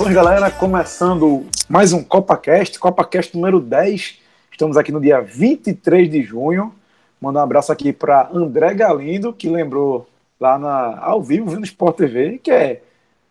Saudações, 0.00 0.14
galera. 0.14 0.50
Começando 0.50 1.44
mais 1.68 1.92
um 1.92 2.02
CopaCast, 2.02 2.78
CopaCast 2.78 3.36
número 3.36 3.60
10. 3.60 4.18
Estamos 4.50 4.78
aqui 4.78 4.90
no 4.90 4.98
dia 4.98 5.20
23 5.20 6.10
de 6.10 6.22
junho. 6.22 6.74
Mandar 7.20 7.40
um 7.40 7.42
abraço 7.42 7.70
aqui 7.70 7.92
para 7.92 8.30
André 8.32 8.72
Galindo, 8.72 9.30
que 9.30 9.46
lembrou 9.46 10.08
lá 10.40 10.58
na, 10.58 10.98
ao 11.00 11.22
vivo, 11.22 11.54
no 11.54 11.64
Sport 11.64 11.98
TV, 11.98 12.38
que 12.42 12.50
é 12.50 12.80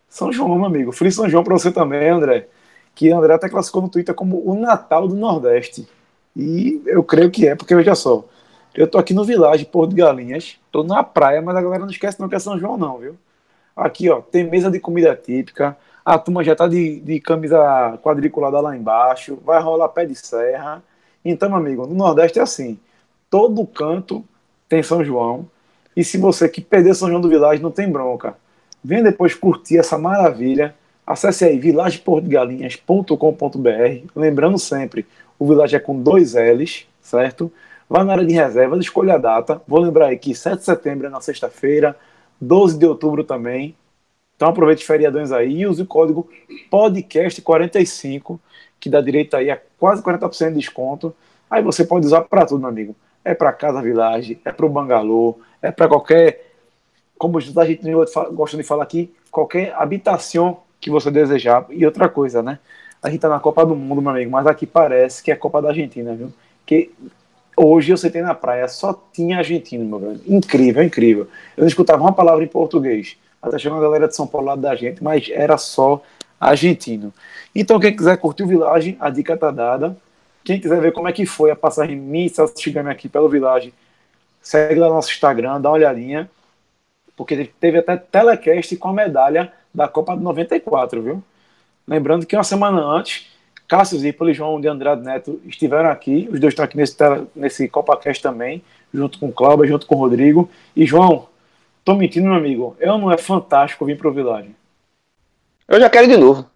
São 0.08 0.32
João, 0.32 0.54
meu 0.54 0.66
amigo. 0.66 0.92
Feliz 0.92 1.16
São 1.16 1.28
João 1.28 1.42
para 1.42 1.58
você 1.58 1.72
também, 1.72 2.08
André. 2.08 2.46
Que 2.94 3.10
André 3.10 3.34
até 3.34 3.48
classificou 3.48 3.82
no 3.82 3.88
Twitter 3.88 4.14
como 4.14 4.40
o 4.48 4.54
Natal 4.54 5.08
do 5.08 5.16
Nordeste. 5.16 5.88
E 6.36 6.80
eu 6.86 7.02
creio 7.02 7.32
que 7.32 7.48
é, 7.48 7.56
porque 7.56 7.74
veja 7.74 7.96
só, 7.96 8.24
eu 8.76 8.86
tô 8.86 8.96
aqui 8.96 9.12
no 9.12 9.24
Village, 9.24 9.64
Porto 9.64 9.90
de 9.90 9.96
Galinhas, 9.96 10.56
tô 10.70 10.84
na 10.84 11.02
praia, 11.02 11.42
mas 11.42 11.56
a 11.56 11.62
galera 11.62 11.82
não 11.82 11.90
esquece 11.90 12.20
não 12.20 12.28
que 12.28 12.36
é 12.36 12.38
São 12.38 12.56
João 12.56 12.76
não, 12.76 12.98
viu? 12.98 13.16
Aqui, 13.74 14.08
ó, 14.08 14.20
tem 14.20 14.48
mesa 14.48 14.70
de 14.70 14.78
comida 14.78 15.16
típica, 15.16 15.76
a 16.04 16.18
turma 16.18 16.42
já 16.42 16.56
tá 16.56 16.66
de, 16.66 17.00
de 17.00 17.20
camisa 17.20 17.98
quadriculada 18.02 18.60
lá 18.60 18.76
embaixo, 18.76 19.38
vai 19.44 19.62
rolar 19.62 19.88
pé 19.88 20.06
de 20.06 20.14
serra. 20.14 20.82
Então, 21.24 21.54
amigo, 21.54 21.86
no 21.86 21.94
Nordeste 21.94 22.38
é 22.38 22.42
assim, 22.42 22.78
todo 23.28 23.66
canto 23.66 24.24
tem 24.68 24.82
São 24.82 25.04
João, 25.04 25.46
e 25.96 26.04
se 26.04 26.16
você 26.16 26.48
que 26.48 26.60
perdeu 26.60 26.94
São 26.94 27.08
João 27.08 27.20
do 27.20 27.28
Village, 27.28 27.62
não 27.62 27.70
tem 27.70 27.90
bronca. 27.90 28.36
Venha 28.82 29.02
depois 29.02 29.34
curtir 29.34 29.78
essa 29.78 29.98
maravilha. 29.98 30.74
Acesse 31.06 31.44
aí 31.44 31.58
vilageportugalinhas.com.br. 31.58 34.06
Lembrando 34.14 34.58
sempre, 34.58 35.06
o 35.38 35.46
Village 35.46 35.76
é 35.76 35.80
com 35.80 36.00
dois 36.00 36.34
L's, 36.34 36.86
certo? 37.02 37.52
Vá 37.88 38.04
na 38.04 38.12
área 38.12 38.24
de 38.24 38.32
reservas, 38.32 38.78
escolha 38.80 39.14
a 39.14 39.18
data. 39.18 39.60
Vou 39.66 39.80
lembrar 39.80 40.06
aí 40.06 40.16
que 40.16 40.32
7 40.34 40.58
de 40.58 40.64
setembro 40.64 41.08
é 41.08 41.10
na 41.10 41.20
sexta-feira, 41.20 41.96
12 42.40 42.78
de 42.78 42.86
outubro 42.86 43.24
também. 43.24 43.74
Então 44.40 44.48
aproveite 44.48 44.80
os 44.80 44.86
feriadões 44.86 45.32
aí 45.32 45.58
e 45.58 45.66
use 45.66 45.82
o 45.82 45.86
código 45.86 46.26
podcast45, 46.72 48.40
que 48.80 48.88
dá 48.88 48.98
direito 48.98 49.36
aí 49.36 49.50
a 49.50 49.60
quase 49.78 50.02
40% 50.02 50.48
de 50.48 50.54
desconto. 50.54 51.14
Aí 51.50 51.62
você 51.62 51.84
pode 51.84 52.06
usar 52.06 52.22
para 52.22 52.46
tudo, 52.46 52.60
meu 52.60 52.70
amigo. 52.70 52.96
É 53.22 53.34
para 53.34 53.52
casa 53.52 53.82
village, 53.82 54.40
é 54.42 54.50
para 54.50 54.64
o 54.64 54.68
bangalô, 54.70 55.38
é 55.60 55.70
para 55.70 55.86
qualquer, 55.86 56.52
como 57.18 57.36
a 57.36 57.40
gente 57.42 57.82
gosta 58.32 58.56
de 58.56 58.62
falar 58.62 58.84
aqui, 58.84 59.12
qualquer 59.30 59.74
habitação 59.74 60.60
que 60.80 60.88
você 60.88 61.10
desejar. 61.10 61.66
E 61.68 61.84
outra 61.84 62.08
coisa, 62.08 62.42
né? 62.42 62.58
A 63.02 63.10
gente 63.10 63.20
tá 63.20 63.28
na 63.28 63.40
Copa 63.40 63.66
do 63.66 63.76
Mundo, 63.76 64.00
meu 64.00 64.10
amigo, 64.10 64.30
mas 64.30 64.46
aqui 64.46 64.64
parece 64.64 65.22
que 65.22 65.30
é 65.30 65.34
a 65.34 65.36
Copa 65.36 65.60
da 65.60 65.68
Argentina, 65.68 66.14
viu? 66.14 66.32
Que 66.64 66.90
hoje 67.54 67.92
eu 67.92 67.96
sentei 67.98 68.22
na 68.22 68.34
praia, 68.34 68.66
só 68.68 68.98
tinha 69.12 69.36
argentino, 69.36 69.84
meu 69.84 69.98
velho. 69.98 70.20
Incrível, 70.26 70.82
incrível. 70.82 71.28
Eu 71.58 71.60
não 71.60 71.68
escutava 71.68 72.02
uma 72.02 72.14
palavra 72.14 72.42
em 72.42 72.48
português. 72.48 73.18
Até 73.42 73.58
chegou 73.58 73.78
uma 73.78 73.82
galera 73.82 74.06
de 74.06 74.14
São 74.14 74.26
Paulo 74.26 74.48
lá 74.48 74.56
da 74.56 74.74
gente, 74.74 75.02
mas 75.02 75.28
era 75.30 75.56
só 75.56 76.02
argentino. 76.38 77.12
Então, 77.54 77.80
quem 77.80 77.94
quiser 77.94 78.16
curtir 78.16 78.42
o 78.42 78.46
Village, 78.46 78.96
a 79.00 79.10
dica 79.10 79.36
tá 79.36 79.50
dada. 79.50 79.96
Quem 80.44 80.60
quiser 80.60 80.80
ver 80.80 80.92
como 80.92 81.08
é 81.08 81.12
que 81.12 81.26
foi 81.26 81.50
a 81.50 81.56
passagem 81.56 81.96
minha 81.96 82.30
Chigami 82.58 82.90
aqui 82.90 83.08
pelo 83.08 83.28
Village, 83.28 83.74
segue 84.40 84.80
lá 84.80 84.88
no 84.88 84.94
nosso 84.94 85.10
Instagram, 85.10 85.60
dá 85.60 85.68
uma 85.68 85.76
olhadinha. 85.76 86.30
Porque 87.16 87.50
teve 87.60 87.78
até 87.78 87.96
telecast 87.96 88.74
com 88.76 88.88
a 88.88 88.92
medalha 88.92 89.52
da 89.74 89.86
Copa 89.86 90.16
de 90.16 90.22
94, 90.22 91.02
viu? 91.02 91.22
Lembrando 91.86 92.24
que 92.24 92.36
uma 92.36 92.44
semana 92.44 92.80
antes, 92.80 93.26
Cássio 93.68 93.98
Zipoli 93.98 94.32
e 94.32 94.34
João 94.34 94.60
de 94.60 94.68
Andrade 94.68 95.02
Neto 95.02 95.40
estiveram 95.44 95.90
aqui. 95.90 96.28
Os 96.32 96.40
dois 96.40 96.52
estão 96.52 96.64
aqui 96.64 96.76
nesse, 96.76 96.96
nesse 97.34 97.68
CopaCast 97.68 98.22
também, 98.22 98.62
junto 98.92 99.18
com 99.18 99.28
o 99.28 99.32
Cláudio, 99.32 99.66
junto 99.66 99.86
com 99.86 99.96
o 99.96 99.98
Rodrigo. 99.98 100.48
E, 100.74 100.86
João, 100.86 101.28
tô 101.90 101.94
mentindo, 101.96 102.28
meu 102.28 102.36
amigo. 102.36 102.76
Eu 102.78 102.98
não 102.98 103.10
é 103.10 103.18
fantástico 103.18 103.84
vir 103.84 103.98
pro 103.98 104.12
Village. 104.12 104.54
Eu 105.68 105.80
já 105.80 105.90
quero 105.90 106.06
de 106.06 106.16
novo. 106.16 106.48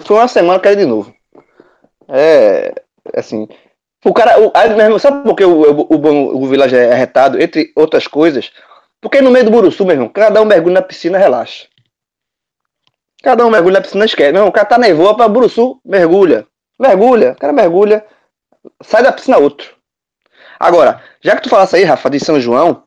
Foi 0.00 0.16
uma 0.16 0.28
semana, 0.28 0.54
eu 0.56 0.60
quero 0.60 0.76
de 0.76 0.86
novo. 0.86 1.14
É. 2.08 2.74
Assim. 3.14 3.48
O 4.04 4.12
cara. 4.12 4.36
O, 4.38 4.98
sabe 4.98 5.22
por 5.22 5.34
que 5.34 5.44
o, 5.44 5.62
o, 5.62 5.94
o, 5.94 6.42
o 6.42 6.46
Village 6.46 6.76
é 6.76 6.94
retado? 6.94 7.40
Entre 7.40 7.72
outras 7.74 8.06
coisas. 8.06 8.52
Porque 9.00 9.20
no 9.20 9.30
meio 9.30 9.44
do 9.44 9.50
Buruçu, 9.50 9.84
meu 9.84 9.94
irmão, 9.94 10.08
cada 10.08 10.40
um 10.40 10.44
mergulho 10.44 10.74
na 10.74 10.82
piscina 10.82 11.18
relaxa. 11.18 11.66
Cada 13.22 13.46
um 13.46 13.50
mergulha 13.50 13.74
na 13.74 13.80
piscina 13.80 14.04
esquece. 14.04 14.32
Não, 14.32 14.48
o 14.48 14.52
cara 14.52 14.66
tá 14.66 14.78
nervoso 14.78 15.16
para 15.16 15.28
Buruçu, 15.28 15.80
mergulha. 15.84 16.46
Mergulha, 16.78 17.32
o 17.32 17.36
cara 17.36 17.52
mergulha, 17.52 18.04
sai 18.82 19.02
da 19.02 19.12
piscina 19.12 19.38
outro. 19.38 19.74
Agora, 20.58 21.02
já 21.20 21.36
que 21.36 21.42
tu 21.42 21.48
falasse 21.48 21.76
aí, 21.76 21.84
Rafa, 21.84 22.10
de 22.10 22.20
São 22.20 22.40
João, 22.40 22.81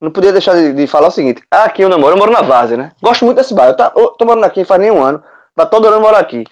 não 0.00 0.10
podia 0.10 0.32
deixar 0.32 0.54
de, 0.54 0.72
de 0.72 0.86
falar 0.86 1.08
o 1.08 1.10
seguinte. 1.10 1.42
Ah, 1.50 1.64
aqui 1.64 1.82
eu 1.82 1.88
namoro, 1.88 2.14
eu 2.14 2.18
moro 2.18 2.32
na 2.32 2.42
Várzea, 2.42 2.76
né? 2.76 2.92
Gosto 3.02 3.24
muito 3.24 3.36
desse 3.36 3.54
bairro. 3.54 3.72
Eu, 3.72 3.76
tá, 3.76 3.92
eu 3.94 4.08
tô 4.08 4.24
morando 4.24 4.44
aqui 4.44 4.64
faz 4.64 4.80
nem 4.80 4.90
um 4.90 5.02
ano. 5.02 5.22
Tá 5.54 5.66
todo 5.66 5.86
ano 5.86 6.00
morar 6.00 6.20
aqui. 6.20 6.44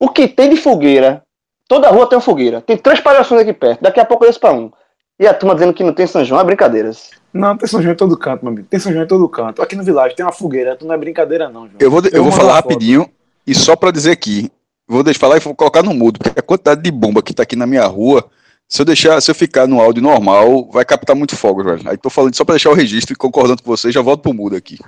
O 0.00 0.08
que 0.08 0.26
tem 0.26 0.50
de 0.50 0.56
fogueira, 0.56 1.22
toda 1.68 1.90
rua 1.90 2.08
tem 2.08 2.16
uma 2.16 2.22
fogueira. 2.22 2.60
Tem 2.60 2.76
três 2.76 3.00
palhações 3.00 3.42
aqui 3.42 3.52
perto. 3.52 3.82
Daqui 3.82 4.00
a 4.00 4.04
pouco 4.04 4.24
eu 4.24 4.28
desço 4.28 4.40
pra 4.40 4.52
um. 4.52 4.70
E 5.18 5.26
a 5.28 5.32
turma 5.32 5.54
dizendo 5.54 5.72
que 5.72 5.84
não 5.84 5.92
tem 5.92 6.06
São 6.08 6.24
João 6.24 6.40
é 6.40 6.44
brinadeiras. 6.44 7.10
Não, 7.32 7.56
tem 7.56 7.68
São 7.68 7.80
João 7.80 7.92
em 7.92 7.96
todo 7.96 8.16
canto, 8.16 8.44
meu 8.44 8.52
amigo. 8.52 8.66
Tem 8.68 8.80
São 8.80 8.92
João 8.92 9.04
em 9.04 9.08
todo 9.08 9.28
canto. 9.28 9.62
Aqui 9.62 9.76
no 9.76 9.84
Vilagem 9.84 10.16
tem 10.16 10.26
uma 10.26 10.32
fogueira, 10.32 10.74
tu 10.76 10.84
não 10.84 10.94
é 10.94 10.98
brincadeira, 10.98 11.48
não, 11.48 11.68
João. 11.68 11.76
Eu 11.78 11.90
vou, 11.90 12.00
eu, 12.00 12.10
eu 12.12 12.24
vou 12.24 12.32
falar 12.32 12.54
rapidinho, 12.54 13.08
e 13.46 13.54
só 13.54 13.76
para 13.76 13.92
dizer 13.92 14.10
aqui, 14.10 14.50
vou 14.88 15.04
deixar 15.04 15.20
falar 15.20 15.36
e 15.36 15.40
vou 15.40 15.54
colocar 15.54 15.82
no 15.82 15.94
mudo, 15.94 16.18
porque 16.18 16.40
a 16.40 16.42
quantidade 16.42 16.82
de 16.82 16.90
bomba 16.90 17.22
que 17.22 17.32
tá 17.32 17.44
aqui 17.44 17.54
na 17.54 17.66
minha 17.66 17.86
rua, 17.86 18.28
se 18.74 18.82
eu 18.82 18.84
deixar, 18.84 19.20
se 19.20 19.30
eu 19.30 19.36
ficar 19.36 19.68
no 19.68 19.80
áudio 19.80 20.02
normal, 20.02 20.68
vai 20.68 20.84
captar 20.84 21.14
muito 21.14 21.36
fogo, 21.36 21.62
velho. 21.62 21.88
Aí 21.88 21.96
tô 21.96 22.10
falando 22.10 22.34
só 22.34 22.44
para 22.44 22.56
deixar 22.56 22.70
o 22.70 22.74
registro 22.74 23.12
e 23.12 23.16
concordando 23.16 23.62
com 23.62 23.70
vocês, 23.70 23.94
já 23.94 24.02
volto 24.02 24.22
pro 24.22 24.34
mudo 24.34 24.56
aqui. 24.56 24.80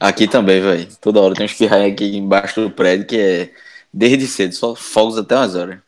Aqui 0.00 0.26
também, 0.26 0.58
velho. 0.62 0.88
Toda 1.02 1.20
hora 1.20 1.34
tem 1.34 1.44
uns 1.44 1.52
pirraia 1.52 1.86
aqui 1.86 2.16
embaixo 2.16 2.62
do 2.62 2.70
prédio 2.70 3.06
que 3.06 3.20
é 3.20 3.50
desde 3.92 4.26
cedo, 4.26 4.54
só 4.54 4.74
fogos 4.74 5.18
até 5.18 5.36
umas 5.36 5.54
horas. 5.54 5.78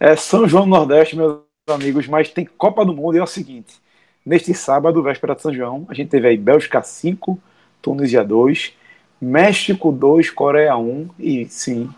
É 0.00 0.16
São 0.16 0.48
João 0.48 0.64
do 0.64 0.70
Nordeste, 0.70 1.14
meus 1.14 1.40
amigos, 1.68 2.08
mas 2.08 2.30
tem 2.30 2.48
Copa 2.56 2.86
do 2.86 2.94
Mundo 2.94 3.16
e 3.16 3.18
é 3.18 3.22
o 3.22 3.26
seguinte. 3.26 3.74
Neste 4.24 4.54
sábado, 4.54 5.02
véspera 5.02 5.34
de 5.34 5.42
São 5.42 5.52
João, 5.52 5.84
a 5.90 5.94
gente 5.94 6.08
teve 6.08 6.26
aí 6.26 6.38
Bélgica 6.38 6.82
5, 6.82 7.38
Tunísia 7.82 8.24
2, 8.24 8.72
México 9.20 9.92
2, 9.92 10.30
Coreia 10.30 10.74
1 10.74 11.10
e 11.18 11.44
sim, 11.50 11.90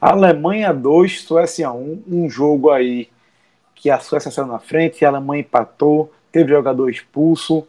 Alemanha 0.00 0.72
2, 0.72 1.22
Suécia 1.22 1.72
1, 1.72 2.04
um 2.06 2.30
jogo 2.30 2.70
aí 2.70 3.08
que 3.80 3.88
a 3.88 3.98
Suécia 3.98 4.30
saiu 4.30 4.46
na 4.46 4.58
frente, 4.58 5.04
a 5.06 5.08
Alemanha 5.08 5.40
empatou, 5.40 6.12
teve 6.30 6.52
jogador 6.52 6.90
expulso, 6.90 7.66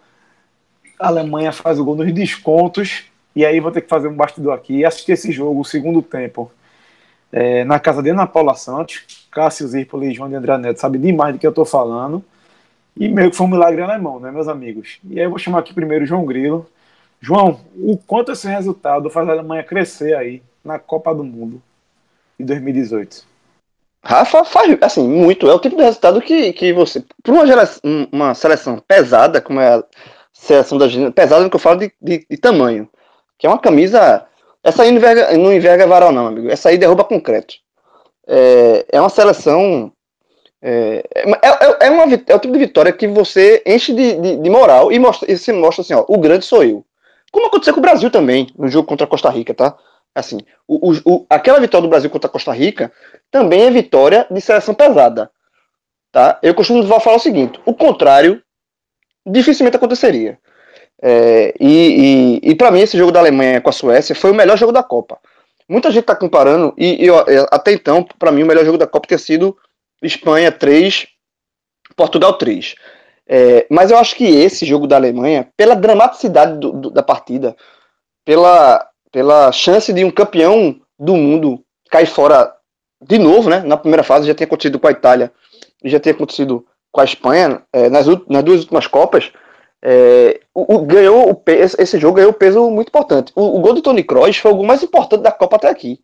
a 0.99 1.07
Alemanha 1.07 1.53
faz 1.53 1.79
o 1.79 1.85
gol 1.85 1.95
nos 1.95 2.13
descontos, 2.13 3.05
e 3.33 3.45
aí 3.45 3.61
vou 3.61 3.71
ter 3.71 3.79
que 3.79 3.87
fazer 3.87 4.09
um 4.09 4.13
bastidor 4.13 4.53
aqui 4.53 4.79
e 4.79 4.85
assistir 4.85 5.13
esse 5.13 5.31
jogo, 5.31 5.61
o 5.61 5.65
segundo 5.65 6.01
tempo, 6.01 6.51
é, 7.31 7.63
na 7.63 7.79
casa 7.79 8.03
de 8.03 8.09
Ana 8.09 8.27
Paula 8.27 8.55
Santos, 8.55 9.25
Cássio 9.31 9.65
Zirpoli 9.69 10.11
e 10.11 10.13
João 10.13 10.27
de 10.27 10.35
André 10.35 10.57
Neto 10.57 10.81
sabe 10.81 10.97
demais 10.97 11.33
do 11.33 11.39
que 11.39 11.47
eu 11.47 11.51
estou 11.51 11.63
falando, 11.63 12.21
e 12.97 13.07
meio 13.07 13.31
que 13.31 13.37
foi 13.37 13.47
um 13.47 13.49
milagre 13.49 13.81
alemão, 13.81 14.19
né, 14.19 14.31
meus 14.31 14.49
amigos? 14.49 14.99
E 15.09 15.17
aí 15.17 15.25
eu 15.25 15.29
vou 15.29 15.39
chamar 15.39 15.59
aqui 15.59 15.73
primeiro 15.73 16.03
o 16.03 16.07
João 16.07 16.25
Grilo. 16.25 16.67
João, 17.21 17.61
o 17.73 17.95
quanto 17.95 18.33
esse 18.33 18.49
resultado 18.49 19.09
faz 19.09 19.29
a 19.29 19.31
Alemanha 19.31 19.63
crescer 19.63 20.13
aí 20.13 20.43
na 20.61 20.77
Copa 20.77 21.15
do 21.15 21.23
Mundo 21.23 21.61
de 22.37 22.43
2018? 22.43 23.30
Rafa 24.03 24.43
faz, 24.43 24.77
assim, 24.81 25.07
muito. 25.07 25.49
É 25.49 25.53
o 25.53 25.59
tipo 25.59 25.75
de 25.75 25.83
resultado 25.83 26.21
que, 26.21 26.53
que 26.53 26.73
você. 26.73 27.03
Para 27.23 27.33
uma, 27.33 27.45
geração, 27.45 28.07
uma 28.11 28.33
seleção 28.33 28.79
pesada, 28.87 29.41
como 29.41 29.59
é 29.59 29.75
a 29.75 29.83
seleção 30.33 30.77
da 30.77 30.85
Argentina, 30.85 31.11
pesada 31.11 31.43
no 31.43 31.49
que 31.49 31.55
eu 31.55 31.59
falo 31.59 31.79
de, 31.79 31.91
de, 32.01 32.25
de, 32.29 32.37
tamanho, 32.37 32.89
que 33.37 33.45
é 33.45 33.49
uma 33.49 33.59
camisa. 33.59 34.25
Essa 34.63 34.83
aí 34.83 34.91
não 34.91 34.97
enverga, 34.97 35.37
não 35.37 35.53
enverga 35.53 35.87
varal, 35.87 36.11
não, 36.11 36.27
amigo. 36.27 36.49
Essa 36.49 36.69
aí 36.69 36.77
derruba 36.77 37.03
concreto. 37.03 37.55
É, 38.27 38.85
é 38.91 39.01
uma 39.01 39.09
seleção 39.09 39.91
é, 40.61 41.03
é, 41.15 41.23
é, 41.23 41.87
é, 41.87 41.89
uma, 41.89 42.03
é 42.03 42.35
o 42.35 42.39
tipo 42.39 42.53
de 42.53 42.59
vitória 42.59 42.93
que 42.93 43.07
você 43.07 43.63
enche 43.65 43.93
de, 43.93 44.15
de, 44.15 44.37
de 44.37 44.49
moral 44.49 44.91
e, 44.91 44.99
mostra, 44.99 45.31
e 45.31 45.37
se 45.37 45.51
mostra 45.51 45.81
assim, 45.81 45.93
ó, 45.95 46.05
o 46.07 46.19
grande 46.19 46.45
sou 46.45 46.63
eu. 46.63 46.85
Como 47.31 47.47
aconteceu 47.47 47.73
com 47.73 47.79
o 47.79 47.81
Brasil 47.81 48.11
também, 48.11 48.47
no 48.57 48.67
jogo 48.67 48.87
contra 48.87 49.05
a 49.05 49.09
Costa 49.09 49.29
Rica, 49.29 49.53
tá? 49.53 49.75
Assim, 50.13 50.39
o, 50.67 50.91
o, 51.05 51.25
aquela 51.29 51.59
vitória 51.59 51.87
do 51.87 51.89
Brasil 51.89 52.09
contra 52.09 52.29
a 52.29 52.31
Costa 52.31 52.51
Rica 52.51 52.91
também 53.29 53.63
é 53.63 53.71
vitória 53.71 54.27
de 54.29 54.41
seleção 54.41 54.73
pesada. 54.73 55.31
Tá? 56.11 56.37
Eu 56.43 56.53
costumo 56.53 56.83
falar 56.99 57.15
o 57.15 57.19
seguinte: 57.19 57.59
o 57.65 57.73
contrário 57.73 58.43
dificilmente 59.25 59.77
aconteceria. 59.77 60.37
É, 61.01 61.53
e 61.59 62.39
e, 62.43 62.51
e 62.51 62.55
para 62.55 62.71
mim, 62.71 62.81
esse 62.81 62.97
jogo 62.97 63.11
da 63.11 63.19
Alemanha 63.19 63.61
com 63.61 63.69
a 63.69 63.73
Suécia 63.73 64.13
foi 64.13 64.31
o 64.31 64.35
melhor 64.35 64.57
jogo 64.57 64.71
da 64.71 64.83
Copa. 64.83 65.17
Muita 65.67 65.89
gente 65.89 66.01
está 66.01 66.15
comparando, 66.15 66.73
e, 66.77 67.05
e 67.05 67.09
até 67.49 67.71
então, 67.71 68.03
para 68.19 68.31
mim, 68.31 68.43
o 68.43 68.45
melhor 68.45 68.65
jogo 68.65 68.77
da 68.77 68.85
Copa 68.85 69.07
ter 69.07 69.19
sido 69.19 69.57
Espanha 70.01 70.51
3, 70.51 71.07
Portugal 71.95 72.33
3. 72.33 72.75
É, 73.25 73.65
mas 73.69 73.89
eu 73.89 73.97
acho 73.97 74.15
que 74.15 74.25
esse 74.25 74.65
jogo 74.65 74.85
da 74.85 74.97
Alemanha, 74.97 75.47
pela 75.55 75.73
dramaticidade 75.73 76.59
do, 76.59 76.73
do, 76.73 76.89
da 76.89 77.01
partida, 77.01 77.55
pela, 78.25 78.85
pela 79.11 79.51
chance 79.51 79.91
de 79.91 80.03
um 80.03 80.11
campeão 80.11 80.79
do 80.97 81.15
mundo 81.15 81.63
cair 81.89 82.05
fora 82.05 82.55
de 83.01 83.17
novo, 83.17 83.49
né? 83.49 83.59
Na 83.61 83.77
primeira 83.77 84.03
fase 84.03 84.27
já 84.27 84.33
tinha 84.33 84.45
acontecido 84.45 84.79
com 84.79 84.87
a 84.87 84.91
Itália, 84.91 85.31
já 85.83 85.99
tinha 85.99 86.13
acontecido 86.13 86.65
com 86.91 87.01
a 87.01 87.03
Espanha, 87.03 87.63
é, 87.73 87.89
nas, 87.89 88.05
nas 88.27 88.43
duas 88.43 88.61
últimas 88.61 88.87
Copas. 88.87 89.31
é, 89.81 90.39
o, 90.53 90.75
o, 90.75 90.85
ganhou 90.85 91.31
o 91.31 91.43
esse 91.47 91.99
jogo 91.99 92.17
ganhou 92.17 92.31
um 92.31 92.35
peso 92.35 92.69
muito 92.69 92.89
importante. 92.89 93.31
O, 93.35 93.57
o, 93.57 93.61
gol 93.61 93.73
do 93.73 93.81
Tony 93.81 94.03
Kroos 94.03 94.37
foi 94.37 94.51
o 94.51 94.55
gol 94.55 94.65
mais 94.65 94.83
importante 94.83 95.21
da 95.21 95.31
Copa 95.31 95.55
até 95.55 95.69
aqui. 95.69 95.99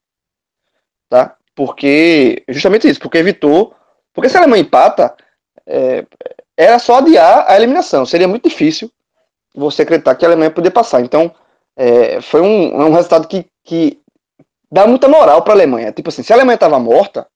Tá? 1.10 1.36
Porque, 1.56 2.44
justamente 2.50 2.88
isso, 2.90 3.00
porque 3.00 3.18
evitou. 3.18 3.74
Porque 4.14 4.30
se 4.30 4.38
a 4.38 4.40
Alemanha 4.40 4.64
empata, 4.64 5.16
é, 5.66 6.06
era 6.56 6.80
só 6.80 6.98
adiar 6.98 7.46
a 7.48 7.56
eliminação. 7.56 8.06
Seria 8.06 8.28
muito 8.28 8.50
difícil 8.50 8.92
você 9.56 9.84
acreditar 9.84 10.16
que 10.16 10.26
a 10.26 10.30
Alemanha 10.30 10.52
poderia 10.52 10.74
passar. 10.74 11.02
Então, 11.02 11.34
é, 11.78 12.20
foi 12.22 12.42
um, 12.42 12.88
um 12.88 12.94
resultado 12.94 13.28
que, 13.28 13.46
que 13.64 14.02
dá 14.72 14.88
muita 14.88 15.08
moral 15.08 15.44
para 15.44 15.54
a 15.54 15.56
Alemanha. 15.56 15.92
Tipo 15.92 16.10
assim, 16.10 16.24
se 16.24 16.34
a 16.34 16.36
Alemanha 16.36 16.56
estava 16.56 16.80
morta, 16.80 17.28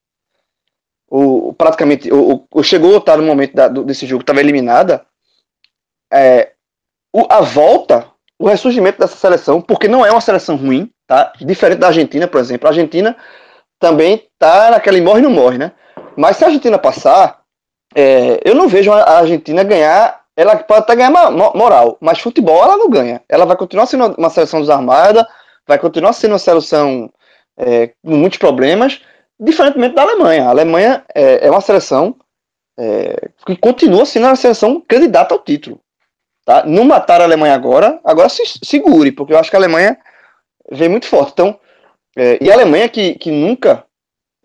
o, 1.08 1.54
praticamente 1.54 2.12
o, 2.12 2.46
o, 2.52 2.64
chegou 2.64 2.98
estar 2.98 3.18
no 3.18 3.24
momento 3.24 3.54
da, 3.54 3.68
do, 3.68 3.84
desse 3.84 4.06
jogo, 4.08 4.22
estava 4.22 4.40
eliminada, 4.40 5.06
é, 6.12 6.54
o, 7.14 7.26
a 7.30 7.42
volta, 7.42 8.08
o 8.40 8.48
ressurgimento 8.48 9.00
dessa 9.00 9.16
seleção, 9.16 9.62
porque 9.62 9.88
não 9.88 10.06
é 10.06 10.12
uma 10.12 10.22
seleção 10.22 10.56
ruim, 10.56 10.92
tá? 11.06 11.32
Diferente 11.40 11.80
da 11.80 11.88
Argentina, 11.88 12.28
por 12.28 12.40
exemplo. 12.40 12.68
A 12.68 12.72
Argentina 12.72 13.16
também 13.80 14.28
tá 14.40 14.72
naquela 14.72 15.00
morre 15.02 15.22
não 15.22 15.30
morre, 15.30 15.58
né? 15.58 15.72
Mas 16.18 16.38
se 16.38 16.44
a 16.44 16.48
Argentina 16.48 16.78
passar, 16.78 17.42
é, 17.96 18.40
eu 18.44 18.56
não 18.56 18.68
vejo 18.68 18.92
a 18.92 19.20
Argentina 19.20 19.64
ganhar. 19.64 20.21
Ela 20.42 20.56
pode 20.58 20.82
até 20.82 20.96
ganhar 20.96 21.12
moral, 21.32 21.98
mas 22.02 22.20
futebol 22.20 22.64
ela 22.64 22.78
não 22.78 22.90
ganha. 22.90 23.22
Ela 23.30 23.46
vai 23.46 23.56
continuar 23.56 23.86
sendo 23.86 24.16
uma 24.18 24.30
seleção 24.30 24.60
desarmada, 24.60 25.28
vai 25.68 25.78
continuar 25.78 26.14
sendo 26.14 26.32
uma 26.32 26.40
seleção 26.40 27.12
é, 27.58 27.88
com 28.04 28.16
muitos 28.16 28.40
problemas, 28.40 29.02
diferentemente 29.40 29.96
da 29.96 30.02
Alemanha. 30.02 30.46
A 30.46 30.50
Alemanha 30.50 31.06
é, 31.14 31.48
é 31.48 31.52
uma 31.52 31.62
seleção 31.62 32.16
é, 32.80 33.30
que 33.46 33.56
continua 33.56 34.06
sendo 34.06 34.26
uma 34.26 34.36
seleção 34.36 34.82
candidata 34.88 35.36
ao 35.36 35.44
título. 35.44 35.80
Tá? 36.44 36.66
Não 36.66 36.84
matar 36.84 37.22
a 37.22 37.26
Alemanha 37.26 37.54
agora, 37.54 38.00
agora 38.04 38.28
se 38.28 38.44
segure, 38.64 39.12
porque 39.12 39.34
eu 39.34 39.38
acho 39.38 39.50
que 39.50 39.56
a 39.56 39.60
Alemanha 39.60 39.98
vem 40.72 40.90
muito 40.90 41.06
forte. 41.06 41.34
Então, 41.34 41.60
é, 42.18 42.40
e 42.42 42.50
a 42.50 42.54
Alemanha 42.54 42.90
que, 42.90 43.14
que 43.16 43.30
nunca, 43.30 43.86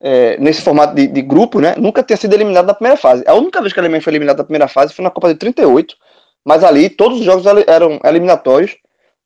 é, 0.08 0.38
nesse 0.38 0.62
formato 0.62 0.94
de, 0.94 1.08
de, 1.08 1.20
grupo, 1.20 1.60
né, 1.60 1.74
nunca 1.76 2.00
tinha 2.00 2.16
sido 2.16 2.32
eliminada 2.32 2.68
na 2.68 2.74
primeira 2.74 2.96
fase. 2.96 3.24
A 3.26 3.34
única 3.34 3.60
vez 3.60 3.72
que 3.72 3.80
a 3.80 3.82
Alemanha 3.82 4.00
foi 4.00 4.12
eliminada 4.12 4.38
na 4.38 4.44
primeira 4.44 4.68
fase 4.68 4.94
foi 4.94 5.02
na 5.02 5.10
Copa 5.10 5.26
de 5.26 5.34
38, 5.34 5.96
mas 6.44 6.62
ali 6.62 6.88
todos 6.88 7.18
os 7.18 7.24
jogos 7.24 7.44
eram 7.66 7.98
eliminatórios. 8.04 8.76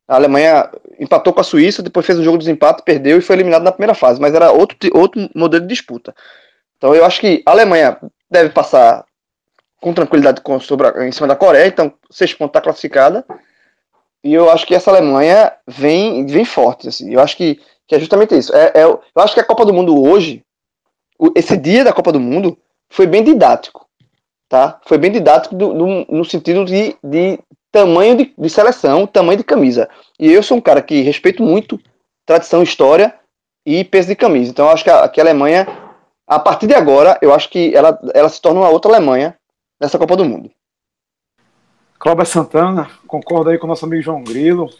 A 0.08 0.16
Alemanha 0.16 0.70
empatou 0.98 1.34
com 1.34 1.40
a 1.42 1.44
Suíça, 1.44 1.82
depois 1.82 2.06
fez 2.06 2.18
um 2.18 2.24
jogo 2.24 2.38
de 2.38 2.44
desempate, 2.44 2.82
perdeu 2.82 3.18
e 3.18 3.20
foi 3.20 3.36
eliminado 3.36 3.62
na 3.62 3.72
primeira 3.72 3.92
fase, 3.92 4.18
mas 4.18 4.34
era 4.34 4.52
outro, 4.52 4.78
outro 4.94 5.28
modelo 5.34 5.66
de 5.66 5.68
disputa. 5.68 6.14
Então 6.78 6.94
eu 6.94 7.04
acho 7.04 7.20
que 7.20 7.42
a 7.44 7.50
Alemanha 7.50 7.98
deve 8.30 8.48
passar 8.48 9.04
com 9.82 9.92
tranquilidade 9.92 10.40
com, 10.40 10.58
sobre 10.58 10.86
a, 10.86 11.06
em 11.06 11.12
cima 11.12 11.28
da 11.28 11.36
Coreia, 11.36 11.66
então 11.66 11.92
seis 12.10 12.32
pontos 12.32 12.52
está 12.52 12.60
classificada. 12.62 13.22
E 14.24 14.32
eu 14.32 14.50
acho 14.50 14.66
que 14.66 14.74
essa 14.74 14.90
Alemanha 14.90 15.52
vem, 15.66 16.24
vem 16.24 16.46
forte. 16.46 16.88
Assim. 16.88 17.12
Eu 17.12 17.20
acho 17.20 17.36
que, 17.36 17.60
que 17.86 17.94
é 17.94 18.00
justamente 18.00 18.34
isso. 18.34 18.54
É, 18.56 18.72
é, 18.74 18.84
eu 18.84 19.02
acho 19.16 19.34
que 19.34 19.40
a 19.40 19.44
Copa 19.44 19.66
do 19.66 19.74
Mundo 19.74 20.02
hoje, 20.02 20.42
esse 21.34 21.56
dia 21.56 21.84
da 21.84 21.92
Copa 21.92 22.12
do 22.12 22.20
Mundo, 22.20 22.56
foi 22.88 23.06
bem 23.06 23.22
didático. 23.22 23.86
Tá? 24.48 24.80
Foi 24.84 24.98
bem 24.98 25.12
didático 25.12 25.54
do, 25.54 25.72
do, 25.72 25.86
no 26.08 26.24
sentido 26.24 26.64
de, 26.64 26.96
de 27.04 27.38
tamanho 27.70 28.16
de, 28.16 28.34
de, 28.36 28.50
seleção, 28.50 29.06
tamanho 29.06 29.38
de 29.38 29.44
camisa. 29.44 29.88
E 30.18 30.30
eu 30.30 30.42
sou 30.42 30.56
um 30.56 30.60
cara 30.60 30.82
que 30.82 31.02
respeito 31.02 31.42
muito 31.42 31.78
tradição, 32.26 32.62
história 32.62 33.14
e 33.64 33.84
peso 33.84 34.08
de 34.08 34.16
camisa. 34.16 34.50
Então 34.50 34.68
acho 34.68 34.82
que 34.82 34.90
a, 34.90 35.08
que 35.08 35.20
a 35.20 35.24
Alemanha, 35.24 35.68
a 36.26 36.38
partir 36.38 36.66
de 36.66 36.74
agora, 36.74 37.16
eu 37.22 37.32
acho 37.32 37.48
que 37.48 37.74
ela, 37.74 37.98
ela 38.12 38.28
se 38.28 38.40
torna 38.40 38.60
uma 38.60 38.68
outra 38.68 38.90
Alemanha 38.90 39.36
nessa 39.80 39.98
Copa 39.98 40.16
do 40.16 40.24
Mundo. 40.24 40.50
Cláudio 41.98 42.26
Santana, 42.26 42.90
concorda 43.06 43.50
aí 43.50 43.58
com 43.58 43.66
o 43.66 43.68
nosso 43.68 43.84
amigo 43.84 44.02
João 44.02 44.24
Grilo? 44.24 44.70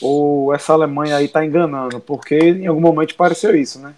Ou 0.00 0.54
essa 0.54 0.72
Alemanha 0.72 1.16
aí 1.16 1.26
está 1.26 1.44
enganando? 1.44 2.00
Porque 2.00 2.36
em 2.36 2.66
algum 2.66 2.80
momento 2.80 3.14
pareceu 3.14 3.54
isso, 3.54 3.78
né? 3.78 3.94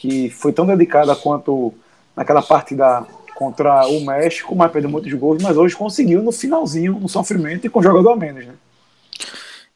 Que 0.00 0.30
foi 0.30 0.52
tão 0.52 0.66
dedicada 0.66 1.14
quanto 1.14 1.74
naquela 2.16 2.40
partida 2.40 3.06
contra 3.34 3.86
o 3.86 4.00
México, 4.00 4.56
mas 4.56 4.72
perdeu 4.72 4.90
muitos 4.90 5.12
gols, 5.12 5.42
mas 5.42 5.56
hoje 5.56 5.76
conseguiu 5.76 6.22
no 6.22 6.32
finalzinho, 6.32 6.98
no 6.98 7.08
sofrimento 7.08 7.66
e 7.66 7.70
com 7.70 7.82
jogador 7.82 8.12
a 8.12 8.16
menos, 8.16 8.46
né? 8.46 8.54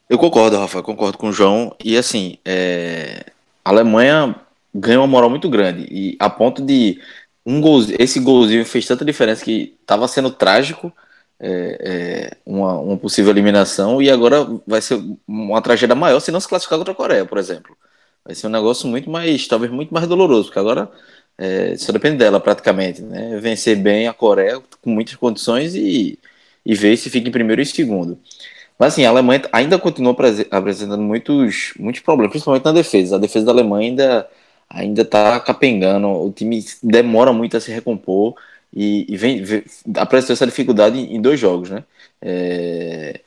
Eu 0.09 0.17
concordo, 0.17 0.57
Rafa, 0.57 0.83
concordo 0.83 1.17
com 1.17 1.29
o 1.29 1.33
João. 1.33 1.75
E 1.83 1.97
assim, 1.97 2.37
é... 2.43 3.25
a 3.63 3.69
Alemanha 3.69 4.35
ganhou 4.73 5.03
uma 5.03 5.07
moral 5.07 5.29
muito 5.29 5.49
grande. 5.49 5.87
E 5.89 6.15
a 6.19 6.29
ponto 6.29 6.61
de 6.61 6.99
um 7.45 7.61
gol, 7.61 7.83
esse 7.99 8.19
golzinho 8.19 8.65
fez 8.65 8.85
tanta 8.85 9.05
diferença 9.05 9.45
que 9.45 9.75
estava 9.81 10.07
sendo 10.07 10.31
trágico 10.31 10.91
é, 11.39 11.77
é, 11.79 12.37
uma, 12.45 12.79
uma, 12.79 12.97
possível 12.97 13.31
eliminação 13.31 14.01
e 14.01 14.09
agora 14.09 14.47
vai 14.65 14.81
ser 14.81 15.01
uma 15.27 15.61
tragédia 15.61 15.95
maior 15.95 16.19
se 16.19 16.31
não 16.31 16.39
se 16.39 16.47
classificar 16.47 16.77
contra 16.77 16.93
a 16.93 16.95
Coreia, 16.95 17.25
por 17.25 17.37
exemplo. 17.37 17.75
Vai 18.25 18.35
ser 18.35 18.47
um 18.47 18.49
negócio 18.49 18.87
muito 18.87 19.09
mais, 19.09 19.47
talvez 19.47 19.71
muito 19.71 19.93
mais 19.93 20.07
doloroso, 20.07 20.45
porque 20.45 20.59
agora 20.59 20.89
é, 21.37 21.77
só 21.77 21.91
depende 21.91 22.17
dela 22.17 22.39
praticamente, 22.39 23.01
né? 23.01 23.39
Vencer 23.39 23.77
bem 23.77 24.07
a 24.07 24.13
Coreia 24.13 24.61
com 24.81 24.89
muitas 24.89 25.15
condições 25.15 25.75
e, 25.75 26.17
e 26.65 26.75
ver 26.75 26.97
se 26.97 27.09
fica 27.09 27.29
em 27.29 27.31
primeiro 27.31 27.61
e 27.61 27.65
segundo. 27.65 28.19
Mas 28.79 28.93
assim, 28.93 29.05
a 29.05 29.09
Alemanha 29.09 29.43
ainda 29.51 29.79
continua 29.79 30.15
apresentando 30.51 31.01
muitos, 31.01 31.73
muitos 31.79 32.01
problemas, 32.01 32.31
principalmente 32.31 32.65
na 32.65 32.71
defesa. 32.73 33.15
A 33.15 33.19
defesa 33.19 33.45
da 33.45 33.51
Alemanha 33.51 33.89
ainda 33.89 34.29
ainda 34.69 35.05
tá 35.05 35.39
capengando, 35.39 36.07
o 36.07 36.31
time 36.31 36.63
demora 36.83 37.31
muito 37.33 37.55
a 37.57 37.61
se 37.61 37.71
recompor 37.71 38.35
e, 38.73 39.05
e 39.07 39.17
vem, 39.17 39.43
vem, 39.43 39.63
apresentou 39.97 40.33
essa 40.33 40.45
dificuldade 40.45 40.99
em, 40.99 41.15
em 41.15 41.21
dois 41.21 41.39
jogos, 41.39 41.69
né? 41.69 41.83
É, 42.21 43.21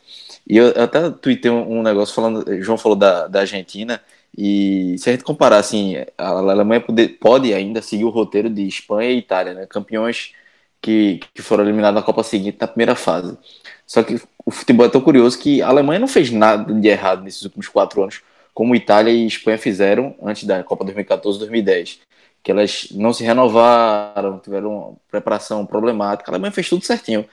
e 0.46 0.56
eu, 0.56 0.68
eu 0.70 0.82
até 0.82 1.10
tuitei 1.10 1.50
um, 1.50 1.78
um, 1.78 1.82
negócio 1.82 2.14
falando, 2.14 2.44
João 2.62 2.78
falou 2.78 2.96
da, 2.96 3.28
da 3.28 3.40
Argentina, 3.40 4.00
e 4.40 4.94
se 4.98 5.10
a 5.10 5.12
gente 5.12 5.24
comparar 5.24 5.56
assim, 5.56 5.96
a 6.16 6.28
Alemanha 6.28 6.80
pode, 6.80 7.08
pode 7.08 7.52
ainda 7.52 7.82
seguir 7.82 8.04
o 8.04 8.08
roteiro 8.08 8.48
de 8.48 8.68
Espanha 8.68 9.10
e 9.10 9.18
Itália, 9.18 9.52
né? 9.52 9.66
Campeões 9.66 10.32
que, 10.80 11.18
que 11.34 11.42
foram 11.42 11.64
eliminados 11.64 12.00
na 12.00 12.06
Copa 12.06 12.22
seguinte, 12.22 12.56
na 12.60 12.68
primeira 12.68 12.94
fase. 12.94 13.36
Só 13.84 14.00
que 14.00 14.20
o 14.46 14.52
futebol 14.52 14.86
é 14.86 14.88
tão 14.88 15.00
curioso 15.00 15.36
que 15.40 15.60
a 15.60 15.66
Alemanha 15.66 15.98
não 15.98 16.06
fez 16.06 16.30
nada 16.30 16.72
de 16.72 16.86
errado 16.86 17.24
nesses 17.24 17.42
últimos 17.42 17.66
quatro 17.66 18.00
anos 18.00 18.22
como 18.54 18.76
Itália 18.76 19.10
e 19.12 19.26
Espanha 19.26 19.58
fizeram 19.58 20.14
antes 20.22 20.44
da 20.44 20.62
Copa 20.62 20.84
2014-2010, 20.84 21.98
que 22.40 22.52
elas 22.52 22.88
não 22.92 23.12
se 23.12 23.24
renovaram, 23.24 24.38
tiveram 24.38 24.72
uma 24.72 24.96
preparação 25.10 25.66
problemática. 25.66 26.30
A 26.30 26.32
Alemanha 26.32 26.52
fez 26.52 26.68
tudo 26.68 26.84
certinho. 26.84 27.26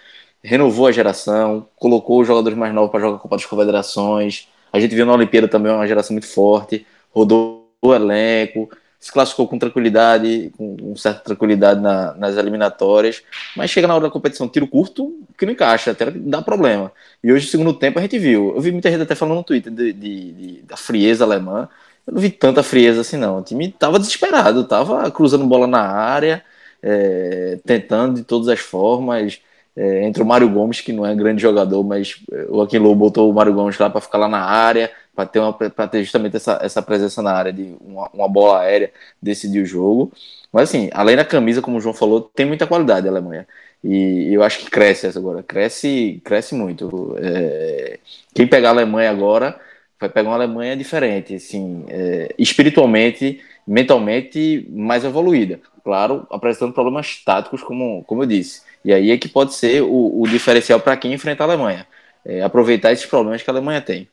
Renovou 0.44 0.88
a 0.88 0.92
geração, 0.92 1.68
colocou 1.76 2.22
os 2.22 2.28
jogadores 2.28 2.58
mais 2.58 2.74
novos 2.74 2.90
para 2.90 3.00
jogar 3.00 3.18
a 3.18 3.20
Copa 3.20 3.36
das 3.36 3.46
Confederações. 3.46 4.48
A 4.74 4.80
gente 4.80 4.96
viu 4.96 5.06
na 5.06 5.14
Olimpíada 5.14 5.48
também 5.48 5.72
uma 5.72 5.88
geração 5.88 6.16
muito 6.16 6.28
forte, 6.28 6.86
rodou 7.16 7.70
o 7.82 7.94
elenco, 7.94 8.70
se 9.06 9.12
classificou 9.12 9.48
com 9.48 9.60
tranquilidade, 9.60 10.52
com, 10.58 10.96
certa 10.96 11.20
tranquilidade 11.20 11.80
na, 11.80 12.16
nas 12.16 12.38
eliminatórias, 12.38 13.22
mas 13.56 13.70
chega 13.70 13.88
na 13.88 13.94
hora 13.94 14.06
da 14.06 14.10
competição, 14.10 14.48
tiro 14.48 14.68
curto, 14.68 15.14
que 15.38 15.46
não 15.46 15.54
encaixa, 15.54 15.92
até 15.92 16.10
dá 16.10 16.42
problema. 16.42 16.92
E 17.24 17.32
hoje, 17.32 17.46
no 17.46 17.52
segundo 17.52 17.74
tempo, 17.74 18.00
a 18.00 18.02
gente 18.02 18.18
viu. 18.18 18.54
Eu 18.56 18.62
vi 18.62 18.72
muita 18.72 18.90
gente 18.90 19.04
até 19.04 19.14
falando 19.14 19.38
no 19.38 19.44
Twitter 19.44 19.72
de, 19.72 19.94
de, 19.94 20.32
de 20.32 20.62
da 20.64 20.76
frieza 20.76 21.24
alemã. 21.24 21.70
Eu 22.08 22.14
não 22.16 22.20
vi 22.20 22.32
tanta 22.32 22.64
frieza 22.64 23.02
assim, 23.02 23.18
não. 23.18 23.38
O 23.38 23.44
time 23.44 23.72
tava 23.72 24.00
desesperado, 24.00 24.64
tava 24.64 25.10
cruzando 25.12 25.46
bola 25.46 25.68
na 25.68 25.82
área, 25.82 26.44
é, 26.82 27.60
tentando 27.64 28.16
de 28.16 28.24
todas 28.24 28.48
as 28.48 28.60
formas. 28.60 29.40
É, 29.78 30.04
entre 30.06 30.24
o 30.24 30.26
Mário 30.26 30.50
Gomes, 30.50 30.80
que 30.80 30.94
não 30.94 31.06
é 31.06 31.14
grande 31.14 31.42
jogador, 31.42 31.84
mas 31.84 32.16
é, 32.32 32.46
o 32.50 32.62
Akin 32.62 32.78
Lobo 32.78 32.96
botou 32.96 33.30
o 33.30 33.34
Mário 33.34 33.54
Gomes 33.54 33.78
lá 33.78 33.90
para 33.90 34.00
ficar 34.00 34.18
lá 34.18 34.28
na 34.30 34.40
área, 34.40 34.90
para 35.16 35.26
ter, 35.26 35.40
uma, 35.40 35.54
ter 35.54 36.04
justamente 36.04 36.36
essa, 36.36 36.60
essa 36.62 36.82
presença 36.82 37.22
na 37.22 37.32
área 37.32 37.54
de 37.54 37.76
uma, 37.82 38.10
uma 38.14 38.28
bola 38.28 38.62
aérea 38.62 38.92
decidir 39.22 39.62
o 39.62 39.66
jogo. 39.66 40.12
Mas 40.52 40.70
assim, 40.70 40.90
além 40.94 41.16
da 41.16 41.26
camisa, 41.26 41.62
como 41.62 41.78
o 41.78 41.82
João 41.82 41.94
falou, 41.94 42.22
tem 42.22 42.46
muita 42.46 42.68
qualidade 42.68 43.08
a 43.08 43.12
Alemanha. 43.12 43.48
E 43.84 44.34
eu 44.34 44.44
acho 44.44 44.60
que 44.60 44.70
cresce 44.70 45.06
essa 45.08 45.20
agora, 45.20 45.44
cresce, 45.44 46.22
cresce 46.24 46.56
muito. 46.56 47.16
É, 47.20 48.00
quem 48.34 48.48
pegar 48.48 48.70
a 48.70 48.72
Alemanha 48.72 49.12
agora 49.12 49.60
vai 50.00 50.10
pegar 50.10 50.30
uma 50.30 50.36
Alemanha 50.36 50.76
diferente, 50.76 51.36
assim, 51.36 51.86
é, 51.90 52.34
espiritualmente, 52.38 53.42
mentalmente 53.68 54.68
mais 54.70 55.04
evoluída. 55.04 55.60
Claro, 55.84 56.26
apresentando 56.32 56.74
problemas 56.74 57.24
táticos, 57.24 57.62
como, 57.62 58.04
como 58.06 58.24
eu 58.24 58.28
disse. 58.28 58.64
E 58.84 58.94
aí 58.94 59.12
é 59.12 59.18
que 59.18 59.30
pode 59.30 59.54
ser 59.54 59.82
o, 59.84 60.22
o 60.22 60.28
diferencial 60.28 60.80
para 60.80 60.98
quem 60.98 61.14
enfrenta 61.14 61.44
a 61.44 61.48
Alemanha. 61.48 61.88
É, 62.26 62.42
aproveitar 62.42 62.92
esses 62.92 63.06
problemas 63.06 63.44
que 63.44 63.50
a 63.50 63.54
Alemanha 63.54 63.82
tem. 63.82 64.08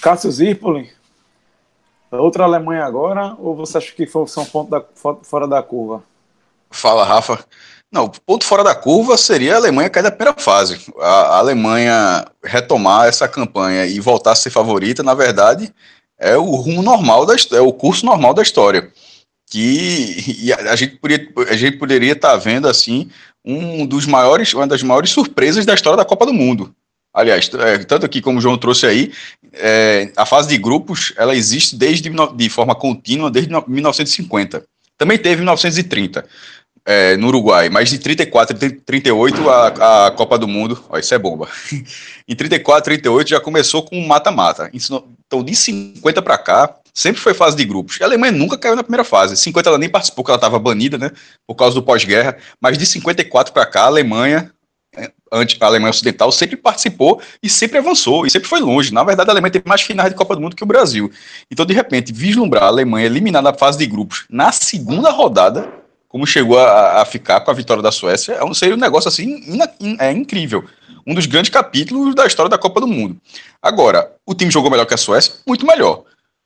Cássio 0.00 0.30
Zirpoli, 0.30 0.90
outra 2.10 2.44
Alemanha 2.44 2.84
agora, 2.84 3.34
ou 3.38 3.54
você 3.54 3.78
acha 3.78 3.92
que 3.92 4.06
são 4.26 4.44
ponto 4.44 4.70
da, 4.70 4.82
fora 5.22 5.46
da 5.46 5.62
curva? 5.62 6.02
Fala, 6.70 7.04
Rafa. 7.04 7.44
Não, 7.90 8.04
o 8.04 8.10
ponto 8.26 8.44
fora 8.44 8.62
da 8.62 8.74
curva 8.74 9.16
seria 9.16 9.54
a 9.54 9.56
Alemanha 9.56 9.88
cair 9.88 10.02
da 10.02 10.10
primeira 10.10 10.38
fase. 10.38 10.78
A, 10.98 11.06
a 11.06 11.38
Alemanha 11.38 12.26
retomar 12.44 13.08
essa 13.08 13.26
campanha 13.26 13.86
e 13.86 13.98
voltar 13.98 14.32
a 14.32 14.36
ser 14.36 14.50
favorita, 14.50 15.02
na 15.02 15.14
verdade, 15.14 15.72
é 16.18 16.36
o 16.36 16.54
rumo 16.54 16.82
normal, 16.82 17.24
da, 17.24 17.34
é 17.52 17.60
o 17.60 17.72
curso 17.72 18.04
normal 18.04 18.34
da 18.34 18.42
história. 18.42 18.92
Que 19.50 20.52
a, 20.52 20.72
a, 20.72 20.76
gente 20.76 20.96
poderia, 20.96 21.32
a 21.48 21.56
gente 21.56 21.78
poderia 21.78 22.12
estar 22.12 22.32
tá 22.32 22.36
vendo 22.36 22.68
assim 22.68 23.10
um 23.42 23.86
dos 23.86 24.04
maiores, 24.04 24.52
uma 24.52 24.66
das 24.66 24.82
maiores 24.82 25.10
surpresas 25.10 25.64
da 25.64 25.72
história 25.72 25.96
da 25.96 26.04
Copa 26.04 26.26
do 26.26 26.34
Mundo. 26.34 26.74
Aliás, 27.18 27.50
é, 27.52 27.78
tanto 27.78 28.06
aqui 28.06 28.22
como 28.22 28.38
o 28.38 28.40
João 28.40 28.56
trouxe 28.56 28.86
aí, 28.86 29.12
é, 29.52 30.12
a 30.16 30.24
fase 30.24 30.48
de 30.48 30.56
grupos 30.56 31.12
ela 31.16 31.34
existe 31.34 31.74
desde 31.74 32.08
de 32.36 32.48
forma 32.48 32.76
contínua 32.76 33.28
desde 33.28 33.52
1950. 33.66 34.64
Também 34.96 35.18
teve 35.18 35.38
1930 35.38 36.24
é, 36.86 37.16
no 37.16 37.26
Uruguai, 37.26 37.68
mas 37.70 37.90
de 37.90 37.98
34 37.98 38.56
e 38.64 38.70
38 38.70 39.50
a, 39.50 40.06
a 40.06 40.10
Copa 40.12 40.38
do 40.38 40.46
Mundo, 40.46 40.80
ó, 40.88 40.96
isso 40.96 41.12
é 41.12 41.18
bomba. 41.18 41.48
em 42.28 42.36
34, 42.36 42.84
38 42.84 43.30
já 43.30 43.40
começou 43.40 43.82
com 43.82 44.00
mata-mata. 44.06 44.70
Então 44.72 45.42
de 45.42 45.56
50 45.56 46.22
para 46.22 46.38
cá 46.38 46.72
sempre 46.94 47.20
foi 47.20 47.34
fase 47.34 47.56
de 47.56 47.64
grupos. 47.64 48.00
A 48.00 48.04
Alemanha 48.04 48.32
nunca 48.32 48.56
caiu 48.56 48.76
na 48.76 48.84
primeira 48.84 49.02
fase. 49.02 49.36
50 49.36 49.68
ela 49.68 49.78
nem 49.78 49.88
participou, 49.88 50.22
porque 50.22 50.30
ela 50.30 50.38
estava 50.38 50.58
banida, 50.58 50.96
né, 50.96 51.10
por 51.48 51.56
causa 51.56 51.74
do 51.74 51.82
pós-guerra. 51.82 52.36
Mas 52.60 52.78
de 52.78 52.86
54 52.86 53.52
para 53.52 53.66
cá, 53.66 53.82
a 53.82 53.86
Alemanha 53.86 54.52
a 55.30 55.66
Alemanha 55.66 55.90
Ocidental 55.90 56.30
sempre 56.32 56.56
participou 56.56 57.20
e 57.42 57.48
sempre 57.48 57.78
avançou 57.78 58.26
e 58.26 58.30
sempre 58.30 58.48
foi 58.48 58.60
longe. 58.60 58.92
Na 58.92 59.04
verdade, 59.04 59.30
a 59.30 59.32
Alemanha 59.32 59.52
teve 59.52 59.68
mais 59.68 59.82
finais 59.82 60.10
de 60.10 60.16
Copa 60.16 60.34
do 60.34 60.40
Mundo 60.40 60.56
que 60.56 60.62
o 60.62 60.66
Brasil. 60.66 61.10
Então, 61.50 61.64
de 61.64 61.74
repente, 61.74 62.12
vislumbrar 62.12 62.64
a 62.64 62.66
Alemanha 62.66 63.06
eliminada 63.06 63.50
na 63.50 63.56
fase 63.56 63.78
de 63.78 63.86
grupos 63.86 64.26
na 64.30 64.52
segunda 64.52 65.10
rodada, 65.10 65.68
como 66.08 66.26
chegou 66.26 66.58
a, 66.58 67.02
a 67.02 67.04
ficar 67.04 67.40
com 67.40 67.50
a 67.50 67.54
vitória 67.54 67.82
da 67.82 67.92
Suécia, 67.92 68.32
é 68.32 68.44
um, 68.44 68.54
seria 68.54 68.74
um 68.74 68.78
negócio 68.78 69.08
assim 69.08 69.44
in, 69.80 69.96
é 70.00 70.10
incrível. 70.10 70.64
Um 71.06 71.14
dos 71.14 71.26
grandes 71.26 71.50
capítulos 71.50 72.14
da 72.14 72.26
história 72.26 72.50
da 72.50 72.58
Copa 72.58 72.80
do 72.80 72.86
Mundo. 72.86 73.16
Agora, 73.62 74.12
o 74.26 74.34
time 74.34 74.50
jogou 74.50 74.70
melhor 74.70 74.86
que 74.86 74.94
a 74.94 74.98
Suécia? 74.98 75.34
Muito 75.46 75.66
melhor. 75.66 76.04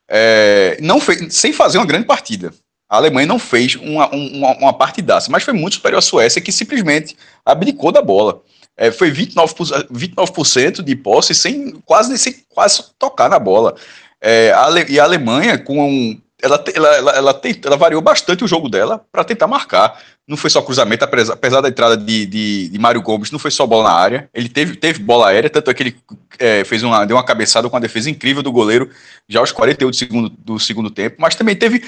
É, 0.08 0.78
não 0.80 1.00
fez, 1.00 1.34
sem 1.34 1.52
fazer 1.52 1.78
uma 1.78 1.86
grande 1.86 2.06
partida. 2.06 2.52
A 2.92 2.98
Alemanha 2.98 3.26
não 3.26 3.38
fez 3.38 3.74
uma, 3.76 4.06
uma, 4.10 4.52
uma 4.58 4.72
partidaça, 4.74 5.30
mas 5.30 5.42
foi 5.42 5.54
muito 5.54 5.76
superior 5.76 5.96
à 5.96 6.02
Suécia, 6.02 6.42
que 6.42 6.52
simplesmente 6.52 7.16
abdicou 7.42 7.90
da 7.90 8.02
bola. 8.02 8.42
É, 8.76 8.90
foi 8.90 9.10
29%, 9.10 9.86
29 9.90 10.82
de 10.82 10.96
posse 10.96 11.34
sem 11.34 11.70
quase, 11.86 12.18
sem 12.18 12.44
quase 12.50 12.84
tocar 12.98 13.30
na 13.30 13.38
bola. 13.38 13.74
É, 14.20 14.52
a 14.52 14.68
e 14.90 15.00
a 15.00 15.04
Alemanha, 15.04 15.56
com 15.56 16.20
ela, 16.42 16.62
ela, 16.74 16.88
ela, 16.96 17.12
ela, 17.12 17.40
ela 17.64 17.76
variou 17.78 18.02
bastante 18.02 18.44
o 18.44 18.48
jogo 18.48 18.68
dela 18.68 19.02
para 19.10 19.24
tentar 19.24 19.46
marcar. 19.46 19.98
Não 20.28 20.36
foi 20.36 20.50
só 20.50 20.60
cruzamento, 20.60 21.02
apesar, 21.02 21.32
apesar 21.32 21.62
da 21.62 21.70
entrada 21.70 21.96
de, 21.96 22.26
de, 22.26 22.68
de, 22.68 22.78
Mário 22.78 23.00
Gomes, 23.00 23.30
não 23.30 23.38
foi 23.38 23.50
só 23.50 23.66
bola 23.66 23.84
na 23.84 23.94
área. 23.94 24.28
Ele 24.34 24.50
teve, 24.50 24.76
teve 24.76 25.02
bola 25.02 25.28
aérea, 25.28 25.48
tanto 25.48 25.70
é 25.70 25.74
que 25.74 25.82
ele 25.82 25.96
é, 26.38 26.62
fez 26.64 26.82
uma, 26.82 27.06
deu 27.06 27.16
uma 27.16 27.24
cabeçada 27.24 27.70
com 27.70 27.76
a 27.76 27.80
defesa 27.80 28.10
incrível 28.10 28.42
do 28.42 28.52
goleiro 28.52 28.90
já 29.26 29.40
aos 29.40 29.50
48 29.50 29.90
do 29.90 29.96
segundo, 29.96 30.28
do 30.28 30.58
segundo 30.58 30.90
tempo, 30.90 31.16
mas 31.18 31.34
também 31.34 31.56
teve 31.56 31.82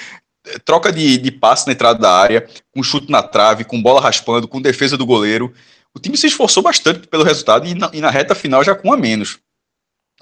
troca 0.64 0.92
de, 0.92 1.18
de 1.18 1.30
passe 1.30 1.66
na 1.66 1.72
entrada 1.72 1.98
da 1.98 2.12
área, 2.12 2.46
com 2.72 2.82
chute 2.82 3.10
na 3.10 3.22
trave, 3.22 3.64
com 3.64 3.82
bola 3.82 4.00
raspando, 4.00 4.48
com 4.48 4.60
defesa 4.60 4.96
do 4.96 5.06
goleiro. 5.06 5.52
O 5.94 6.00
time 6.00 6.16
se 6.16 6.26
esforçou 6.26 6.62
bastante 6.62 7.06
pelo 7.06 7.24
resultado 7.24 7.66
e 7.66 7.74
na, 7.74 7.90
e 7.92 8.00
na 8.00 8.10
reta 8.10 8.34
final 8.34 8.64
já 8.64 8.74
com 8.74 8.92
a 8.92 8.96
menos. 8.96 9.38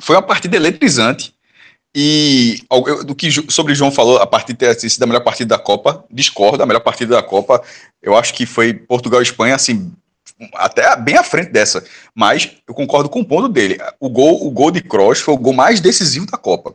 Foi 0.00 0.16
uma 0.16 0.22
partida 0.22 0.56
eletrizante. 0.56 1.34
E 1.94 2.64
do 3.04 3.14
que 3.14 3.30
sobre 3.50 3.74
João 3.74 3.90
falou, 3.90 4.16
a 4.16 4.26
partida 4.26 4.74
ter 4.74 4.88
sido 4.88 5.02
a 5.02 5.06
melhor 5.06 5.22
partida 5.22 5.56
da 5.56 5.62
Copa, 5.62 6.04
discordo, 6.10 6.62
a 6.62 6.66
melhor 6.66 6.80
partida 6.80 7.14
da 7.16 7.22
Copa, 7.22 7.62
eu 8.00 8.16
acho 8.16 8.32
que 8.32 8.46
foi 8.46 8.72
Portugal 8.72 9.20
e 9.20 9.22
Espanha, 9.22 9.54
assim, 9.54 9.92
até 10.54 10.96
bem 10.96 11.16
à 11.16 11.22
frente 11.22 11.50
dessa. 11.50 11.84
Mas 12.14 12.50
eu 12.66 12.74
concordo 12.74 13.10
com 13.10 13.20
o 13.20 13.24
ponto 13.24 13.46
dele. 13.46 13.78
O 14.00 14.08
gol, 14.08 14.46
o 14.46 14.50
gol 14.50 14.70
de 14.70 14.80
Kroos 14.80 15.20
foi 15.20 15.34
o 15.34 15.38
gol 15.38 15.52
mais 15.52 15.80
decisivo 15.80 16.26
da 16.26 16.38
Copa. 16.38 16.74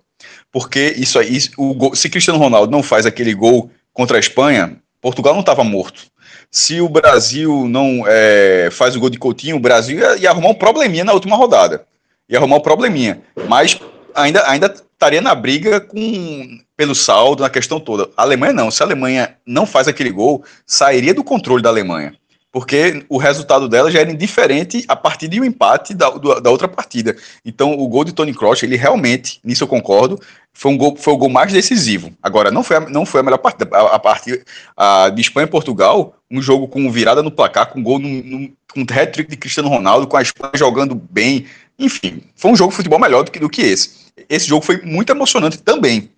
Porque 0.51 0.96
isso 0.98 1.20
aí, 1.20 1.38
o 1.58 1.74
gol, 1.74 1.96
se 1.96 2.10
Cristiano 2.10 2.39
Ronaldo 2.39 2.72
não 2.72 2.82
faz 2.82 3.06
aquele 3.06 3.34
gol 3.34 3.70
contra 3.94 4.18
a 4.18 4.20
Espanha, 4.20 4.77
Portugal 5.01 5.34
não 5.34 5.42
estava 5.42 5.63
morto. 5.63 6.04
Se 6.50 6.80
o 6.80 6.88
Brasil 6.88 7.68
não 7.68 8.04
é, 8.08 8.70
faz 8.72 8.96
o 8.96 9.00
gol 9.00 9.10
de 9.10 9.20
Coutinho, 9.20 9.58
o 9.58 9.60
Brasil 9.60 10.00
ia, 10.00 10.18
ia, 10.18 10.30
arrumar 10.30 10.50
um 10.50 10.56
probleminha 10.56 11.04
na 11.04 11.13
última 11.13 11.36
rodada. 11.36 11.86
Ia 12.30 12.38
arrumar 12.38 12.58
um 12.58 12.62
probleminha. 12.62 13.22
Mas 13.48 13.77
ainda, 14.16 14.50
ainda 14.50 14.68
estaria 14.68 15.22
na 15.22 15.36
briga 15.36 15.80
com 15.80 16.60
pelo 16.75 16.96
saldo, 16.96 17.44
na 17.44 17.50
questão 17.50 17.80
toda. 17.80 18.10
A 18.16 18.22
Alemanha 18.22 18.54
não. 18.54 18.72
Se 18.72 18.84
a 18.84 18.86
Alemanha 18.86 19.36
não 19.46 19.66
faz 19.66 19.88
aquele 19.88 20.12
gol, 20.12 20.44
sairia 20.66 21.13
do 21.13 21.24
controle 21.24 21.62
da 21.62 21.70
Alemanha 21.70 22.13
porque 22.51 23.06
o 23.10 23.18
resultado 23.18 23.68
dela 23.68 23.92
já 23.92 24.00
era 24.00 24.12
indiferente 24.12 24.84
a 24.88 24.96
partir 24.96 25.27
de 25.27 25.39
um 25.39 25.44
empate 25.44 25.94
da, 25.94 26.10
da 26.10 26.50
outra 26.50 26.68
partida. 26.68 27.16
Então, 27.46 27.74
o 27.74 27.88
gol 27.88 28.04
de 28.04 28.13
Tony 28.13 28.34
Kroos, 28.34 28.63
ele 28.63 28.75
realmente, 28.75 29.39
nisso 29.44 29.63
eu 29.63 29.68
concordo, 29.68 30.20
foi, 30.54 30.72
um 30.72 30.77
gol, 30.77 30.96
foi 30.96 31.13
o 31.13 31.18
gol 31.18 31.30
mais 31.30 31.51
decisivo. 31.51 32.12
Agora, 32.24 32.50
não 32.50 32.63
foi 32.63 32.77
a, 32.77 32.80
não 32.82 33.06
foi 33.06 33.20
a 33.20 33.24
melhor 33.24 33.38
partida. 33.38 33.70
A, 33.75 33.96
a 33.96 34.00
partida 34.00 34.44
a, 34.75 35.10
de 35.10 35.22
Espanha 35.22 35.46
e 35.46 35.50
Portugal, 35.50 36.16
um 36.32 36.42
jogo 36.42 36.68
com 36.68 36.89
virada 36.92 37.22
no 37.22 37.32
placar, 37.32 37.68
com 37.68 37.84
gol 37.84 38.00
com 38.00 38.82
hat-trick 38.82 39.30
de 39.30 39.38
Cristiano 39.38 39.70
Ronaldo, 39.70 40.08
com 40.08 40.18
a 40.18 40.22
Espanha 40.22 40.54
jogando 40.56 40.96
bem. 40.96 41.46
Enfim, 41.77 42.24
foi 42.36 42.51
um 42.51 42.56
jogo 42.56 42.72
de 42.72 42.77
futebol 42.77 43.00
melhor 43.00 43.24
do 43.24 43.32
que, 43.32 43.39
do 43.39 43.50
que 43.50 43.62
esse. 43.62 44.08
Esse 44.30 44.48
jogo 44.48 44.66
foi 44.66 44.82
muito 44.82 45.12
emocionante 45.12 45.60
também. 45.60 46.10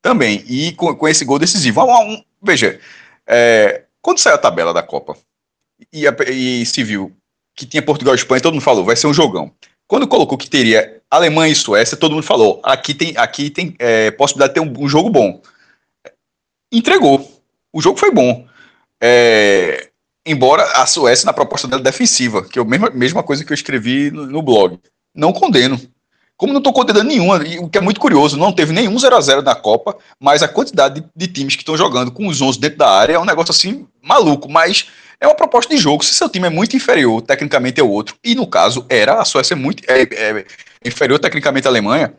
Também. 0.00 0.44
E 0.46 0.72
com, 0.72 0.94
com 0.94 1.08
esse 1.08 1.24
gol 1.24 1.38
decisivo. 1.38 1.82
Um, 1.82 2.12
um, 2.12 2.22
veja, 2.40 2.78
é, 3.26 3.82
quando 4.00 4.18
saiu 4.18 4.36
a 4.36 4.38
tabela 4.38 4.72
da 4.72 4.82
Copa, 4.82 5.16
e, 5.92 6.06
e 6.06 6.84
viu 6.84 7.12
que 7.58 7.66
tinha 7.66 7.82
Portugal 7.82 8.14
e 8.14 8.16
Espanha, 8.16 8.40
todo 8.40 8.54
mundo 8.54 8.62
falou, 8.62 8.84
vai 8.84 8.94
ser 8.94 9.08
um 9.08 9.12
jogão. 9.14 9.52
Quando 9.88 10.06
colocou 10.06 10.38
que 10.38 10.48
teria 10.48 11.00
Alemanha 11.10 11.52
e 11.52 11.56
Suécia, 11.56 11.96
todo 11.96 12.12
mundo 12.12 12.22
falou, 12.22 12.60
aqui 12.62 12.94
tem, 12.94 13.16
aqui 13.16 13.50
tem 13.50 13.74
é, 13.80 14.12
possibilidade 14.12 14.54
de 14.54 14.60
ter 14.60 14.80
um, 14.80 14.84
um, 14.84 14.88
jogo 14.88 15.10
bom. 15.10 15.42
Entregou. 16.70 17.28
O 17.72 17.80
jogo 17.82 17.98
foi 17.98 18.12
bom. 18.12 18.46
É, 19.02 19.88
embora 20.24 20.62
a 20.74 20.86
Suécia, 20.86 21.26
na 21.26 21.32
proposta 21.32 21.66
dela 21.66 21.82
defensiva, 21.82 22.44
que 22.44 22.58
é 22.58 22.62
a 22.62 22.64
mesma, 22.64 22.90
mesma 22.90 23.22
coisa 23.24 23.44
que 23.44 23.50
eu 23.50 23.54
escrevi 23.54 24.10
no, 24.10 24.26
no 24.26 24.42
blog, 24.42 24.78
não 25.12 25.32
condeno. 25.32 25.80
Como 26.36 26.52
não 26.52 26.58
estou 26.58 26.72
condenando 26.72 27.08
nenhuma, 27.08 27.40
o 27.60 27.68
que 27.68 27.78
é 27.78 27.80
muito 27.80 27.98
curioso, 27.98 28.36
não 28.36 28.52
teve 28.52 28.72
nenhum 28.72 28.96
0 28.96 29.16
a 29.16 29.20
0 29.20 29.42
na 29.42 29.56
Copa, 29.56 29.96
mas 30.20 30.40
a 30.40 30.46
quantidade 30.46 31.00
de, 31.00 31.06
de 31.16 31.26
times 31.26 31.56
que 31.56 31.62
estão 31.62 31.76
jogando 31.76 32.12
com 32.12 32.28
os 32.28 32.40
11 32.40 32.60
dentro 32.60 32.78
da 32.78 32.88
área 32.88 33.14
é 33.14 33.18
um 33.18 33.24
negócio 33.24 33.50
assim 33.50 33.88
maluco, 34.00 34.48
mas 34.48 34.86
é 35.20 35.26
uma 35.26 35.34
proposta 35.34 35.74
de 35.74 35.80
jogo. 35.80 36.04
Se 36.04 36.14
seu 36.14 36.28
time 36.28 36.46
é 36.46 36.50
muito 36.50 36.76
inferior 36.76 37.20
tecnicamente 37.22 37.80
ao 37.80 37.88
outro, 37.88 38.16
e 38.22 38.34
no 38.34 38.46
caso 38.46 38.86
era, 38.88 39.20
a 39.20 39.24
Suécia 39.24 39.54
é 39.54 39.56
muito 39.56 39.82
é, 39.88 40.02
é 40.02 40.44
inferior 40.84 41.18
tecnicamente 41.18 41.66
à 41.66 41.70
Alemanha, 41.70 42.14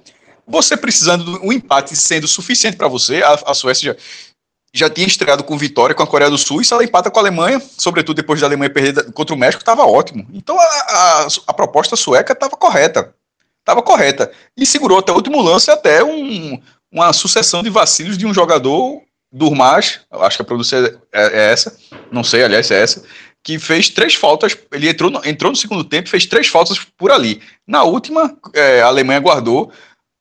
você 0.46 0.76
precisando 0.76 1.24
de 1.24 1.46
um 1.46 1.54
empate 1.54 1.96
sendo 1.96 2.28
suficiente 2.28 2.76
para 2.76 2.88
você, 2.88 3.22
a, 3.22 3.40
a 3.46 3.54
Suécia 3.54 3.94
já, 3.94 4.88
já 4.88 4.90
tinha 4.90 5.08
estreado 5.08 5.44
com 5.44 5.58
vitória 5.58 5.96
com 5.96 6.04
a 6.04 6.08
Coreia 6.08 6.30
do 6.30 6.38
Sul, 6.38 6.62
e 6.62 6.66
se 6.66 6.74
ela 6.74 6.84
empata 6.84 7.10
com 7.10 7.20
a 7.20 7.22
Alemanha, 7.22 7.62
sobretudo 7.78 8.18
depois 8.18 8.42
da 8.42 8.48
Alemanha 8.48 8.70
perder 8.70 9.12
contra 9.12 9.36
o 9.36 9.38
México, 9.38 9.62
estava 9.62 9.86
ótimo. 9.86 10.28
Então 10.34 10.60
a, 10.60 10.64
a, 10.64 11.28
a 11.48 11.54
proposta 11.54 11.96
sueca 11.96 12.34
estava 12.34 12.58
correta. 12.58 13.14
Estava 13.60 13.82
correta. 13.82 14.32
E 14.58 14.66
segurou 14.66 14.98
até 14.98 15.12
o 15.12 15.16
último 15.16 15.42
lance, 15.42 15.70
até 15.70 16.04
um, 16.04 16.60
uma 16.92 17.14
sucessão 17.14 17.62
de 17.62 17.70
vacilos 17.70 18.18
de 18.18 18.26
um 18.26 18.34
jogador 18.34 19.02
Durmas, 19.32 20.02
acho 20.12 20.38
que 20.38 20.42
a 20.42 20.46
pronúncia 20.46 21.00
é, 21.14 21.22
é, 21.22 21.52
essa, 21.52 21.78
não 22.12 22.24
sei, 22.24 22.44
aliás, 22.44 22.72
é 22.72 22.82
essa, 22.82 23.04
que 23.44 23.60
fez 23.60 23.90
três 23.90 24.16
faltas. 24.16 24.58
Ele 24.72 24.90
entrou 24.90 25.12
no, 25.12 25.22
entrou 25.26 25.52
no 25.52 25.58
segundo 25.58 25.84
tempo 25.84 26.08
e 26.08 26.12
fez 26.12 26.26
três 26.26 26.48
faltas 26.48 26.80
por 26.98 27.12
ali. 27.12 27.42
Na 27.68 27.84
última, 27.84 28.36
é, 28.54 28.82
a 28.82 28.88
Alemanha 28.88 29.20
guardou 29.20 29.72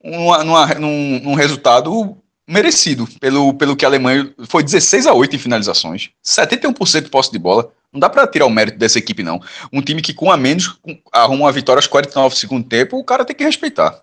uma, 0.03 0.45
numa, 0.45 0.67
num, 0.75 1.21
num, 1.21 1.35
resultado 1.35 2.17
merecido, 2.47 3.09
pelo, 3.21 3.55
pelo 3.55 3.77
que 3.77 3.85
a 3.85 3.89
Alemanha 3.89 4.33
foi 4.49 4.63
16 4.63 5.07
a 5.07 5.15
8 5.15 5.37
em 5.37 5.39
finalizações, 5.39 6.11
71% 6.25 7.03
de 7.03 7.11
posse 7.11 7.33
de 7.33 7.39
bola. 7.39 7.73
Não 7.93 7.99
dá 7.99 8.11
para 8.11 8.27
tirar 8.27 8.45
o 8.45 8.51
mérito 8.51 8.79
dessa 8.79 8.99
equipe, 8.99 9.23
não. 9.23 9.41
Um 9.73 9.81
time 9.81 10.03
que 10.03 10.13
com 10.13 10.31
a 10.31 10.37
menos 10.37 10.79
arruma 11.11 11.45
uma 11.45 11.53
vitória 11.53 11.79
aos 11.79 11.87
49 11.87 12.35
do 12.35 12.39
segundo 12.39 12.69
tempo, 12.69 12.99
o 12.99 13.05
cara 13.05 13.25
tem 13.25 13.35
que 13.35 13.45
respeitar. 13.45 14.03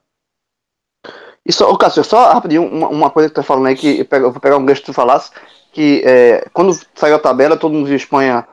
E 1.45 1.53
só, 1.53 1.69
ô 1.69 1.77
Cássio, 1.77 2.03
só 2.03 2.33
rapidinho, 2.33 2.65
uma, 2.67 2.87
uma 2.87 3.09
coisa 3.09 3.29
que 3.29 3.35
tu 3.35 3.37
tá 3.37 3.43
falando 3.43 3.67
aí, 3.67 3.75
que 3.75 4.07
eu 4.09 4.31
vou 4.31 4.41
pegar 4.41 4.57
um 4.57 4.65
gancho 4.65 4.81
que 4.81 4.87
tu 4.87 4.93
falasse, 4.93 5.29
que 5.71 6.01
é, 6.03 6.47
quando 6.51 6.77
saiu 6.95 7.15
a 7.15 7.19
tabela, 7.19 7.55
todo 7.55 7.73
mundo 7.73 7.85
viu 7.85 7.95
Espanha 7.95 8.47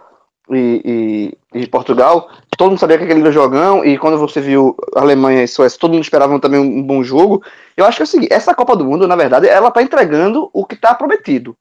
e, 0.50 1.32
e, 1.54 1.60
e, 1.60 1.66
Portugal, 1.68 2.28
todo 2.58 2.70
mundo 2.70 2.78
sabia 2.78 2.98
que 2.98 3.04
aquele 3.04 3.20
era 3.20 3.32
jogão, 3.32 3.84
e 3.84 3.96
quando 3.96 4.18
você 4.18 4.40
viu 4.40 4.76
Alemanha 4.94 5.42
e 5.42 5.48
Suécia, 5.48 5.78
todo 5.78 5.92
mundo 5.92 6.02
esperava 6.02 6.38
também 6.38 6.60
um, 6.60 6.78
um, 6.78 6.82
bom 6.82 7.02
jogo. 7.02 7.42
Eu 7.76 7.86
acho 7.86 7.96
que 7.96 8.02
é 8.02 8.04
o 8.04 8.06
seguinte, 8.06 8.32
essa 8.32 8.54
Copa 8.54 8.76
do 8.76 8.84
Mundo, 8.84 9.08
na 9.08 9.16
verdade, 9.16 9.48
ela 9.48 9.70
tá 9.70 9.82
entregando 9.82 10.50
o 10.52 10.66
que 10.66 10.76
tá 10.76 10.94
prometido. 10.94 11.56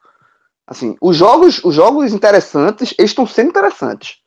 Assim, 0.67 0.97
os 0.99 1.15
jogos, 1.15 1.63
os 1.63 1.73
jogos 1.75 2.13
interessantes, 2.13 2.93
eles 2.97 3.11
estão 3.11 3.25
sendo 3.25 3.49
interessantes. 3.49 4.17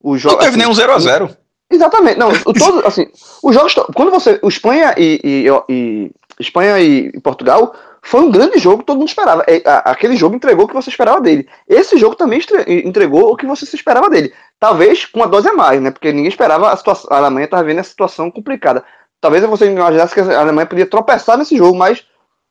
O 0.00 0.16
jo- 0.16 0.28
Não 0.28 0.36
teve 0.36 0.50
assim, 0.50 0.58
nenhum 0.58 0.74
0 0.74 0.92
a 0.92 0.98
0 0.98 1.36
Exatamente. 1.72 2.18
Não, 2.18 2.28
o, 2.30 2.52
todo, 2.52 2.84
assim, 2.86 3.08
os 3.42 3.54
jogos. 3.54 3.74
Quando 3.94 4.10
você. 4.10 4.38
O 4.42 4.48
Espanha 4.48 4.94
e, 4.96 5.20
e, 5.24 5.46
e, 5.68 6.10
Espanha 6.38 6.78
e 6.78 7.18
Portugal 7.20 7.74
foi 8.02 8.20
um 8.20 8.30
grande 8.30 8.58
jogo 8.58 8.78
que 8.78 8.86
todo 8.86 8.98
mundo 8.98 9.08
esperava. 9.08 9.44
É, 9.46 9.62
aquele 9.84 10.16
jogo 10.16 10.36
entregou 10.36 10.66
o 10.66 10.68
que 10.68 10.74
você 10.74 10.90
esperava 10.90 11.20
dele. 11.20 11.48
Esse 11.68 11.96
jogo 11.96 12.14
também 12.14 12.40
entregou 12.84 13.32
o 13.32 13.36
que 13.36 13.46
você 13.46 13.64
se 13.64 13.76
esperava 13.76 14.10
dele. 14.10 14.32
Talvez 14.60 15.06
com 15.06 15.20
uma 15.20 15.28
dose 15.28 15.48
a 15.48 15.54
mais, 15.54 15.80
né? 15.80 15.90
Porque 15.90 16.12
ninguém 16.12 16.28
esperava 16.28 16.70
a 16.70 16.76
situação. 16.76 17.08
A 17.10 17.16
Alemanha 17.16 17.46
estava 17.46 17.64
vendo 17.64 17.78
a 17.78 17.84
situação 17.84 18.30
complicada. 18.30 18.84
Talvez 19.20 19.44
você 19.44 19.70
imaginasse 19.70 20.14
que 20.14 20.20
a 20.20 20.40
Alemanha 20.40 20.66
podia 20.66 20.86
tropeçar 20.86 21.38
nesse 21.38 21.56
jogo, 21.56 21.78
mas 21.78 22.04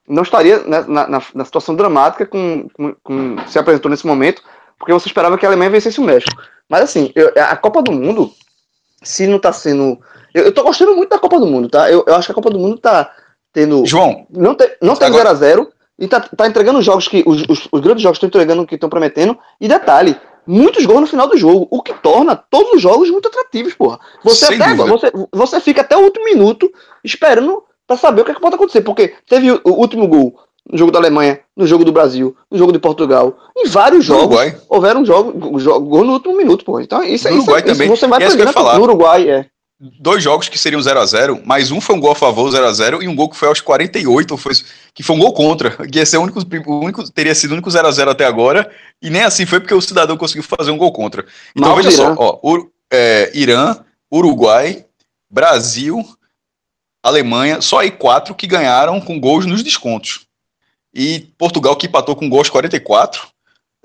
não 0.08 0.24
estaria 0.24 0.64
na, 0.66 1.08
na, 1.08 1.22
na 1.34 1.46
situação 1.46 1.76
dramática 1.76 2.26
com, 2.26 2.68
com, 2.74 2.96
com, 3.04 3.36
se 3.48 3.60
apresentou 3.60 3.92
nesse 3.92 4.08
momento, 4.08 4.42
porque 4.80 4.94
você 4.94 5.08
esperava 5.08 5.38
que 5.38 5.46
a 5.46 5.50
Alemanha 5.50 5.70
vencesse 5.70 6.00
o 6.00 6.04
México. 6.04 6.42
Mas 6.70 6.84
assim, 6.84 7.12
eu, 7.14 7.32
a 7.36 7.56
Copa 7.58 7.82
do 7.82 7.92
Mundo 7.92 8.32
se 9.02 9.28
não 9.28 9.40
tá 9.40 9.52
sendo. 9.52 10.00
Eu, 10.34 10.46
eu 10.46 10.54
tô 10.54 10.64
gostando 10.64 10.96
muito 10.96 11.10
da 11.10 11.20
Copa 11.20 11.40
do 11.40 11.48
Mundo, 11.48 11.70
tá? 11.70 11.92
Eu, 11.92 12.04
eu 12.08 12.16
acho 12.16 12.28
que 12.28 12.32
a 12.32 12.36
Copa 12.36 12.50
do 12.50 12.60
Mundo 12.60 12.78
tá 12.78 13.12
tendo. 13.52 13.86
João. 13.86 14.26
Não, 14.30 14.56
te, 14.56 14.78
não 14.82 14.96
tem 14.96 15.12
0x0 15.12 15.68
e 16.00 16.08
tá, 16.08 16.20
tá 16.20 16.48
entregando 16.48 16.82
jogos 16.82 17.08
que. 17.08 17.24
Os, 17.26 17.44
os, 17.48 17.68
os 17.72 17.82
grandes 17.82 18.04
jogos 18.04 18.18
estão 18.18 18.28
entregando 18.28 18.66
que 18.66 18.76
estão 18.76 18.90
prometendo. 18.90 19.38
E 19.60 19.68
detalhe, 19.68 20.16
muitos 20.46 20.86
gols 20.86 21.02
no 21.02 21.08
final 21.08 21.28
do 21.28 21.38
jogo, 21.38 21.68
o 21.70 21.82
que 21.82 21.94
torna 21.96 22.36
todos 22.36 22.74
os 22.74 22.82
jogos 22.82 23.10
muito 23.10 23.28
atrativos, 23.28 23.74
porra. 23.74 24.00
Você, 24.24 24.48
Sem 24.48 24.62
até, 24.62 24.74
dúvida. 24.74 24.90
você, 24.90 25.12
você 25.32 25.60
fica 25.60 25.82
até 25.82 25.98
o 25.98 26.02
último 26.02 26.26
minuto 26.26 26.72
esperando 27.04 27.64
pra 27.88 27.98
saber 27.98 28.22
o 28.22 28.26
que, 28.26 28.32
é 28.32 28.34
que 28.34 28.42
pode 28.42 28.56
acontecer. 28.56 28.82
Porque 28.82 29.16
teve 29.28 29.52
o, 29.52 29.62
o 29.66 29.72
último 29.72 30.08
gol 30.08 30.40
no 30.70 30.78
jogo 30.78 30.92
da 30.92 31.00
Alemanha, 31.00 31.40
no 31.56 31.66
jogo 31.66 31.84
do 31.86 31.92
Brasil, 31.92 32.36
no 32.50 32.58
jogo 32.58 32.72
de 32.72 32.80
Portugal. 32.80 33.38
Em 33.58 33.68
vários 33.68 34.06
jogos 34.06 34.26
Uruguai. 34.26 34.58
houveram 34.70 35.06
jogos, 35.06 35.64
jo- 35.64 35.80
gol 35.82 36.04
no 36.04 36.14
último 36.14 36.36
minuto, 36.38 36.64
porra. 36.66 36.84
Então 36.84 37.04
isso, 37.04 37.28
No 37.28 37.34
isso, 37.36 37.44
Uruguai 37.44 37.62
isso, 37.62 37.74
também. 37.74 37.90
você 37.90 38.08
vai 38.08 38.22
é 38.24 38.28
isso 38.28 38.36
que 38.36 38.42
eu 38.42 38.46
ia 38.46 38.50
aprendendo 38.52 38.68
falar. 38.68 38.78
no 38.80 38.84
Uruguai, 38.86 39.30
é. 39.30 39.46
Dois 40.00 40.22
jogos 40.22 40.48
que 40.48 40.60
seriam 40.60 40.80
0 40.80 41.00
a 41.00 41.06
0 41.08 41.42
mas 41.44 41.72
um 41.72 41.82
foi 41.82 41.96
um 41.96 42.00
gol 42.00 42.12
a 42.12 42.16
favor, 42.16 42.52
0 42.52 42.68
a 42.68 42.72
0 42.72 43.02
e 43.02 43.08
um 43.08 43.16
gol 43.16 43.28
que 43.28 43.36
foi 43.36 43.48
aos 43.48 43.60
48, 43.62 44.38
foi, 44.38 44.54
que 44.94 45.02
foi 45.02 45.16
um 45.16 45.20
gol 45.20 45.34
contra. 45.34 45.72
Que 45.88 45.98
ia 45.98 46.06
ser 46.06 46.18
o 46.18 46.22
único, 46.22 46.40
o 46.40 46.80
único, 46.80 47.12
teria 47.12 47.34
sido 47.34 47.50
o 47.50 47.54
único 47.54 47.72
0 47.72 47.88
a 47.88 47.92
0 47.92 48.12
até 48.12 48.24
agora. 48.26 48.70
E 49.02 49.10
nem 49.10 49.24
assim 49.24 49.44
foi 49.48 49.60
porque 49.60 49.74
o 49.74 49.82
cidadão 49.82 50.16
conseguiu 50.18 50.44
fazer 50.44 50.70
um 50.70 50.78
gol 50.78 50.92
contra. 50.94 51.26
Então 51.56 51.70
Mal 51.70 51.78
veja 51.78 51.90
Irã. 51.90 52.16
só, 52.16 52.16
ó, 52.16 52.40
Ur- 52.48 52.70
é, 52.94 53.32
Irã, 53.34 53.76
Uruguai, 54.14 54.86
Brasil, 55.32 56.06
Alemanha, 57.04 57.62
só 57.62 57.80
aí 57.80 57.90
quatro 57.90 58.36
que 58.36 58.46
ganharam 58.46 59.02
com 59.02 59.20
gols 59.20 59.46
nos 59.48 59.64
descontos. 59.64 60.28
E 60.94 61.22
Portugal 61.38 61.76
que 61.76 61.88
empatou 61.88 62.16
com 62.16 62.30
gols 62.30 62.50
44. 62.50 63.28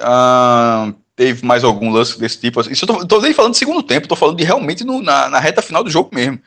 Ah, 0.00 0.92
teve 1.14 1.44
mais 1.46 1.64
algum 1.64 1.90
lance 1.90 2.18
desse 2.18 2.38
tipo. 2.40 2.60
Isso 2.70 2.84
eu 2.84 2.88
tô, 2.88 3.06
tô 3.06 3.20
nem 3.20 3.32
falando 3.32 3.52
de 3.52 3.58
segundo 3.58 3.82
tempo, 3.82 4.08
tô 4.08 4.16
falando 4.16 4.36
de 4.36 4.44
realmente 4.44 4.84
no- 4.84 5.02
na, 5.02 5.28
na 5.28 5.38
reta 5.38 5.62
final 5.62 5.82
do 5.84 5.90
jogo 5.90 6.10
mesmo. 6.14 6.40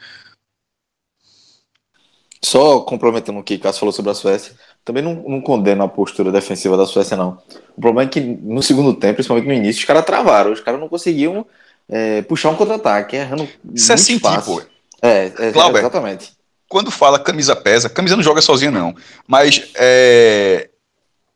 Só 2.44 2.80
complementando 2.82 3.40
o 3.40 3.44
que 3.44 3.56
o 3.56 3.60
Cássio 3.60 3.82
falou 3.82 3.92
sobre 3.92 4.12
a 4.12 4.16
Suécia, 4.16 4.54
também 4.86 5.04
não, 5.04 5.14
não 5.28 5.42
condeno 5.42 5.84
a 5.84 5.90
postura 5.90 6.32
defensiva 6.32 6.78
da 6.78 6.86
Suécia, 6.86 7.18
não. 7.18 7.38
O 7.76 7.82
problema 7.82 8.04
é 8.10 8.12
que 8.12 8.22
no 8.22 8.64
segundo 8.64 8.94
tempo, 8.94 9.16
principalmente 9.16 9.48
no 9.48 9.54
início, 9.54 9.82
os 9.82 9.86
caras 9.86 10.06
travaram, 10.06 10.52
os 10.54 10.62
caras 10.62 10.80
não 10.80 10.88
conseguiam 10.88 11.46
é, 11.90 12.22
puxar 12.22 12.50
um 12.50 12.56
contra-ataque, 12.56 13.18
errando 13.18 13.48
Isso 13.76 13.92
é 13.92 13.96
muito 13.96 14.06
sentir, 14.06 14.22
fácil. 14.22 14.56
pô. 14.56 14.62
É, 15.02 15.26
é, 15.38 15.52
Glauber. 15.52 15.80
exatamente. 15.80 16.32
Quando 16.70 16.92
fala 16.92 17.20
camisa 17.20 17.56
pesa, 17.56 17.90
camisa 17.90 18.16
não 18.16 18.24
joga 18.24 18.42
sozinha, 18.42 18.72
não. 18.72 18.96
Mas, 19.28 19.70
é... 19.76 20.70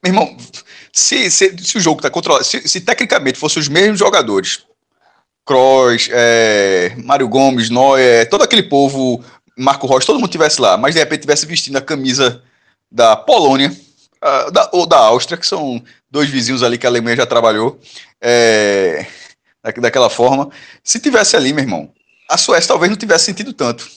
meu 0.04 0.12
irmão, 0.14 0.38
se, 0.92 1.30
se, 1.32 1.58
se 1.58 1.78
o 1.78 1.82
jogo 1.82 2.02
tá 2.02 2.10
controlado, 2.10 2.46
se, 2.46 2.68
se 2.68 2.80
tecnicamente 2.80 3.40
fossem 3.40 3.60
os 3.60 3.68
mesmos 3.68 3.98
jogadores, 3.98 4.64
Kroos, 5.46 6.08
é, 6.12 6.96
Mário 7.04 7.28
Gomes, 7.28 7.70
Neuer, 7.70 8.30
todo 8.30 8.44
aquele 8.44 8.64
povo, 8.64 9.22
Marco 9.58 9.88
Rocha, 9.88 10.06
todo 10.06 10.20
mundo 10.20 10.32
tivesse 10.32 10.62
lá, 10.62 10.78
mas 10.78 10.94
de 10.94 11.00
repente 11.00 11.22
tivesse 11.22 11.46
vestindo 11.46 11.78
a 11.78 11.82
camisa 11.82 12.42
da 12.90 13.16
Polônia, 13.16 13.76
da, 14.54 14.70
ou 14.72 14.86
da 14.86 14.98
Áustria, 14.98 15.38
que 15.38 15.46
são 15.46 15.84
dois 16.10 16.30
vizinhos 16.30 16.64
ali 16.64 16.78
que 16.78 16.86
a 16.86 16.90
Alemanha 16.90 17.18
já 17.18 17.26
trabalhou, 17.26 17.80
é, 18.22 19.06
da- 19.62 19.72
daquela 19.72 20.10
forma. 20.10 20.50
Se 20.84 21.00
tivesse 21.00 21.36
ali, 21.36 21.52
meu 21.52 21.64
irmão, 21.64 21.92
a 22.30 22.38
Suécia 22.38 22.70
talvez 22.70 22.90
não 22.90 22.98
tivesse 22.98 23.26
sentido 23.26 23.52
tanto. 23.52 23.90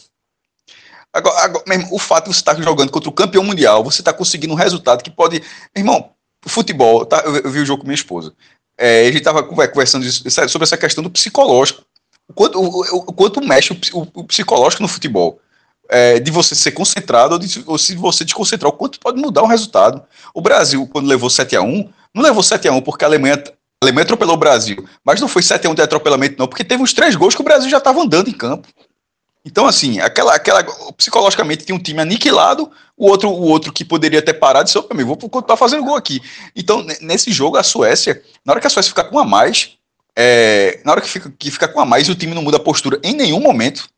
Agora, 1.17 1.45
agora, 1.45 1.65
meu 1.67 1.79
irmão, 1.79 1.95
o 1.95 1.99
fato 1.99 2.29
de 2.29 2.35
você 2.35 2.41
estar 2.41 2.61
jogando 2.63 2.91
contra 2.91 3.09
o 3.09 3.13
campeão 3.13 3.43
mundial, 3.43 3.83
você 3.83 4.03
está 4.03 4.13
conseguindo 4.13 4.53
um 4.53 4.57
resultado 4.57 5.03
que 5.03 5.11
pode. 5.11 5.41
Meu 5.75 5.83
irmão, 5.83 6.11
futebol, 6.47 7.07
tá, 7.07 7.23
eu, 7.25 7.37
eu 7.37 7.51
vi 7.51 7.61
o 7.61 7.67
jogo 7.67 7.81
com 7.81 7.87
minha 7.87 7.95
esposa. 7.95 8.35
É, 8.79 9.01
a 9.03 9.05
gente 9.07 9.19
estava 9.19 9.43
conversando 9.43 10.05
sobre 10.11 10.65
essa 10.65 10.77
questão 10.77 11.03
do 11.03 11.11
psicológico. 11.11 11.83
O 12.29 12.35
quanto, 12.35 12.61
o, 12.61 12.81
o- 12.99 13.13
quanto 13.15 13.41
mexe 13.41 13.73
o- 13.95 14.07
o 14.15 14.25
psicológico 14.25 14.83
no 14.83 14.89
futebol. 14.89 15.41
É, 15.89 16.19
de 16.19 16.31
você 16.31 16.55
ser 16.55 16.73
concentrado 16.73 17.35
ou, 17.35 17.39
de, 17.39 17.63
ou 17.67 17.79
se 17.79 17.95
você 17.95 18.25
desconcentrar, 18.25 18.69
o 18.69 18.77
quanto 18.77 18.99
pode 19.01 19.19
mudar 19.21 19.43
o 19.43 19.47
resultado. 19.47 20.03
O 20.35 20.43
Brasil, 20.43 20.87
quando 20.93 21.07
levou 21.07 21.31
7 21.31 21.57
a 21.57 21.63
1 21.63 21.89
não 22.15 22.23
levou 22.23 22.43
7 22.43 22.67
a 22.69 22.73
1 22.73 22.81
porque 22.83 23.05
a 23.05 23.09
Alemanha, 23.09 23.37
a 23.37 23.85
Alemanha 23.85 24.03
atropelou 24.03 24.35
o 24.35 24.39
Brasil. 24.39 24.85
Mas 25.05 25.21
não 25.21 25.29
foi 25.29 25.43
7 25.43 25.67
a 25.67 25.71
1 25.71 25.75
de 25.75 25.83
atropelamento, 25.83 26.37
não, 26.39 26.49
porque 26.49 26.65
teve 26.65 26.83
uns 26.83 26.93
três 26.93 27.15
gols 27.15 27.35
que 27.35 27.41
o 27.41 27.45
Brasil 27.45 27.71
já 27.71 27.79
estava 27.79 28.01
andando 28.03 28.29
em 28.29 28.33
campo. 28.33 28.67
Então, 29.47 29.65
assim, 29.65 30.01
aquela, 30.01 30.35
aquela, 30.35 30.65
psicologicamente 30.97 31.65
tinha 31.65 31.77
um 31.77 31.79
time 31.79 32.01
aniquilado, 32.01 32.69
o 32.97 33.07
outro, 33.09 33.31
o 33.31 33.43
outro 33.43 33.73
que 33.73 33.85
poderia 33.85 34.21
ter 34.21 34.35
parado 34.35 34.65
disse, 34.65 34.77
"Opa, 34.77 34.93
meu, 34.93 35.07
vou 35.07 35.17
continuar 35.17 35.57
fazendo 35.57 35.85
gol 35.85 35.95
aqui. 35.95 36.21
Então, 36.57 36.83
ne- 36.83 36.99
nesse 37.01 37.31
jogo, 37.31 37.57
a 37.57 37.63
Suécia, 37.63 38.21
na 38.45 38.53
hora 38.53 38.61
que 38.61 38.67
a 38.67 38.71
Suécia 38.71 38.89
ficar 38.91 39.05
com 39.05 39.21
a 39.21 39.25
mais, 39.25 39.77
é, 40.17 40.81
na 40.85 40.91
hora 40.91 41.01
que 41.01 41.09
fica, 41.09 41.33
que 41.39 41.49
fica 41.49 41.69
com 41.69 41.79
a 41.79 41.87
mais, 41.87 42.09
o 42.09 42.15
time 42.17 42.35
não 42.35 42.43
muda 42.43 42.57
a 42.57 42.61
postura 42.61 42.99
em 43.05 43.15
nenhum 43.15 43.39
momento, 43.39 43.89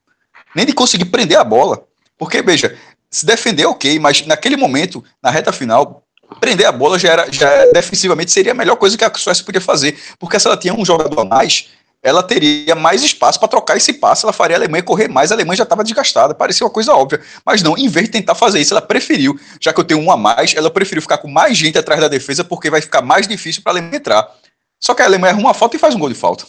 nem 0.54 0.66
de 0.66 0.74
conseguir 0.74 1.06
prender 1.06 1.38
a 1.38 1.44
bola. 1.44 1.82
Porque, 2.18 2.42
veja, 2.42 2.76
se 3.10 3.24
defender, 3.24 3.64
ok, 3.64 3.98
mas 3.98 4.26
naquele 4.26 4.56
momento, 4.56 5.02
na 5.22 5.30
reta 5.30 5.50
final, 5.50 6.02
prender 6.40 6.66
a 6.66 6.72
bola 6.72 6.98
já 6.98 7.12
era, 7.12 7.32
já 7.32 7.66
defensivamente 7.72 8.30
seria 8.30 8.52
a 8.52 8.54
melhor 8.54 8.76
coisa 8.76 8.98
que 8.98 9.04
a 9.04 9.14
Suécia 9.14 9.44
podia 9.44 9.62
fazer. 9.62 9.98
Porque 10.18 10.38
se 10.38 10.46
ela 10.46 10.58
tinha 10.58 10.74
um 10.74 10.84
jogador 10.84 11.20
a 11.20 11.24
mais, 11.24 11.68
ela 12.02 12.22
teria 12.22 12.74
mais 12.74 13.02
espaço 13.02 13.38
para 13.38 13.48
trocar 13.48 13.76
esse 13.76 13.92
passe, 13.92 14.24
ela 14.24 14.32
faria 14.32 14.56
a 14.56 14.58
Alemanha 14.58 14.82
correr 14.82 15.08
mais, 15.08 15.32
a 15.32 15.34
Alemanha 15.34 15.56
já 15.56 15.64
estava 15.64 15.82
desgastada, 15.82 16.34
parecia 16.34 16.64
uma 16.64 16.72
coisa 16.72 16.94
óbvia. 16.94 17.20
Mas 17.44 17.62
não, 17.62 17.76
em 17.76 17.88
vez 17.88 18.06
de 18.06 18.12
tentar 18.12 18.34
fazer 18.34 18.60
isso, 18.60 18.72
ela 18.72 18.80
preferiu, 18.80 19.38
já 19.60 19.72
que 19.72 19.80
eu 19.80 19.84
tenho 19.84 20.00
um 20.00 20.10
a 20.10 20.16
mais, 20.16 20.54
ela 20.54 20.70
preferiu 20.70 21.02
ficar 21.02 21.18
com 21.18 21.28
mais 21.28 21.56
gente 21.56 21.76
atrás 21.76 22.00
da 22.00 22.08
defesa, 22.08 22.44
porque 22.44 22.70
vai 22.70 22.80
ficar 22.80 23.02
mais 23.02 23.26
difícil 23.26 23.62
para 23.62 23.72
a 23.72 23.74
Alemanha 23.74 23.96
entrar. 23.96 24.32
Só 24.80 24.94
que 24.94 25.02
a 25.02 25.04
Alemanha 25.04 25.32
arruma 25.32 25.48
uma 25.48 25.54
falta 25.54 25.76
e 25.76 25.78
faz 25.78 25.94
um 25.94 25.98
gol 25.98 26.08
de 26.08 26.14
falta. 26.14 26.44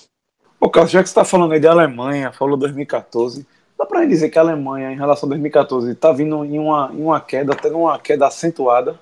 Ô, 0.59 0.69
Carlos, 0.69 0.91
já 0.91 1.01
que 1.01 1.09
você 1.09 1.11
está 1.11 1.25
falando 1.25 1.53
aí 1.53 1.59
de 1.59 1.67
Alemanha, 1.67 2.31
falou 2.31 2.57
2014, 2.57 3.45
dá 3.77 3.85
para 3.85 4.05
dizer 4.05 4.29
que 4.29 4.37
a 4.37 4.41
Alemanha, 4.41 4.91
em 4.91 4.97
relação 4.97 5.27
a 5.27 5.31
2014, 5.31 5.91
está 5.91 6.11
vindo 6.11 6.45
em 6.45 6.59
uma, 6.59 6.91
em 6.93 7.01
uma 7.01 7.19
queda, 7.19 7.55
tendo 7.55 7.79
uma 7.79 7.97
queda 7.97 8.27
acentuada. 8.27 8.99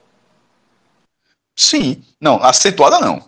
Sim, 1.56 2.04
não, 2.22 2.42
acentuada 2.44 3.00
não. 3.00 3.28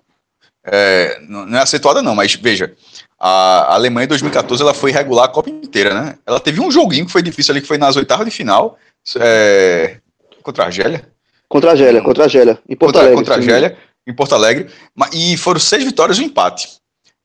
É, 0.63 1.19
não 1.21 1.45
não 1.45 1.57
é 1.57 1.61
acentuada 1.63 2.01
não, 2.01 2.13
mas 2.13 2.35
veja, 2.35 2.75
a 3.19 3.73
Alemanha 3.73 4.05
em 4.05 4.07
2014 4.07 4.63
ela 4.63 4.73
foi 4.73 4.91
regular 4.91 5.25
a 5.25 5.27
Copa 5.27 5.49
inteira, 5.49 5.93
né? 5.93 6.15
Ela 6.25 6.39
teve 6.39 6.61
um 6.61 6.71
joguinho 6.71 7.05
que 7.05 7.11
foi 7.11 7.21
difícil 7.21 7.51
ali, 7.51 7.61
que 7.61 7.67
foi 7.67 7.77
nas 7.77 7.95
oitavas 7.95 8.25
de 8.25 8.31
final, 8.31 8.77
é, 9.19 9.97
contra 10.41 10.63
a 10.63 10.67
Argélia, 10.67 11.05
Contra 11.49 11.71
a 11.71 11.73
Argélia, 11.73 12.01
contra 12.01 12.23
a 12.23 12.25
Argélia. 12.25 12.59
Em 12.69 12.75
Porto 12.75 12.93
contra, 12.93 13.01
Alegre. 13.01 13.15
contra 13.17 13.33
a. 13.33 13.37
Argélia, 13.37 13.77
em 14.05 14.13
Porto 14.13 14.35
Alegre, 14.35 14.67
e 15.11 15.35
foram 15.35 15.59
seis 15.59 15.83
vitórias 15.83 16.19
e 16.19 16.21
um 16.21 16.25
empate. 16.25 16.69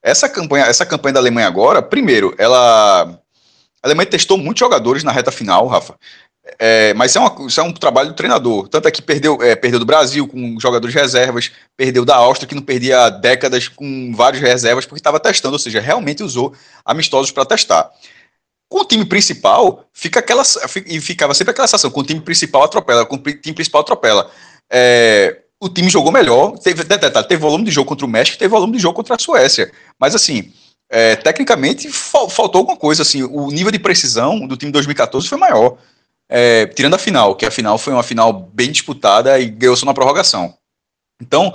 Essa 0.03 0.29
campanha, 0.29 0.65
essa 0.65 0.87
campanha 0.87 1.15
da 1.15 1.21
Alemanha 1.21 1.47
agora, 1.47 1.83
primeiro, 1.83 2.35
ela 2.39 3.03
a 3.83 3.87
Alemanha 3.87 4.07
testou 4.07 4.39
muitos 4.39 4.61
jogadores 4.61 5.05
na 5.05 5.13
reta 5.13 5.31
final, 5.31 5.67
Rafa. 5.67 5.95
É, 6.59 6.93
mas 6.95 7.11
isso 7.11 7.19
é, 7.19 7.21
uma- 7.23 7.47
isso 7.47 7.61
é 7.61 7.63
um 7.63 7.73
trabalho 7.73 8.11
do 8.11 8.15
treinador. 8.15 8.69
Tanto 8.69 8.87
é 8.87 8.91
que 8.91 9.01
perdeu, 9.01 9.43
é, 9.43 9.57
perdeu 9.57 9.81
do 9.81 9.87
Brasil 9.87 10.27
com 10.29 10.59
jogadores 10.61 10.95
reservas, 10.95 11.51
perdeu 11.77 12.05
da 12.05 12.17
Áustria, 12.17 12.47
que 12.47 12.55
não 12.55 12.63
perdia 12.63 13.09
décadas 13.09 13.67
com 13.69 14.13
vários 14.15 14.43
reservas, 14.43 14.85
porque 14.85 15.01
estava 15.01 15.19
testando, 15.19 15.55
ou 15.55 15.59
seja, 15.59 15.81
realmente 15.81 16.23
usou 16.23 16.53
amistosos 16.85 17.31
para 17.31 17.47
testar. 17.47 17.91
Com 18.69 18.81
o 18.81 18.85
time 18.85 19.05
principal, 19.05 19.85
fica 19.93 20.21
aquela, 20.21 20.43
e 20.87 21.01
ficava 21.01 21.33
sempre 21.33 21.53
aquela 21.53 21.67
sensação: 21.67 21.91
com 21.91 22.01
o 22.01 22.05
time 22.05 22.21
principal 22.21 22.65
atropela, 22.65 23.07
com 23.07 23.17
o 23.17 23.19
time 23.19 23.55
principal 23.55 23.81
atropela. 23.81 24.31
É, 24.71 25.39
o 25.61 25.69
time 25.69 25.89
jogou 25.89 26.13
melhor, 26.13 26.59
teve, 26.59 26.85
teve 26.85 27.37
volume 27.37 27.65
de 27.65 27.71
jogo 27.71 27.89
contra 27.89 28.05
o 28.05 28.09
México, 28.09 28.37
teve 28.39 28.51
volume 28.51 28.77
de 28.77 28.83
jogo 28.83 28.95
contra 28.95 29.15
a 29.15 29.19
Suécia. 29.19 29.73
Mas 29.99 30.15
assim, 30.15 30.53
é, 30.91 31.17
tecnicamente 31.17 31.89
fal- 31.91 32.29
faltou 32.29 32.59
alguma 32.61 32.77
coisa. 32.77 33.03
Assim, 33.03 33.23
o 33.23 33.51
nível 33.51 33.71
de 33.73 33.79
precisão 33.79 34.47
do 34.47 34.57
time 34.57 34.71
de 34.71 34.75
2014 34.75 35.27
foi 35.29 35.39
maior. 35.39 35.79
É, 36.37 36.67
tirando 36.67 36.95
a 36.95 36.99
final, 36.99 37.37
que 37.37 37.47
a 37.47 37.51
final 37.51 37.79
foi 37.79 37.93
uma 37.93 38.03
final 38.03 38.33
bem 38.33 38.73
disputada 38.73 39.39
e 39.39 39.47
ganhou 39.49 39.77
só 39.77 39.87
na 39.87 39.95
prorrogação. 39.95 40.53
Então, 41.23 41.55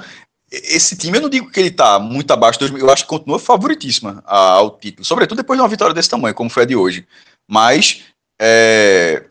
esse 0.49 0.95
time, 0.95 1.17
eu 1.17 1.21
não 1.23 1.29
digo 1.29 1.51
que 1.51 1.59
ele 1.59 1.67
está 1.67 1.99
muito 1.99 2.31
abaixo, 2.31 2.57
do, 2.59 2.77
eu 2.77 2.89
acho 2.89 3.03
que 3.03 3.09
continua 3.09 3.37
favoritíssima 3.39 4.23
ao 4.25 4.71
título, 4.79 5.03
sobretudo 5.03 5.39
depois 5.39 5.57
de 5.57 5.61
uma 5.61 5.67
vitória 5.67 5.93
desse 5.93 6.09
tamanho, 6.09 6.33
como 6.33 6.49
foi 6.49 6.63
a 6.63 6.65
de 6.65 6.77
hoje. 6.77 7.05
Mas, 7.45 8.03
é, 8.41 9.25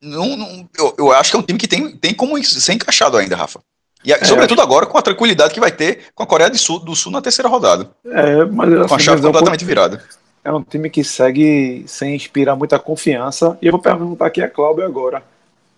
não, 0.00 0.36
não- 0.36 0.68
eu, 0.78 0.94
eu 0.98 1.12
acho 1.12 1.30
que 1.32 1.36
é 1.36 1.40
um 1.40 1.42
time 1.42 1.58
que 1.58 1.66
tem, 1.66 1.96
tem 1.96 2.14
como 2.14 2.42
ser 2.44 2.74
encaixado 2.74 3.16
ainda, 3.16 3.34
Rafa. 3.34 3.60
E, 4.04 4.12
a- 4.12 4.24
sobretudo 4.24 4.60
agora 4.62 4.86
com 4.86 4.96
a 4.96 5.02
tranquilidade 5.02 5.52
que 5.52 5.58
vai 5.60 5.72
ter 5.72 6.12
com 6.14 6.22
a 6.22 6.26
Coreia 6.26 6.48
do 6.50 6.58
Sul, 6.58 6.78
do 6.78 6.94
Sul 6.94 7.10
na 7.10 7.20
terceira 7.20 7.48
rodada, 7.48 7.90
É, 8.06 8.44
mas 8.44 8.86
com 8.86 8.94
a 8.94 8.98
chave 9.00 9.20
é 9.20 9.22
completamente 9.24 9.64
virada. 9.64 10.04
É 10.44 10.52
um 10.52 10.62
time 10.62 10.90
que 10.90 11.02
segue 11.02 11.84
sem 11.88 12.14
inspirar 12.14 12.56
muita 12.56 12.78
confiança. 12.78 13.58
E 13.62 13.66
eu 13.66 13.72
vou 13.72 13.80
perguntar 13.80 14.26
aqui 14.26 14.42
a 14.42 14.48
Cláudio 14.50 14.84
agora. 14.84 15.22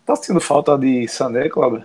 Tá 0.04 0.16
sentindo 0.16 0.40
falta 0.40 0.76
de 0.78 1.06
Sané, 1.08 1.48
Cláudio? 1.48 1.84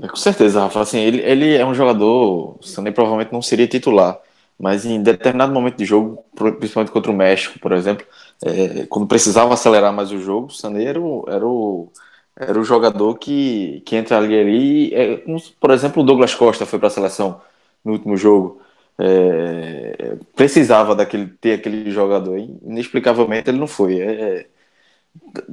É, 0.00 0.08
Com 0.08 0.16
certeza, 0.16 0.60
Rafa. 0.60 0.80
Assim, 0.80 0.98
ele, 0.98 1.20
ele 1.22 1.56
é 1.56 1.64
um 1.64 1.74
jogador, 1.74 2.58
o 2.60 2.62
Sané 2.62 2.90
provavelmente 2.90 3.32
não 3.32 3.42
seria 3.42 3.66
titular, 3.66 4.18
mas 4.58 4.84
em 4.84 5.02
determinado 5.02 5.52
momento 5.52 5.76
de 5.78 5.84
jogo, 5.84 6.24
principalmente 6.58 6.92
contra 6.92 7.10
o 7.10 7.14
México, 7.14 7.58
por 7.58 7.72
exemplo, 7.72 8.06
é, 8.44 8.86
quando 8.86 9.06
precisava 9.08 9.54
acelerar 9.54 9.92
mais 9.92 10.12
o 10.12 10.20
jogo, 10.20 10.46
o 10.48 10.50
Sané 10.50 10.84
era 10.84 11.00
o, 11.00 11.24
era 11.28 11.46
o, 11.46 11.92
era 12.36 12.58
o 12.60 12.64
jogador 12.64 13.16
que, 13.18 13.82
que 13.86 13.96
entra 13.96 14.18
ali. 14.18 14.38
ali 14.38 14.94
é, 14.94 15.24
por 15.60 15.70
exemplo, 15.70 16.02
o 16.02 16.06
Douglas 16.06 16.34
Costa 16.34 16.66
foi 16.66 16.78
para 16.78 16.88
a 16.88 16.90
seleção 16.90 17.40
no 17.84 17.92
último 17.92 18.16
jogo. 18.16 18.60
É, 19.00 20.16
precisava 20.36 20.94
daquele, 20.94 21.26
ter 21.40 21.54
aquele 21.54 21.90
jogador. 21.90 22.38
Inexplicavelmente 22.38 23.48
ele 23.50 23.58
não 23.58 23.66
foi. 23.66 24.00
É, 24.00 24.46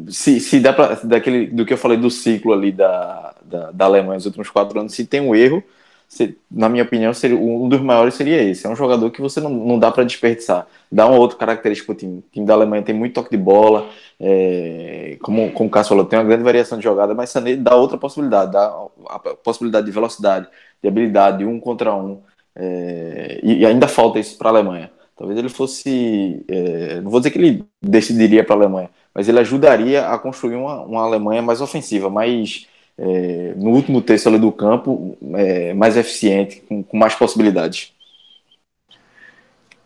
se, 0.09 0.39
se 0.39 0.59
dá 0.59 0.73
para 0.73 0.95
daquele 1.03 1.47
do 1.47 1.65
que 1.65 1.73
eu 1.73 1.77
falei 1.77 1.97
do 1.97 2.09
ciclo 2.11 2.53
ali 2.53 2.71
da, 2.71 3.35
da, 3.43 3.71
da 3.71 3.85
Alemanha 3.85 4.15
nos 4.15 4.25
últimos 4.25 4.49
quatro 4.49 4.79
anos, 4.79 4.93
se 4.93 5.05
tem 5.05 5.21
um 5.21 5.33
erro, 5.33 5.63
se, 6.07 6.37
na 6.49 6.69
minha 6.69 6.83
opinião, 6.83 7.13
seria, 7.13 7.37
um 7.37 7.67
dos 7.67 7.81
maiores 7.81 8.13
seria 8.13 8.41
esse. 8.41 8.65
É 8.65 8.69
um 8.69 8.75
jogador 8.75 9.09
que 9.11 9.21
você 9.21 9.39
não, 9.41 9.49
não 9.49 9.79
dá 9.79 9.91
para 9.91 10.03
desperdiçar. 10.03 10.67
Dá 10.91 11.05
uma 11.07 11.17
outra 11.17 11.37
característica 11.37 11.87
para 11.87 11.93
o 11.93 11.97
time. 11.97 12.19
O 12.19 12.23
time 12.31 12.45
da 12.45 12.53
Alemanha 12.53 12.83
tem 12.83 12.95
muito 12.95 13.13
toque 13.13 13.29
de 13.29 13.37
bola, 13.37 13.89
é, 14.19 15.17
como, 15.21 15.51
como 15.51 15.67
o 15.67 15.71
Cássio 15.71 15.89
falou, 15.89 16.05
tem 16.05 16.17
uma 16.17 16.25
grande 16.25 16.43
variação 16.43 16.77
de 16.77 16.83
jogada, 16.83 17.13
mas 17.13 17.29
Sané 17.29 17.55
dá 17.55 17.75
outra 17.75 17.97
possibilidade, 17.97 18.51
dá 18.51 18.65
a 19.09 19.19
possibilidade 19.43 19.85
de 19.85 19.91
velocidade, 19.91 20.47
de 20.81 20.87
habilidade, 20.87 21.39
de 21.39 21.45
um 21.45 21.59
contra 21.59 21.93
um. 21.93 22.21
É, 22.59 23.39
e, 23.43 23.59
e, 23.59 23.65
ainda 23.65 23.87
falta 23.87 24.19
isso 24.19 24.35
para 24.35 24.49
a 24.49 24.51
Alemanha. 24.51 24.89
Talvez 25.15 25.37
ele 25.37 25.49
fosse. 25.49 26.43
É, 26.47 26.99
não 27.01 27.11
vou 27.11 27.19
dizer 27.19 27.29
que 27.29 27.37
ele 27.37 27.63
decidiria 27.81 28.43
para 28.43 28.55
a 28.55 28.57
Alemanha, 28.57 28.89
mas 29.13 29.29
ele 29.29 29.39
ajudaria 29.39 30.07
a 30.07 30.17
construir 30.17 30.55
uma, 30.55 30.81
uma 30.81 31.03
Alemanha 31.03 31.41
mais 31.41 31.61
ofensiva, 31.61 32.09
mais 32.09 32.67
é, 32.97 33.53
no 33.55 33.69
último 33.71 34.01
terço 34.01 34.27
ali 34.27 34.39
do 34.39 34.51
campo, 34.51 35.15
é, 35.35 35.73
mais 35.73 35.95
eficiente, 35.95 36.63
com, 36.67 36.81
com, 36.81 36.97
mais 36.97 37.13
possibilidades. 37.13 37.93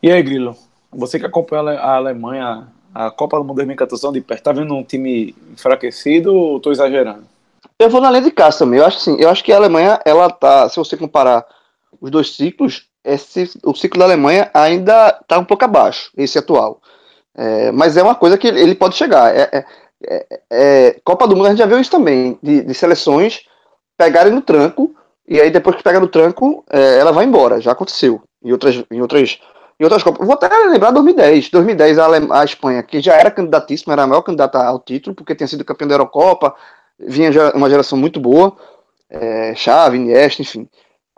E 0.01 0.09
aí, 0.09 0.23
Grilo? 0.23 0.55
Você 0.91 1.19
que 1.19 1.25
acompanha 1.25 1.79
a 1.79 1.95
Alemanha, 1.95 2.67
a 2.93 3.11
Copa 3.11 3.37
do 3.37 3.43
Mundo 3.43 3.57
2014 3.57 4.11
de 4.13 4.21
perto, 4.21 4.43
tá 4.43 4.51
vendo 4.51 4.73
um 4.73 4.83
time 4.83 5.35
enfraquecido 5.53 6.33
ou 6.33 6.59
tô 6.59 6.71
exagerando? 6.71 7.23
Eu 7.77 7.89
vou 7.89 8.01
na 8.01 8.09
linha 8.09 8.23
de 8.23 8.31
casa 8.31 8.59
também. 8.59 8.79
Eu 8.79 8.85
acho 8.85 8.97
assim, 8.97 9.17
eu 9.19 9.29
acho 9.29 9.43
que 9.43 9.51
a 9.51 9.57
Alemanha, 9.57 9.99
ela 10.05 10.29
tá, 10.29 10.69
se 10.69 10.77
você 10.77 10.95
comparar 10.95 11.45
os 12.01 12.09
dois 12.09 12.35
ciclos, 12.35 12.87
esse, 13.03 13.51
o 13.63 13.75
ciclo 13.75 13.99
da 13.99 14.05
Alemanha 14.05 14.49
ainda 14.53 15.17
está 15.21 15.37
um 15.37 15.45
pouco 15.45 15.63
abaixo, 15.63 16.11
esse 16.17 16.37
atual. 16.37 16.81
É, 17.35 17.71
mas 17.71 17.95
é 17.95 18.03
uma 18.03 18.15
coisa 18.15 18.37
que 18.37 18.47
ele 18.47 18.75
pode 18.75 18.95
chegar. 18.95 19.33
É, 19.33 19.49
é, 19.51 19.65
é, 20.07 20.39
é, 20.49 20.99
Copa 21.03 21.27
do 21.27 21.35
Mundo 21.35 21.45
a 21.45 21.49
gente 21.49 21.59
já 21.59 21.65
viu 21.65 21.79
isso 21.79 21.91
também, 21.91 22.37
de, 22.41 22.63
de, 22.63 22.73
seleções 22.73 23.45
pegarem 23.97 24.33
no 24.33 24.41
tranco, 24.41 24.93
e 25.27 25.39
aí 25.39 25.51
depois 25.51 25.75
que 25.75 25.83
pega 25.83 25.99
no 25.99 26.07
tranco, 26.07 26.65
é, 26.69 26.97
ela 26.97 27.11
vai 27.11 27.23
embora. 27.23 27.61
Já 27.61 27.71
aconteceu 27.71 28.21
em 28.43 28.51
outras, 28.51 28.83
em 28.91 28.99
outras, 28.99 29.39
em 29.79 29.83
outras 29.83 30.01
Copas. 30.03 30.25
Vou 30.25 30.33
até 30.33 30.49
lembrar 30.49 30.91
2010. 30.91 31.49
2010 31.49 31.99
a, 31.99 32.41
a 32.41 32.43
Espanha, 32.43 32.81
que 32.81 32.99
já 32.99 33.13
era 33.13 33.29
candidatíssima, 33.29 33.93
era 33.93 34.03
a 34.03 34.07
maior 34.07 34.23
candidata 34.23 34.57
ao 34.57 34.79
título, 34.79 35.15
porque 35.15 35.35
tinha 35.35 35.47
sido 35.47 35.63
campeão 35.63 35.87
da 35.87 35.93
Eurocopa, 35.93 36.55
vinha 36.99 37.31
uma 37.53 37.69
geração 37.69 37.97
muito 37.97 38.19
boa, 38.19 38.55
é, 39.09 39.53
Xavi, 39.55 39.97
Iniesta, 39.97 40.41
enfim, 40.41 40.67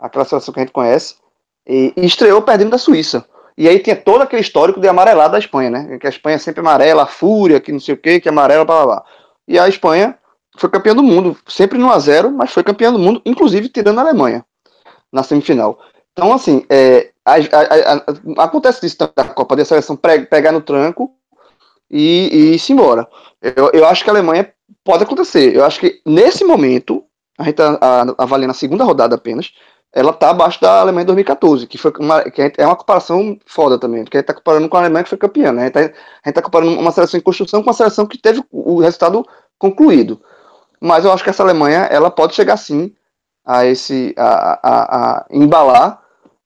aquela 0.06 0.24
seleção 0.24 0.52
que 0.52 0.60
a 0.60 0.62
gente 0.62 0.72
conhece, 0.72 1.16
e, 1.66 1.92
e 1.96 2.06
estreou 2.06 2.42
perdendo 2.42 2.70
da 2.70 2.78
Suíça. 2.78 3.24
E 3.56 3.68
aí 3.68 3.78
tinha 3.78 3.96
todo 3.96 4.22
aquele 4.22 4.42
histórico 4.42 4.80
de 4.80 4.88
amarelado 4.88 5.32
da 5.32 5.38
Espanha, 5.38 5.70
né? 5.70 5.98
Que 5.98 6.06
a 6.06 6.10
Espanha 6.10 6.38
sempre 6.38 6.60
amarela, 6.60 7.06
fúria, 7.06 7.60
que 7.60 7.72
não 7.72 7.80
sei 7.80 7.94
o 7.94 7.98
que, 7.98 8.20
que 8.20 8.28
amarela, 8.28 8.64
blá 8.64 8.84
blá 8.84 8.86
blá. 8.86 9.04
E 9.46 9.58
a 9.58 9.68
Espanha 9.68 10.18
foi 10.56 10.68
campeã 10.68 10.94
do 10.94 11.02
mundo, 11.02 11.36
sempre 11.48 11.78
no 11.78 11.90
a 11.90 11.98
0 11.98 12.30
mas 12.30 12.50
foi 12.50 12.62
campeã 12.62 12.92
do 12.92 12.98
mundo, 12.98 13.22
inclusive 13.24 13.68
tirando 13.68 13.98
a 13.98 14.02
Alemanha 14.02 14.44
na 15.12 15.22
semifinal. 15.22 15.78
Então, 16.12 16.32
assim, 16.32 16.64
é, 16.68 17.10
a, 17.24 17.34
a, 17.34 17.94
a, 17.94 18.44
acontece 18.44 18.84
isso 18.86 18.96
da 18.98 19.24
Copa 19.24 19.56
da 19.56 19.64
Seleção 19.64 19.96
pegar 19.96 20.52
no 20.52 20.60
tranco 20.60 21.12
e, 21.90 22.28
e 22.32 22.54
ir 22.54 22.58
se 22.58 22.72
embora. 22.72 23.08
Eu, 23.40 23.70
eu 23.72 23.86
acho 23.86 24.02
que 24.04 24.10
a 24.10 24.12
Alemanha 24.12 24.52
pode 24.84 25.04
acontecer. 25.04 25.54
Eu 25.54 25.64
acho 25.64 25.80
que 25.80 26.00
nesse 26.06 26.44
momento, 26.44 27.04
a 27.38 27.44
gente 27.44 27.52
está 27.52 28.14
avaliando 28.18 28.52
a 28.52 28.54
segunda 28.54 28.84
rodada 28.84 29.14
apenas, 29.14 29.52
ela 29.94 30.12
tá 30.12 30.30
abaixo 30.30 30.60
da 30.60 30.80
Alemanha 30.80 31.04
em 31.04 31.06
2014, 31.06 31.68
que 31.68 31.78
foi 31.78 31.92
uma, 32.00 32.22
que 32.24 32.42
é 32.58 32.66
uma 32.66 32.74
comparação 32.74 33.38
foda 33.46 33.78
também, 33.78 34.02
porque 34.02 34.16
a 34.16 34.20
gente 34.20 34.26
tá 34.26 34.34
comparando 34.34 34.68
com 34.68 34.76
a 34.76 34.80
Alemanha 34.80 35.04
que 35.04 35.08
foi 35.08 35.18
campeã, 35.18 35.52
né? 35.52 35.62
A 35.62 35.64
gente, 35.66 35.74
tá, 35.74 35.80
a 35.80 36.28
gente 36.28 36.34
tá 36.34 36.42
comparando 36.42 36.78
uma 36.78 36.90
seleção 36.90 37.18
em 37.18 37.22
construção 37.22 37.62
com 37.62 37.68
uma 37.68 37.76
seleção 37.76 38.04
que 38.04 38.18
teve 38.18 38.42
o 38.50 38.80
resultado 38.80 39.24
concluído. 39.56 40.20
Mas 40.80 41.04
eu 41.04 41.12
acho 41.12 41.22
que 41.22 41.30
essa 41.30 41.44
Alemanha, 41.44 41.82
ela 41.82 42.10
pode 42.10 42.34
chegar 42.34 42.56
sim 42.56 42.92
a 43.44 43.64
esse, 43.66 44.12
a, 44.18 44.58
a, 44.62 45.18
a 45.20 45.26
embalar 45.30 46.02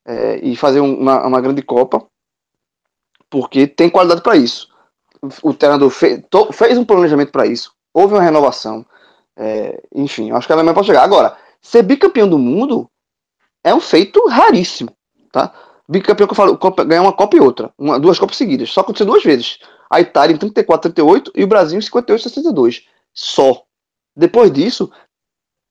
é, 0.06 0.40
e 0.42 0.54
fazer 0.54 0.80
uma, 0.80 1.26
uma 1.26 1.40
grande 1.40 1.62
Copa, 1.62 2.04
porque 3.30 3.66
tem 3.66 3.88
qualidade 3.88 4.20
para 4.20 4.36
isso. 4.36 4.68
O 5.42 5.54
treinador 5.54 5.88
fez, 5.88 6.22
to, 6.28 6.52
fez 6.52 6.76
um 6.76 6.84
planejamento 6.84 7.32
para 7.32 7.46
isso, 7.46 7.72
houve 7.94 8.12
uma 8.12 8.22
renovação, 8.22 8.84
é, 9.38 9.82
enfim, 9.94 10.28
eu 10.28 10.36
acho 10.36 10.46
que 10.46 10.52
a 10.52 10.56
Alemanha 10.56 10.74
pode 10.74 10.86
chegar. 10.86 11.02
Agora, 11.02 11.34
ser 11.62 11.82
bicampeão 11.82 12.28
do 12.28 12.38
mundo 12.38 12.90
é 13.68 13.74
um 13.74 13.80
feito 13.80 14.26
raríssimo, 14.26 14.90
tá? 15.32 15.52
Bicampeão 15.88 16.26
que 16.26 16.32
eu 16.32 16.36
falo, 16.36 16.58
ganhar 16.86 17.02
uma 17.02 17.12
Copa 17.12 17.36
e 17.36 17.40
outra, 17.40 17.72
uma, 17.78 17.98
duas 17.98 18.18
Copas 18.18 18.36
seguidas. 18.36 18.70
Só 18.70 18.82
aconteceu 18.82 19.06
duas 19.06 19.22
vezes. 19.22 19.58
A 19.90 20.00
Itália 20.00 20.34
em 20.34 20.38
34, 20.38 20.92
38 20.92 21.32
e 21.34 21.44
o 21.44 21.46
Brasil 21.46 21.78
em 21.78 21.82
58, 21.82 22.22
62. 22.24 22.84
Só. 23.14 23.62
Depois 24.14 24.52
disso, 24.52 24.90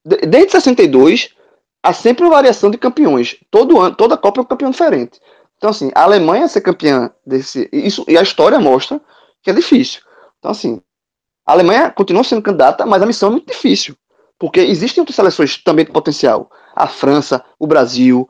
desde 0.03 0.51
62, 0.51 1.35
há 1.83 1.93
sempre 1.93 2.23
uma 2.23 2.31
variação 2.31 2.71
de 2.71 2.77
campeões. 2.77 3.35
Todo 3.51 3.79
ano, 3.79 3.95
toda 3.95 4.17
Copa 4.17 4.41
é 4.41 4.43
um 4.43 4.45
campeão 4.45 4.71
diferente. 4.71 5.19
Então, 5.57 5.69
assim, 5.69 5.91
a 5.93 6.03
Alemanha 6.03 6.47
ser 6.47 6.61
campeã 6.61 7.11
desse. 7.25 7.69
Isso, 7.71 8.03
e 8.07 8.17
a 8.17 8.21
história 8.21 8.59
mostra 8.59 9.01
que 9.43 9.49
é 9.49 9.53
difícil. 9.53 10.01
Então, 10.39 10.51
assim, 10.51 10.81
a 11.45 11.51
Alemanha 11.51 11.91
continua 11.91 12.23
sendo 12.23 12.41
candidata, 12.41 12.85
mas 12.85 13.01
a 13.01 13.05
missão 13.05 13.29
é 13.29 13.31
muito 13.33 13.47
difícil. 13.47 13.95
Porque 14.39 14.59
existem 14.59 15.01
outras 15.01 15.15
seleções 15.15 15.57
também 15.63 15.85
com 15.85 15.93
potencial 15.93 16.49
a 16.75 16.87
França, 16.87 17.43
o 17.57 17.65
Brasil, 17.65 18.29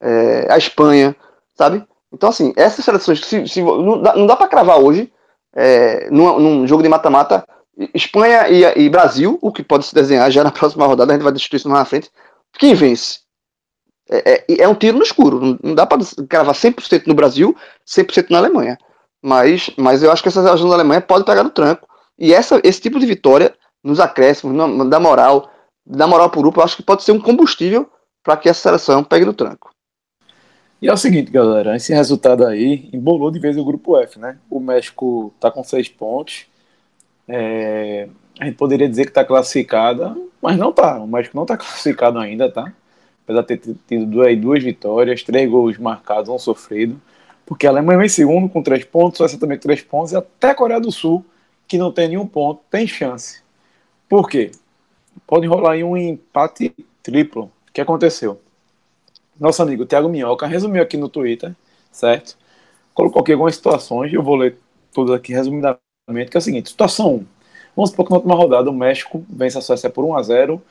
é, 0.00 0.46
a 0.50 0.56
Espanha, 0.56 1.14
sabe? 1.54 1.86
Então, 2.10 2.30
assim, 2.30 2.52
essas 2.56 2.84
seleções, 2.84 3.20
se, 3.20 3.46
se, 3.46 3.62
não 3.62 4.00
dá, 4.00 4.14
dá 4.14 4.36
para 4.36 4.48
cravar 4.48 4.78
hoje, 4.78 5.12
é, 5.54 6.10
num, 6.10 6.38
num, 6.38 6.66
jogo 6.66 6.82
de 6.82 6.88
mata-mata, 6.88 7.46
Espanha 7.94 8.48
e, 8.48 8.84
e, 8.84 8.88
Brasil, 8.88 9.38
o 9.42 9.52
que 9.52 9.62
pode 9.62 9.84
se 9.84 9.94
desenhar 9.94 10.30
já 10.30 10.42
na 10.42 10.50
próxima 10.52 10.86
rodada, 10.86 11.12
a 11.12 11.14
gente 11.14 11.24
vai 11.24 11.32
discutir 11.32 11.56
isso 11.56 11.68
mais 11.68 11.80
na 11.80 11.84
frente. 11.84 12.10
Quem 12.58 12.74
vence? 12.74 13.20
É, 14.10 14.44
é, 14.48 14.62
é 14.62 14.68
um 14.68 14.74
tiro 14.74 14.96
no 14.96 15.02
escuro. 15.02 15.40
Não, 15.40 15.58
não 15.62 15.74
dá 15.74 15.86
para 15.86 16.02
cravar 16.28 16.54
100% 16.54 17.06
no 17.06 17.14
Brasil, 17.14 17.56
100% 17.86 18.30
na 18.30 18.38
Alemanha. 18.38 18.78
Mas, 19.22 19.70
mas 19.76 20.02
eu 20.02 20.10
acho 20.10 20.22
que 20.22 20.28
essa 20.28 20.42
seleção 20.42 20.68
da 20.68 20.74
Alemanha 20.74 21.00
pode 21.00 21.24
pegar 21.24 21.44
no 21.44 21.50
tranco. 21.50 21.86
E 22.18 22.34
essa, 22.34 22.60
esse 22.64 22.80
tipo 22.80 22.98
de 22.98 23.06
vitória, 23.06 23.54
nos 23.82 24.00
acréscimos, 24.00 24.56
da 24.88 25.00
moral, 25.00 25.50
da 25.84 26.06
moral 26.06 26.28
o 26.28 26.30
grupo, 26.30 26.60
eu 26.60 26.64
acho 26.64 26.76
que 26.76 26.82
pode 26.82 27.02
ser 27.02 27.12
um 27.12 27.20
combustível 27.20 27.90
para 28.22 28.36
que 28.36 28.48
essa 28.48 28.60
seleção 28.60 29.02
pegue 29.02 29.24
no 29.24 29.32
tranco. 29.32 29.70
E 30.80 30.88
é 30.88 30.92
o 30.92 30.96
seguinte, 30.96 31.30
galera, 31.30 31.76
esse 31.76 31.92
resultado 31.92 32.44
aí 32.44 32.88
embolou 32.92 33.30
de 33.30 33.38
vez 33.38 33.56
o 33.56 33.64
grupo 33.64 33.96
F, 33.98 34.18
né? 34.18 34.38
O 34.50 34.58
México 34.58 35.32
tá 35.38 35.50
com 35.50 35.62
seis 35.62 35.88
pontos. 35.88 36.46
É, 37.28 38.08
a 38.40 38.44
gente 38.46 38.56
poderia 38.56 38.88
dizer 38.88 39.06
que 39.06 39.12
tá 39.12 39.24
classificada, 39.24 40.16
mas 40.40 40.56
não 40.56 40.72
tá. 40.72 40.98
O 40.98 41.06
México 41.06 41.36
não 41.36 41.46
tá 41.46 41.56
classificado 41.58 42.18
ainda, 42.18 42.50
tá? 42.50 42.72
Apesar 43.24 43.42
de 43.42 43.56
ter 43.56 43.76
tido 43.86 44.06
duas, 44.06 44.36
duas 44.36 44.62
vitórias, 44.62 45.22
três 45.22 45.48
gols 45.48 45.78
marcados, 45.78 46.28
um 46.28 46.38
sofrido. 46.38 47.00
Porque 47.46 47.66
a 47.66 47.70
Alemanha 47.70 48.00
vem 48.00 48.08
segundo 48.08 48.48
com 48.48 48.62
três 48.62 48.84
pontos, 48.84 49.16
a 49.16 49.18
Suécia 49.18 49.38
também 49.38 49.58
com 49.58 49.62
três 49.62 49.82
pontos, 49.82 50.12
e 50.12 50.16
até 50.16 50.50
a 50.50 50.54
Coreia 50.54 50.80
do 50.80 50.90
Sul, 50.90 51.24
que 51.68 51.78
não 51.78 51.92
tem 51.92 52.08
nenhum 52.08 52.26
ponto, 52.26 52.60
tem 52.70 52.86
chance. 52.86 53.41
Por 54.12 54.28
quê? 54.28 54.52
pode 55.26 55.46
rolar 55.46 55.72
aí 55.72 55.82
um 55.82 55.96
empate 55.96 56.74
triplo. 57.02 57.44
O 57.44 57.72
que 57.72 57.80
aconteceu? 57.80 58.38
Nosso 59.40 59.62
amigo 59.62 59.86
Thiago 59.86 60.06
Minhoca 60.06 60.46
resumiu 60.46 60.82
aqui 60.82 60.98
no 60.98 61.08
Twitter, 61.08 61.56
certo? 61.90 62.36
Colocou 62.92 63.22
aqui 63.22 63.32
algumas 63.32 63.54
situações, 63.54 64.12
eu 64.12 64.22
vou 64.22 64.36
ler 64.36 64.58
todas 64.92 65.14
aqui 65.14 65.32
resumidamente, 65.32 66.30
que 66.30 66.36
é 66.36 66.38
o 66.38 66.42
seguinte, 66.42 66.68
situação 66.68 67.14
1. 67.14 67.26
Vamos 67.74 67.88
supor 67.88 68.04
que 68.04 68.10
na 68.10 68.18
última 68.18 68.34
rodada 68.34 68.68
o 68.68 68.74
México 68.74 69.24
vence 69.30 69.56
a 69.56 69.62
Suécia 69.62 69.88
por 69.88 70.04
1 70.04 70.14
a 70.14 70.22
0 70.22 70.62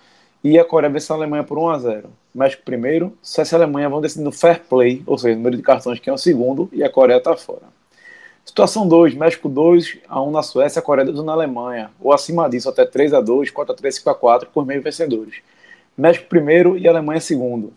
e 0.44 0.60
a 0.60 0.64
Coreia 0.64 0.94
vence 0.94 1.12
a 1.12 1.16
Alemanha 1.16 1.44
por 1.44 1.58
1 1.58 1.70
a 1.72 1.80
0 1.80 2.10
México 2.36 2.62
primeiro, 2.64 3.18
Suécia 3.24 3.56
e 3.56 3.58
Alemanha 3.58 3.90
vão 3.90 4.02
decidir 4.02 4.32
fair 4.32 4.62
play, 4.70 5.02
ou 5.08 5.18
seja, 5.18 5.36
número 5.36 5.58
de 5.58 5.64
cartões 5.64 6.00
que 6.00 6.12
é 6.12 6.14
o 6.14 6.18
segundo, 6.18 6.70
e 6.72 6.84
a 6.84 6.92
Coreia 6.92 7.18
está 7.18 7.36
fora. 7.36 7.81
Situação 8.44 8.88
2, 8.88 9.14
México 9.14 9.48
2 9.48 10.00
a 10.08 10.22
1 10.22 10.32
na 10.32 10.44
Suécia, 10.44 10.82
Coreia 10.82 11.12
2 11.12 11.24
na 11.24 11.34
Alemanha, 11.34 11.92
ou 12.00 12.12
acima 12.12 12.50
disso 12.50 12.70
até 12.70 12.86
3 12.86 13.14
a 13.14 13.22
2, 13.22 13.50
4 13.52 13.74
a 13.74 13.78
3, 13.78 13.96
5 13.96 14.10
a 14.10 14.16
4 14.16 14.50
por 14.50 14.66
meio 14.66 14.82
vencedores. 14.82 15.42
México 15.98 16.28
primeiro 16.28 16.78
e 16.78 16.88
Alemanha 16.88 17.22
segundo. 17.22 17.74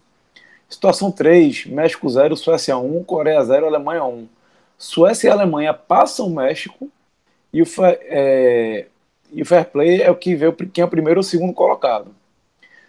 Situação 0.68 1.12
3, 1.12 1.66
México 1.66 2.08
0, 2.08 2.36
Suécia 2.36 2.76
1, 2.76 3.04
Coreia 3.04 3.44
0, 3.44 3.66
Alemanha 3.66 4.04
1. 4.04 4.26
Suécia 4.78 5.28
e 5.28 5.30
Alemanha 5.30 5.72
passam 5.72 6.26
o 6.26 6.34
México 6.34 6.90
e 7.52 7.62
o, 7.62 7.66
é, 7.80 8.86
e 9.30 9.42
o 9.42 9.46
fair 9.46 9.66
play 9.66 10.02
é 10.02 10.10
o 10.10 10.16
que 10.16 10.34
vê 10.34 10.50
quem 10.72 10.82
é 10.82 10.84
o 10.84 10.90
primeiro 10.90 11.20
ou 11.20 11.24
segundo 11.24 11.52
colocado. 11.52 12.14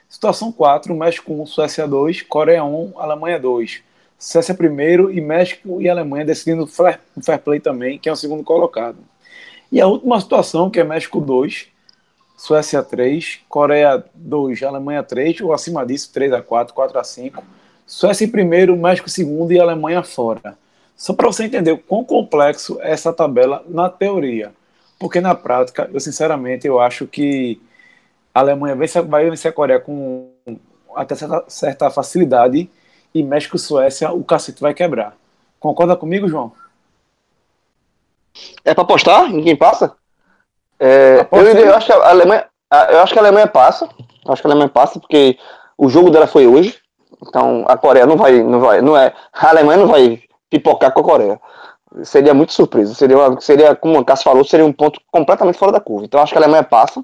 Situação 0.10 0.52
4, 0.52 0.96
México 0.96 1.34
1, 1.34 1.46
Suécia 1.46 1.88
2, 1.88 2.24
Coreia 2.24 2.64
1, 2.64 2.94
Alemanha 3.00 3.40
2. 3.40 3.84
Suécia 4.18 4.56
primeiro 4.56 5.12
e 5.12 5.20
México 5.22 5.82
e 5.82 5.90
Alemanha 5.90 6.26
decidindo 6.26 6.64
o 6.64 6.68
fair, 6.68 7.00
fair 7.22 7.40
play 7.40 7.60
também, 7.60 8.00
que 8.00 8.10
é 8.10 8.12
o 8.12 8.16
segundo 8.16 8.44
colocado. 8.44 8.98
E 9.72 9.82
a 9.82 9.88
última 9.88 10.20
situação, 10.20 10.70
que 10.70 10.80
é 10.80 10.84
México 10.84 11.20
2, 11.20 11.68
Suécia 12.38 12.82
3, 12.84 13.42
Coreia 13.48 14.04
2, 14.14 14.64
Alemanha 14.64 15.04
3, 15.04 15.42
ou 15.42 15.54
acima 15.54 15.86
disso, 15.86 16.12
3 16.14 16.34
a 16.34 16.42
4, 16.42 16.74
4 16.74 17.00
a 17.00 17.04
5, 17.04 17.44
Suécia 17.86 18.26
em 18.26 18.30
primeiro, 18.30 18.76
México 18.76 19.10
segundo 19.10 19.52
e 19.52 19.60
Alemanha 19.60 20.04
fora. 20.04 20.58
Só 20.96 21.14
para 21.14 21.28
você 21.28 21.44
entender 21.44 21.72
o 21.72 21.78
quão 21.78 22.04
complexo 22.04 22.80
é 22.82 22.92
essa 22.92 23.12
tabela 23.12 23.64
na 23.68 23.90
teoria. 23.90 24.54
Porque 24.98 25.20
na 25.20 25.36
prática, 25.36 25.90
eu 25.94 26.00
sinceramente, 26.00 26.66
eu 26.66 26.80
acho 26.80 27.06
que 27.06 27.62
a 28.34 28.40
Alemanha 28.40 28.76
vai 29.08 29.30
vencer 29.30 29.52
a 29.52 29.54
Coreia 29.54 29.80
com 29.80 30.30
até 30.96 31.16
certa, 31.16 31.44
certa 31.48 31.92
facilidade 31.92 32.70
e 33.16 33.24
México 33.24 33.56
e 33.56 33.60
Suécia 33.60 34.12
o 34.12 34.24
cacete 34.26 34.62
vai 34.62 34.74
quebrar. 34.74 35.16
Concorda 35.58 35.96
comigo, 35.96 36.28
João? 36.28 36.52
É 38.66 38.74
para 38.74 38.84
apostar 38.84 39.32
em 39.32 39.42
quem 39.42 39.56
passa? 39.56 39.96
É, 40.78 41.26
eu, 41.32 41.42
eu, 41.42 41.76
acho 41.76 41.86
que 41.86 41.94
a 41.94 42.10
Alemanha, 42.10 42.46
eu 42.90 43.00
acho 43.00 43.14
que 43.14 43.20
a 43.20 43.22
Alemanha 43.22 43.48
passa. 43.48 43.90
Acho 44.28 44.42
que 44.42 44.48
a 44.48 44.52
Alemanha 44.52 44.70
passa 44.70 45.00
porque 45.00 45.40
o 45.78 45.88
jogo 45.88 46.12
dela 46.12 46.28
foi 46.28 46.46
hoje. 46.46 46.78
Então 47.26 47.64
a 47.70 47.78
Coreia 47.78 48.06
não 48.06 48.18
vai, 48.18 48.44
não 48.44 48.60
vai, 48.60 48.82
não 48.82 48.98
é, 48.98 49.14
a 49.32 49.50
Alemanha 49.50 49.80
não 49.80 49.88
vai 49.88 50.22
pipocar 50.50 50.92
com 50.92 51.00
a 51.00 51.04
Coreia. 51.04 51.42
Seria 52.04 52.34
muito 52.34 52.52
surpresa. 52.52 52.94
Seria, 52.94 53.18
uma, 53.18 53.40
seria 53.40 53.74
como 53.74 53.98
o 53.98 54.04
Cássio 54.04 54.26
falou, 54.26 54.44
seria 54.44 54.66
um 54.66 54.74
ponto 54.74 55.00
completamente 55.10 55.58
fora 55.58 55.72
da 55.72 55.80
curva. 55.80 56.04
Então 56.04 56.22
acho 56.22 56.34
que 56.34 56.38
a 56.38 56.42
Alemanha 56.42 56.64
passa. 56.64 57.02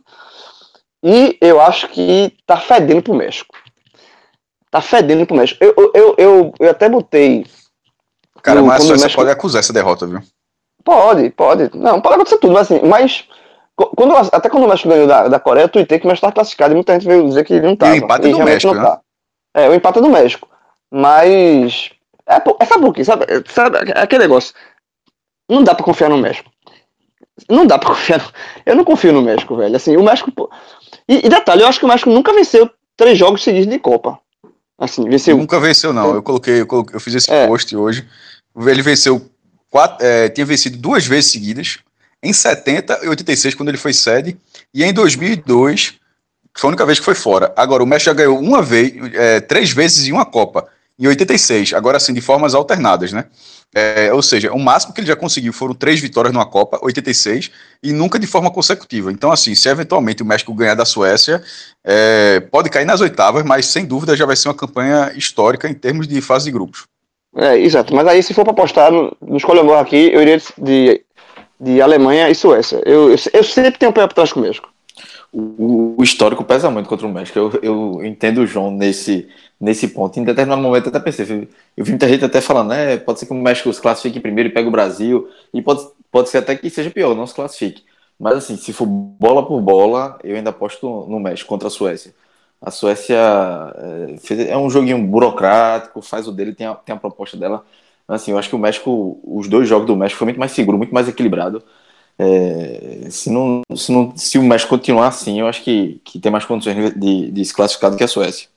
E 1.02 1.38
eu 1.40 1.62
acho 1.62 1.88
que 1.88 2.36
tá 2.46 2.58
fedendo 2.58 3.02
pro 3.02 3.14
México. 3.14 3.56
Tá 4.72 4.80
fedendo 4.80 5.26
pro 5.26 5.36
México. 5.36 5.62
Eu, 5.62 5.92
eu, 5.94 6.16
eu, 6.18 6.54
eu 6.58 6.70
até 6.70 6.88
botei. 6.88 7.46
Cara, 8.42 8.62
no, 8.62 8.68
mas 8.68 8.90
a 8.90 8.94
México... 8.94 9.16
pode 9.16 9.30
acusar 9.30 9.60
essa 9.60 9.74
derrota, 9.74 10.08
viu? 10.08 10.22
Pode, 10.84 11.30
pode. 11.32 11.70
Não, 11.76 12.00
pode 12.02 12.16
acontecer 12.16 12.38
tudo, 12.38 12.54
mas 12.54 12.72
assim, 12.72 12.82
mas. 12.88 13.28
Quando, 13.76 14.16
até 14.16 14.50
quando 14.50 14.64
o 14.64 14.70
México 14.70 14.90
ganhou 14.90 15.08
da, 15.08 15.28
da 15.28 15.40
Coreia, 15.40 15.66
eu 15.66 15.70
tuitei 15.70 16.00
que 16.00 16.06
o 16.06 16.08
México 16.08 16.26
estava 16.26 16.34
classificado 16.34 16.74
e 16.74 16.76
muita 16.76 16.94
gente 16.94 17.06
veio 17.06 17.28
dizer 17.28 17.44
que 17.44 17.54
ele 17.54 17.66
não 17.66 17.74
estava. 17.74 17.96
E 17.96 18.00
o 18.00 18.04
empate 18.04 18.28
é 18.28 18.32
do 18.32 18.44
México, 18.44 18.74
né? 18.74 18.82
Tá. 18.82 19.02
É, 19.54 19.70
o 19.70 19.74
empate 19.74 20.00
é 20.00 20.02
do 20.02 20.10
México. 20.10 20.48
Mas. 20.90 21.92
É, 22.28 22.36
é 22.36 22.66
sabe 22.66 22.86
por 22.86 22.94
quê? 22.94 23.04
Sabe, 23.04 23.26
sabe 23.50 23.78
aquele 23.96 24.24
negócio? 24.24 24.54
Não 25.50 25.64
dá 25.64 25.76
pra 25.76 25.84
confiar 25.84 26.10
no 26.10 26.18
México. 26.18 26.50
Não 27.50 27.66
dá 27.66 27.78
pra 27.78 27.90
confiar. 27.92 28.20
No... 28.20 28.32
Eu 28.66 28.76
não 28.76 28.86
confio 28.86 29.12
no 29.12 29.22
México, 29.22 29.56
velho. 29.56 29.76
Assim, 29.76 29.98
o 29.98 30.04
México. 30.04 30.32
E, 31.08 31.26
e, 31.26 31.30
detalhe, 31.30 31.62
eu 31.62 31.68
acho 31.68 31.80
que 31.80 31.86
o 31.86 31.90
México 31.90 32.10
nunca 32.10 32.34
venceu 32.34 32.70
três 32.96 33.18
jogos 33.18 33.44
seguidos 33.44 33.68
de 33.68 33.80
Copa. 33.80 34.20
Assim, 34.82 35.08
venceu. 35.08 35.38
Nunca 35.38 35.60
venceu, 35.60 35.94
não. 35.94 36.16
Eu 36.16 36.24
coloquei, 36.24 36.62
eu, 36.62 36.66
coloquei, 36.66 36.96
eu 36.96 37.00
fiz 37.00 37.14
esse 37.14 37.32
é. 37.32 37.46
post 37.46 37.76
hoje. 37.76 38.04
Ele 38.66 38.82
venceu 38.82 39.24
quatro, 39.70 40.04
é, 40.04 40.28
tinha 40.28 40.44
vencido 40.44 40.76
duas 40.76 41.06
vezes 41.06 41.30
seguidas, 41.32 41.78
em 42.22 42.34
70 42.34 43.02
e 43.04 43.08
86, 43.08 43.54
quando 43.54 43.70
ele 43.70 43.78
foi 43.78 43.94
sede, 43.94 44.36
e 44.74 44.84
em 44.84 44.92
2002, 44.92 45.94
foi 46.58 46.68
a 46.68 46.70
única 46.70 46.86
vez 46.86 46.98
que 46.98 47.06
foi 47.06 47.14
fora. 47.14 47.54
Agora, 47.56 47.84
o 47.84 47.86
México 47.86 48.10
já 48.10 48.14
ganhou 48.14 48.40
uma 48.40 48.64
vez, 48.64 48.92
é, 49.14 49.40
três 49.40 49.72
vezes 49.72 50.08
em 50.08 50.12
uma 50.12 50.26
Copa, 50.26 50.68
em 51.00 51.08
86, 51.08 51.74
agora 51.74 51.98
assim, 51.98 52.14
de 52.14 52.22
formas 52.22 52.54
alternadas, 52.54 53.12
né? 53.12 53.26
É, 53.74 54.12
ou 54.14 54.22
seja, 54.22 54.52
o 54.52 54.60
máximo 54.60 54.94
que 54.94 55.00
ele 55.00 55.08
já 55.08 55.16
conseguiu 55.16 55.54
foram 55.54 55.74
três 55.74 56.00
vitórias 56.00 56.34
numa 56.34 56.46
Copa, 56.46 56.78
86, 56.82 57.50
e 57.82 57.94
nunca 57.94 58.20
de 58.20 58.28
forma 58.28 58.52
consecutiva. 58.52 59.12
Então, 59.12 59.32
assim, 59.32 59.56
se 59.56 59.70
eventualmente 59.70 60.22
o 60.22 60.26
México 60.26 60.54
ganhar 60.54 60.76
da 60.76 60.86
Suécia, 60.86 61.42
é, 61.84 62.42
pode 62.52 62.70
cair 62.70 62.86
nas 62.86 63.00
oitavas, 63.00 63.44
mas 63.46 63.66
sem 63.66 63.86
dúvida 63.86 64.16
já 64.16 64.26
vai 64.26 64.36
ser 64.36 64.50
uma 64.50 64.54
campanha 64.54 65.14
histórica 65.16 65.70
em 65.70 65.74
termos 65.74 66.08
de 66.08 66.20
fase 66.22 66.46
de 66.46 66.52
grupos. 66.52 66.86
É, 67.36 67.58
exato. 67.58 67.96
Mas 67.96 68.06
aí, 68.08 68.22
se 68.22 68.34
for 68.34 68.44
para 68.44 68.52
apostar 68.52 68.92
no, 68.92 69.16
no 69.22 69.74
aqui, 69.76 70.12
eu 70.14 70.22
iria 70.22 70.42
de, 70.58 71.02
de 71.60 71.82
Alemanha 71.82 72.30
e 72.30 72.36
Suécia. 72.36 72.82
Eu, 72.86 73.10
eu, 73.10 73.16
eu 73.34 73.44
sempre 73.44 73.80
tenho 73.80 73.92
um 73.92 73.94
pé 73.94 74.02
atrás 74.02 74.34
com 74.34 74.42
o 74.42 74.44
México. 74.44 74.71
O, 75.34 75.96
o, 75.98 76.04
histórico 76.04 76.44
pesa 76.44 76.70
muito 76.70 76.90
contra 76.90 77.08
o 77.08 77.14
México. 77.14 77.40
Eu, 77.40 77.52
eu 77.62 78.06
entendo 78.06 78.40
o 78.40 78.48
João 78.48 78.70
nesse, 78.70 79.30
nesse 79.60 79.88
ponto. 79.88 80.20
Em 80.20 80.24
determinado 80.24 80.62
momento, 80.62 80.88
eu 80.88 80.90
até 80.90 81.00
pensei. 81.00 81.48
Eu 81.78 81.86
vi 81.86 81.92
muita 81.92 82.08
gente 82.08 82.26
até 82.26 82.42
falando, 82.42 82.70
né? 82.70 82.98
Pode 82.98 83.20
ser 83.20 83.28
que 83.28 83.34
o 83.34 83.36
México 83.36 83.72
se 83.74 83.82
classifique 83.82 84.20
primeiro 84.20 84.50
e 84.50 84.54
pegue 84.54 84.68
o 84.68 84.72
Brasil. 84.72 85.30
E 85.54 85.62
pode, 85.62 85.88
pode 86.12 86.30
ser 86.30 86.40
até 86.40 86.56
que 86.56 86.70
seja 86.70 86.90
pior, 86.92 87.16
não 87.16 87.26
se 87.26 87.34
classifique. 87.36 87.84
Mas, 88.20 88.36
assim, 88.38 88.58
se 88.58 88.74
for 88.74 88.86
bola 88.86 89.46
por 89.46 89.62
bola, 89.62 90.20
eu 90.24 90.36
ainda 90.36 90.50
aposto 90.52 91.08
no 91.08 91.20
México 91.20 91.50
contra 91.50 91.68
a 91.70 91.72
Suécia. 91.72 92.14
A 92.62 92.70
Suécia 92.70 93.18
é, 94.30 94.52
é 94.52 94.58
um 94.58 94.70
joguinho 94.70 95.06
burocrático, 95.08 96.02
faz 96.02 96.28
o 96.28 96.32
dele, 96.32 96.54
tem 96.54 96.68
a, 96.68 96.76
tem 96.76 96.94
a 96.96 97.00
proposta 97.00 97.36
dela. 97.38 97.66
Assim, 98.08 98.32
eu 98.32 98.38
acho 98.38 98.50
que 98.50 98.56
o 98.56 98.60
México, 98.60 99.20
os 99.24 99.48
dois 99.48 99.68
jogos 99.68 99.88
do 99.88 99.96
México 99.96 100.20
foi 100.20 100.26
muito 100.26 100.40
mais 100.40 100.52
seguro, 100.52 100.78
muito 100.78 100.94
mais 100.94 101.08
equilibrado. 101.08 101.64
É, 102.18 103.08
se, 103.10 103.30
não, 103.30 103.62
se, 103.76 103.92
não, 103.92 104.16
se 104.16 104.38
o 104.38 104.44
México 104.44 104.70
continuar 104.70 105.08
assim, 105.08 105.40
eu 105.40 105.48
acho 105.48 105.64
que, 105.64 106.00
que 106.04 106.20
tem 106.20 106.32
mais 106.32 106.46
condições 106.46 106.94
de, 106.94 107.32
de 107.32 107.46
se 107.46 107.54
classificar 107.54 107.90
do 107.90 107.98
que 107.98 108.04
a 108.04 108.08
Suécia. 108.08 108.48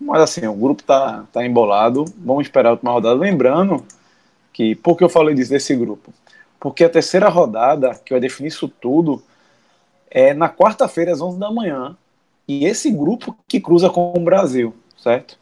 Mas 0.00 0.22
assim, 0.22 0.46
o 0.46 0.54
grupo 0.54 0.82
tá, 0.82 1.24
tá 1.32 1.44
embolado. 1.44 2.04
Vamos 2.18 2.46
esperar 2.46 2.68
a 2.68 2.72
última 2.72 2.92
rodada. 2.92 3.14
Lembrando 3.14 3.84
que, 4.52 4.74
por 4.74 4.96
que 4.96 5.04
eu 5.04 5.08
falei 5.08 5.34
disso 5.34 5.50
desse 5.50 5.74
grupo? 5.74 6.12
Porque 6.60 6.84
a 6.84 6.88
terceira 6.88 7.28
rodada, 7.28 7.94
que 8.04 8.12
vai 8.12 8.20
definir 8.20 8.48
isso 8.48 8.68
tudo, 8.68 9.22
é 10.10 10.32
na 10.32 10.48
quarta-feira, 10.48 11.12
às 11.12 11.20
11 11.20 11.38
da 11.38 11.50
manhã, 11.50 11.96
e 12.46 12.64
esse 12.66 12.90
grupo 12.90 13.36
que 13.48 13.60
cruza 13.60 13.90
com 13.90 14.12
o 14.14 14.20
Brasil, 14.20 14.74
certo? 14.96 15.38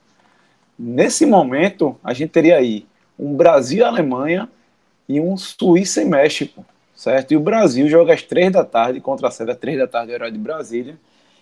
Nesse 0.78 1.26
momento, 1.26 1.96
a 2.02 2.14
gente 2.14 2.30
teria 2.30 2.56
aí 2.56 2.86
um 3.18 3.34
Brasil 3.34 3.80
e 3.80 3.84
Alemanha 3.84 4.48
e 5.08 5.20
um 5.20 5.36
Suíça 5.36 6.02
e 6.02 6.04
México, 6.04 6.64
certo? 6.94 7.32
E 7.32 7.36
o 7.36 7.40
Brasil 7.40 7.88
joga 7.88 8.14
às 8.14 8.22
três 8.22 8.52
da 8.52 8.64
tarde 8.64 9.00
contra 9.00 9.28
a 9.28 9.30
Sérvia, 9.30 9.54
três 9.54 9.78
da 9.78 9.86
tarde, 9.86 10.12
horário 10.12 10.32
de 10.32 10.38
Brasília, 10.38 10.96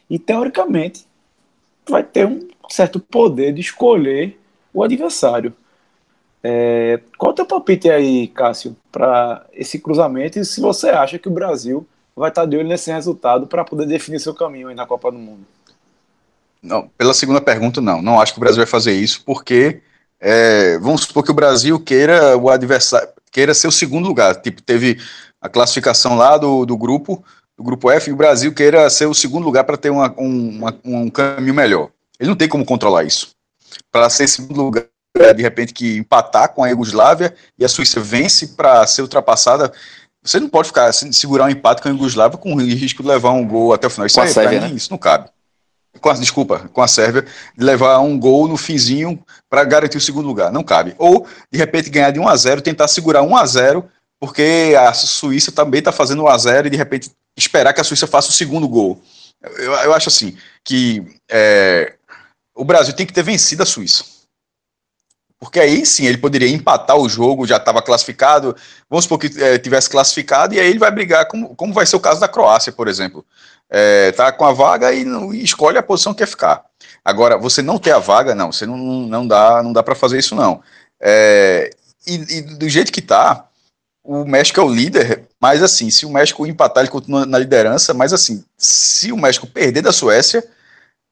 e 0.09 0.19
teoricamente 0.19 1.07
vai 1.89 2.03
ter 2.03 2.27
um 2.27 2.49
certo 2.69 3.01
poder 3.01 3.53
de 3.53 3.61
escolher 3.61 4.39
o 4.73 4.83
adversário. 4.83 5.55
É, 6.43 7.01
qual 7.19 7.31
é 7.31 7.33
o 7.33 7.37
teu 7.37 7.47
palpite 7.47 7.91
aí, 7.91 8.29
Cássio, 8.29 8.77
para 8.91 9.45
esse 9.53 9.79
cruzamento 9.79 10.39
e 10.39 10.45
se 10.45 10.61
você 10.61 10.89
acha 10.89 11.19
que 11.19 11.29
o 11.29 11.33
Brasil 11.33 11.87
vai 12.17 12.31
estar 12.31 12.47
de 12.47 12.57
olho 12.57 12.69
nesse 12.69 12.91
resultado 12.91 13.47
para 13.47 13.65
poder 13.65 13.87
definir 13.87 14.21
seu 14.21 14.35
caminho 14.35 14.69
aí 14.69 14.75
na 14.75 14.87
Copa 14.87 15.11
do 15.11 15.19
Mundo? 15.19 15.47
Não, 16.63 16.89
pela 16.97 17.15
segunda 17.15 17.41
pergunta, 17.41 17.81
não. 17.81 18.03
Não 18.03 18.21
acho 18.21 18.33
que 18.33 18.39
o 18.39 18.41
Brasil 18.41 18.59
vai 18.59 18.67
fazer 18.67 18.93
isso, 18.93 19.23
porque 19.25 19.81
é, 20.19 20.79
vamos 20.79 21.03
supor 21.03 21.25
que 21.25 21.31
o 21.31 21.35
Brasil 21.35 21.81
queira 21.81 22.37
o 22.37 22.51
adversário, 22.51 23.09
queira 23.31 23.55
ser 23.55 23.69
o 23.69 23.73
segundo 23.73 24.07
lugar. 24.07 24.37
Tipo, 24.37 24.63
teve 24.63 24.99
a 25.41 25.49
classificação 25.49 26.17
lá 26.17 26.37
do, 26.37 26.65
do 26.67 26.77
grupo, 26.77 27.25
do 27.57 27.65
grupo 27.65 27.91
F, 27.91 28.11
e 28.11 28.13
o 28.13 28.17
Brasil 28.17 28.53
queira 28.53 28.89
ser 28.91 29.07
o 29.07 29.15
segundo 29.15 29.45
lugar 29.45 29.65
para 29.65 29.77
ter 29.77 29.91
uma, 29.91 30.15
um, 30.19 30.59
uma, 30.59 30.79
um 30.85 31.11
caminho 31.11 31.55
melhor. 31.55 31.91
Ele 32.19 32.29
não 32.29 32.37
tem 32.37 32.49
como 32.49 32.65
controlar 32.65 33.05
isso. 33.05 33.31
Para 33.91 34.11
ser 34.11 34.29
segundo 34.29 34.63
lugar, 34.63 34.85
de 35.35 35.43
repente 35.43 35.73
que 35.73 35.97
empatar 35.97 36.51
com 36.51 36.63
a 36.63 36.69
Iugoslávia 36.69 37.35
e 37.59 37.65
a 37.65 37.69
Suíça 37.69 38.01
vence 38.01 38.49
para 38.49 38.87
ser 38.87 39.03
ultrapassada 39.03 39.73
você 40.23 40.39
não 40.39 40.49
pode 40.49 40.69
ficar 40.69 40.87
assim, 40.87 41.11
segurar 41.13 41.47
um 41.47 41.51
empate 41.51 41.81
com 41.81 41.89
a 41.89 41.93
Yugoslávia 41.93 42.37
com 42.37 42.53
o 42.53 42.61
risco 42.61 43.03
de 43.03 43.09
levar 43.09 43.31
um 43.31 43.47
gol 43.47 43.73
até 43.73 43.87
o 43.87 43.91
final. 43.91 44.07
Isso, 44.07 44.17
com 44.17 44.23
a 44.23 44.27
Sérvia, 44.27 44.61
né? 44.61 44.71
isso 44.71 44.91
não 44.91 44.99
cabe. 44.99 45.31
Com 46.01 46.09
a, 46.09 46.15
desculpa, 46.15 46.71
com 46.73 46.83
a 46.83 46.89
Sérvia, 46.89 47.27
levar 47.57 47.99
um 47.99 48.19
gol 48.19 48.47
no 48.47 48.57
finzinho 48.57 49.23
para 49.49 49.65
garantir 49.65 49.99
o 49.99 50.01
segundo 50.01 50.27
lugar. 50.27 50.53
Não 50.53 50.63
cabe. 50.63 50.95
Ou, 50.97 51.27
de 51.51 51.59
repente, 51.59 51.91
ganhar 51.91 52.11
de 52.11 52.21
1 52.21 52.29
a 52.29 52.37
0 52.37 52.63
tentar 52.63 52.89
segurar 52.89 53.23
1 53.23 53.37
a 53.37 53.47
0 53.47 53.91
porque 54.21 54.75
a 54.79 54.93
Suíça 54.93 55.51
também 55.51 55.79
está 55.79 55.91
fazendo 55.91 56.23
1 56.25 56.29
a 56.29 56.39
0 56.39 56.67
e, 56.67 56.71
de 56.71 56.77
repente, 56.77 57.11
esperar 57.37 57.73
que 57.73 57.81
a 57.81 57.85
Suíça 57.85 58.07
faça 58.07 58.29
o 58.29 58.33
segundo 58.33 58.69
gol. 58.69 59.01
Eu, 59.43 59.73
eu 59.73 59.95
acho 59.95 60.09
assim, 60.09 60.37
que 60.63 61.03
é, 61.29 61.95
o 62.55 62.65
Brasil 62.65 62.95
tem 62.95 63.07
que 63.07 63.13
ter 63.13 63.23
vencido 63.23 63.63
a 63.63 63.67
Suíça. 63.67 64.05
Porque 65.39 65.59
aí 65.59 65.87
sim 65.87 66.05
ele 66.05 66.19
poderia 66.19 66.51
empatar 66.51 66.99
o 66.99 67.09
jogo, 67.09 67.47
já 67.47 67.57
estava 67.57 67.81
classificado. 67.81 68.55
Vamos 68.91 69.07
supor 69.07 69.19
que 69.19 69.43
é, 69.43 69.59
tivesse 69.59 69.89
classificado, 69.89 70.55
e 70.55 70.61
aí 70.61 70.69
ele 70.69 70.79
vai 70.79 70.91
brigar, 70.91 71.27
como, 71.27 71.57
como 71.57 71.73
vai 71.73 71.87
ser 71.87 71.97
o 71.97 72.01
caso 72.01 72.21
da 72.21 72.29
Croácia, 72.29 72.71
por 72.71 72.87
exemplo. 72.87 73.25
É, 73.71 74.11
tá 74.13 74.33
com 74.33 74.45
a 74.45 74.53
vaga 74.53 74.93
e, 74.93 75.05
não, 75.05 75.33
e 75.33 75.45
escolhe 75.45 75.79
a 75.79 75.83
posição 75.83 76.13
que 76.13 76.19
quer 76.19 76.27
ficar. 76.27 76.65
Agora, 77.05 77.39
você 77.39 77.63
não 77.63 77.79
ter 77.79 77.93
a 77.93 77.99
vaga, 77.99 78.35
não, 78.35 78.51
você 78.53 78.67
não, 78.67 78.77
não 78.77 79.27
dá, 79.27 79.63
não 79.63 79.73
dá 79.73 79.83
para 79.83 79.95
fazer 79.95 80.19
isso, 80.19 80.35
não. 80.35 80.63
É, 81.01 81.71
e, 82.07 82.15
e, 82.15 82.43
do 82.43 82.69
jeito 82.69 82.93
que 82.93 83.01
tá, 83.01 83.49
o 84.03 84.25
México 84.25 84.61
é 84.61 84.63
o 84.63 84.69
líder, 84.69 85.29
mas 85.41 85.63
assim, 85.63 85.91
se 85.91 86.05
o 86.05 86.11
México 86.11 86.47
empatar, 86.47 86.83
ele 86.83 86.91
continua 86.91 87.25
na 87.25 87.39
liderança, 87.39 87.95
mas 87.95 88.13
assim, 88.13 88.45
se 88.59 89.13
o 89.13 89.17
México 89.17 89.47
perder 89.47 89.83
da 89.83 89.93
Suécia, 89.93 90.45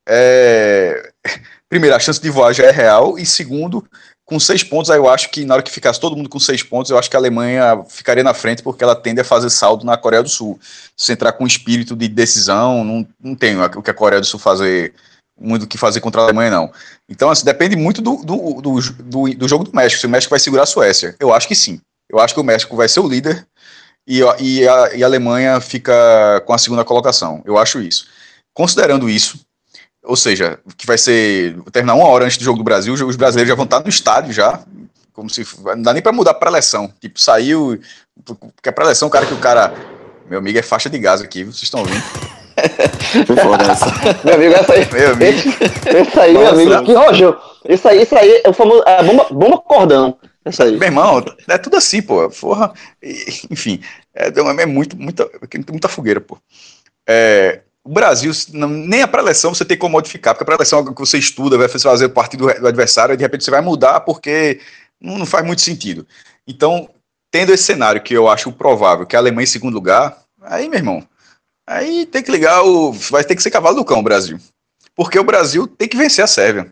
é, 0.08 1.12
primeiro, 1.68 1.94
a 1.94 2.00
chance 2.00 2.20
de 2.20 2.30
voar 2.30 2.52
já 2.52 2.64
é 2.64 2.70
real, 2.70 3.18
e 3.18 3.24
segundo, 3.24 3.86
com 4.28 4.38
seis 4.38 4.62
pontos, 4.62 4.90
aí 4.90 4.98
eu 4.98 5.08
acho 5.08 5.30
que 5.30 5.46
na 5.46 5.54
hora 5.54 5.62
que 5.62 5.70
ficasse 5.70 5.98
todo 5.98 6.14
mundo 6.14 6.28
com 6.28 6.38
seis 6.38 6.62
pontos, 6.62 6.90
eu 6.90 6.98
acho 6.98 7.08
que 7.08 7.16
a 7.16 7.18
Alemanha 7.18 7.82
ficaria 7.88 8.22
na 8.22 8.34
frente, 8.34 8.62
porque 8.62 8.84
ela 8.84 8.94
tende 8.94 9.22
a 9.22 9.24
fazer 9.24 9.48
saldo 9.48 9.86
na 9.86 9.96
Coreia 9.96 10.22
do 10.22 10.28
Sul. 10.28 10.60
Se 10.94 11.12
entrar 11.12 11.32
com 11.32 11.46
espírito 11.46 11.96
de 11.96 12.08
decisão, 12.08 12.84
não, 12.84 13.08
não 13.18 13.34
tem 13.34 13.58
o 13.58 13.82
que 13.82 13.90
a 13.90 13.94
Coreia 13.94 14.20
do 14.20 14.26
Sul 14.26 14.38
fazer, 14.38 14.92
muito 15.40 15.62
o 15.62 15.66
que 15.66 15.78
fazer 15.78 16.02
contra 16.02 16.20
a 16.20 16.24
Alemanha, 16.24 16.50
não. 16.50 16.70
Então, 17.08 17.30
assim, 17.30 17.46
depende 17.46 17.74
muito 17.74 18.02
do, 18.02 18.16
do, 18.16 18.60
do, 18.60 18.80
do, 18.80 19.34
do 19.34 19.48
jogo 19.48 19.64
do 19.64 19.74
México, 19.74 19.98
se 19.98 20.06
o 20.06 20.10
México 20.10 20.30
vai 20.30 20.38
segurar 20.38 20.64
a 20.64 20.66
Suécia. 20.66 21.16
Eu 21.18 21.32
acho 21.32 21.48
que 21.48 21.54
sim. 21.54 21.80
Eu 22.06 22.18
acho 22.18 22.34
que 22.34 22.40
o 22.40 22.44
México 22.44 22.76
vai 22.76 22.86
ser 22.86 23.00
o 23.00 23.08
líder 23.08 23.46
e, 24.06 24.18
e, 24.40 24.68
a, 24.68 24.94
e 24.94 25.02
a 25.02 25.06
Alemanha 25.06 25.58
fica 25.58 26.42
com 26.44 26.52
a 26.52 26.58
segunda 26.58 26.84
colocação. 26.84 27.42
Eu 27.46 27.56
acho 27.56 27.80
isso. 27.80 28.06
Considerando 28.52 29.08
isso, 29.08 29.40
ou 30.08 30.16
seja, 30.16 30.58
que 30.78 30.86
vai 30.86 30.96
ser 30.96 31.54
terminar 31.70 31.94
uma 31.94 32.08
hora 32.08 32.24
antes 32.24 32.38
do 32.38 32.44
jogo 32.44 32.56
do 32.56 32.64
Brasil, 32.64 32.94
os 32.94 33.14
brasileiros 33.14 33.50
já 33.50 33.54
vão 33.54 33.66
estar 33.66 33.80
no 33.80 33.90
estádio 33.90 34.32
já, 34.32 34.58
como 35.12 35.28
se 35.28 35.46
não 35.62 35.82
dá 35.82 35.92
nem 35.92 36.00
para 36.00 36.12
mudar 36.12 36.32
para 36.32 36.50
eleição. 36.50 36.90
Tipo, 36.98 37.20
saiu, 37.20 37.78
porque 38.24 38.70
a 38.70 38.72
pré-eleção, 38.72 39.08
o 39.08 39.10
cara 39.10 39.26
que 39.26 39.34
o 39.34 39.38
cara, 39.38 39.74
meu 40.26 40.38
amigo 40.38 40.58
é 40.58 40.62
faixa 40.62 40.88
de 40.88 40.98
gás 40.98 41.20
aqui, 41.20 41.44
vocês 41.44 41.64
estão 41.64 41.80
ouvindo? 41.80 42.02
meu 44.24 44.34
amigo, 44.34 44.54
essa 44.54 44.72
aí, 44.72 44.88
meu 44.90 45.12
amigo. 45.12 45.38
Esse, 45.38 45.98
esse 45.98 46.20
aí, 46.20 46.32
Nossa, 46.32 46.56
meu 46.56 46.72
amigo, 46.72 46.84
que 46.84 46.94
rojo. 46.94 47.36
Isso 47.68 47.86
aí, 47.86 48.02
isso 48.02 48.16
aí 48.16 48.40
é 48.42 48.48
o 48.48 48.54
famoso 48.54 48.82
é 48.86 49.02
bomba, 49.02 49.26
bomba 49.30 49.58
cordão. 49.58 50.16
Isso 50.46 50.62
aí. 50.62 50.78
Meu 50.78 50.88
irmão, 50.88 51.22
é 51.46 51.58
tudo 51.58 51.76
assim, 51.76 52.00
pô. 52.00 52.30
Porra. 52.30 52.72
Enfim, 53.50 53.82
é, 54.14 54.28
é 54.28 54.66
muito, 54.66 54.96
muita, 54.96 55.28
muita 55.70 55.86
fogueira, 55.86 56.18
pô. 56.18 56.38
É, 57.06 57.60
o 57.88 57.90
Brasil, 57.90 58.30
nem 58.52 59.00
a 59.00 59.08
pré-eleção 59.08 59.54
você 59.54 59.64
tem 59.64 59.78
como 59.78 59.92
modificar, 59.92 60.34
porque 60.34 60.42
a 60.42 60.44
pré-eleção 60.44 60.80
é 60.80 60.92
que 60.92 61.00
você 61.00 61.16
estuda, 61.16 61.56
vai 61.56 61.68
fazer 61.68 62.10
parte 62.10 62.36
do, 62.36 62.44
do 62.46 62.68
adversário, 62.68 63.14
e 63.14 63.16
de 63.16 63.22
repente 63.22 63.44
você 63.44 63.50
vai 63.50 63.62
mudar 63.62 64.00
porque 64.00 64.60
não, 65.00 65.16
não 65.16 65.24
faz 65.24 65.42
muito 65.46 65.62
sentido. 65.62 66.06
Então, 66.46 66.90
tendo 67.30 67.50
esse 67.50 67.62
cenário 67.62 68.02
que 68.02 68.12
eu 68.12 68.28
acho 68.28 68.52
provável, 68.52 69.06
que 69.06 69.16
a 69.16 69.18
Alemanha 69.18 69.44
em 69.44 69.46
segundo 69.46 69.72
lugar, 69.72 70.18
aí, 70.42 70.68
meu 70.68 70.78
irmão, 70.78 71.02
aí 71.66 72.04
tem 72.04 72.22
que 72.22 72.30
ligar 72.30 72.62
o. 72.62 72.92
Vai 72.92 73.24
ter 73.24 73.34
que 73.34 73.42
ser 73.42 73.50
cavalo 73.50 73.76
do 73.76 73.84
cão 73.86 74.00
o 74.00 74.02
Brasil. 74.02 74.38
Porque 74.94 75.18
o 75.18 75.24
Brasil 75.24 75.66
tem 75.66 75.88
que 75.88 75.96
vencer 75.96 76.22
a 76.22 76.28
Sérvia. 76.28 76.70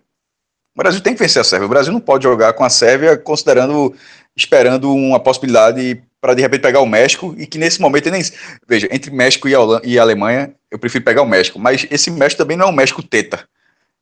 O 0.74 0.82
Brasil 0.82 1.00
tem 1.00 1.14
que 1.14 1.18
vencer 1.18 1.40
a 1.40 1.44
Sérvia. 1.44 1.64
O 1.64 1.70
Brasil 1.70 1.94
não 1.94 2.00
pode 2.00 2.24
jogar 2.24 2.52
com 2.52 2.62
a 2.62 2.68
Sérvia 2.68 3.16
considerando, 3.16 3.94
esperando 4.36 4.92
uma 4.92 5.18
possibilidade 5.18 6.02
para 6.26 6.34
de 6.34 6.42
repente 6.42 6.62
pegar 6.62 6.80
o 6.80 6.86
México 6.86 7.36
e 7.38 7.46
que 7.46 7.56
nesse 7.56 7.80
momento 7.80 8.10
nem 8.10 8.20
veja 8.66 8.88
entre 8.90 9.12
México 9.12 9.48
e 9.48 9.54
Holanda, 9.54 9.86
e 9.86 9.96
Alemanha 9.96 10.52
eu 10.68 10.76
prefiro 10.76 11.04
pegar 11.04 11.22
o 11.22 11.26
México, 11.26 11.56
mas 11.56 11.86
esse 11.88 12.10
México 12.10 12.42
também 12.42 12.56
não 12.56 12.66
é 12.66 12.68
um 12.68 12.74
México 12.74 13.00
teta. 13.00 13.48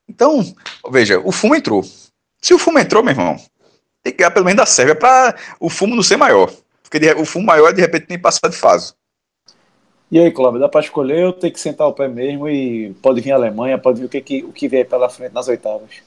Então 0.09 0.43
veja 0.89 1.19
o 1.19 1.31
fumo 1.31 1.55
entrou. 1.55 1.83
Se 2.41 2.51
o 2.51 2.57
fumo 2.57 2.79
entrou, 2.79 3.03
meu 3.03 3.11
irmão, 3.11 3.35
tem 4.01 4.11
que 4.11 4.17
ganhar 4.17 4.31
pelo 4.31 4.43
menos 4.43 4.57
da 4.57 4.65
Sérvia 4.65 4.95
para 4.95 5.35
o 5.59 5.69
fumo 5.69 5.95
não 5.95 6.01
ser 6.01 6.17
maior, 6.17 6.51
porque 6.81 6.97
de, 6.97 7.13
o 7.13 7.25
fumo 7.25 7.45
maior 7.45 7.71
de 7.71 7.81
repente 7.81 8.07
tem 8.07 8.17
passar 8.17 8.47
de 8.49 8.57
fase. 8.57 8.95
E 10.11 10.19
aí, 10.19 10.31
Cláudio, 10.31 10.59
dá 10.59 10.67
para 10.67 10.81
escolher 10.81 11.25
ou 11.25 11.33
tem 11.33 11.51
que 11.51 11.59
sentar 11.59 11.87
o 11.87 11.93
pé 11.93 12.07
mesmo 12.07 12.49
e 12.49 12.91
pode 13.03 13.21
vir 13.21 13.33
a 13.33 13.35
Alemanha, 13.35 13.77
pode 13.77 13.99
vir 13.99 14.05
o 14.05 14.09
que, 14.09 14.21
que, 14.21 14.43
o 14.43 14.51
que 14.51 14.67
vier 14.67 14.87
pela 14.87 15.09
frente 15.09 15.33
nas 15.33 15.47
oitavas? 15.47 16.01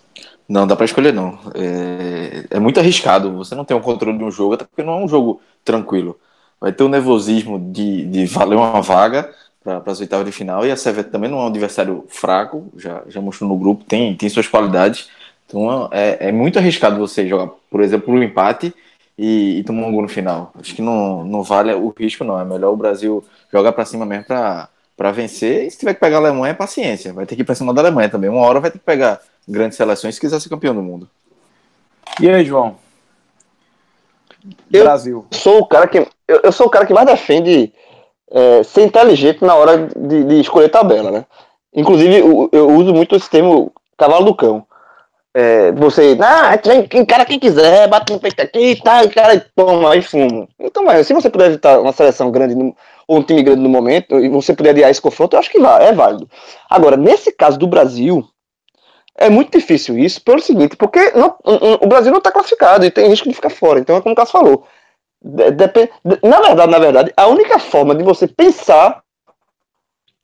Não, 0.49 0.67
dá 0.67 0.75
para 0.75 0.87
escolher 0.87 1.13
não. 1.13 1.39
É, 1.55 2.57
é, 2.57 2.59
muito 2.59 2.81
arriscado. 2.81 3.37
Você 3.37 3.55
não 3.55 3.65
tem 3.65 3.77
o 3.77 3.81
controle 3.81 4.17
de 4.17 4.25
um 4.25 4.31
jogo, 4.31 4.55
até 4.55 4.65
porque 4.65 4.83
não 4.83 4.95
é 4.95 5.05
um 5.05 5.09
jogo 5.09 5.41
tranquilo. 5.65 6.19
Vai 6.61 6.73
ter 6.73 6.83
o 6.85 6.89
nervosismo 6.89 7.59
de, 7.59 8.07
de 8.07 8.27
valer 8.27 8.57
uma 8.57 8.81
vaga 8.81 9.33
para 9.63 9.83
as 9.87 10.01
oitavas 10.01 10.25
de 10.25 10.33
final 10.33 10.65
e 10.67 10.71
a 10.71 10.77
Sérvia 10.77 11.05
também 11.05 11.31
não 11.31 11.39
é 11.41 11.43
um 11.43 11.47
adversário 11.49 12.05
fraco, 12.09 12.69
já, 12.77 13.03
já 13.07 13.21
mostrou 13.21 13.49
no 13.49 13.57
grupo, 13.59 13.85
tem, 13.85 14.17
tem 14.17 14.29
suas 14.29 14.49
qualidades. 14.49 15.11
Então 15.47 15.89
é, 15.93 16.29
é 16.29 16.33
muito 16.33 16.59
arriscado 16.59 16.99
você 16.99 17.29
jogar, 17.29 17.49
por 17.71 17.83
exemplo, 17.83 18.15
um 18.15 18.23
empate 18.23 18.75
e, 19.17 19.59
e, 19.59 19.65
tomar 19.65 19.87
um 19.87 19.93
gol 19.93 20.03
no 20.03 20.09
final. 20.09 20.53
Acho 20.59 20.75
que 20.75 20.83
não, 20.83 21.25
não 21.25 21.43
vale 21.43 21.73
o 21.75 21.89
risco, 21.91 22.25
não. 22.25 22.41
É 22.41 22.45
melhor 22.45 22.73
o 22.73 22.77
Brasil 22.77 23.25
jogar 23.53 23.73
para 23.73 23.85
cima 23.85 24.07
mesmo 24.07 24.25
para 24.25 25.13
vencer. 25.13 25.67
E 25.67 25.71
se 25.71 25.79
tiver 25.79 25.95
que 25.95 26.01
pegar 26.01 26.19
a 26.19 26.21
Alemanha, 26.21 26.53
é 26.53 26.55
paciência. 26.55 27.13
Vai 27.13 27.27
ter 27.27 27.35
que 27.35 27.43
ir 27.43 27.45
para 27.45 27.55
cima 27.55 27.75
da 27.75 27.83
Alemanha 27.83 28.09
também. 28.09 28.31
Uma 28.31 28.43
hora 28.43 28.61
vai 28.61 28.71
ter 28.71 28.79
que 28.79 28.85
pegar 28.85 29.21
grandes 29.49 29.77
seleções 29.77 30.15
se 30.15 30.21
quiser 30.21 30.41
ser 30.41 30.49
campeão 30.49 30.75
do 30.75 30.83
mundo. 30.83 31.09
E 32.21 32.29
aí, 32.29 32.45
João? 32.45 32.77
Eu 34.73 34.85
Brasil. 34.85 35.27
Sou 35.33 35.61
o 35.61 35.67
cara 35.67 35.87
que, 35.87 35.99
eu, 35.99 36.41
eu 36.43 36.53
sou 36.53 36.67
o 36.67 36.71
cara 36.71 36.87
que 36.87 36.93
mais 36.93 37.07
defende 37.07 37.73
é, 38.31 38.63
ser 38.63 38.83
inteligente 38.83 39.45
na 39.45 39.55
hora 39.55 39.89
de, 39.97 40.25
de, 40.25 40.41
escolher 40.41 40.69
tabela, 40.69 41.11
né? 41.11 41.27
Inclusive, 41.75 42.19
eu, 42.19 42.49
eu, 42.53 42.69
uso 42.71 42.93
muito 42.93 43.15
esse 43.17 43.29
termo 43.29 43.73
cavalo 43.97 44.25
do 44.25 44.35
cão. 44.35 44.67
É, 45.35 45.71
você, 45.73 46.17
ah, 46.21 46.59
encara 46.95 47.25
quem 47.25 47.39
quiser, 47.39 47.87
bate 47.87 48.13
no 48.13 48.19
peito 48.19 48.41
aqui, 48.41 48.81
tá, 48.83 49.07
cara, 49.09 49.47
toma, 49.55 49.95
e 49.95 50.03
fumo. 50.03 50.49
Então, 50.59 50.85
mas, 50.85 51.07
se 51.07 51.15
você 51.15 51.31
puder 51.31 51.47
evitar 51.49 51.79
uma 51.81 51.93
seleção 51.93 52.31
grande 52.31 52.55
no, 52.55 52.75
ou 53.07 53.19
um 53.19 53.23
time 53.23 53.43
grande 53.43 53.61
no 53.61 53.69
momento, 53.69 54.19
e 54.19 54.29
você 54.29 54.55
puder 54.55 54.71
adiar 54.71 54.91
esse 54.91 55.01
confronto, 55.01 55.37
eu 55.37 55.41
acho 55.41 55.51
que 55.51 55.61
vai, 55.61 55.89
é 55.89 55.93
válido. 55.93 56.29
Agora, 56.69 56.97
nesse 56.97 57.31
caso 57.31 57.59
do 57.59 57.67
Brasil, 57.67 58.27
é 59.19 59.29
muito 59.29 59.59
difícil 59.59 59.99
isso 59.99 60.23
pelo 60.23 60.41
seguinte, 60.41 60.77
porque 60.77 61.11
não, 61.11 61.37
o 61.81 61.87
Brasil 61.87 62.13
não 62.13 62.19
está 62.19 62.31
classificado 62.31 62.87
e 62.87 62.91
tem 62.91 63.09
risco 63.09 63.29
de 63.29 63.35
ficar 63.35 63.51
fora. 63.51 63.81
Então 63.81 63.97
é 63.97 64.01
como 64.01 64.13
o 64.13 64.17
Cássio 64.17 64.33
falou. 64.33 64.67
Na 65.21 66.41
verdade, 66.41 66.71
na 66.71 66.79
verdade, 66.79 67.13
a 67.17 67.27
única 67.27 67.59
forma 67.59 67.95
de 67.95 68.05
você 68.05 68.29
pensar 68.29 69.03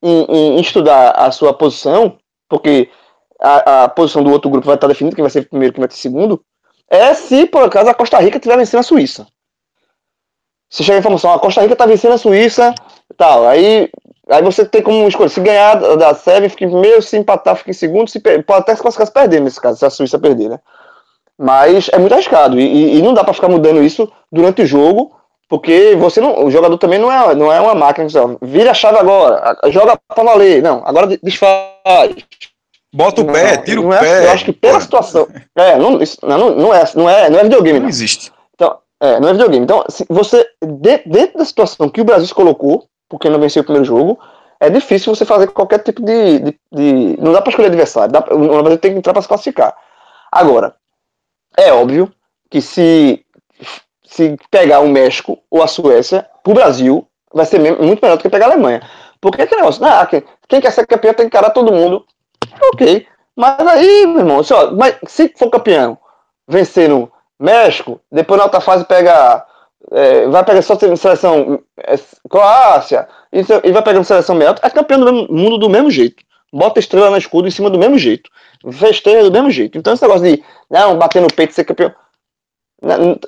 em, 0.00 0.24
em 0.30 0.60
estudar 0.60 1.10
a 1.10 1.32
sua 1.32 1.52
posição, 1.52 2.16
porque 2.48 2.88
a, 3.40 3.84
a, 3.84 3.88
posição 3.88 4.22
do 4.22 4.30
outro 4.30 4.48
grupo 4.48 4.66
vai 4.66 4.76
estar 4.76 4.86
definida, 4.86 5.16
quem 5.16 5.24
vai 5.24 5.30
ser 5.30 5.48
primeiro, 5.48 5.74
quem 5.74 5.80
vai 5.80 5.90
ser 5.90 6.00
segundo, 6.00 6.44
é 6.88 7.12
se 7.14 7.46
por 7.46 7.64
acaso 7.64 7.90
a 7.90 7.94
Costa 7.94 8.20
Rica 8.20 8.36
estiver 8.36 8.56
vencendo 8.56 8.80
a 8.80 8.84
Suíça. 8.84 9.26
Se 10.70 10.84
chega 10.84 10.98
a 10.98 11.00
informação, 11.00 11.32
a 11.32 11.40
Costa 11.40 11.60
Rica 11.62 11.72
está 11.72 11.86
vencendo 11.86 12.12
a 12.12 12.18
Suíça, 12.18 12.72
tal, 13.16 13.48
aí 13.48 13.90
Aí 14.28 14.42
você 14.42 14.64
tem 14.64 14.82
como 14.82 15.06
escolher, 15.06 15.28
se 15.28 15.40
ganhar 15.40 15.74
da 15.74 16.14
Sérvia, 16.14 16.48
fica 16.48 16.64
em 16.64 16.70
primeiro, 16.70 17.02
se 17.02 17.16
empatar, 17.16 17.56
fica 17.56 17.70
em 17.70 17.74
segundo, 17.74 18.08
se 18.08 18.18
pode 18.18 18.60
até 18.60 18.74
se 18.74 18.80
classificar 18.80 19.06
se 19.06 19.12
perder 19.12 19.40
nesse 19.40 19.60
caso, 19.60 19.78
se 19.78 19.84
a 19.84 19.90
Suíça 19.90 20.18
perder, 20.18 20.48
né? 20.48 20.60
Mas 21.38 21.90
é 21.92 21.98
muito 21.98 22.12
arriscado, 22.12 22.58
e, 22.58 22.96
e 22.96 23.02
não 23.02 23.12
dá 23.12 23.22
para 23.22 23.34
ficar 23.34 23.48
mudando 23.48 23.82
isso 23.82 24.10
durante 24.32 24.62
o 24.62 24.66
jogo, 24.66 25.12
porque 25.48 25.94
você 25.96 26.20
não, 26.20 26.44
o 26.44 26.50
jogador 26.50 26.78
também 26.78 26.98
não 26.98 27.12
é, 27.12 27.34
não 27.34 27.52
é 27.52 27.60
uma 27.60 27.74
máquina, 27.74 28.06
assim, 28.06 28.38
vira 28.40 28.70
a 28.70 28.74
chave 28.74 28.98
agora, 28.98 29.58
joga 29.66 29.98
para 30.08 30.24
valer, 30.24 30.62
não, 30.62 30.82
agora 30.86 31.18
desfaz. 31.22 32.14
Bota 32.94 33.22
o 33.22 33.24
não, 33.24 33.34
pé, 33.34 33.56
tira 33.58 33.80
o 33.80 33.92
é, 33.92 33.98
pé. 33.98 34.26
Eu 34.26 34.30
acho 34.30 34.44
que 34.44 34.52
pela 34.52 34.80
situação, 34.80 35.28
é, 35.56 35.76
não, 35.76 36.00
isso, 36.00 36.16
não, 36.22 36.54
não, 36.54 36.72
é, 36.72 36.84
não, 36.94 37.10
é, 37.10 37.28
não 37.28 37.38
é 37.40 37.42
videogame. 37.42 37.78
Não, 37.78 37.82
não. 37.82 37.90
existe. 37.90 38.32
Então, 38.54 38.78
é, 39.02 39.18
não 39.18 39.28
é 39.28 39.32
videogame. 39.32 39.64
Então, 39.64 39.84
se 39.88 40.06
você, 40.08 40.46
dentro 41.04 41.38
da 41.38 41.44
situação 41.44 41.88
que 41.88 42.00
o 42.00 42.04
Brasil 42.04 42.28
se 42.28 42.34
colocou, 42.34 42.86
porque 43.08 43.28
não 43.28 43.40
venceu 43.40 43.62
o 43.62 43.64
primeiro 43.64 43.84
jogo, 43.84 44.18
é 44.60 44.70
difícil 44.70 45.14
você 45.14 45.24
fazer 45.24 45.48
qualquer 45.48 45.78
tipo 45.78 46.02
de. 46.02 46.38
de, 46.38 46.60
de 46.72 47.16
não 47.20 47.32
dá 47.32 47.40
para 47.40 47.50
escolher 47.50 47.68
adversário, 47.68 48.12
dá, 48.12 48.20
o 48.30 48.62
Brasil 48.62 48.78
tem 48.78 48.92
que 48.92 48.98
entrar 48.98 49.12
para 49.12 49.22
se 49.22 49.28
classificar. 49.28 49.76
Agora, 50.30 50.74
é 51.56 51.72
óbvio 51.72 52.12
que 52.50 52.60
se, 52.60 53.24
se 54.04 54.36
pegar 54.50 54.80
o 54.80 54.88
México 54.88 55.38
ou 55.50 55.62
a 55.62 55.66
Suécia, 55.66 56.28
para 56.42 56.50
o 56.50 56.54
Brasil, 56.54 57.06
vai 57.32 57.46
ser 57.46 57.58
muito 57.58 58.00
melhor 58.00 58.16
do 58.16 58.22
que 58.22 58.28
pegar 58.28 58.46
a 58.46 58.52
Alemanha. 58.52 58.80
Porque 59.20 59.42
é 59.42 59.46
que 59.46 59.56
negócio, 59.56 59.84
ah, 59.84 60.06
quem, 60.06 60.22
quem 60.48 60.60
quer 60.60 60.70
ser 60.70 60.86
campeão 60.86 61.14
tem 61.14 61.28
que 61.28 61.36
encarar 61.36 61.50
todo 61.50 61.72
mundo. 61.72 62.04
Ok. 62.72 63.06
Mas 63.36 63.66
aí, 63.66 64.06
meu 64.06 64.18
irmão, 64.18 64.42
se, 64.42 64.54
ó, 64.54 64.70
mas 64.70 64.96
se 65.06 65.32
for 65.36 65.50
campeão, 65.50 65.98
vencer 66.46 66.88
no 66.88 67.10
México, 67.38 68.00
depois 68.10 68.38
na 68.38 68.44
outra 68.44 68.60
fase 68.60 68.84
pega 68.84 69.44
é, 69.92 70.26
vai 70.28 70.44
pegar 70.44 70.62
só 70.62 70.76
seleção 70.76 71.60
é, 71.78 71.98
Croácia 72.28 73.08
e, 73.32 73.40
e 73.40 73.72
vai 73.72 73.82
pegando 73.82 74.04
seleção 74.04 74.34
melhor, 74.34 74.58
é 74.62 74.70
campeão 74.70 75.00
do 75.00 75.12
mesmo, 75.12 75.32
mundo 75.32 75.58
do 75.58 75.70
mesmo 75.70 75.90
jeito. 75.90 76.22
Bota 76.52 76.80
estrela 76.80 77.10
na 77.10 77.18
escudo 77.18 77.48
em 77.48 77.50
cima 77.50 77.68
do 77.68 77.78
mesmo 77.78 77.98
jeito. 77.98 78.30
Festeja 78.72 79.24
do 79.24 79.32
mesmo 79.32 79.50
jeito. 79.50 79.76
Então 79.76 79.92
esse 79.92 80.02
negócio 80.02 80.24
de 80.24 80.42
não, 80.70 80.96
bater 80.96 81.20
no 81.20 81.28
peito 81.28 81.52
ser 81.52 81.64
campeão. 81.64 81.92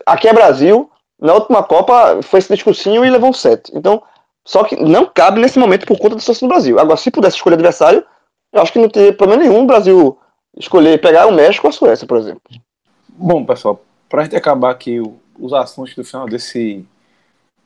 Aqui 0.05 0.29
é 0.29 0.33
Brasil, 0.33 0.90
na 1.21 1.35
última 1.35 1.62
Copa 1.62 2.23
foi 2.23 2.38
esse 2.38 2.55
discursinho 2.55 3.05
e 3.05 3.11
levou 3.11 3.31
um 3.31 3.33
set. 3.33 3.71
Então, 3.75 4.03
só 4.45 4.62
que 4.64 4.77
não 4.77 5.07
cabe 5.07 5.40
nesse 5.40 5.59
momento 5.59 5.87
por 5.87 5.99
conta 5.99 6.14
da 6.14 6.21
situação 6.21 6.49
do 6.49 6.53
Brasil. 6.53 6.79
Agora, 6.79 6.97
se 6.97 7.11
pudesse 7.11 7.37
escolher 7.37 7.55
adversário, 7.55 8.05
eu 8.53 8.62
acho 8.62 8.73
que 8.73 8.79
não 8.79 8.88
teria 8.88 9.12
problema 9.12 9.42
nenhum 9.42 9.62
o 9.62 9.66
Brasil 9.66 10.19
escolher 10.57 11.01
pegar 11.01 11.27
o 11.27 11.33
México 11.33 11.66
ou 11.66 11.71
a 11.71 11.73
Suécia, 11.73 12.07
por 12.07 12.16
exemplo. 12.19 12.42
Bom, 13.09 13.45
pessoal, 13.45 13.81
para 14.09 14.21
a 14.21 14.25
gente 14.25 14.37
acabar 14.37 14.71
aqui 14.71 15.01
o, 15.01 15.19
os 15.38 15.53
assuntos 15.53 15.94
do 15.94 16.05
final 16.05 16.27
desse 16.27 16.85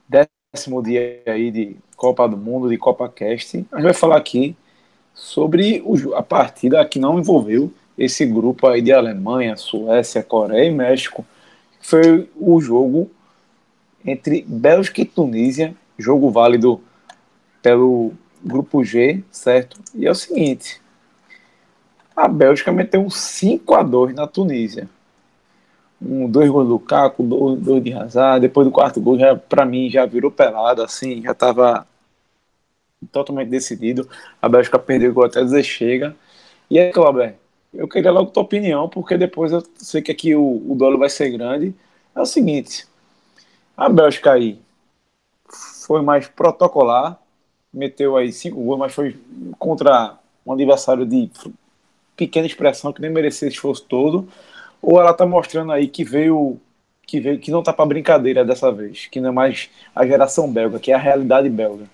décimo 0.08 0.82
dia 0.82 1.22
aí 1.26 1.50
de 1.50 1.76
Copa 1.96 2.28
do 2.28 2.36
Mundo, 2.36 2.68
de 2.68 2.76
Copa 2.76 3.08
Cast. 3.08 3.64
A 3.70 3.76
gente 3.76 3.84
vai 3.84 3.94
falar 3.94 4.16
aqui 4.16 4.56
sobre 5.14 5.82
o, 5.84 6.14
a 6.14 6.22
partida 6.22 6.84
que 6.84 6.98
não 6.98 7.18
envolveu 7.18 7.72
esse 7.96 8.24
grupo 8.24 8.66
aí 8.66 8.80
de 8.80 8.92
Alemanha, 8.92 9.56
Suécia, 9.56 10.22
Coreia 10.22 10.68
e 10.68 10.74
México. 10.74 11.24
Foi 11.80 12.28
o 12.36 12.60
jogo 12.60 13.10
entre 14.04 14.44
Bélgica 14.46 15.02
e 15.02 15.04
Tunísia, 15.04 15.74
jogo 15.98 16.30
válido 16.30 16.80
pelo 17.62 18.12
grupo 18.42 18.82
G, 18.82 19.22
certo? 19.30 19.78
E 19.94 20.06
é 20.06 20.10
o 20.10 20.14
seguinte, 20.14 20.80
a 22.16 22.26
Bélgica 22.26 22.72
meteu 22.72 23.02
um 23.02 23.10
5 23.10 23.74
a 23.74 23.82
2 23.82 24.14
na 24.14 24.26
Tunísia 24.26 24.88
um, 26.00 26.28
dois 26.30 26.50
gols 26.50 26.68
do 26.68 26.78
Caco, 26.78 27.22
dois, 27.22 27.60
dois 27.60 27.84
de 27.84 27.92
Hazard, 27.92 28.40
depois 28.40 28.66
do 28.66 28.72
quarto 28.72 29.00
gol, 29.00 29.18
já, 29.18 29.36
pra 29.36 29.64
mim, 29.64 29.90
já 29.90 30.06
virou 30.06 30.30
pelado, 30.30 30.82
assim, 30.82 31.22
já 31.22 31.34
tava 31.34 31.86
totalmente 33.12 33.48
decidido. 33.48 34.08
A 34.40 34.48
Bélgica 34.48 34.78
perdeu 34.78 35.10
o 35.10 35.14
gol 35.14 35.24
até 35.24 35.42
dizer 35.42 35.62
chega. 35.62 36.16
E 36.70 36.78
aí, 36.78 36.92
Cláudio, 36.92 37.34
eu 37.72 37.88
queria 37.88 38.10
logo 38.10 38.30
tua 38.30 38.42
opinião, 38.42 38.88
porque 38.88 39.16
depois 39.16 39.52
eu 39.52 39.62
sei 39.76 40.02
que 40.02 40.12
aqui 40.12 40.34
o, 40.34 40.62
o 40.68 40.74
dólar 40.74 40.98
vai 40.98 41.08
ser 41.08 41.30
grande. 41.30 41.74
É 42.14 42.20
o 42.20 42.26
seguinte, 42.26 42.86
a 43.76 43.88
Bélgica 43.88 44.32
aí 44.32 44.60
foi 45.86 46.02
mais 46.02 46.28
protocolar, 46.28 47.20
meteu 47.72 48.16
aí 48.16 48.32
cinco 48.32 48.62
gols, 48.62 48.78
mas 48.78 48.92
foi 48.92 49.16
contra 49.58 50.18
um 50.44 50.52
adversário 50.52 51.06
de 51.06 51.30
pequena 52.16 52.46
expressão 52.46 52.92
que 52.92 53.00
nem 53.00 53.10
merecia 53.10 53.48
esforço 53.48 53.84
todo, 53.84 54.28
ou 54.82 55.00
ela 55.00 55.10
está 55.10 55.26
mostrando 55.26 55.72
aí 55.72 55.88
que 55.88 56.04
veio 56.04 56.58
que 57.06 57.20
veio 57.20 57.38
que 57.40 57.50
não 57.50 57.62
tá 57.62 57.72
para 57.72 57.86
brincadeira 57.86 58.44
dessa 58.44 58.70
vez, 58.70 59.08
que 59.10 59.20
não 59.20 59.30
é 59.30 59.32
mais 59.32 59.68
a 59.94 60.06
geração 60.06 60.50
belga, 60.50 60.78
que 60.78 60.92
é 60.92 60.94
a 60.94 60.98
realidade 60.98 61.48
belga. 61.48 61.84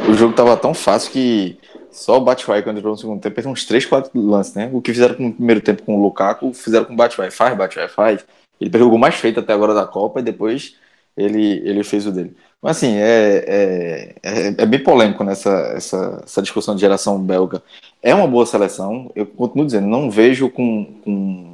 O 0.00 0.14
jogo 0.14 0.34
tava 0.34 0.56
tão 0.56 0.74
fácil 0.74 1.12
que 1.12 1.56
só 1.92 2.16
o 2.16 2.20
Batshuayi, 2.20 2.62
quando 2.62 2.78
entrou 2.78 2.92
no 2.92 2.98
segundo 2.98 3.20
tempo, 3.20 3.34
fez 3.34 3.46
uns 3.46 3.64
3, 3.64 3.86
4 3.86 4.10
lances, 4.14 4.54
né? 4.54 4.68
O 4.72 4.80
que 4.80 4.92
fizeram 4.92 5.14
no 5.18 5.32
primeiro 5.32 5.60
tempo 5.60 5.82
com 5.82 5.96
o 5.96 6.02
Lukaku, 6.02 6.52
fizeram 6.52 6.86
com 6.86 6.94
o 6.94 6.96
Batshuayi. 6.96 7.30
Faz, 7.30 7.56
Batshuayi, 7.56 7.88
faz. 7.88 8.24
Ele 8.60 8.70
pegou 8.70 8.88
o 8.88 8.90
gol 8.90 8.98
mais 8.98 9.14
feito 9.14 9.38
até 9.40 9.52
agora 9.52 9.74
da 9.74 9.86
Copa 9.86 10.20
e 10.20 10.22
depois 10.22 10.76
ele, 11.16 11.62
ele 11.64 11.84
fez 11.84 12.06
o 12.06 12.12
dele. 12.12 12.34
Mas 12.60 12.76
assim, 12.76 12.96
é, 12.96 13.44
é, 13.46 14.14
é, 14.22 14.46
é 14.58 14.66
bem 14.66 14.82
polêmico 14.82 15.24
nessa 15.24 15.50
essa, 15.76 16.22
essa 16.24 16.42
discussão 16.42 16.74
de 16.74 16.80
geração 16.80 17.18
belga. 17.18 17.62
É 18.02 18.14
uma 18.14 18.26
boa 18.26 18.46
seleção, 18.46 19.10
eu 19.14 19.26
continuo 19.26 19.66
dizendo, 19.66 19.86
não 19.86 20.10
vejo 20.10 20.48
com, 20.48 20.84
com, 21.04 21.51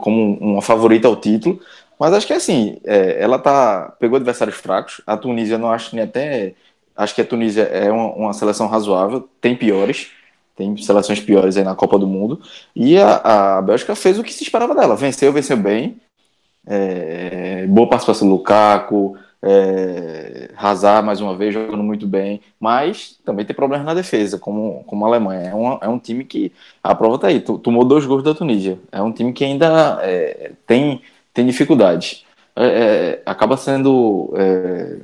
como 0.00 0.38
uma 0.38 0.62
favorita 0.62 1.06
ao 1.06 1.16
título, 1.16 1.60
mas 1.98 2.14
acho 2.14 2.26
que 2.26 2.32
assim, 2.32 2.78
é, 2.84 3.22
ela 3.22 3.38
tá 3.38 3.94
pegou 4.00 4.16
adversários 4.16 4.56
fracos. 4.56 5.02
A 5.06 5.16
Tunísia 5.16 5.58
não 5.58 5.70
acho 5.70 5.94
nem 5.94 6.04
até 6.04 6.54
acho 6.96 7.14
que 7.14 7.20
a 7.20 7.24
Tunísia 7.26 7.62
é 7.64 7.90
uma, 7.90 8.12
uma, 8.14 8.32
seleção 8.32 8.66
razoável, 8.66 9.28
tem 9.40 9.54
piores, 9.56 10.10
tem 10.56 10.76
seleções 10.76 11.20
piores 11.20 11.56
aí 11.56 11.64
na 11.64 11.74
Copa 11.74 11.98
do 11.98 12.06
Mundo. 12.06 12.40
E 12.74 12.98
a, 12.98 13.58
a 13.58 13.62
Bélgica 13.62 13.94
fez 13.94 14.18
o 14.18 14.22
que 14.22 14.32
se 14.32 14.42
esperava 14.42 14.74
dela, 14.74 14.96
venceu, 14.96 15.32
venceu 15.32 15.56
bem. 15.56 16.00
É, 16.66 17.66
boa 17.66 17.88
participação 17.88 18.28
do 18.28 18.34
Lukaku, 18.34 19.16
é, 19.42 20.50
Hazard 20.56 21.04
mais 21.06 21.20
uma 21.20 21.36
vez 21.36 21.54
jogando 21.54 21.82
muito 21.82 22.06
bem, 22.06 22.40
mas 22.58 23.18
também 23.24 23.44
tem 23.44 23.56
problemas 23.56 23.86
na 23.86 23.94
defesa, 23.94 24.38
como, 24.38 24.84
como 24.86 25.04
a 25.04 25.08
Alemanha. 25.08 25.50
É 25.50 25.54
um, 25.54 25.78
é 25.80 25.88
um 25.88 25.98
time 25.98 26.24
que 26.24 26.52
a 26.82 26.94
prova 26.94 27.16
está 27.16 27.28
aí, 27.28 27.40
tomou 27.40 27.84
dois 27.84 28.04
gols 28.04 28.22
da 28.22 28.34
Tunísia. 28.34 28.78
É 28.92 29.00
um 29.02 29.12
time 29.12 29.32
que 29.32 29.44
ainda 29.44 29.98
é, 30.02 30.52
tem, 30.66 31.02
tem 31.32 31.46
dificuldades. 31.46 32.24
É, 32.56 32.64
é 32.64 33.22
acaba 33.24 33.56
sendo 33.56 34.32
é, 34.36 34.98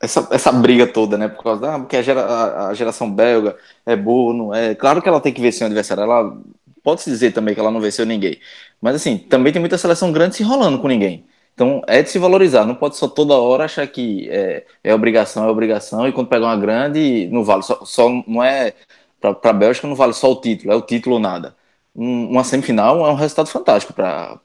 essa, 0.00 0.28
essa 0.30 0.52
briga 0.52 0.86
toda, 0.86 1.18
né? 1.18 1.28
Por 1.28 1.42
causa 1.42 1.60
da 1.60 1.78
porque 1.78 1.96
a, 1.96 2.02
gera, 2.02 2.22
a, 2.22 2.68
a, 2.68 2.74
geração 2.74 3.10
belga 3.10 3.56
é 3.84 3.96
boa, 3.96 4.32
não 4.34 4.54
é? 4.54 4.74
Claro 4.74 5.02
que 5.02 5.08
ela 5.08 5.20
tem 5.20 5.32
que 5.32 5.40
vencer 5.40 5.64
um 5.64 5.66
adversário. 5.66 6.02
Ela 6.02 6.36
pode-se 6.82 7.10
dizer 7.10 7.32
também 7.32 7.54
que 7.54 7.60
ela 7.60 7.70
não 7.70 7.80
venceu 7.80 8.06
ninguém. 8.06 8.38
Mas 8.80 8.94
assim, 8.96 9.18
também 9.18 9.52
tem 9.52 9.60
muita 9.60 9.78
seleção 9.78 10.12
grande 10.12 10.36
se 10.36 10.42
enrolando 10.42 10.78
com 10.78 10.88
ninguém. 10.88 11.24
Então 11.56 11.80
é 11.86 12.02
de 12.02 12.10
se 12.10 12.18
valorizar, 12.18 12.66
não 12.66 12.74
pode 12.74 12.98
só 12.98 13.08
toda 13.08 13.34
hora 13.34 13.64
achar 13.64 13.86
que 13.86 14.28
é, 14.30 14.66
é 14.84 14.94
obrigação, 14.94 15.46
é 15.46 15.50
obrigação, 15.50 16.06
e 16.06 16.12
quando 16.12 16.28
pegar 16.28 16.48
uma 16.48 16.56
grande, 16.56 17.28
não 17.32 17.42
vale. 17.42 17.62
Só, 17.62 17.82
só 17.84 18.10
não 18.26 18.44
é. 18.44 18.74
Para 19.18 19.34
a 19.42 19.52
Bélgica 19.54 19.88
não 19.88 19.94
vale 19.96 20.12
só 20.12 20.30
o 20.30 20.36
título, 20.40 20.72
é 20.72 20.76
o 20.76 20.82
título 20.82 21.16
ou 21.16 21.20
nada. 21.20 21.56
Um, 21.94 22.28
uma 22.30 22.44
semifinal 22.44 23.06
é 23.06 23.10
um 23.10 23.14
resultado 23.14 23.48
fantástico 23.48 23.94
para 23.94 24.38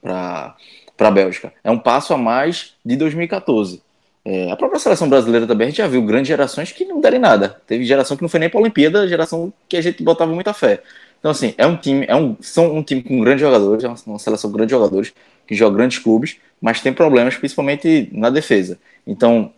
a 0.98 1.12
Bélgica. 1.12 1.54
É 1.64 1.70
um 1.70 1.78
passo 1.78 2.14
a 2.14 2.18
mais 2.18 2.76
de 2.84 2.96
2014. 2.96 3.84
É, 4.24 4.52
a 4.52 4.56
própria 4.56 4.80
seleção 4.80 5.10
brasileira 5.10 5.46
também, 5.46 5.68
a 5.68 5.70
gente 5.70 5.80
já 5.80 5.88
viu 5.88 6.02
grandes 6.04 6.30
gerações 6.30 6.72
que 6.72 6.86
não 6.86 7.02
deram 7.02 7.20
nada. 7.20 7.62
Teve 7.68 7.84
geração 7.84 8.16
que 8.16 8.24
não 8.24 8.30
foi 8.30 8.40
nem 8.40 8.50
para 8.50 8.60
a 8.60 8.62
Olimpíada, 8.62 9.08
geração 9.08 9.52
que 9.68 9.76
a 9.76 9.82
gente 9.82 10.02
botava 10.02 10.34
muita 10.34 10.54
fé. 10.54 10.82
Então, 11.20 11.32
assim, 11.32 11.54
é 11.58 11.68
um 11.68 11.76
time, 11.76 12.06
é 12.08 12.16
um, 12.16 12.38
são 12.42 12.74
um 12.74 12.82
time 12.84 13.04
com 13.04 13.20
grandes 13.20 13.42
jogadores, 13.42 13.84
é 13.84 13.88
uma 14.08 14.20
seleção 14.20 14.50
com 14.50 14.58
grandes 14.58 14.72
jogadores, 14.72 15.14
que 15.48 15.56
joga 15.56 15.78
grandes 15.78 16.00
clubes, 16.00 16.38
mas 16.62 16.82
tem 16.82 16.94
problemas 16.94 17.36
principalmente 17.36 18.10
na 18.12 18.30
defesa. 18.30 18.80
Então, 19.06 19.52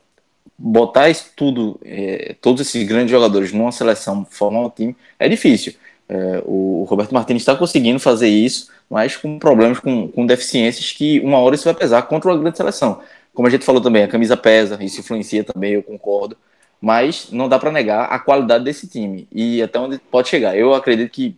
botar 0.57 1.09
isso 1.09 1.31
tudo, 1.35 1.79
é, 1.83 2.35
todos 2.41 2.61
esses 2.65 2.87
grandes 2.87 3.11
jogadores 3.11 3.51
numa 3.51 3.71
seleção, 3.71 4.25
formar 4.29 4.61
um 4.61 4.69
time, 4.69 4.95
é 5.19 5.27
difícil. 5.27 5.73
É, 6.07 6.41
o 6.45 6.85
Roberto 6.87 7.13
Martins 7.13 7.41
está 7.41 7.55
conseguindo 7.55 7.99
fazer 7.99 8.27
isso, 8.27 8.69
mas 8.89 9.17
com 9.17 9.39
problemas, 9.39 9.79
com, 9.79 10.07
com 10.07 10.25
deficiências 10.25 10.91
que 10.91 11.19
uma 11.21 11.39
hora 11.39 11.55
isso 11.55 11.63
vai 11.65 11.73
pesar 11.73 12.03
contra 12.03 12.29
uma 12.31 12.37
grande 12.37 12.57
seleção. 12.57 13.01
Como 13.33 13.47
a 13.47 13.51
gente 13.51 13.65
falou 13.65 13.81
também, 13.81 14.03
a 14.03 14.07
camisa 14.07 14.37
pesa, 14.37 14.77
isso 14.83 14.99
influencia 14.99 15.43
também, 15.43 15.73
eu 15.73 15.83
concordo. 15.83 16.37
Mas 16.79 17.29
não 17.31 17.47
dá 17.47 17.57
para 17.57 17.71
negar 17.71 18.05
a 18.05 18.19
qualidade 18.19 18.63
desse 18.63 18.87
time 18.87 19.27
e 19.31 19.61
até 19.61 19.79
onde 19.79 19.97
pode 19.97 20.27
chegar. 20.27 20.55
Eu 20.55 20.73
acredito 20.73 21.09
que 21.09 21.35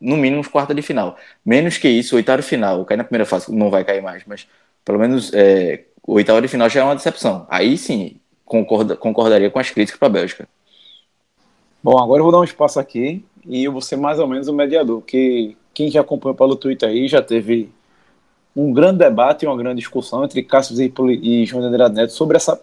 no 0.00 0.16
mínimo 0.16 0.48
quarta 0.48 0.74
de 0.74 0.82
final. 0.82 1.16
Menos 1.44 1.78
que 1.78 1.88
isso, 1.88 2.16
oitavo 2.16 2.42
de 2.42 2.48
final. 2.48 2.84
Cair 2.84 2.98
na 2.98 3.04
primeira 3.04 3.26
fase 3.26 3.52
não 3.54 3.70
vai 3.70 3.84
cair 3.84 4.02
mais, 4.02 4.22
mas 4.26 4.46
pelo 4.84 4.98
menos 4.98 5.32
é, 5.34 5.84
oitavo 6.06 6.40
de 6.40 6.48
final 6.48 6.68
já 6.68 6.80
é 6.80 6.84
uma 6.84 6.96
decepção. 6.96 7.46
Aí 7.48 7.76
sim, 7.76 8.16
concorda, 8.44 8.96
concordaria 8.96 9.50
com 9.50 9.58
as 9.58 9.70
críticas 9.70 9.98
para 9.98 10.08
a 10.08 10.10
Bélgica. 10.10 10.48
Bom, 11.82 11.98
agora 11.98 12.20
eu 12.20 12.24
vou 12.24 12.32
dar 12.32 12.40
um 12.40 12.44
espaço 12.44 12.80
aqui 12.80 13.24
e 13.46 13.64
eu 13.64 13.72
vou 13.72 13.80
ser 13.80 13.96
mais 13.96 14.18
ou 14.18 14.26
menos 14.26 14.48
o 14.48 14.52
mediador, 14.52 15.00
que 15.02 15.56
quem 15.72 15.90
já 15.90 16.00
acompanhou 16.00 16.34
pelo 16.34 16.56
Twitter 16.56 16.88
aí 16.88 17.06
já 17.06 17.22
teve 17.22 17.70
um 18.54 18.72
grande 18.72 18.98
debate, 18.98 19.46
uma 19.46 19.56
grande 19.56 19.78
discussão 19.78 20.24
entre 20.24 20.42
Cássio 20.42 20.74
Zirpoli 20.74 21.20
e 21.22 21.46
João 21.46 21.62
Andrade 21.62 21.94
Neto 21.94 22.12
sobre 22.12 22.36
essa 22.36 22.60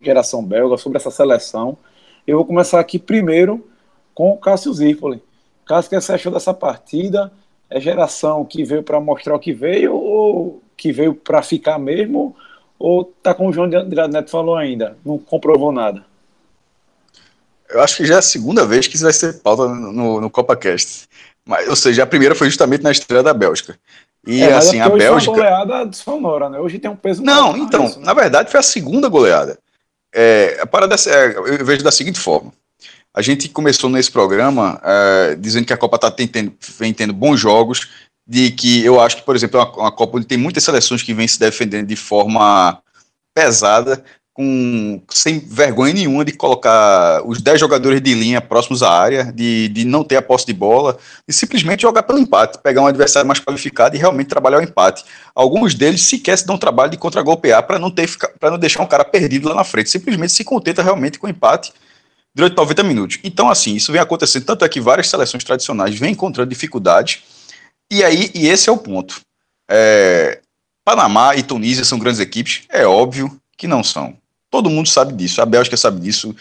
geração 0.00 0.42
belga, 0.42 0.78
sobre 0.78 0.96
essa 0.96 1.10
seleção. 1.10 1.76
Eu 2.26 2.38
vou 2.38 2.46
começar 2.46 2.80
aqui 2.80 2.98
primeiro 2.98 3.66
com 4.14 4.30
o 4.30 4.38
Cássio 4.38 4.72
Zirpoli. 4.72 5.22
Cássio, 5.66 5.88
o 5.88 5.90
que 5.90 6.00
você 6.00 6.12
achou 6.12 6.32
dessa 6.32 6.52
partida? 6.52 7.32
É 7.70 7.80
geração 7.80 8.44
que 8.44 8.64
veio 8.64 8.82
para 8.82 9.00
mostrar 9.00 9.34
o 9.34 9.38
que 9.38 9.52
veio 9.52 9.94
ou 9.94 10.62
que 10.76 10.92
veio 10.92 11.14
para 11.14 11.42
ficar 11.42 11.78
mesmo? 11.78 12.36
Ou 12.78 13.04
tá 13.04 13.34
como 13.34 13.48
o 13.48 13.52
João 13.52 13.66
Andrade 13.66 14.12
Neto 14.12 14.30
falou 14.30 14.56
ainda? 14.56 14.96
Não 15.04 15.18
comprovou 15.18 15.72
nada? 15.72 16.04
Eu 17.68 17.80
acho 17.80 17.96
que 17.96 18.04
já 18.04 18.16
é 18.16 18.18
a 18.18 18.22
segunda 18.22 18.66
vez 18.66 18.86
que 18.86 18.94
isso 18.94 19.04
vai 19.04 19.12
ser 19.12 19.40
pauta 19.40 19.66
no, 19.68 20.20
no 20.20 20.30
CopaCast. 20.30 21.08
Mas, 21.46 21.68
ou 21.68 21.76
seja, 21.76 22.02
a 22.02 22.06
primeira 22.06 22.34
foi 22.34 22.48
justamente 22.48 22.82
na 22.82 22.90
estreia 22.90 23.22
da 23.22 23.34
Bélgica. 23.34 23.78
E 24.26 24.42
é, 24.42 24.52
assim, 24.54 24.80
a 24.80 24.88
Bélgica. 24.88 25.20
Foi 25.20 25.34
uma 25.34 25.36
goleada 25.36 25.92
sonora, 25.92 26.48
né? 26.48 26.58
Hoje 26.58 26.78
tem 26.78 26.90
um 26.90 26.96
peso. 26.96 27.22
Não, 27.22 27.56
então, 27.56 27.86
isso, 27.86 27.98
né? 27.98 28.06
na 28.06 28.14
verdade 28.14 28.50
foi 28.50 28.60
a 28.60 28.62
segunda 28.62 29.08
goleada. 29.08 29.58
É, 30.14 30.58
a 30.60 30.66
parada 30.66 30.94
é, 30.94 31.36
eu 31.36 31.64
vejo 31.64 31.82
da 31.82 31.90
seguinte 31.90 32.18
forma. 32.18 32.52
A 33.14 33.22
gente 33.22 33.48
começou 33.48 33.88
nesse 33.88 34.10
programa 34.10 34.80
é, 34.82 35.36
dizendo 35.36 35.64
que 35.64 35.72
a 35.72 35.76
Copa 35.76 35.96
tá 35.98 36.10
tendo, 36.10 36.52
vem 36.76 36.92
tendo 36.92 37.12
bons 37.12 37.38
jogos, 37.38 37.88
de 38.26 38.50
que 38.50 38.84
eu 38.84 39.00
acho 39.00 39.16
que, 39.18 39.22
por 39.22 39.36
exemplo, 39.36 39.60
é 39.60 39.62
uma, 39.62 39.72
uma 39.76 39.92
Copa 39.92 40.16
onde 40.16 40.26
tem 40.26 40.36
muitas 40.36 40.64
seleções 40.64 41.00
que 41.00 41.14
vêm 41.14 41.28
se 41.28 41.38
defendendo 41.38 41.86
de 41.86 41.94
forma 41.94 42.82
pesada, 43.32 44.02
com 44.32 45.00
sem 45.10 45.38
vergonha 45.38 45.94
nenhuma 45.94 46.24
de 46.24 46.32
colocar 46.32 47.22
os 47.24 47.40
10 47.40 47.60
jogadores 47.60 48.00
de 48.00 48.14
linha 48.14 48.40
próximos 48.40 48.82
à 48.82 48.90
área, 48.90 49.32
de, 49.32 49.68
de 49.68 49.84
não 49.84 50.02
ter 50.02 50.16
a 50.16 50.22
posse 50.22 50.44
de 50.44 50.52
bola, 50.52 50.98
e 51.28 51.32
simplesmente 51.32 51.82
jogar 51.82 52.02
pelo 52.02 52.18
empate, 52.18 52.58
pegar 52.58 52.82
um 52.82 52.86
adversário 52.88 53.28
mais 53.28 53.38
qualificado 53.38 53.94
e 53.94 53.98
realmente 53.98 54.26
trabalhar 54.26 54.58
o 54.58 54.62
empate. 54.62 55.04
Alguns 55.36 55.72
deles 55.72 56.02
sequer 56.02 56.36
se 56.36 56.44
dão 56.44 56.58
trabalho 56.58 56.90
de 56.90 56.96
contragolpear 56.96 57.62
para 57.64 57.78
não 57.78 57.94
não 58.42 58.58
deixar 58.58 58.82
um 58.82 58.88
cara 58.88 59.04
perdido 59.04 59.48
lá 59.48 59.54
na 59.54 59.64
frente, 59.64 59.88
simplesmente 59.88 60.32
se 60.32 60.42
contenta 60.42 60.82
realmente 60.82 61.16
com 61.16 61.28
o 61.28 61.30
empate 61.30 61.72
durante 62.34 62.56
90 62.56 62.82
minutos. 62.82 63.18
Então, 63.22 63.48
assim, 63.48 63.76
isso 63.76 63.92
vem 63.92 64.00
acontecendo, 64.00 64.44
tanto 64.44 64.64
é 64.64 64.68
que 64.68 64.80
várias 64.80 65.08
seleções 65.08 65.44
tradicionais 65.44 65.98
vêm 65.98 66.12
encontrando 66.12 66.50
dificuldades, 66.50 67.22
e 67.90 68.02
aí, 68.02 68.30
e 68.34 68.48
esse 68.48 68.68
é 68.68 68.72
o 68.72 68.76
ponto. 68.78 69.20
É, 69.70 70.40
Panamá 70.84 71.36
e 71.36 71.42
Tunísia 71.42 71.84
são 71.84 71.98
grandes 71.98 72.20
equipes? 72.20 72.62
É 72.68 72.86
óbvio 72.86 73.38
que 73.56 73.68
não 73.68 73.84
são. 73.84 74.16
Todo 74.50 74.70
mundo 74.70 74.88
sabe 74.88 75.12
disso, 75.12 75.40
a 75.40 75.46
Bélgica 75.46 75.76
sabe 75.76 76.00
disso, 76.00 76.34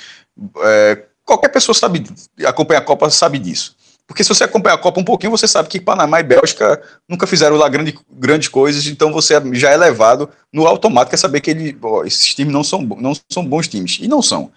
é, 0.63 1.03
qualquer 1.23 1.49
pessoa 1.49 1.75
sabe, 1.75 2.03
acompanha 2.45 2.79
a 2.79 2.83
Copa 2.83 3.09
sabe 3.09 3.39
disso. 3.39 3.75
Porque 4.05 4.23
se 4.23 4.29
você 4.29 4.43
acompanha 4.43 4.75
a 4.75 4.77
Copa 4.77 4.99
um 4.99 5.03
pouquinho, 5.03 5.31
você 5.31 5.47
sabe 5.47 5.69
que 5.69 5.79
Panamá 5.79 6.19
e 6.19 6.23
Bélgica 6.23 6.81
nunca 7.07 7.25
fizeram 7.25 7.55
lá 7.55 7.69
grande, 7.69 7.97
grandes 8.11 8.49
coisas, 8.49 8.85
então 8.85 9.13
você 9.13 9.33
já 9.53 9.69
é 9.69 9.77
levado 9.77 10.29
no 10.51 10.67
automático 10.67 11.15
a 11.15 11.17
saber 11.17 11.39
que 11.39 11.51
ele, 11.51 11.77
esses 12.05 12.35
times 12.35 12.53
não 12.53 12.63
são, 12.63 12.81
não 12.81 13.13
são 13.31 13.45
bons 13.45 13.67
times. 13.67 13.99
E 14.01 14.07
não 14.07 14.21
são. 14.21 14.51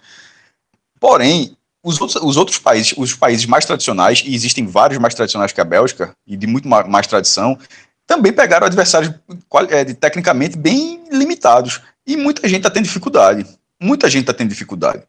Porém, 0.99 1.55
os 1.83 1.99
outros, 2.01 2.21
os 2.23 2.37
outros 2.37 2.57
países, 2.57 2.93
os 2.97 3.13
países 3.13 3.45
mais 3.45 3.65
tradicionais, 3.65 4.23
e 4.25 4.33
existem 4.33 4.65
vários 4.65 4.99
mais 4.99 5.13
tradicionais 5.13 5.51
que 5.51 5.61
a 5.61 5.65
Bélgica, 5.65 6.11
e 6.25 6.35
de 6.35 6.47
muito 6.47 6.67
mais, 6.67 6.87
mais 6.87 7.07
tradição, 7.07 7.57
também 8.05 8.31
pegaram 8.31 8.65
adversários 8.65 9.13
é, 9.69 9.85
tecnicamente 9.93 10.57
bem 10.57 11.03
limitados. 11.11 11.81
E 12.05 12.15
muita 12.15 12.47
gente 12.47 12.59
está 12.59 12.69
tendo 12.69 12.85
dificuldade. 12.85 13.45
Muita 13.81 14.09
gente 14.09 14.21
está 14.21 14.33
tendo 14.33 14.49
dificuldade. 14.49 15.03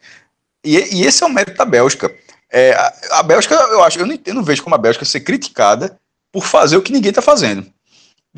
E, 0.64 0.76
e, 0.76 1.06
esse 1.06 1.22
é 1.22 1.26
o 1.26 1.30
mérito 1.30 1.56
da 1.56 1.64
Bélgica. 1.64 2.12
É, 2.50 2.72
a, 2.72 3.20
a, 3.20 3.22
Bélgica, 3.22 3.54
eu 3.54 3.82
acho, 3.82 3.98
eu 3.98 4.06
não, 4.06 4.18
eu 4.26 4.34
não 4.34 4.42
vejo 4.42 4.62
como 4.62 4.74
a 4.74 4.78
Bélgica 4.78 5.04
ser 5.04 5.20
criticada 5.20 5.96
por 6.32 6.44
fazer 6.44 6.76
o 6.76 6.82
que 6.82 6.92
ninguém 6.92 7.10
está 7.10 7.22
fazendo. 7.22 7.66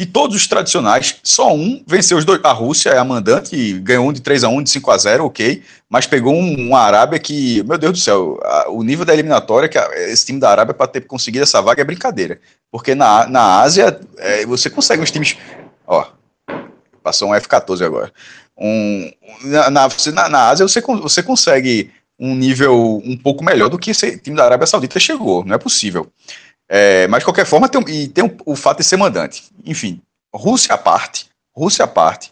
De 0.01 0.07
todos 0.07 0.35
os 0.35 0.47
tradicionais, 0.47 1.17
só 1.23 1.53
um 1.55 1.85
venceu 1.87 2.17
os 2.17 2.25
dois. 2.25 2.41
A 2.43 2.53
Rússia 2.53 2.91
é 2.91 2.99
a 2.99 3.05
mandante, 3.05 3.75
ganhou 3.81 4.09
um 4.09 4.13
de 4.13 4.23
3 4.23 4.45
a 4.45 4.49
1 4.49 4.63
de 4.63 4.71
5 4.71 4.91
a 4.91 4.97
0 4.97 5.27
ok, 5.27 5.63
mas 5.89 6.07
pegou 6.07 6.35
um, 6.35 6.75
Arábia 6.75 7.19
que, 7.19 7.63
meu 7.65 7.77
Deus 7.77 7.93
do 7.93 7.99
céu, 7.99 8.41
a, 8.43 8.71
o 8.71 8.83
nível 8.83 9.05
da 9.05 9.13
eliminatória 9.13 9.69
que 9.69 9.77
a, 9.77 9.89
esse 10.09 10.25
time 10.25 10.41
da 10.41 10.51
Arábia 10.51 10.73
para 10.73 10.87
ter 10.87 11.03
conseguido 11.03 11.43
essa 11.43 11.61
vaga 11.61 11.83
é 11.83 11.85
brincadeira. 11.85 12.41
Porque 12.71 12.95
na, 12.95 13.27
na 13.27 13.61
Ásia, 13.61 14.01
é, 14.17 14.47
você 14.47 14.71
consegue 14.71 15.03
uns 15.03 15.11
times. 15.11 15.37
Ó, 15.87 16.07
passou 17.03 17.29
um 17.29 17.35
F-14 17.35 17.85
agora 17.85 18.11
um, 18.61 19.11
na, 19.45 19.71
na, 19.71 20.29
na 20.29 20.49
Ásia 20.49 20.69
você, 20.69 20.81
você 20.81 21.23
consegue 21.23 21.91
um 22.19 22.35
nível 22.35 23.01
um 23.03 23.17
pouco 23.17 23.43
melhor 23.43 23.71
do 23.71 23.79
que 23.79 23.91
esse 23.91 24.19
time 24.19 24.37
da 24.37 24.45
Arábia 24.45 24.67
Saudita 24.67 25.01
chegou, 25.01 25.43
não 25.45 25.55
é 25.55 25.59
possível. 25.59 26.13
É, 26.73 27.09
mas 27.09 27.19
de 27.19 27.25
qualquer 27.25 27.45
forma, 27.45 27.69
tem, 27.69 27.83
e 27.89 28.07
tem 28.07 28.33
o, 28.47 28.55
fato 28.55 28.79
de 28.79 28.85
ser 28.85 28.97
mandante. 28.97 29.43
Enfim, 29.67 30.01
Rússia 30.33 30.77
à 30.77 30.79
parte, 30.79 31.29
Rússia 31.53 31.85
à 31.85 31.89
parte, 31.89 32.31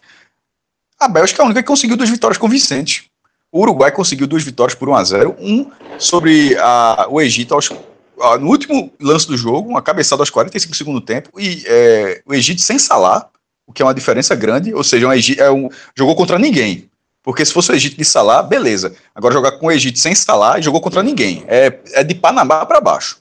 a 0.97 1.09
Bélgica 1.09 1.41
é 1.41 1.43
a 1.43 1.45
única 1.45 1.61
que 1.61 1.67
conseguiu 1.67 1.97
duas 1.97 2.09
vitórias 2.09 2.37
convincentes. 2.37 3.03
O 3.51 3.59
Uruguai 3.59 3.91
conseguiu 3.91 4.27
duas 4.27 4.41
vitórias 4.41 4.73
por 4.73 4.87
1 4.87 4.95
a 4.95 5.03
0 5.03 5.35
um 5.41 5.69
sobre 5.97 6.55
a, 6.57 7.07
o 7.09 7.19
Egito 7.19 7.53
aos, 7.53 7.69
a, 8.21 8.37
no 8.37 8.47
último 8.47 8.93
lance 9.01 9.27
do 9.27 9.35
jogo, 9.35 9.69
uma 9.69 9.81
cabeçada 9.81 10.21
aos 10.21 10.29
45 10.29 10.73
segundos 10.73 11.01
do 11.01 11.05
tempo, 11.05 11.37
e 11.37 11.63
é, 11.65 12.21
o 12.25 12.33
Egito 12.33 12.61
sem 12.61 12.79
Salah, 12.79 13.27
o 13.67 13.73
que 13.73 13.81
é 13.81 13.85
uma 13.85 13.93
diferença 13.93 14.35
grande, 14.35 14.73
ou 14.73 14.85
seja, 14.85 15.05
um 15.05 15.11
Egito, 15.11 15.43
é 15.43 15.51
um, 15.51 15.67
jogou 15.93 16.15
contra 16.15 16.39
ninguém. 16.39 16.89
Porque 17.21 17.45
se 17.45 17.51
fosse 17.51 17.71
o 17.71 17.75
Egito 17.75 17.97
de 17.97 18.05
Salah, 18.05 18.41
beleza. 18.41 18.95
Agora 19.13 19.33
jogar 19.33 19.51
com 19.53 19.67
o 19.67 19.71
Egito 19.71 19.99
sem 19.99 20.15
Salah, 20.15 20.61
jogou 20.61 20.79
contra 20.79 21.03
ninguém. 21.03 21.43
É, 21.45 21.77
é 21.91 22.03
de 22.05 22.15
Panamá 22.15 22.65
para 22.65 22.79
baixo. 22.79 23.17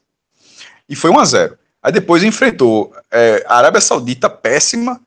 E 0.89 0.97
foi 0.97 1.11
1 1.11 1.19
a 1.19 1.25
0 1.25 1.59
Aí 1.83 1.93
depois 1.93 2.23
enfrentou 2.23 2.93
é, 3.11 3.45
a 3.47 3.57
Arábia 3.57 3.81
Saudita 3.81 4.29
péssima 4.29 5.01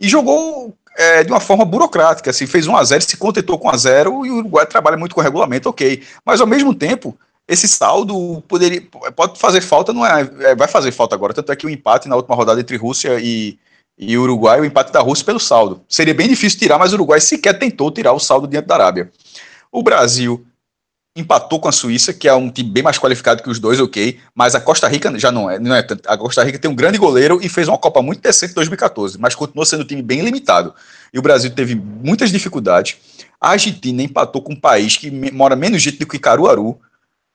e 0.00 0.08
jogou 0.08 0.74
é, 0.96 1.22
de 1.22 1.30
uma 1.30 1.40
forma 1.40 1.64
burocrática, 1.64 2.30
assim, 2.30 2.46
fez 2.46 2.66
1 2.66 2.76
a 2.76 2.84
0 2.84 3.02
se 3.02 3.16
contentou 3.16 3.58
com 3.58 3.68
1 3.68 3.70
a 3.70 3.76
0 3.76 4.26
e 4.26 4.30
o 4.30 4.36
Uruguai 4.38 4.66
trabalha 4.66 4.96
muito 4.96 5.14
com 5.14 5.20
regulamento, 5.20 5.68
ok. 5.68 6.02
Mas 6.24 6.40
ao 6.40 6.46
mesmo 6.46 6.74
tempo, 6.74 7.16
esse 7.46 7.68
saldo 7.68 8.42
poderia, 8.48 8.82
pode 9.14 9.38
fazer 9.38 9.60
falta, 9.60 9.92
não 9.92 10.04
é, 10.04 10.28
é, 10.40 10.54
vai 10.54 10.66
fazer 10.66 10.90
falta 10.90 11.14
agora, 11.14 11.32
tanto 11.32 11.52
é 11.52 11.56
que 11.56 11.66
o 11.66 11.70
empate 11.70 12.08
na 12.08 12.16
última 12.16 12.34
rodada 12.34 12.60
entre 12.60 12.76
Rússia 12.76 13.20
e, 13.20 13.58
e 13.96 14.18
Uruguai, 14.18 14.60
o 14.60 14.64
empate 14.64 14.90
da 14.90 15.00
Rússia 15.00 15.24
pelo 15.24 15.38
saldo. 15.38 15.82
Seria 15.88 16.14
bem 16.14 16.28
difícil 16.28 16.58
tirar, 16.58 16.78
mas 16.78 16.92
o 16.92 16.96
Uruguai 16.96 17.20
sequer 17.20 17.58
tentou 17.58 17.90
tirar 17.90 18.12
o 18.12 18.18
saldo 18.18 18.48
diante 18.48 18.66
da 18.66 18.74
Arábia. 18.74 19.10
O 19.70 19.82
Brasil 19.82 20.44
empatou 21.16 21.58
com 21.58 21.68
a 21.68 21.72
Suíça, 21.72 22.12
que 22.12 22.28
é 22.28 22.34
um 22.34 22.50
time 22.50 22.70
bem 22.70 22.82
mais 22.82 22.98
qualificado 22.98 23.42
que 23.42 23.48
os 23.48 23.58
dois, 23.58 23.80
ok, 23.80 24.18
mas 24.34 24.54
a 24.54 24.60
Costa 24.60 24.86
Rica 24.86 25.18
já 25.18 25.32
não 25.32 25.50
é, 25.50 25.58
não 25.58 25.74
é 25.74 25.82
tanto. 25.82 26.06
A 26.06 26.16
Costa 26.16 26.44
Rica 26.44 26.58
tem 26.58 26.70
um 26.70 26.74
grande 26.74 26.98
goleiro 26.98 27.40
e 27.42 27.48
fez 27.48 27.66
uma 27.66 27.78
Copa 27.78 28.02
muito 28.02 28.20
decente 28.20 28.52
em 28.52 28.54
2014, 28.54 29.18
mas 29.18 29.34
continuou 29.34 29.64
sendo 29.64 29.82
um 29.82 29.86
time 29.86 30.02
bem 30.02 30.20
limitado. 30.20 30.74
E 31.12 31.18
o 31.18 31.22
Brasil 31.22 31.50
teve 31.50 31.74
muitas 31.74 32.30
dificuldades. 32.30 32.96
A 33.40 33.50
Argentina 33.50 34.02
empatou 34.02 34.42
com 34.42 34.52
um 34.52 34.60
país 34.60 34.96
que 34.96 35.10
mora 35.32 35.56
menos 35.56 35.82
gente 35.82 35.98
do 35.98 36.06
que 36.06 36.18
Caruaru. 36.18 36.78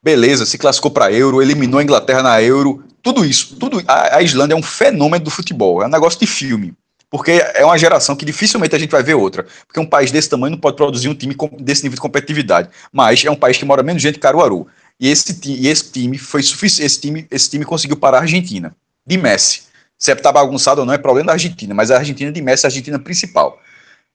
Beleza, 0.04 0.46
se 0.46 0.58
classificou 0.58 0.92
para 0.92 1.12
Euro, 1.12 1.42
eliminou 1.42 1.80
a 1.80 1.84
Inglaterra 1.84 2.24
na 2.24 2.42
Euro, 2.42 2.84
tudo 3.04 3.26
isso, 3.26 3.56
tudo. 3.58 3.84
A, 3.88 4.18
a 4.18 4.22
Islândia 4.22 4.54
é 4.54 4.58
um 4.58 4.64
fenômeno 4.64 5.26
do 5.26 5.32
futebol, 5.32 5.82
é 5.82 5.86
um 5.86 5.90
negócio 5.90 6.20
de 6.20 6.28
filme 6.28 6.74
porque 7.12 7.44
é 7.54 7.66
uma 7.66 7.78
geração 7.78 8.16
que 8.16 8.24
dificilmente 8.24 8.74
a 8.74 8.80
gente 8.80 8.90
vai 8.90 9.04
ver 9.04 9.16
outra. 9.16 9.46
Porque 9.68 9.82
um 9.82 9.86
país 9.86 10.12
desse 10.12 10.30
tamanho 10.30 10.52
não 10.52 10.58
pode 10.58 10.78
produzir 10.78 11.10
um 11.10 11.14
time 11.14 11.36
desse 11.60 11.84
nível 11.84 11.96
de 11.96 12.02
competitividade. 12.02 12.70
Mas 12.90 13.26
é 13.26 13.30
um 13.30 13.36
país 13.36 13.58
que 13.58 13.66
mora 13.66 13.84
menos 13.84 14.02
gente 14.02 14.14
que 14.16 14.22
Caruaru. 14.22 14.66
E 14.98 15.10
esse, 15.10 15.38
e 15.46 15.68
esse 15.68 15.92
time 15.92 16.18
foi 16.18 16.42
suficiente. 16.42 16.86
Esse 16.86 17.02
time, 17.02 17.28
esse 17.30 17.50
time 17.50 17.66
conseguiu 17.66 17.98
parar 17.98 18.20
a 18.20 18.22
Argentina, 18.22 18.74
de 19.06 19.18
Messi. 19.18 19.64
Se 19.98 20.10
é 20.10 20.16
tá 20.16 20.32
bagunçado 20.32 20.80
ou 20.80 20.88
não 20.88 20.94
é 20.94 20.98
problema 20.98 21.28
da 21.28 21.34
Argentina, 21.34 21.74
mas 21.76 21.92
a 21.92 21.98
Argentina 21.98 22.32
de 22.32 22.42
Messi 22.42 22.66
é 22.66 22.68
a 22.68 22.70
Argentina 22.70 22.98
principal. 22.98 23.60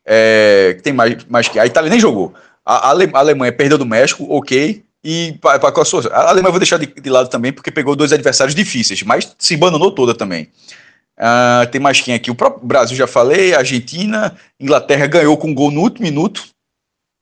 É, 0.06 0.78
tem 0.82 0.94
mais, 0.94 1.22
mais 1.28 1.48
que. 1.48 1.58
A 1.58 1.66
Itália 1.66 1.90
nem 1.90 2.00
jogou. 2.00 2.32
A, 2.64 2.88
a 2.88 3.18
Alemanha 3.18 3.52
perdeu 3.52 3.76
do 3.76 3.84
México, 3.84 4.26
ok. 4.30 4.82
E 5.04 5.36
pra, 5.38 5.58
pra, 5.58 5.68
a 5.68 6.28
Alemanha 6.30 6.48
eu 6.48 6.52
vou 6.52 6.58
deixar 6.58 6.78
de, 6.78 6.86
de 6.86 7.10
lado 7.10 7.28
também, 7.28 7.52
porque 7.52 7.70
pegou 7.70 7.94
dois 7.94 8.12
adversários 8.12 8.54
difíceis, 8.54 9.02
mas 9.02 9.36
se 9.38 9.54
abandonou 9.54 9.94
toda 9.94 10.14
também. 10.14 10.48
Uh, 11.18 11.66
tem 11.70 11.80
mais 11.80 12.00
quem 12.00 12.14
aqui? 12.14 12.30
O 12.30 12.34
próprio 12.34 12.66
Brasil, 12.66 12.96
já 12.96 13.06
falei, 13.06 13.54
Argentina, 13.54 14.36
Inglaterra 14.60 15.06
ganhou 15.06 15.36
com 15.36 15.48
um 15.48 15.54
gol 15.54 15.70
no 15.70 15.80
último 15.80 16.04
minuto 16.04 16.44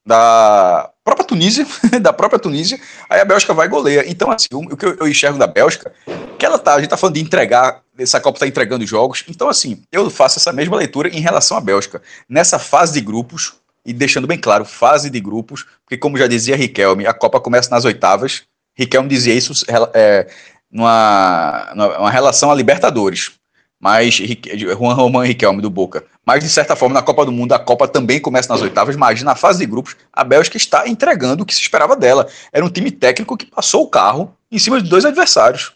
da 0.06 0.90
própria 1.02 1.26
Tunísia, 1.26 1.66
da 2.02 2.12
própria 2.12 2.38
Tunísia, 2.38 2.78
aí 3.08 3.20
a 3.20 3.24
Bélgica 3.24 3.54
vai 3.54 3.68
goleia. 3.68 4.04
Então, 4.06 4.30
assim, 4.30 4.48
o, 4.52 4.76
que 4.76 4.84
eu, 4.84 4.96
eu, 4.96 5.08
enxergo 5.08 5.38
da 5.38 5.46
Bélgica, 5.46 5.92
que 6.38 6.44
ela 6.44 6.58
tá, 6.58 6.74
a 6.74 6.80
gente 6.80 6.90
tá 6.90 6.96
falando 6.96 7.14
de 7.14 7.22
entregar, 7.22 7.82
essa 7.96 8.20
Copa 8.20 8.40
tá 8.40 8.46
entregando 8.46 8.86
jogos, 8.86 9.24
então, 9.28 9.48
assim, 9.48 9.82
eu 9.92 10.10
faço 10.10 10.38
essa 10.38 10.52
mesma 10.52 10.76
leitura 10.76 11.08
em 11.08 11.20
relação 11.20 11.56
à 11.56 11.60
Bélgica. 11.60 12.02
Nessa 12.28 12.58
fase 12.58 12.92
de 12.92 13.00
grupos, 13.00 13.54
e 13.86 13.92
deixando 13.92 14.26
bem 14.26 14.38
claro, 14.38 14.64
fase 14.64 15.08
de 15.08 15.20
grupos, 15.20 15.64
porque 15.84 15.96
como 15.96 16.18
já 16.18 16.26
dizia 16.26 16.56
Riquelme, 16.56 17.06
a 17.06 17.14
Copa 17.14 17.40
começa 17.40 17.70
nas 17.70 17.84
oitavas, 17.84 18.42
Riquelme 18.76 19.08
dizia 19.08 19.34
isso 19.34 19.52
é, 19.94 20.26
numa, 20.70 21.72
numa 21.74 22.10
relação 22.10 22.50
a 22.50 22.54
Libertadores 22.54 23.32
mas 23.80 24.14
Juan 24.14 24.94
Román 24.94 25.26
Riquelme 25.26 25.60
do 25.60 25.68
Boca. 25.68 26.04
Mas 26.24 26.42
de 26.42 26.48
certa 26.48 26.74
forma, 26.74 26.94
na 26.94 27.02
Copa 27.02 27.24
do 27.26 27.32
Mundo, 27.32 27.52
a 27.52 27.58
Copa 27.58 27.86
também 27.86 28.20
começa 28.20 28.52
nas 28.52 28.62
oitavas, 28.62 28.96
mas 28.96 29.22
na 29.22 29.34
fase 29.34 29.58
de 29.58 29.66
grupos, 29.66 29.96
a 30.12 30.24
Bélgica 30.24 30.56
está 30.56 30.88
entregando 30.88 31.42
o 31.42 31.46
que 31.46 31.54
se 31.54 31.60
esperava 31.60 31.94
dela. 31.94 32.26
Era 32.52 32.64
um 32.64 32.70
time 32.70 32.90
técnico 32.90 33.36
que 33.36 33.46
passou 33.46 33.84
o 33.84 33.88
carro 33.88 34.34
em 34.50 34.58
cima 34.58 34.80
de 34.80 34.88
dois 34.88 35.04
adversários. 35.04 35.72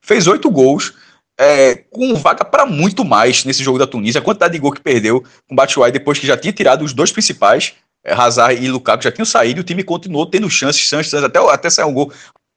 Fez 0.00 0.26
oito 0.26 0.50
gols, 0.50 0.94
é, 1.38 1.74
com 1.74 2.14
vaga 2.14 2.44
para 2.44 2.66
muito 2.66 3.04
mais 3.04 3.44
nesse 3.44 3.62
jogo 3.62 3.78
da 3.78 3.86
Tunísia. 3.86 4.20
A 4.20 4.24
quantidade 4.24 4.52
de 4.52 4.58
gol 4.58 4.72
que 4.72 4.80
perdeu 4.80 5.24
com 5.48 5.54
Batshuayi 5.54 5.92
depois 5.92 6.18
que 6.18 6.26
já 6.26 6.36
tinha 6.36 6.52
tirado 6.52 6.84
os 6.84 6.92
dois 6.92 7.12
principais, 7.12 7.74
é, 8.04 8.12
Hazard 8.12 8.62
e 8.62 8.68
Lukaku 8.68 9.04
já 9.04 9.12
tinham 9.12 9.26
saído, 9.26 9.60
e 9.60 9.62
o 9.62 9.64
time 9.64 9.82
continuou 9.82 10.26
tendo 10.26 10.48
chances, 10.48 11.14
até, 11.14 11.38
até 11.38 11.70
sair 11.70 11.84
um 11.84 11.92
gol. 11.92 12.12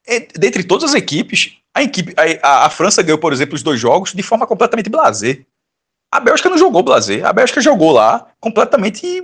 E, 0.07 0.27
dentre 0.37 0.63
todas 0.63 0.91
as 0.91 0.95
equipes, 0.95 1.57
a, 1.73 1.81
equipe, 1.81 2.13
a, 2.41 2.65
a, 2.65 2.69
França 2.69 3.01
ganhou, 3.01 3.17
por 3.17 3.33
exemplo, 3.33 3.55
os 3.55 3.63
dois 3.63 3.79
jogos 3.79 4.13
de 4.13 4.23
forma 4.23 4.45
completamente 4.45 4.89
blazer. 4.89 5.45
A 6.11 6.19
Bélgica 6.19 6.49
não 6.49 6.57
jogou 6.57 6.83
blazer. 6.83 7.25
A 7.25 7.33
Bélgica 7.33 7.59
jogou 7.61 7.91
lá 7.91 8.27
completamente 8.39 9.23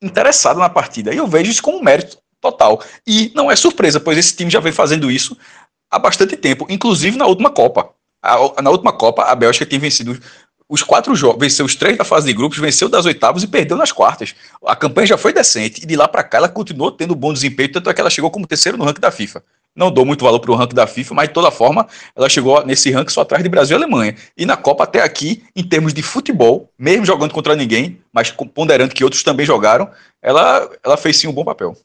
interessada 0.00 0.60
na 0.60 0.68
partida. 0.68 1.12
E 1.12 1.16
eu 1.16 1.26
vejo 1.26 1.50
isso 1.50 1.62
como 1.62 1.78
um 1.78 1.82
mérito 1.82 2.18
total. 2.40 2.80
E 3.06 3.32
não 3.34 3.50
é 3.50 3.56
surpresa, 3.56 3.98
pois 3.98 4.16
esse 4.16 4.36
time 4.36 4.50
já 4.50 4.60
vem 4.60 4.72
fazendo 4.72 5.10
isso 5.10 5.36
há 5.90 5.98
bastante 5.98 6.36
tempo, 6.36 6.66
inclusive 6.68 7.16
na 7.16 7.26
última 7.26 7.50
Copa. 7.50 7.90
A, 8.22 8.62
na 8.62 8.70
última 8.70 8.92
Copa, 8.92 9.24
a 9.24 9.34
Bélgica 9.34 9.66
tem 9.66 9.78
vencido 9.78 10.18
os 10.68 10.82
quatro 10.82 11.14
jogos, 11.14 11.40
venceu 11.40 11.66
os 11.66 11.74
três 11.74 11.96
da 11.96 12.04
fase 12.04 12.26
de 12.26 12.32
grupos, 12.32 12.58
venceu 12.58 12.88
das 12.88 13.04
oitavas 13.04 13.42
e 13.42 13.46
perdeu 13.46 13.76
nas 13.76 13.92
quartas. 13.92 14.34
A 14.64 14.74
campanha 14.74 15.08
já 15.08 15.18
foi 15.18 15.32
decente 15.32 15.82
e 15.82 15.86
de 15.86 15.96
lá 15.96 16.08
para 16.08 16.24
cá 16.24 16.38
ela 16.38 16.48
continuou 16.48 16.90
tendo 16.90 17.14
bom 17.14 17.32
desempenho, 17.32 17.72
tanto 17.72 17.90
é 17.90 17.94
que 17.94 18.00
ela 18.00 18.10
chegou 18.10 18.30
como 18.30 18.46
terceiro 18.46 18.78
no 18.78 18.84
ranking 18.84 19.00
da 19.00 19.10
FIFA. 19.10 19.42
Não 19.74 19.90
dou 19.90 20.04
muito 20.04 20.24
valor 20.24 20.38
para 20.38 20.52
o 20.52 20.54
ranking 20.54 20.74
da 20.74 20.86
FIFA, 20.86 21.14
mas 21.14 21.28
de 21.28 21.34
toda 21.34 21.50
forma 21.50 21.86
ela 22.14 22.28
chegou 22.28 22.64
nesse 22.64 22.90
ranking 22.90 23.12
só 23.12 23.22
atrás 23.22 23.42
de 23.42 23.48
Brasil 23.48 23.76
e 23.76 23.82
Alemanha. 23.82 24.14
E 24.36 24.46
na 24.46 24.56
Copa 24.56 24.84
até 24.84 25.02
aqui, 25.02 25.42
em 25.54 25.66
termos 25.66 25.92
de 25.92 26.02
futebol, 26.02 26.70
mesmo 26.78 27.04
jogando 27.04 27.34
contra 27.34 27.56
ninguém, 27.56 27.98
mas 28.12 28.30
ponderando 28.30 28.94
que 28.94 29.02
outros 29.02 29.22
também 29.22 29.44
jogaram, 29.44 29.90
ela, 30.22 30.70
ela 30.82 30.96
fez 30.96 31.16
sim 31.16 31.26
um 31.26 31.32
bom 31.32 31.44
papel. 31.44 31.76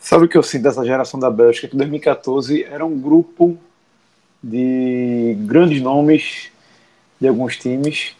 Sabe 0.00 0.24
o 0.24 0.28
que 0.28 0.36
eu 0.36 0.42
sinto 0.42 0.62
dessa 0.62 0.84
geração 0.84 1.18
da 1.18 1.30
Bélgica? 1.30 1.68
Que 1.68 1.76
2014 1.76 2.64
era 2.64 2.84
um 2.84 2.98
grupo 2.98 3.58
de 4.42 5.36
grandes 5.40 5.80
nomes 5.80 6.48
de 7.20 7.28
alguns 7.28 7.56
times. 7.56 8.14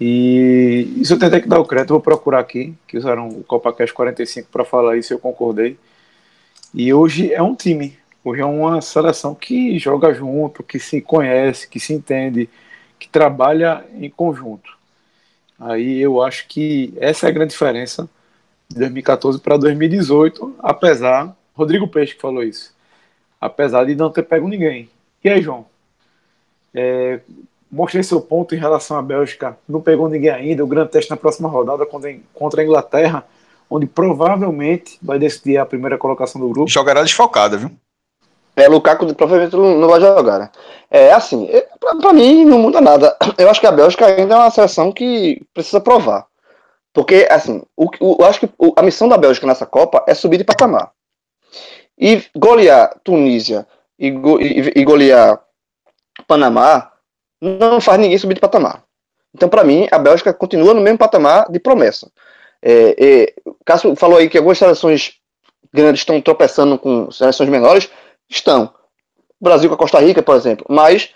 E 0.00 0.92
isso 0.96 1.14
eu 1.14 1.18
tentei 1.18 1.40
que 1.40 1.48
dar 1.48 1.58
o 1.58 1.64
crédito, 1.64 1.90
vou 1.90 2.00
procurar 2.00 2.40
aqui, 2.40 2.74
que 2.86 2.98
usaram 2.98 3.28
o 3.28 3.42
CopaCast 3.44 3.94
45 3.94 4.48
para 4.50 4.64
falar 4.64 4.96
isso, 4.96 5.12
eu 5.12 5.18
concordei. 5.18 5.78
E 6.74 6.92
hoje 6.92 7.32
é 7.32 7.42
um 7.42 7.54
time, 7.54 7.96
Hoje 8.26 8.40
é 8.42 8.44
uma 8.44 8.80
seleção 8.80 9.36
que 9.36 9.78
joga 9.78 10.12
junto, 10.12 10.64
que 10.64 10.80
se 10.80 11.00
conhece, 11.00 11.68
que 11.68 11.78
se 11.78 11.92
entende, 11.92 12.50
que 12.98 13.08
trabalha 13.08 13.84
em 13.94 14.10
conjunto. 14.10 14.76
Aí 15.60 16.00
eu 16.00 16.20
acho 16.20 16.48
que 16.48 16.92
essa 16.96 17.26
é 17.26 17.28
a 17.28 17.32
grande 17.32 17.52
diferença 17.52 18.10
de 18.68 18.80
2014 18.80 19.38
para 19.38 19.56
2018, 19.56 20.56
apesar, 20.58 21.36
Rodrigo 21.54 21.86
Peixe 21.86 22.16
que 22.16 22.20
falou 22.20 22.42
isso, 22.42 22.74
apesar 23.40 23.84
de 23.84 23.94
não 23.94 24.10
ter 24.10 24.24
pego 24.24 24.48
ninguém. 24.48 24.90
E 25.22 25.28
aí, 25.28 25.40
João? 25.40 25.64
É, 26.74 27.20
mostrei 27.70 28.02
seu 28.02 28.20
ponto 28.20 28.56
em 28.56 28.58
relação 28.58 28.98
à 28.98 29.02
Bélgica, 29.02 29.56
não 29.68 29.80
pegou 29.80 30.08
ninguém 30.08 30.30
ainda, 30.30 30.64
o 30.64 30.66
grande 30.66 30.90
teste 30.90 31.12
na 31.12 31.16
próxima 31.16 31.48
rodada 31.48 31.86
contra 32.34 32.60
a 32.60 32.64
Inglaterra, 32.64 33.24
onde 33.70 33.86
provavelmente 33.86 34.98
vai 35.00 35.16
decidir 35.16 35.58
a 35.58 35.64
primeira 35.64 35.96
colocação 35.96 36.40
do 36.40 36.48
grupo. 36.48 36.68
Jogará 36.68 37.04
desfalcada, 37.04 37.56
viu? 37.56 37.70
É, 38.56 38.66
Lukaku 38.68 39.14
provavelmente 39.14 39.54
não 39.54 39.86
vai 39.86 40.00
jogar. 40.00 40.38
Né? 40.38 40.50
É 40.90 41.12
assim, 41.12 41.46
é, 41.50 41.68
pra, 41.78 41.94
pra, 41.96 42.12
mim 42.12 42.44
não 42.44 42.58
muda 42.58 42.80
nada. 42.80 43.16
Eu 43.36 43.50
acho 43.50 43.60
que 43.60 43.66
a 43.66 43.72
Bélgica 43.72 44.06
ainda 44.06 44.34
é 44.34 44.38
uma 44.38 44.50
seleção 44.50 44.90
que 44.90 45.42
precisa 45.52 45.80
provar. 45.80 46.26
Porque, 46.92 47.28
assim, 47.30 47.62
o, 47.76 47.90
o, 48.00 48.16
eu 48.20 48.24
acho 48.24 48.40
que 48.40 48.48
a 48.74 48.82
missão 48.82 49.06
da 49.06 49.18
Bélgica 49.18 49.46
nessa 49.46 49.66
Copa 49.66 50.02
é 50.08 50.14
subir 50.14 50.38
de 50.38 50.44
patamar. 50.44 50.92
E 51.98 52.24
golear 52.34 52.98
Tunísia 53.04 53.66
e, 53.98 54.08
e, 54.08 54.80
e 54.80 54.84
golear 54.84 55.38
Panamá 56.26 56.90
não 57.38 57.82
faz 57.82 58.00
ninguém 58.00 58.16
subir 58.16 58.32
de 58.32 58.40
patamar. 58.40 58.82
Então, 59.34 59.46
para 59.46 59.62
mim, 59.62 59.86
a 59.90 59.98
Bélgica 59.98 60.32
continua 60.32 60.72
no 60.72 60.80
mesmo 60.80 60.96
patamar 60.96 61.50
de 61.50 61.60
promessa. 61.60 62.10
É, 62.62 62.96
é, 62.98 63.34
Cássio 63.66 63.94
falou 63.94 64.16
aí 64.16 64.30
que 64.30 64.38
algumas 64.38 64.56
seleções 64.56 65.16
grandes 65.70 66.00
estão 66.00 66.18
tropeçando 66.22 66.78
com 66.78 67.10
seleções 67.10 67.50
menores. 67.50 67.90
Estão. 68.28 68.72
O 69.40 69.44
Brasil 69.44 69.68
com 69.68 69.74
a 69.74 69.78
Costa 69.78 70.00
Rica, 70.00 70.22
por 70.22 70.36
exemplo. 70.36 70.66
Mas 70.68 71.12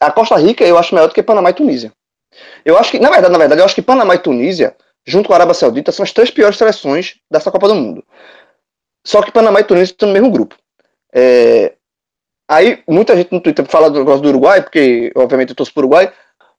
a 0.00 0.10
Costa 0.10 0.36
Rica 0.36 0.64
eu 0.64 0.78
acho 0.78 0.94
melhor 0.94 1.08
do 1.08 1.14
que 1.14 1.22
Panamá 1.22 1.50
e 1.50 1.54
Tunísia. 1.54 1.92
Eu 2.64 2.78
acho 2.78 2.90
que, 2.90 2.98
na 2.98 3.10
verdade, 3.10 3.32
na 3.32 3.38
verdade, 3.38 3.60
eu 3.60 3.64
acho 3.64 3.74
que 3.74 3.82
Panamá 3.82 4.14
e 4.14 4.18
Tunísia, 4.18 4.76
junto 5.04 5.26
com 5.26 5.32
a 5.32 5.36
Arábia 5.36 5.54
Saudita, 5.54 5.92
são 5.92 6.02
as 6.02 6.12
três 6.12 6.30
piores 6.30 6.56
seleções 6.56 7.16
dessa 7.30 7.50
Copa 7.50 7.68
do 7.68 7.74
Mundo. 7.74 8.04
Só 9.04 9.20
que 9.22 9.32
Panamá 9.32 9.60
e 9.60 9.64
Tunísia 9.64 9.92
estão 9.92 10.08
no 10.08 10.14
mesmo 10.14 10.30
grupo. 10.30 10.56
É, 11.14 11.74
Aí 12.52 12.82
muita 12.86 13.16
gente 13.16 13.32
no 13.32 13.40
Twitter 13.40 13.64
fala 13.64 13.88
do 13.88 13.98
negócio 13.98 14.20
do 14.20 14.28
Uruguai, 14.28 14.60
porque 14.60 15.10
obviamente 15.16 15.50
eu 15.50 15.56
torço 15.56 15.72
pro 15.72 15.80
Uruguai, 15.80 16.12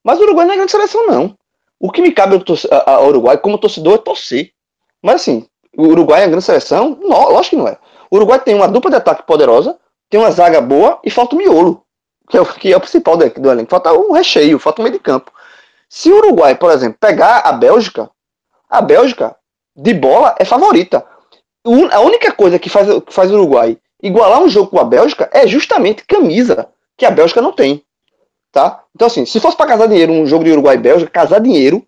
mas 0.03 0.19
o 0.19 0.23
Uruguai 0.23 0.43
não 0.43 0.53
é 0.53 0.57
grande 0.57 0.71
seleção, 0.71 1.05
não. 1.05 1.37
O 1.79 1.91
que 1.91 2.01
me 2.01 2.11
cabe 2.11 2.41
ao 2.87 3.07
Uruguai 3.07 3.37
como 3.37 3.59
torcedor 3.59 3.95
é 3.95 3.97
torcer. 3.99 4.51
Mas 5.03 5.15
assim, 5.15 5.45
o 5.77 5.83
Uruguai 5.83 6.21
é 6.21 6.23
uma 6.23 6.31
grande 6.31 6.45
seleção? 6.45 6.97
Não, 6.99 7.29
lógico 7.29 7.55
que 7.55 7.61
não 7.61 7.67
é. 7.67 7.77
O 8.13 8.17
Uruguai 8.17 8.39
tem 8.39 8.53
uma 8.53 8.67
dupla 8.67 8.91
de 8.91 8.97
ataque 8.97 9.23
poderosa, 9.23 9.75
tem 10.07 10.19
uma 10.19 10.29
zaga 10.29 10.61
boa 10.61 10.99
e 11.03 11.09
falta 11.09 11.33
o 11.33 11.37
miolo, 11.39 11.83
que 12.29 12.37
é 12.37 12.41
o, 12.41 12.45
que 12.45 12.71
é 12.71 12.77
o 12.77 12.79
principal 12.79 13.17
do, 13.17 13.27
do 13.27 13.49
elenco. 13.49 13.71
Falta 13.71 13.91
um 13.91 14.11
recheio, 14.11 14.59
falta 14.59 14.81
um 14.81 14.83
meio 14.83 14.93
de 14.95 15.01
campo. 15.01 15.31
Se 15.89 16.11
o 16.11 16.17
Uruguai, 16.17 16.53
por 16.53 16.69
exemplo, 16.69 16.95
pegar 16.99 17.39
a 17.39 17.51
Bélgica, 17.51 18.11
a 18.69 18.83
Bélgica, 18.83 19.35
de 19.75 19.95
bola, 19.95 20.35
é 20.37 20.45
favorita. 20.45 21.03
A 21.91 22.01
única 22.01 22.31
coisa 22.31 22.59
que 22.59 22.69
faz, 22.69 22.87
que 23.03 23.11
faz 23.11 23.31
o 23.31 23.33
Uruguai 23.33 23.79
igualar 23.99 24.43
um 24.43 24.47
jogo 24.47 24.69
com 24.69 24.79
a 24.79 24.83
Bélgica 24.83 25.27
é 25.33 25.47
justamente 25.47 26.05
camisa, 26.05 26.69
que 26.95 27.07
a 27.07 27.09
Bélgica 27.09 27.41
não 27.41 27.51
tem. 27.51 27.83
Tá? 28.51 28.83
Então, 28.93 29.07
assim, 29.07 29.25
se 29.25 29.39
fosse 29.39 29.57
para 29.57 29.65
casar 29.65 29.87
dinheiro 29.87 30.13
um 30.13 30.27
jogo 30.27 30.43
de 30.43 30.51
Uruguai 30.51 30.75
e 30.75 30.79
Bélgica, 30.79 31.09
casar 31.09 31.39
dinheiro, 31.39 31.83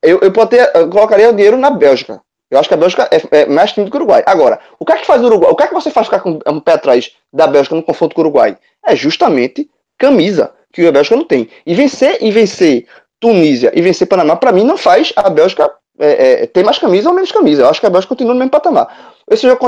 eu, 0.00 0.20
eu, 0.20 0.32
eu 0.74 0.88
colocaria 0.88 1.30
o 1.30 1.34
dinheiro 1.34 1.56
na 1.56 1.68
Bélgica. 1.68 2.22
Eu 2.50 2.58
acho 2.58 2.68
que 2.68 2.74
a 2.74 2.78
Bélgica 2.78 3.08
é, 3.10 3.40
é, 3.40 3.46
mais 3.46 3.72
time 3.72 3.84
do 3.84 3.90
que 3.90 3.96
o 3.96 4.00
Uruguai. 4.00 4.22
Agora, 4.26 4.58
o 4.78 4.84
que 4.84 4.92
é 4.92 4.96
que 4.96 5.06
faz 5.06 5.22
o 5.22 5.26
Uruguai? 5.26 5.50
O 5.50 5.56
que 5.56 5.62
é 5.64 5.66
que 5.66 5.74
você 5.74 5.90
faz 5.90 6.06
ficar 6.06 6.20
com 6.20 6.38
um 6.46 6.60
pé 6.60 6.72
atrás 6.72 7.12
da 7.32 7.46
Bélgica 7.46 7.74
no 7.74 7.82
confronto 7.82 8.14
com 8.14 8.22
o 8.22 8.24
Uruguai? 8.24 8.56
É 8.86 8.96
justamente 8.96 9.68
camisa, 9.98 10.52
que 10.72 10.86
a 10.86 10.92
Bélgica 10.92 11.16
não 11.16 11.24
tem. 11.24 11.48
E 11.66 11.74
vencer 11.74 12.18
e 12.22 12.30
vencer 12.30 12.86
Tunísia 13.20 13.72
e 13.74 13.82
vencer 13.82 14.06
Panamá, 14.06 14.36
para 14.36 14.52
mim, 14.52 14.64
não 14.64 14.78
faz 14.78 15.12
a 15.16 15.28
Bélgica 15.28 15.70
é, 15.98 16.42
é, 16.42 16.46
ter 16.46 16.64
mais 16.64 16.78
camisa 16.78 17.08
ou 17.08 17.14
menos 17.14 17.32
camisa. 17.32 17.62
Eu 17.62 17.68
acho 17.68 17.80
que 17.80 17.86
a 17.86 17.90
Bélgica 17.90 18.10
continua 18.14 18.32
no 18.32 18.38
mesmo 18.38 18.50
patamar. 18.50 19.14
Esse 19.28 19.42
jogo 19.42 19.60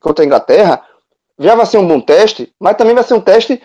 contra 0.00 0.22
a 0.22 0.26
Inglaterra 0.26 0.82
já 1.38 1.54
vai 1.54 1.66
ser 1.66 1.78
um 1.78 1.86
bom 1.86 2.00
teste, 2.00 2.52
mas 2.60 2.76
também 2.76 2.94
vai 2.94 3.04
ser 3.04 3.14
um 3.14 3.20
teste 3.20 3.60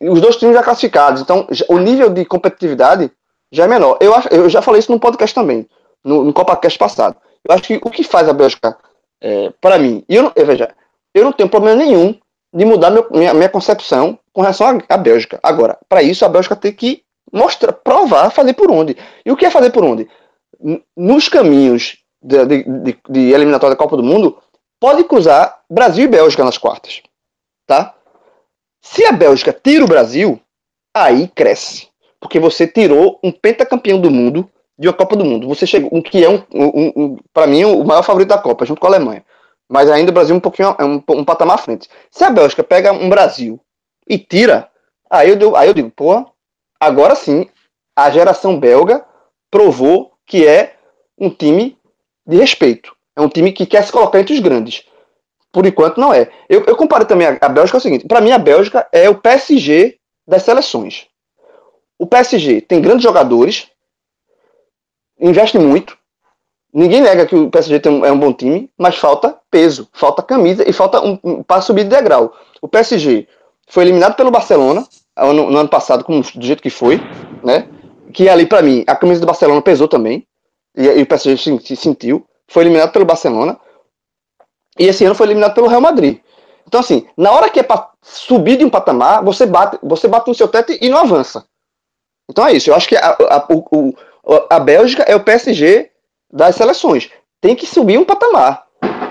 os 0.00 0.20
dois 0.20 0.36
times 0.36 0.54
já 0.54 0.62
classificados. 0.62 1.22
Então, 1.22 1.46
o 1.68 1.78
nível 1.78 2.10
de 2.10 2.24
competitividade 2.24 3.10
já 3.50 3.64
é 3.64 3.68
menor. 3.68 3.98
Eu, 4.00 4.12
eu 4.30 4.48
já 4.48 4.62
falei 4.62 4.78
isso 4.78 4.92
no 4.92 5.00
podcast 5.00 5.34
também, 5.34 5.66
no, 6.04 6.24
no 6.24 6.32
CopaCast 6.32 6.78
passado. 6.78 7.16
Eu 7.46 7.54
acho 7.54 7.64
que 7.64 7.80
o 7.82 7.90
que 7.90 8.04
faz 8.04 8.28
a 8.28 8.32
Bélgica, 8.32 8.76
é, 9.20 9.50
para 9.60 9.78
mim, 9.78 10.04
e 10.08 10.16
eu, 10.16 10.24
não, 10.24 10.32
eu, 10.36 10.46
veja, 10.46 10.74
eu 11.14 11.24
não 11.24 11.32
tenho 11.32 11.48
problema 11.48 11.76
nenhum 11.76 12.18
de 12.52 12.64
mudar 12.64 12.90
meu, 12.90 13.06
minha, 13.10 13.32
minha 13.32 13.48
concepção 13.48 14.18
com 14.32 14.40
relação 14.40 14.78
à 14.88 14.96
Bélgica. 14.96 15.38
Agora, 15.42 15.78
para 15.88 16.02
isso, 16.02 16.24
a 16.24 16.28
Bélgica 16.28 16.56
tem 16.56 16.72
que 16.72 17.02
mostrar, 17.32 17.72
provar, 17.72 18.30
fazer 18.30 18.54
por 18.54 18.70
onde. 18.70 18.96
E 19.24 19.30
o 19.30 19.36
que 19.36 19.46
é 19.46 19.50
fazer 19.50 19.70
por 19.70 19.84
onde? 19.84 20.08
Nos 20.96 21.28
caminhos 21.28 21.98
de, 22.22 22.44
de, 22.44 22.62
de, 22.64 22.98
de 23.08 23.32
eliminatória 23.32 23.74
da 23.74 23.82
Copa 23.82 23.96
do 23.96 24.02
Mundo, 24.02 24.38
pode 24.78 25.04
cruzar 25.04 25.60
Brasil 25.70 26.04
e 26.04 26.08
Bélgica 26.08 26.44
nas 26.44 26.58
quartas. 26.58 27.02
Tá? 27.66 27.94
Se 28.82 29.04
a 29.04 29.12
Bélgica 29.12 29.52
tira 29.52 29.84
o 29.84 29.88
Brasil, 29.88 30.40
aí 30.94 31.28
cresce. 31.28 31.88
Porque 32.18 32.38
você 32.38 32.66
tirou 32.66 33.18
um 33.22 33.32
pentacampeão 33.32 34.00
do 34.00 34.10
mundo 34.10 34.50
de 34.80 34.88
uma 34.88 34.94
Copa 34.94 35.14
do 35.14 35.26
Mundo. 35.26 35.46
Você 35.46 35.66
chegou, 35.66 35.90
um, 35.92 36.00
que 36.00 36.24
é 36.24 36.28
um, 36.28 36.42
um, 36.54 36.92
um 36.96 37.16
para 37.34 37.46
mim, 37.46 37.64
o 37.64 37.84
maior 37.84 38.02
favorito 38.02 38.30
da 38.30 38.38
Copa, 38.38 38.64
junto 38.64 38.80
com 38.80 38.86
a 38.86 38.90
Alemanha. 38.90 39.22
Mas 39.68 39.90
ainda 39.90 40.10
o 40.10 40.14
Brasil 40.14 40.34
um 40.34 40.40
pouquinho, 40.40 40.74
é 40.78 40.84
um, 40.84 41.02
um 41.10 41.24
patamar 41.24 41.56
à 41.56 41.58
frente. 41.58 41.86
Se 42.10 42.24
a 42.24 42.30
Bélgica 42.30 42.64
pega 42.64 42.90
um 42.90 43.10
Brasil 43.10 43.60
e 44.08 44.18
tira, 44.18 44.70
aí 45.10 45.28
eu, 45.28 45.36
digo, 45.36 45.54
aí 45.54 45.68
eu 45.68 45.74
digo, 45.74 45.90
pô, 45.90 46.26
agora 46.80 47.14
sim, 47.14 47.46
a 47.94 48.10
geração 48.10 48.58
belga 48.58 49.04
provou 49.50 50.12
que 50.26 50.46
é 50.46 50.76
um 51.18 51.28
time 51.28 51.76
de 52.26 52.38
respeito. 52.38 52.96
É 53.14 53.20
um 53.20 53.28
time 53.28 53.52
que 53.52 53.66
quer 53.66 53.84
se 53.84 53.92
colocar 53.92 54.18
entre 54.18 54.32
os 54.32 54.40
grandes. 54.40 54.84
Por 55.52 55.66
enquanto 55.66 56.00
não 56.00 56.14
é. 56.14 56.30
Eu, 56.48 56.64
eu 56.64 56.74
comparo 56.74 57.04
também 57.04 57.26
a, 57.26 57.38
a 57.38 57.48
Bélgica 57.50 57.76
é 57.76 57.80
o 57.80 57.82
seguinte: 57.82 58.06
para 58.06 58.20
mim 58.20 58.30
a 58.30 58.38
Bélgica 58.38 58.88
é 58.90 59.10
o 59.10 59.18
PSG 59.18 59.98
das 60.26 60.42
seleções. 60.42 61.06
O 61.98 62.06
PSG 62.06 62.62
tem 62.62 62.80
grandes 62.80 63.02
jogadores, 63.02 63.68
investe 65.20 65.58
muito. 65.58 65.98
Ninguém 66.72 67.00
nega 67.00 67.26
que 67.26 67.34
o 67.34 67.50
PSG 67.50 67.88
um, 67.88 68.04
é 68.04 68.12
um 68.12 68.18
bom 68.18 68.32
time, 68.32 68.70
mas 68.78 68.96
falta 68.96 69.36
peso, 69.50 69.88
falta 69.92 70.22
camisa 70.22 70.68
e 70.68 70.72
falta 70.72 71.04
um, 71.04 71.18
um 71.22 71.42
para 71.42 71.60
subir 71.60 71.84
de 71.84 71.90
degrau. 71.90 72.32
O 72.62 72.68
PSG 72.68 73.26
foi 73.68 73.84
eliminado 73.84 74.14
pelo 74.14 74.30
Barcelona 74.30 74.86
no, 75.16 75.50
no 75.50 75.58
ano 75.58 75.68
passado, 75.68 76.04
como, 76.04 76.22
do 76.22 76.46
jeito 76.46 76.62
que 76.62 76.70
foi, 76.70 77.00
né? 77.42 77.68
Que 78.12 78.28
ali 78.28 78.46
para 78.46 78.62
mim 78.62 78.84
a 78.86 78.94
camisa 78.94 79.20
do 79.20 79.26
Barcelona 79.26 79.60
pesou 79.60 79.88
também 79.88 80.26
e, 80.76 80.86
e 80.86 81.02
o 81.02 81.06
PSG 81.06 81.36
se, 81.36 81.66
se 81.66 81.76
sentiu. 81.76 82.24
Foi 82.46 82.62
eliminado 82.62 82.92
pelo 82.92 83.04
Barcelona 83.04 83.58
e 84.78 84.86
esse 84.86 85.04
ano 85.04 85.14
foi 85.14 85.26
eliminado 85.26 85.54
pelo 85.54 85.66
Real 85.66 85.80
Madrid. 85.80 86.20
Então, 86.66 86.80
assim, 86.80 87.06
na 87.16 87.32
hora 87.32 87.50
que 87.50 87.58
é 87.58 87.62
para 87.64 87.90
subir 88.00 88.56
de 88.56 88.64
um 88.64 88.70
patamar, 88.70 89.24
você 89.24 89.44
bate, 89.44 89.78
você 89.82 90.06
bate 90.06 90.28
no 90.28 90.34
seu 90.34 90.46
teto 90.46 90.72
e 90.80 90.88
não 90.88 90.98
avança. 90.98 91.44
Então 92.30 92.46
é 92.46 92.52
isso. 92.52 92.70
Eu 92.70 92.74
acho 92.74 92.88
que 92.88 92.96
a, 92.96 93.10
a, 93.10 93.46
o, 93.50 93.92
a 94.48 94.58
Bélgica 94.58 95.02
é 95.02 95.14
o 95.14 95.24
PSG 95.24 95.90
das 96.32 96.56
seleções. 96.56 97.10
Tem 97.40 97.56
que 97.56 97.66
subir 97.66 97.98
um 97.98 98.04
patamar. 98.04 98.66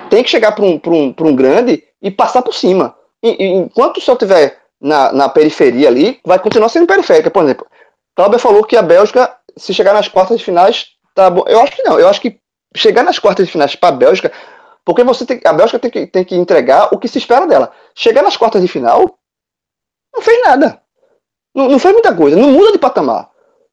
Tem 0.10 0.24
que 0.24 0.30
chegar 0.30 0.54
para 0.54 0.66
um, 0.66 0.80
um, 0.88 1.16
um 1.20 1.36
grande 1.36 1.84
e 2.02 2.10
passar 2.10 2.42
por 2.42 2.54
cima. 2.54 2.96
E, 3.22 3.44
e, 3.44 3.48
enquanto 3.54 3.98
o 3.98 4.02
seu 4.02 4.14
estiver 4.14 4.58
na, 4.80 5.12
na 5.12 5.30
periferia 5.30 5.88
ali, 5.88 6.20
vai 6.26 6.40
continuar 6.40 6.70
sendo 6.70 6.88
periférica. 6.88 7.30
Por 7.30 7.44
exemplo, 7.44 7.68
Cláudio 8.16 8.40
falou 8.40 8.64
que 8.64 8.78
a 8.78 8.82
Bélgica, 8.82 9.36
se 9.58 9.74
chegar 9.74 9.94
nas 9.94 10.08
quartas 10.08 10.38
de 10.38 10.46
finais, 10.46 10.92
tá 11.14 11.30
bom. 11.30 11.44
Eu 11.48 11.60
acho 11.60 11.76
que 11.76 11.84
não. 11.84 12.00
Eu 12.00 12.08
acho 12.08 12.22
que 12.22 12.40
chegar 12.76 13.04
nas 13.04 13.20
quartas 13.20 13.46
de 13.46 13.52
finais 13.52 13.76
para 13.76 13.90
a 13.90 13.98
Bélgica 13.98 14.32
porque 14.90 15.04
você 15.04 15.24
tem, 15.24 15.40
a 15.46 15.54
Bélgica 15.54 15.78
tem 15.78 15.92
que, 15.92 16.08
tem 16.08 16.24
que 16.24 16.36
entregar 16.36 16.90
o 16.92 16.98
que 16.98 17.08
se 17.08 17.20
espera 17.20 17.46
dela. 17.46 17.72
Chegar 17.94 18.24
nas 18.24 18.36
quartas 18.36 18.60
de 18.60 18.68
final, 18.68 19.20
não 20.12 20.20
fez 20.20 20.42
nada. 20.42 20.82
Não, 21.54 21.70
não 21.70 21.78
fez 21.78 21.94
muita 21.94 22.12
coisa. 22.16 22.36
Não 22.36 22.50
muda 22.50 22.72
de 22.72 22.80
patamar. 22.80 23.29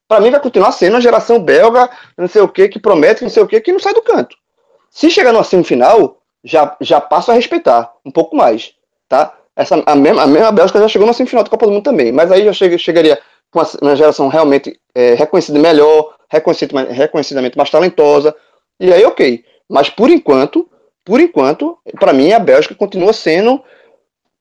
Para 0.09 0.21
mim 0.21 0.31
vai 0.31 0.41
continuar 0.41 0.73
sendo 0.73 0.97
a 0.97 1.01
geração 1.01 1.39
belga, 1.39 1.91
não 2.17 2.29
sei 2.29 2.43
o 2.43 2.49
que, 2.49 2.69
que 2.69 2.79
promete, 2.79 3.23
não 3.23 3.31
sei 3.31 3.43
o 3.43 3.47
que, 3.47 3.61
que 3.61 3.73
não 3.73 3.81
sai 3.81 3.93
do 3.93 4.03
canto. 4.03 4.37
Se 4.91 5.11
chegar 5.11 5.33
numa 5.33 5.45
semifinal, 5.45 6.19
já, 6.45 6.77
já 6.81 7.01
passo 7.01 7.31
a 7.31 7.35
respeitar 7.35 7.93
um 8.05 8.11
pouco 8.11 8.37
mais. 8.37 8.73
Tá? 9.09 9.35
Essa, 9.55 9.83
a, 9.85 9.95
mesma, 9.97 10.23
a 10.23 10.27
mesma 10.27 10.53
Bélgica 10.53 10.79
já 10.79 10.89
chegou 10.89 11.07
na 11.07 11.13
semifinal 11.13 11.43
da 11.43 11.51
Copa 11.51 11.67
do 11.67 11.73
Mundo 11.73 11.83
também. 11.83 12.13
Mas 12.13 12.31
aí 12.31 12.45
já 12.45 12.53
chega, 12.53 12.79
chegaria 12.79 13.19
com 13.51 13.61
uma, 13.83 13.97
geração 13.97 14.29
realmente 14.29 14.79
é, 14.95 15.15
reconhecida 15.15 15.59
melhor, 15.59 16.15
reconhecidamente, 16.29 16.93
reconhecidamente 16.93 17.57
mais 17.57 17.71
talentosa. 17.71 18.35
E 18.79 18.93
aí, 18.93 19.05
ok. 19.05 19.45
Mas 19.69 19.91
por 19.91 20.11
enquanto, 20.11 20.69
por 21.05 21.21
enquanto, 21.21 21.79
para 21.99 22.13
mim, 22.13 22.33
a 22.33 22.39
Bélgica 22.39 22.75
continua 22.75 23.13
sendo 23.13 23.63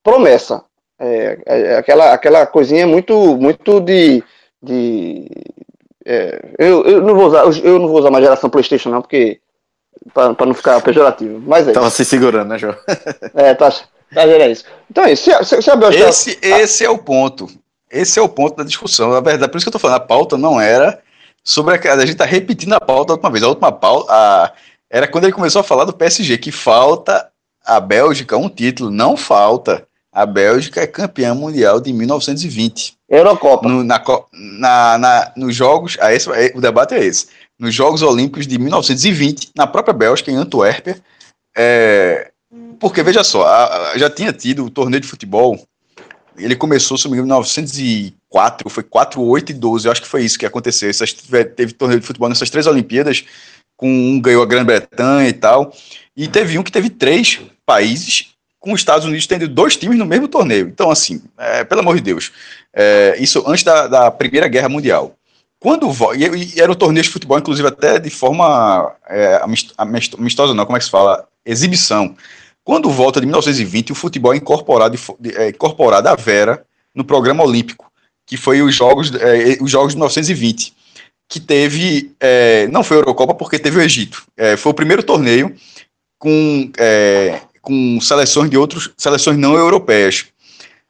promessa. 0.03 0.63
É, 0.99 1.38
é 1.45 1.78
aquela, 1.78 2.13
aquela 2.13 2.45
coisinha 2.45 2.86
muito, 2.86 3.36
muito 3.38 3.80
de. 3.80 4.24
De 4.66 5.30
é, 6.05 6.39
eu, 6.59 6.84
eu, 6.86 7.01
não 7.01 7.16
vou 7.16 7.26
usar, 7.26 7.43
eu 7.63 7.80
não 7.80 7.88
vou 7.88 7.97
usar 7.97 8.09
uma 8.09 8.22
geração 8.22 8.49
PlayStation, 8.49 8.89
não, 8.89 9.01
porque. 9.01 9.39
para 10.13 10.45
não 10.45 10.53
ficar 10.53 10.80
pejorativo. 10.82 11.41
Mas 11.45 11.68
é 11.68 11.72
Tava 11.72 11.89
se 11.89 12.05
segurando, 12.05 12.49
né, 12.49 12.59
João? 12.59 12.76
é, 13.34 13.55
tá. 13.55 13.72
tá 13.72 14.24
é 14.24 14.51
isso. 14.51 14.66
Então 14.89 15.03
é 15.03 15.13
isso. 15.13 15.32
Se, 15.43 15.61
se 15.61 15.72
a 15.72 15.76
Bélgica. 15.76 16.07
Esse, 16.07 16.38
esse 16.41 16.86
é 16.86 16.89
o 16.89 16.99
ponto. 16.99 17.47
Esse 17.89 18.20
é 18.20 18.22
o 18.22 18.30
ponto 18.30 18.57
da 18.57 18.63
discussão. 18.63 19.11
Na 19.11 19.20
verdade, 19.20 19.51
por 19.51 19.57
isso 19.57 19.66
que 19.66 19.70
eu 19.70 19.74
tô 19.74 19.80
falando, 19.80 19.97
a 19.97 20.05
pauta 20.05 20.38
não 20.38 20.61
era 20.61 21.01
sobre 21.43 21.76
a. 21.76 21.93
A 21.93 22.05
gente 22.05 22.18
tá 22.18 22.26
repetindo 22.26 22.74
a 22.74 22.80
pauta 22.80 23.07
da 23.07 23.13
última 23.13 23.32
vez. 23.32 23.43
A 23.43 23.49
última 23.49 23.72
pauta. 23.72 24.13
A, 24.13 24.53
era 24.88 25.07
quando 25.07 25.24
ele 25.24 25.34
começou 25.34 25.61
a 25.61 25.63
falar 25.63 25.86
do 25.86 25.93
PSG, 25.93 26.38
que 26.38 26.51
falta 26.51 27.30
a 27.66 27.80
Bélgica 27.80 28.38
um 28.38 28.47
título. 28.47 28.91
Não 28.91 29.18
falta. 29.18 29.88
A 30.16 30.26
Bélgica 30.26 30.80
é 30.80 30.88
campeã 30.88 31.36
mundial 31.36 31.82
de 31.82 31.91
1920. 31.91 32.95
Eurocopa. 33.09 33.68
No, 33.68 33.84
na, 33.84 34.01
na, 34.32 34.97
na, 34.97 35.32
nos 35.36 35.53
Jogos. 35.53 35.97
Ah, 35.99 36.13
esse, 36.13 36.32
é, 36.32 36.53
o 36.55 36.61
debate 36.61 36.93
é 36.93 37.03
esse. 37.03 37.28
Nos 37.59 37.76
Jogos 37.76 38.01
Olímpicos 38.01 38.47
de 38.47 38.57
1920, 38.57 39.49
na 39.53 39.68
própria 39.68 39.93
Bélgica, 39.93 40.32
em 40.32 40.38
Antuérpia. 40.38 40.97
É, 41.53 42.32
porque, 42.80 43.03
veja 43.03 43.26
só, 43.26 43.45
a, 43.45 43.91
a, 43.91 43.97
já 43.97 44.09
tinha 44.09 44.32
tido 44.32 44.63
o 44.63 44.70
torneio 44.70 45.01
de 45.01 45.07
futebol. 45.07 45.61
Ele 46.38 46.55
começou, 46.55 46.97
se 46.97 47.03
não 47.03 47.11
me 47.11 47.18
engano, 47.18 47.28
em 47.28 47.43
1904, 47.43 48.70
foi 48.70 48.84
4, 48.84 49.22
8 49.22 49.49
e 49.49 49.53
12. 49.53 49.86
Eu 49.86 49.91
acho 49.91 50.01
que 50.01 50.07
foi 50.07 50.24
isso 50.24 50.39
que 50.39 50.45
aconteceu. 50.45 50.89
Essas, 50.89 51.11
teve 51.11 51.74
torneio 51.74 51.99
de 51.99 52.07
futebol 52.07 52.30
nessas 52.30 52.49
três 52.49 52.68
Olimpíadas 52.68 53.26
com 53.76 53.89
um 53.89 54.22
ganhou 54.22 54.41
a 54.41 54.45
Grã-Bretanha 54.45 55.28
e 55.28 55.34
tal. 55.34 55.74
E 56.16 56.26
teve 56.30 56.57
um 56.57 56.63
que 56.63 56.72
teve 56.72 56.89
três 56.89 57.41
países, 57.66 58.34
com 58.66 58.74
os 58.74 58.82
Estados 58.82 59.05
Unidos 59.05 59.28
tendo 59.28 59.47
dois 59.47 59.78
times 59.78 59.95
no 59.95 60.07
mesmo 60.07 60.28
torneio. 60.28 60.68
Então, 60.68 60.89
assim, 60.89 61.22
é, 61.38 61.63
pelo 61.63 61.82
amor 61.82 61.95
de 61.95 62.01
Deus, 62.01 62.32
é, 62.74 63.16
isso 63.20 63.43
antes 63.45 63.63
da, 63.63 63.88
da, 63.88 64.09
Primeira 64.09 64.47
Guerra 64.47 64.68
Mundial. 64.68 65.16
Quando 65.59 65.88
e, 66.16 66.55
e 66.55 66.59
era 66.59 66.72
um 66.72 66.76
torneio 66.76 67.03
de 67.03 67.11
futebol, 67.11 67.38
inclusive 67.38 67.68
até 67.68 67.99
de 67.99 68.09
forma 68.09 68.91
é, 69.07 69.39
amistosa, 70.18 70.55
não, 70.55 70.66
como 70.66 70.76
é 70.76 70.80
que 70.80 70.86
se 70.86 70.91
fala? 70.91 71.28
Exibição. 71.45 72.16
Quando 72.63 72.89
volta 72.89 73.20
de 73.20 73.28
1920, 73.28 73.91
o 73.91 73.95
futebol 73.95 74.34
é 74.34 74.38
incorporado, 74.38 74.97
é 75.36 75.49
incorporado 75.49 76.09
à 76.09 76.16
Vera 76.16 76.66
no 76.93 77.05
programa 77.05 77.43
olímpico, 77.43 77.91
que 78.26 78.36
foi 78.36 78.63
os 78.63 78.74
Jogos, 78.74 79.13
é, 79.13 79.57
os 79.61 79.70
jogos 79.70 79.93
de 79.93 79.97
1920 79.97 80.74
que 81.28 81.39
teve. 81.39 82.11
É, 82.20 82.68
não 82.68 82.84
foi 82.84 82.97
a 82.97 82.99
Eurocopa 83.01 83.34
porque 83.36 83.59
teve 83.59 83.78
o 83.78 83.82
Egito. 83.82 84.24
É, 84.36 84.57
foi 84.57 84.72
o 84.72 84.76
primeiro 84.76 85.03
torneio 85.03 85.55
com, 86.20 86.72
é, 86.78 87.39
com 87.66 87.99
seleções 87.99 88.49
de 88.49 88.57
outros. 88.57 88.91
seleções 88.97 89.38
não 89.38 89.55
europeias. 89.55 90.28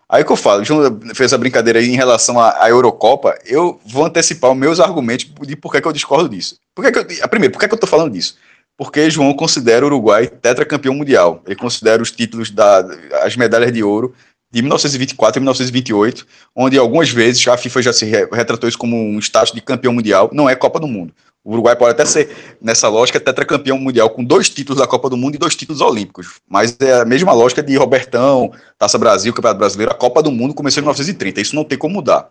Aí 0.07 0.23
que 0.23 0.31
eu 0.31 0.35
falo, 0.35 0.61
o 0.61 0.65
João 0.65 0.99
fez 1.15 1.33
a 1.33 1.37
brincadeira 1.37 1.79
aí 1.79 1.89
em 1.89 1.95
relação 1.95 2.39
à, 2.39 2.63
à 2.63 2.69
Eurocopa, 2.69 3.35
eu 3.43 3.79
vou 3.87 4.05
antecipar 4.05 4.51
os 4.51 4.57
meus 4.57 4.79
argumentos 4.79 5.27
de 5.41 5.55
por 5.55 5.71
que, 5.71 5.81
que 5.81 5.87
eu 5.87 5.91
discordo 5.91 6.29
disso. 6.29 6.59
Por 6.75 6.85
que 6.85 6.91
que 6.91 7.23
eu, 7.23 7.27
primeiro, 7.27 7.51
por 7.51 7.59
que, 7.59 7.67
que 7.67 7.73
eu 7.73 7.79
tô 7.79 7.87
falando 7.87 8.13
disso? 8.13 8.37
Porque 8.77 9.09
João 9.09 9.33
considera 9.33 9.83
o 9.83 9.87
Uruguai 9.87 10.27
tetracampeão 10.27 10.93
mundial. 10.93 11.41
Ele 11.45 11.55
considera 11.55 12.03
os 12.03 12.11
títulos 12.11 12.51
da 12.51 12.85
as 13.23 13.35
medalhas 13.35 13.71
de 13.71 13.81
ouro 13.81 14.13
de 14.55 14.61
1924 14.61 15.37
e 15.37 15.41
1928, 15.41 16.25
onde 16.55 16.77
algumas 16.77 17.09
vezes 17.09 17.45
a 17.45 17.57
FIFA 17.57 17.81
já 17.81 17.91
se 17.91 18.05
retratou 18.05 18.69
isso 18.69 18.77
como 18.77 18.95
um 18.95 19.19
status 19.19 19.51
de 19.51 19.59
campeão 19.59 19.91
mundial, 19.91 20.29
não 20.31 20.49
é 20.49 20.55
Copa 20.55 20.79
do 20.79 20.87
Mundo. 20.87 21.13
O 21.43 21.51
Uruguai 21.51 21.75
pode 21.75 21.91
até 21.91 22.05
ser, 22.05 22.55
nessa 22.61 22.87
lógica, 22.87 23.19
tetracampeão 23.19 23.77
mundial 23.77 24.09
com 24.09 24.23
dois 24.23 24.49
títulos 24.49 24.81
da 24.81 24.87
Copa 24.87 25.09
do 25.09 25.17
Mundo 25.17 25.35
e 25.35 25.37
dois 25.37 25.57
títulos 25.57 25.81
olímpicos. 25.81 26.39
Mas 26.47 26.75
é 26.79 27.01
a 27.01 27.05
mesma 27.05 27.33
lógica 27.33 27.61
de 27.61 27.75
Robertão, 27.75 28.49
Taça 28.79 28.97
Brasil, 28.97 29.33
Campeonato 29.33 29.59
Brasileiro. 29.59 29.91
A 29.91 29.95
Copa 29.95 30.23
do 30.23 30.31
Mundo 30.31 30.53
começou 30.53 30.79
em 30.79 30.85
1930. 30.85 31.41
Isso 31.41 31.55
não 31.55 31.65
tem 31.65 31.77
como 31.77 31.95
mudar. 31.95 32.29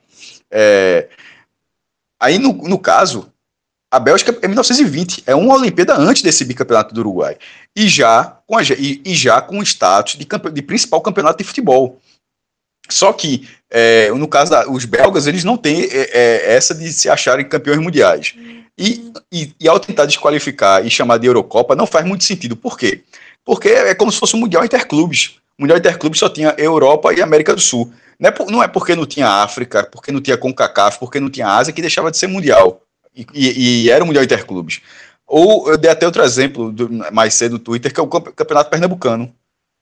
É... 0.50 1.08
Aí, 2.18 2.38
no, 2.38 2.54
no 2.54 2.78
caso, 2.78 3.30
a 3.90 4.00
Bélgica 4.00 4.36
é 4.40 4.48
1920. 4.48 5.24
É 5.26 5.34
uma 5.34 5.54
Olimpíada 5.54 5.94
antes 5.94 6.22
desse 6.22 6.42
bicampeonato 6.44 6.94
do 6.94 7.00
Uruguai. 7.02 7.36
E 7.76 7.86
já 7.86 8.38
com, 8.46 8.56
a, 8.56 8.62
e, 8.62 9.02
e 9.04 9.14
já 9.14 9.42
com 9.42 9.58
o 9.58 9.62
status 9.62 10.16
de, 10.16 10.26
de 10.52 10.62
principal 10.62 11.02
campeonato 11.02 11.38
de 11.38 11.44
futebol. 11.44 12.00
Só 12.88 13.12
que, 13.12 13.48
é, 13.70 14.10
no 14.10 14.28
caso 14.28 14.52
dos 14.70 14.84
belgas, 14.84 15.26
eles 15.26 15.44
não 15.44 15.56
têm 15.56 15.84
é, 15.84 16.10
é, 16.12 16.54
essa 16.54 16.74
de 16.74 16.92
se 16.92 17.08
acharem 17.08 17.48
campeões 17.48 17.80
mundiais. 17.80 18.34
E, 18.76 19.12
e, 19.32 19.54
e, 19.60 19.68
ao 19.68 19.78
tentar 19.78 20.04
desqualificar 20.04 20.84
e 20.84 20.90
chamar 20.90 21.18
de 21.18 21.26
Eurocopa, 21.26 21.76
não 21.76 21.86
faz 21.86 22.04
muito 22.04 22.24
sentido. 22.24 22.56
Por 22.56 22.76
quê? 22.76 23.02
Porque 23.44 23.68
é 23.68 23.94
como 23.94 24.10
se 24.10 24.18
fosse 24.18 24.34
um 24.34 24.40
Mundial 24.40 24.64
Interclubes. 24.64 25.36
O 25.58 25.62
Mundial 25.62 25.78
Interclubes 25.78 26.18
só 26.18 26.28
tinha 26.28 26.54
Europa 26.58 27.12
e 27.14 27.22
América 27.22 27.54
do 27.54 27.60
Sul. 27.60 27.92
Não 28.18 28.28
é, 28.28 28.32
por, 28.32 28.50
não 28.50 28.62
é 28.62 28.68
porque 28.68 28.94
não 28.94 29.06
tinha 29.06 29.28
África, 29.28 29.84
porque 29.84 30.10
não 30.10 30.20
tinha 30.20 30.36
CONCACAF, 30.36 30.98
porque 30.98 31.20
não 31.20 31.30
tinha 31.30 31.48
Ásia 31.48 31.72
que 31.72 31.80
deixava 31.80 32.10
de 32.10 32.16
ser 32.16 32.26
Mundial. 32.26 32.80
E, 33.14 33.26
e, 33.32 33.84
e 33.84 33.90
era 33.90 34.02
o 34.02 34.06
Mundial 34.06 34.24
Interclubes. 34.24 34.80
Ou 35.26 35.70
eu 35.70 35.78
dei 35.78 35.90
até 35.90 36.04
outro 36.04 36.22
exemplo 36.22 36.70
do, 36.72 36.90
mais 37.12 37.34
cedo 37.34 37.52
no 37.52 37.58
Twitter, 37.58 37.92
que 37.92 38.00
é 38.00 38.02
o 38.02 38.08
Campeonato 38.08 38.70
Pernambucano, 38.70 39.32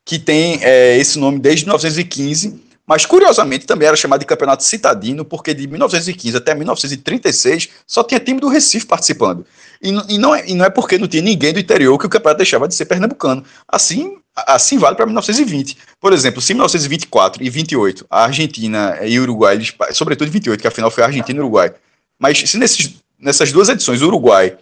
que 0.04 0.18
tem 0.18 0.62
é, 0.62 0.98
esse 0.98 1.18
nome 1.18 1.38
desde 1.38 1.64
1915 1.64 2.71
mas 2.86 3.06
curiosamente 3.06 3.66
também 3.66 3.86
era 3.86 3.96
chamado 3.96 4.20
de 4.20 4.26
campeonato 4.26 4.64
citadino, 4.64 5.24
porque 5.24 5.54
de 5.54 5.66
1915 5.66 6.36
até 6.36 6.54
1936 6.54 7.68
só 7.86 8.02
tinha 8.02 8.18
time 8.18 8.40
do 8.40 8.48
Recife 8.48 8.86
participando. 8.86 9.46
E, 9.80 9.90
e, 10.14 10.18
não, 10.18 10.34
é, 10.34 10.48
e 10.48 10.54
não 10.54 10.64
é 10.64 10.70
porque 10.70 10.98
não 10.98 11.06
tinha 11.06 11.22
ninguém 11.22 11.52
do 11.52 11.60
interior 11.60 11.96
que 11.98 12.06
o 12.06 12.08
campeonato 12.08 12.38
deixava 12.38 12.66
de 12.66 12.74
ser 12.74 12.86
pernambucano. 12.86 13.44
Assim, 13.68 14.16
assim 14.34 14.78
vale 14.78 14.96
para 14.96 15.06
1920. 15.06 15.78
Por 16.00 16.12
exemplo, 16.12 16.42
se 16.42 16.52
em 16.52 16.56
1924 16.56 17.42
e 17.42 17.50
28 17.50 18.06
a 18.10 18.24
Argentina 18.24 18.98
e 19.02 19.18
o 19.18 19.22
Uruguai, 19.22 19.54
eles, 19.54 19.72
sobretudo 19.92 20.28
em 20.28 20.32
28, 20.32 20.60
que 20.60 20.68
afinal 20.68 20.90
foi 20.90 21.04
a 21.04 21.06
Argentina 21.06 21.38
e 21.38 21.40
o 21.40 21.44
Uruguai, 21.44 21.72
mas 22.18 22.38
se 22.38 22.58
nesses, 22.58 22.94
nessas 23.18 23.52
duas 23.52 23.68
edições 23.68 24.02
o 24.02 24.06
Uruguai 24.06 24.56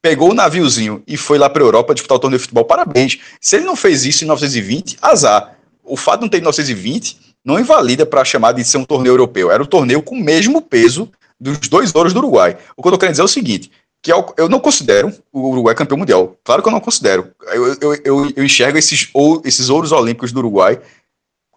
pegou 0.00 0.30
o 0.30 0.34
naviozinho 0.34 1.02
e 1.06 1.16
foi 1.16 1.38
lá 1.38 1.50
para 1.50 1.62
a 1.62 1.66
Europa 1.66 1.92
disputar 1.92 2.16
o 2.16 2.20
torneio 2.20 2.38
de 2.38 2.44
futebol, 2.44 2.64
parabéns. 2.64 3.18
Se 3.40 3.56
ele 3.56 3.64
não 3.64 3.76
fez 3.76 4.04
isso 4.04 4.24
em 4.24 4.26
1920, 4.26 4.96
azar. 5.02 5.54
O 5.84 5.96
fato 5.96 6.20
de 6.20 6.24
não 6.24 6.28
ter 6.28 6.38
em 6.38 6.40
1920 6.40 7.27
não 7.48 7.58
invalida 7.58 8.04
para 8.04 8.22
chamar 8.26 8.52
de 8.52 8.62
ser 8.62 8.76
um 8.76 8.84
torneio 8.84 9.14
europeu. 9.14 9.50
Era 9.50 9.62
um 9.62 9.66
torneio 9.66 10.02
com 10.02 10.14
o 10.14 10.22
mesmo 10.22 10.60
peso 10.60 11.10
dos 11.40 11.58
dois 11.60 11.94
ouros 11.94 12.12
do 12.12 12.18
Uruguai. 12.18 12.58
O 12.76 12.82
que 12.82 12.88
eu 12.88 12.90
estou 12.90 12.98
querendo 12.98 13.14
dizer 13.14 13.22
é 13.22 13.24
o 13.24 13.28
seguinte: 13.28 13.70
que 14.02 14.12
eu, 14.12 14.34
eu 14.36 14.50
não 14.50 14.60
considero 14.60 15.10
o 15.32 15.48
Uruguai 15.48 15.74
campeão 15.74 15.96
mundial. 15.96 16.36
Claro 16.44 16.62
que 16.62 16.68
eu 16.68 16.72
não 16.72 16.80
considero. 16.80 17.30
Eu, 17.46 17.66
eu, 17.80 17.94
eu, 18.04 18.32
eu 18.36 18.44
enxergo 18.44 18.76
esses, 18.76 19.08
ou, 19.14 19.40
esses 19.46 19.70
ouros 19.70 19.92
olímpicos 19.92 20.30
do 20.30 20.40
Uruguai 20.40 20.78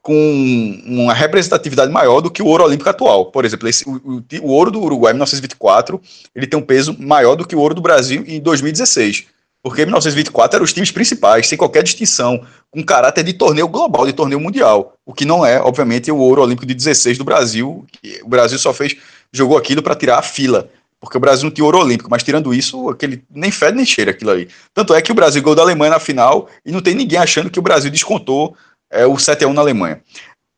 com 0.01 0.81
uma 0.85 1.13
representatividade 1.13 1.91
maior 1.91 2.21
do 2.21 2.31
que 2.31 2.41
o 2.41 2.47
ouro 2.47 2.63
olímpico 2.63 2.89
atual. 2.89 3.25
Por 3.25 3.43
exemplo, 3.43 3.67
esse, 3.67 3.87
o, 3.87 3.97
o, 3.97 4.23
o 4.43 4.47
ouro 4.47 4.71
do 4.71 4.81
Uruguai 4.81 5.11
em 5.11 5.15
1924 5.15 6.01
ele 6.33 6.47
tem 6.47 6.57
um 6.57 6.63
peso 6.63 6.95
maior 6.97 7.35
do 7.35 7.45
que 7.45 7.55
o 7.55 7.59
ouro 7.59 7.75
do 7.75 7.81
Brasil 7.81 8.23
em 8.25 8.39
2016. 8.39 9.25
Porque 9.63 9.83
em 9.83 9.85
1924 9.85 10.55
eram 10.55 10.65
os 10.65 10.73
times 10.73 10.91
principais, 10.91 11.47
sem 11.47 11.57
qualquer 11.57 11.83
distinção, 11.83 12.43
com 12.71 12.83
caráter 12.83 13.23
de 13.23 13.33
torneio 13.33 13.67
global, 13.67 14.05
de 14.07 14.13
torneio 14.13 14.39
mundial. 14.39 14.95
O 15.05 15.13
que 15.13 15.23
não 15.23 15.45
é, 15.45 15.61
obviamente, 15.61 16.11
o 16.11 16.17
ouro 16.17 16.41
olímpico 16.41 16.65
de 16.65 16.73
16 16.73 17.17
do 17.17 17.23
Brasil. 17.23 17.85
o 18.23 18.27
Brasil 18.27 18.57
só 18.57 18.73
fez, 18.73 18.95
jogou 19.31 19.57
aquilo 19.57 19.83
para 19.83 19.95
tirar 19.95 20.17
a 20.17 20.23
fila. 20.23 20.69
Porque 20.99 21.17
o 21.17 21.19
Brasil 21.19 21.45
não 21.45 21.51
tinha 21.51 21.65
ouro 21.65 21.79
olímpico, 21.79 22.09
mas 22.09 22.23
tirando 22.23 22.53
isso, 22.53 22.89
aquele 22.89 23.23
nem 23.29 23.51
fede 23.51 23.75
nem 23.75 23.85
cheira 23.85 24.11
aquilo 24.11 24.31
aí. 24.31 24.47
Tanto 24.73 24.93
é 24.93 25.01
que 25.01 25.11
o 25.11 25.15
Brasil 25.15 25.41
ganhou 25.41 25.55
da 25.55 25.63
Alemanha 25.63 25.91
na 25.91 25.99
final 25.99 26.47
e 26.65 26.71
não 26.71 26.81
tem 26.81 26.93
ninguém 26.93 27.17
achando 27.17 27.49
que 27.49 27.59
o 27.59 27.61
Brasil 27.61 27.89
descontou 27.89 28.55
é, 28.91 29.05
o 29.05 29.17
7 29.17 29.43
a 29.43 29.47
1 29.47 29.53
na 29.53 29.61
Alemanha. 29.61 30.01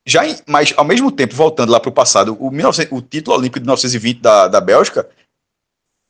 Já 0.06 0.22
mas, 0.46 0.74
ao 0.76 0.84
mesmo 0.84 1.10
tempo, 1.12 1.34
voltando 1.34 1.72
lá 1.72 1.80
para 1.80 1.90
o 1.90 1.94
passado, 1.94 2.36
o, 2.40 2.50
19, 2.50 2.90
o 2.92 3.02
título 3.02 3.38
olímpico 3.38 3.60
de 3.60 3.66
1920 3.66 4.20
da, 4.20 4.48
da 4.50 4.60
Bélgica 4.60 5.08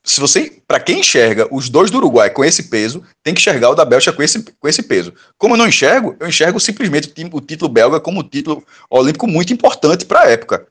se 0.06 0.20
você, 0.20 0.62
para 0.68 0.82
quem 0.82 0.99
enxerga 0.99 1.47
os 1.49 1.70
dois 1.70 1.89
do 1.89 1.97
Uruguai 1.97 2.30
com 2.30 2.43
esse 2.43 2.64
peso, 2.64 3.01
tem 3.24 3.34
que 3.34 3.39
enxergar 3.39 3.70
o 3.70 3.76
da 3.76 3.86
Bélgica 3.86 4.12
com 4.12 4.22
esse, 4.22 4.43
com 4.43 4.68
esse 4.68 4.84
peso. 4.84 5.14
Como 5.38 5.54
eu 5.54 5.58
não 5.58 5.68
enxergo, 5.68 6.16
eu 6.20 6.28
enxergo 6.28 6.60
simplesmente 6.60 7.14
o, 7.32 7.39
título 7.41 7.72
belga 7.72 8.01
como 8.01 8.20
um 8.20 8.24
título 8.24 8.64
olímpico 8.89 9.26
muito 9.28 9.54
importante 9.54 10.06
para 10.06 10.24
a 10.24 10.30
época. 10.30 10.68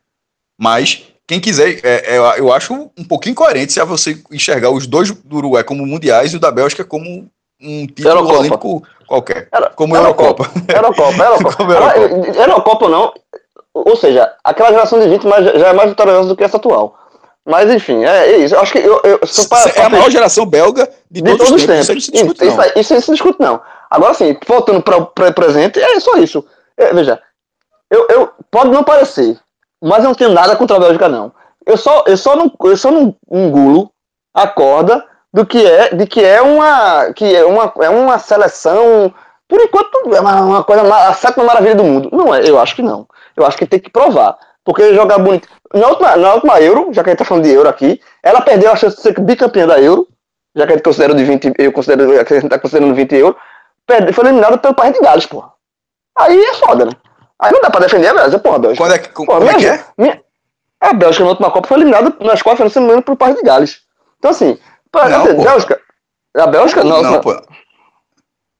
Mas 0.60 1.04
quem 1.26 1.40
quiser, 1.40 1.80
é, 1.82 2.16
é, 2.16 2.38
eu 2.38 2.52
acho 2.52 2.90
um 2.96 3.04
pouquinho 3.04 3.32
incoerente 3.32 3.72
se 3.72 3.82
você 3.84 4.22
enxergar 4.30 4.70
os 4.70 4.86
dois 4.86 5.10
do 5.10 5.36
Uruguai 5.36 5.64
como 5.64 5.86
mundiais 5.86 6.34
e 6.34 6.36
o 6.36 6.40
da 6.40 6.50
Bélgica 6.50 6.84
como 6.84 7.26
um 7.58 7.86
título 7.86 8.08
Eurocopa. 8.08 8.38
olímpico 8.38 8.82
qualquer. 9.06 9.48
Era, 9.50 9.70
como 9.70 9.96
Eurocopa. 9.96 10.50
Eurocopa, 10.68 11.24
Eurocopa. 11.24 11.72
Eurocopa. 11.72 12.38
Eurocopa 12.38 12.88
não. 12.90 13.14
Ou 13.72 13.96
seja, 13.96 14.30
aquela 14.44 14.70
geração 14.70 15.00
de 15.00 15.08
20 15.08 15.22
já 15.58 15.68
é 15.68 15.72
mais 15.72 15.88
vitoriosa 15.88 16.28
do 16.28 16.36
que 16.36 16.44
essa 16.44 16.58
atual. 16.58 16.98
Mas 17.44 17.70
enfim, 17.70 18.04
é, 18.04 18.28
é 18.28 18.36
isso. 18.38 18.54
Eu 18.54 18.60
acho 18.60 18.72
que 18.72 18.78
eu, 18.78 19.00
eu 19.02 19.18
pra, 19.48 19.72
é 19.74 19.82
a 19.82 19.88
maior 19.88 20.10
geração 20.10 20.46
belga 20.46 20.88
de, 21.10 21.20
de 21.20 21.30
todos, 21.30 21.48
todos 21.48 21.62
os 21.62 21.66
tempos. 21.66 21.86
tempos. 21.86 22.04
Isso, 22.04 22.14
isso, 22.14 22.24
discute, 22.34 22.46
isso, 22.46 22.78
isso, 22.78 22.94
isso, 22.94 23.06
se 23.06 23.12
discute, 23.12 23.40
não. 23.40 23.60
Agora 23.90 24.14
sim, 24.14 24.36
voltando 24.46 24.80
para 24.82 24.96
o 24.96 25.34
presente, 25.34 25.80
é 25.80 26.00
só 26.00 26.16
isso. 26.16 26.44
É, 26.76 26.92
veja, 26.94 27.20
eu, 27.90 28.06
eu, 28.08 28.30
pode 28.50 28.70
não 28.70 28.84
parecer, 28.84 29.38
mas 29.82 29.98
eu 29.98 30.10
não 30.10 30.14
tenho 30.14 30.30
nada 30.30 30.56
contra 30.56 30.76
a 30.76 30.80
Bélgica, 30.80 31.08
não. 31.08 31.32
Eu 31.66 31.76
só, 31.76 32.04
eu 32.06 32.16
só 32.16 32.34
não, 32.34 32.50
eu 32.64 32.76
só 32.76 32.90
não 32.90 33.14
engulo 33.30 33.90
a 34.32 34.46
corda 34.46 35.04
do 35.32 35.44
que 35.44 35.64
é, 35.64 35.94
de 35.94 36.06
que 36.06 36.22
é 36.22 36.40
uma, 36.40 37.12
que 37.12 37.24
é 37.34 37.44
uma, 37.44 37.72
é 37.80 37.88
uma 37.88 38.18
seleção, 38.18 39.12
por 39.48 39.60
enquanto, 39.60 40.14
é 40.14 40.20
uma, 40.20 40.40
uma 40.40 40.64
coisa, 40.64 40.82
a 40.82 41.12
sétima 41.12 41.44
maravilha 41.44 41.74
do 41.74 41.84
mundo. 41.84 42.08
Não 42.12 42.34
é, 42.34 42.48
eu 42.48 42.58
acho 42.58 42.74
que 42.74 42.82
não. 42.82 43.06
Eu 43.36 43.44
acho 43.44 43.56
que 43.56 43.66
tem 43.66 43.80
que 43.80 43.90
provar. 43.90 44.38
Porque 44.64 44.94
jogar 44.94 45.18
bonito. 45.18 45.48
Na 45.74 45.88
última, 45.88 46.16
na 46.16 46.34
última 46.34 46.60
Euro, 46.60 46.92
já 46.92 47.02
que 47.02 47.10
a 47.10 47.12
gente 47.12 47.18
tá 47.18 47.24
falando 47.24 47.44
de 47.44 47.50
Euro 47.50 47.68
aqui, 47.68 48.00
ela 48.22 48.40
perdeu 48.40 48.70
a 48.70 48.76
chance 48.76 48.96
de 48.96 49.02
ser 49.02 49.18
bicampeã 49.20 49.66
da 49.66 49.80
Euro, 49.80 50.06
já 50.54 50.66
que 50.66 50.72
a 50.72 50.76
gente 50.76 50.84
considera 50.84 51.14
de 51.14 51.24
20, 51.24 51.52
eu 51.58 51.72
considero, 51.72 52.12
a 52.12 52.24
gente 52.24 52.48
tá 52.48 52.58
considerando 52.58 52.94
20 52.94 53.14
euros, 53.16 53.40
perde, 53.86 54.12
foi 54.12 54.24
eliminada 54.24 54.58
pelo 54.58 54.74
País 54.74 54.92
de 54.92 55.00
Gales, 55.00 55.26
porra. 55.26 55.52
Aí 56.18 56.38
é 56.38 56.54
foda, 56.54 56.84
né? 56.84 56.92
Aí 57.40 57.52
não 57.52 57.60
dá 57.60 57.70
pra 57.70 57.80
defender 57.80 58.08
a 58.08 58.14
Bélgica, 58.14 58.38
porra, 58.38 58.56
a 58.56 58.58
Bélgica. 58.58 58.84
Quando 58.84 58.94
é, 58.94 58.98
que, 58.98 59.08
porra, 59.08 59.38
como 59.38 59.50
é 59.50 59.54
que 59.54 59.66
é? 59.66 59.84
Minha, 59.98 60.22
a 60.80 60.92
Bélgica 60.92 61.24
na 61.24 61.30
última 61.30 61.50
Copa 61.50 61.68
foi 61.68 61.78
eliminada 61.78 62.14
nas 62.20 62.42
quartas, 62.42 62.64
não 62.64 62.70
se 62.70 62.78
engano, 62.78 63.02
pelo 63.02 63.16
País 63.16 63.34
de 63.36 63.42
Gales. 63.42 63.80
Então 64.18 64.30
assim, 64.30 64.58
pra, 64.90 65.08
não, 65.08 65.22
dizer, 65.22 65.42
Bélgica, 65.42 65.80
a 66.36 66.46
Bélgica, 66.46 66.84
não, 66.84 67.02
não, 67.02 67.14
última, 67.14 67.42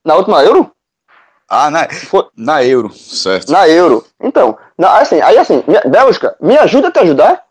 na 0.03 0.15
última 0.15 0.43
Euro, 0.43 0.73
ah, 1.55 1.69
na, 1.69 1.87
Foi... 1.89 2.25
na 2.35 2.63
Euro, 2.63 2.91
certo. 2.93 3.51
Na 3.51 3.67
Euro. 3.69 4.03
Então, 4.19 4.57
na, 4.77 4.97
assim, 4.97 5.21
aí 5.21 5.37
assim, 5.37 5.63
minha, 5.67 5.81
Bélgica, 5.85 6.35
me 6.41 6.57
ajuda 6.57 6.87
a 6.87 6.91
te 6.91 6.99
ajudar, 6.99 7.43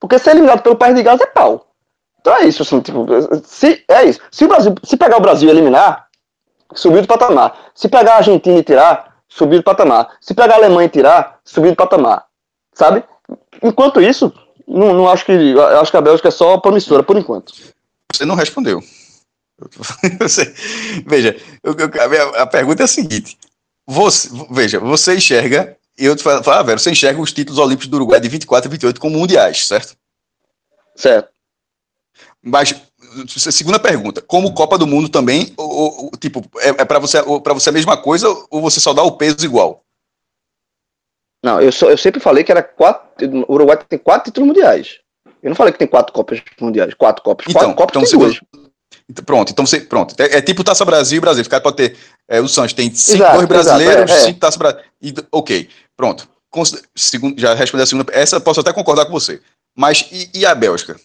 porque 0.00 0.18
ser 0.18 0.30
eliminado 0.30 0.62
pelo 0.62 0.76
país 0.76 0.94
de 0.94 1.02
Gales 1.02 1.20
é 1.20 1.26
pau. 1.26 1.66
Então 2.20 2.34
é 2.36 2.44
isso, 2.44 2.62
assim, 2.62 2.80
tipo, 2.80 3.06
se, 3.44 3.84
é 3.88 4.04
isso. 4.04 4.20
Se 4.30 4.44
o 4.44 4.48
Brasil, 4.48 4.74
se 4.82 4.96
pegar 4.96 5.18
o 5.18 5.20
Brasil 5.20 5.48
e 5.48 5.52
eliminar, 5.52 6.08
subiu 6.74 7.02
do 7.02 7.08
patamar. 7.08 7.70
Se 7.74 7.88
pegar 7.88 8.14
a 8.14 8.16
Argentina 8.16 8.58
e 8.58 8.62
tirar, 8.62 9.16
subiu 9.28 9.58
do 9.58 9.64
patamar. 9.64 10.16
Se 10.20 10.34
pegar 10.34 10.54
a 10.54 10.58
Alemanha 10.58 10.86
e 10.86 10.90
tirar, 10.90 11.38
subiu 11.44 11.72
do 11.72 11.76
patamar. 11.76 12.24
Sabe? 12.72 13.04
Enquanto 13.62 14.00
isso, 14.00 14.32
não, 14.66 14.94
não 14.94 15.08
acho 15.08 15.24
que. 15.24 15.54
Acho 15.80 15.90
que 15.90 15.96
a 15.96 16.00
Bélgica 16.00 16.28
é 16.28 16.32
só 16.32 16.58
promissora 16.58 17.02
por 17.02 17.16
enquanto. 17.16 17.52
Você 18.12 18.24
não 18.24 18.34
respondeu. 18.34 18.80
Veja, 21.06 21.36
a, 21.64 22.42
a, 22.42 22.46
pergunta 22.46 22.82
é 22.82 22.84
a 22.84 22.88
seguinte: 22.88 23.38
você, 23.86 24.28
veja, 24.50 24.80
você 24.80 25.16
enxerga, 25.16 25.76
e 25.98 26.04
eu 26.04 26.16
te 26.16 26.22
falo, 26.22 26.42
ah, 26.50 26.62
velho, 26.62 26.78
você 26.78 26.90
enxerga 26.90 27.20
os 27.20 27.32
títulos 27.32 27.58
olímpicos 27.58 27.88
do 27.88 27.96
Uruguai 27.96 28.20
de 28.20 28.28
24 28.28 28.68
e 28.68 28.70
28 28.70 29.00
como 29.00 29.18
mundiais, 29.18 29.66
certo? 29.66 29.96
Certo. 30.96 31.28
Mas, 32.42 32.74
segunda 33.28 33.78
pergunta: 33.78 34.20
como 34.20 34.52
Copa 34.52 34.76
do 34.76 34.86
Mundo 34.86 35.08
também, 35.08 35.52
ou, 35.56 36.04
ou 36.04 36.10
tipo, 36.18 36.42
é, 36.58 36.68
é 36.68 36.84
para 36.84 36.98
você, 36.98 37.18
para 37.42 37.54
você 37.54 37.70
a 37.70 37.72
mesma 37.72 37.96
coisa 37.96 38.28
ou 38.50 38.60
você 38.60 38.80
só 38.80 38.92
dá 38.92 39.02
o 39.02 39.16
peso 39.16 39.44
igual? 39.44 39.82
Não, 41.42 41.60
eu, 41.60 41.70
só, 41.70 41.90
eu 41.90 41.98
sempre 41.98 42.20
falei 42.20 42.42
que 42.42 42.50
era 42.50 42.62
quatro. 42.62 43.44
O 43.48 43.54
Uruguai 43.54 43.78
tem 43.88 43.98
quatro 43.98 44.30
títulos 44.30 44.48
mundiais. 44.48 45.00
Eu 45.42 45.50
não 45.50 45.56
falei 45.56 45.72
que 45.72 45.78
tem 45.78 45.86
quatro 45.86 46.12
Copas 46.12 46.42
mundiais, 46.60 46.94
quatro 46.94 47.22
Copas. 47.22 47.46
Então, 47.48 47.74
quatro 47.74 48.00
Copas 48.00 48.12
então, 48.12 48.30
tem 48.30 48.40
duas. 48.50 48.63
Então, 49.10 49.24
pronto, 49.24 49.52
então 49.52 49.66
você. 49.66 49.80
Pronto. 49.80 50.14
É, 50.18 50.38
é, 50.38 50.42
tipo 50.42 50.64
Taça 50.64 50.84
Brasil 50.84 51.18
e 51.18 51.20
Brasil. 51.20 51.44
O 51.44 51.48
cara 51.48 51.62
pode 51.62 51.76
ter. 51.76 51.96
É, 52.28 52.40
o 52.40 52.48
Santos 52.48 52.72
tem 52.72 52.92
cinco 52.94 53.22
exato, 53.22 53.46
brasileiros, 53.46 53.94
exato, 53.96 54.12
é, 54.12 54.16
é. 54.16 54.24
cinco 54.26 54.40
Taça 54.40 54.58
Brasil. 54.58 54.80
ok, 55.30 55.68
pronto. 55.96 56.28
segundo, 56.94 57.38
já 57.38 57.54
respondi 57.54 57.82
a 57.82 57.86
segunda. 57.86 58.12
Essa 58.14 58.40
posso 58.40 58.60
até 58.60 58.72
concordar 58.72 59.06
com 59.06 59.12
você. 59.12 59.40
Mas 59.76 60.08
e, 60.10 60.30
e 60.34 60.46
a 60.46 60.54
Bélgica? 60.54 60.96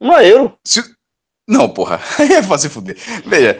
Uma 0.00 0.22
euro. 0.24 0.56
Se, 0.64 0.82
não, 1.48 1.68
porra. 1.68 2.00
é 2.18 2.42
fácil 2.42 2.70
fuder. 2.70 2.96
Veja, 3.26 3.58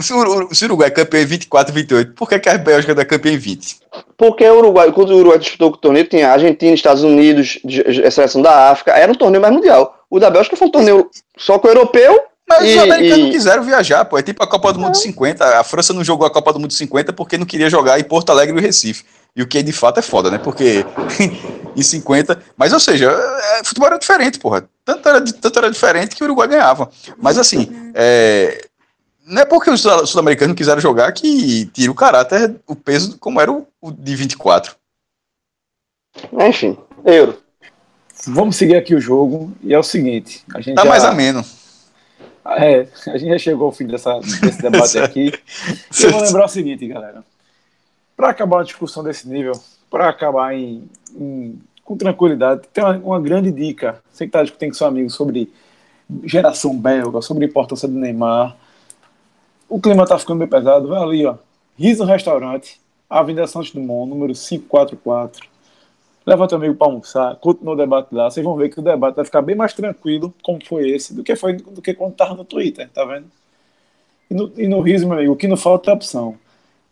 se 0.00 0.12
o, 0.12 0.54
se 0.54 0.64
o 0.64 0.66
Uruguai 0.68 0.88
é 0.88 0.90
campeão 0.90 1.22
em 1.22 1.26
24 1.26 1.74
28, 1.74 2.14
por 2.14 2.28
que, 2.28 2.38
que 2.38 2.48
a 2.48 2.56
Bélgica 2.56 3.00
é 3.00 3.04
campeã 3.04 3.32
em 3.32 3.38
20? 3.38 3.78
Porque 4.16 4.48
o 4.48 4.58
Uruguai, 4.58 4.92
quando 4.92 5.10
o 5.10 5.18
Uruguai 5.18 5.38
disputou 5.38 5.70
o 5.70 5.76
torneio, 5.76 6.08
tinha 6.08 6.30
Argentina, 6.30 6.74
Estados 6.74 7.02
Unidos, 7.02 7.58
a 8.04 8.10
seleção 8.10 8.42
da 8.42 8.70
África, 8.70 8.92
era 8.92 9.10
um 9.10 9.14
torneio 9.14 9.42
mais 9.42 9.52
mundial. 9.52 10.04
O 10.08 10.20
da 10.20 10.30
Bélgica 10.30 10.56
foi 10.56 10.68
um 10.68 10.70
torneio 10.70 11.10
só 11.36 11.58
com 11.58 11.66
o 11.66 11.70
europeu. 11.70 12.24
Mas 12.48 12.68
e, 12.68 12.76
os 12.76 12.82
americanos 12.82 13.18
e... 13.18 13.22
não 13.22 13.30
quiseram 13.30 13.62
viajar, 13.64 14.04
pô. 14.04 14.18
É 14.18 14.22
tipo 14.22 14.42
a 14.42 14.46
Copa 14.46 14.72
do 14.72 14.78
Mundo 14.78 14.96
50. 14.96 15.58
A 15.58 15.64
França 15.64 15.92
não 15.92 16.04
jogou 16.04 16.26
a 16.26 16.30
Copa 16.30 16.52
do 16.52 16.60
Mundo 16.60 16.72
50 16.72 17.12
porque 17.12 17.36
não 17.36 17.44
queria 17.44 17.68
jogar 17.68 17.98
em 17.98 18.04
Porto 18.04 18.30
Alegre 18.30 18.56
e 18.56 18.60
Recife. 18.60 19.04
E 19.34 19.42
o 19.42 19.46
que 19.46 19.62
de 19.62 19.72
fato 19.72 19.98
é 19.98 20.02
foda, 20.02 20.30
né? 20.30 20.38
Porque 20.38 20.84
em 21.76 21.82
50. 21.82 22.40
Mas, 22.56 22.72
ou 22.72 22.80
seja, 22.80 23.10
é, 23.10 23.64
futebol 23.64 23.88
era 23.88 23.98
diferente, 23.98 24.38
porra. 24.38 24.68
Tanto 24.84 25.08
era, 25.08 25.20
tanto 25.22 25.58
era 25.58 25.70
diferente 25.70 26.14
que 26.14 26.22
o 26.22 26.26
Uruguai 26.26 26.48
ganhava. 26.48 26.88
Mas 27.18 27.36
assim, 27.36 27.68
é, 27.94 28.64
não 29.26 29.42
é 29.42 29.44
porque 29.44 29.68
os 29.68 29.80
sul-americanos 29.80 30.48
não 30.48 30.54
quiseram 30.54 30.80
jogar 30.80 31.10
que 31.12 31.66
tira 31.66 31.90
o 31.90 31.94
caráter, 31.94 32.54
o 32.66 32.76
peso 32.76 33.18
como 33.18 33.40
era 33.40 33.50
o, 33.50 33.66
o 33.80 33.90
de 33.90 34.14
24. 34.14 34.76
Enfim, 36.40 36.78
euro. 37.04 37.38
Vamos 38.26 38.56
seguir 38.56 38.76
aqui 38.76 38.94
o 38.94 39.00
jogo. 39.00 39.52
E 39.62 39.74
é 39.74 39.78
o 39.78 39.82
seguinte: 39.82 40.42
a 40.54 40.60
gente 40.60 40.76
tá 40.76 40.82
já... 40.82 40.88
mais 40.88 41.04
ameno. 41.04 41.44
É, 42.58 42.86
a 43.08 43.18
gente 43.18 43.30
já 43.30 43.38
chegou 43.38 43.66
ao 43.66 43.72
fim 43.72 43.86
dessa, 43.86 44.18
desse 44.20 44.62
debate 44.62 44.98
aqui. 45.00 45.32
eu 46.02 46.10
vou 46.10 46.20
lembrar 46.22 46.44
o 46.44 46.48
seguinte, 46.48 46.86
galera. 46.86 47.24
Para 48.16 48.30
acabar 48.30 48.58
uma 48.58 48.64
discussão 48.64 49.02
desse 49.02 49.28
nível, 49.28 49.52
para 49.90 50.08
acabar 50.08 50.54
em, 50.54 50.88
em, 51.14 51.60
com 51.84 51.96
tranquilidade, 51.96 52.62
tem 52.72 52.84
uma, 52.84 52.96
uma 52.98 53.20
grande 53.20 53.50
dica. 53.50 54.00
Você 54.10 54.24
que 54.24 54.28
está 54.28 54.42
discutindo 54.42 54.70
com 54.70 54.76
seu 54.76 54.86
amigo 54.86 55.10
sobre 55.10 55.52
geração 56.24 56.76
belga, 56.76 57.20
sobre 57.20 57.44
a 57.44 57.48
importância 57.48 57.88
do 57.88 57.98
Neymar. 57.98 58.56
O 59.68 59.80
clima 59.80 60.06
tá 60.06 60.18
ficando 60.18 60.38
bem 60.38 60.48
pesado. 60.48 60.88
Vai 60.88 61.02
ali, 61.02 61.26
ó. 61.26 61.36
Riso 61.76 62.04
Restaurante, 62.04 62.80
Avenida 63.10 63.46
Santos 63.46 63.70
Dumont, 63.72 64.08
número 64.08 64.32
544. 64.32 65.55
Leva 66.26 66.48
teu 66.48 66.58
amigo 66.58 66.74
para 66.74 66.88
almoçar, 66.88 67.36
continua 67.36 67.74
o 67.74 67.76
debate 67.76 68.12
lá. 68.12 68.28
Vocês 68.28 68.44
vão 68.44 68.56
ver 68.56 68.68
que 68.68 68.80
o 68.80 68.82
debate 68.82 69.14
vai 69.14 69.24
ficar 69.24 69.42
bem 69.42 69.54
mais 69.54 69.72
tranquilo, 69.72 70.34
como 70.42 70.58
foi 70.64 70.90
esse, 70.90 71.14
do 71.14 71.22
que 71.22 71.36
foi 71.36 71.52
do 71.52 71.80
que 71.80 71.94
quando 71.94 72.14
tava 72.14 72.34
no 72.34 72.44
Twitter, 72.44 72.88
tá 72.92 73.04
vendo? 73.04 73.26
E 74.28 74.34
no, 74.34 74.52
e 74.56 74.66
no 74.66 74.80
riso, 74.80 75.06
meu 75.06 75.18
amigo, 75.18 75.32
o 75.32 75.36
que 75.36 75.46
não 75.46 75.56
falta 75.56 75.90
é 75.92 75.94
opção. 75.94 76.36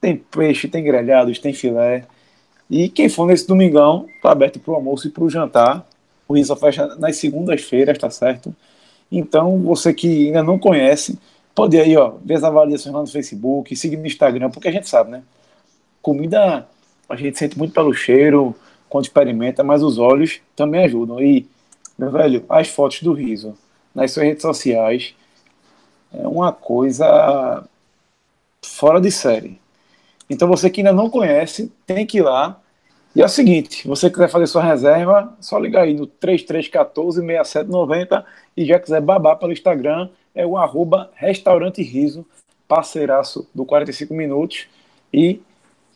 Tem 0.00 0.16
peixe, 0.16 0.68
tem 0.68 0.84
grelhados, 0.84 1.40
tem 1.40 1.52
filé. 1.52 2.04
E 2.70 2.88
quem 2.88 3.08
for 3.08 3.26
nesse 3.26 3.46
domingão, 3.46 4.06
tá 4.22 4.30
aberto 4.30 4.60
para 4.60 4.72
o 4.72 4.76
almoço 4.76 5.08
e 5.08 5.10
para 5.10 5.24
o 5.24 5.30
jantar. 5.30 5.84
O 6.28 6.34
riso 6.34 6.54
fecha 6.54 6.94
nas 6.96 7.16
segundas-feiras, 7.16 7.98
tá 7.98 8.10
certo? 8.10 8.54
Então, 9.10 9.58
você 9.62 9.92
que 9.92 10.26
ainda 10.26 10.44
não 10.44 10.58
conhece, 10.58 11.18
pode 11.54 11.78
aí, 11.78 11.96
ó, 11.96 12.14
ver 12.24 12.34
as 12.34 12.44
avaliações 12.44 12.94
lá 12.94 13.00
no 13.00 13.06
Facebook, 13.06 13.74
seguir 13.74 13.96
no 13.96 14.06
Instagram, 14.06 14.50
porque 14.50 14.68
a 14.68 14.72
gente 14.72 14.88
sabe, 14.88 15.10
né? 15.10 15.22
Comida 16.00 16.68
a 17.08 17.16
gente 17.16 17.38
sente 17.38 17.58
muito 17.58 17.74
pelo 17.74 17.92
cheiro, 17.92 18.54
quando 18.94 19.06
experimenta, 19.06 19.64
mas 19.64 19.82
os 19.82 19.98
olhos 19.98 20.40
também 20.54 20.84
ajudam. 20.84 21.20
E, 21.20 21.48
meu 21.98 22.12
velho, 22.12 22.44
as 22.48 22.68
fotos 22.68 23.02
do 23.02 23.12
riso 23.12 23.58
nas 23.92 24.12
suas 24.12 24.24
redes 24.24 24.42
sociais 24.42 25.16
é 26.12 26.28
uma 26.28 26.52
coisa 26.52 27.64
fora 28.64 29.00
de 29.00 29.10
série. 29.10 29.58
Então 30.30 30.46
você 30.46 30.70
que 30.70 30.80
ainda 30.80 30.92
não 30.92 31.10
conhece, 31.10 31.72
tem 31.84 32.06
que 32.06 32.18
ir 32.18 32.22
lá. 32.22 32.60
E 33.16 33.20
é 33.20 33.24
o 33.24 33.28
seguinte, 33.28 33.82
se 33.82 33.88
você 33.88 34.08
quiser 34.08 34.28
fazer 34.28 34.46
sua 34.46 34.62
reserva, 34.62 35.36
só 35.40 35.58
ligar 35.58 35.82
aí 35.82 35.94
no 35.94 36.06
3314 36.06 37.20
6790 37.20 38.24
e 38.56 38.64
já 38.64 38.78
quiser 38.78 39.00
babar 39.00 39.36
pelo 39.40 39.52
Instagram, 39.52 40.08
é 40.32 40.46
o 40.46 40.56
arroba 40.56 41.10
restaurante 41.16 41.82
riso, 41.82 42.24
parceiraço 42.68 43.48
do 43.52 43.64
45 43.66 44.14
minutos. 44.14 44.68
E 45.12 45.40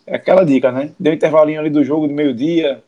é 0.04 0.16
aquela 0.16 0.44
dica, 0.44 0.72
né? 0.72 0.90
Deu 0.98 1.12
um 1.12 1.14
intervalinho 1.14 1.60
ali 1.60 1.70
do 1.70 1.84
jogo 1.84 2.08
de 2.08 2.12
meio-dia, 2.12 2.82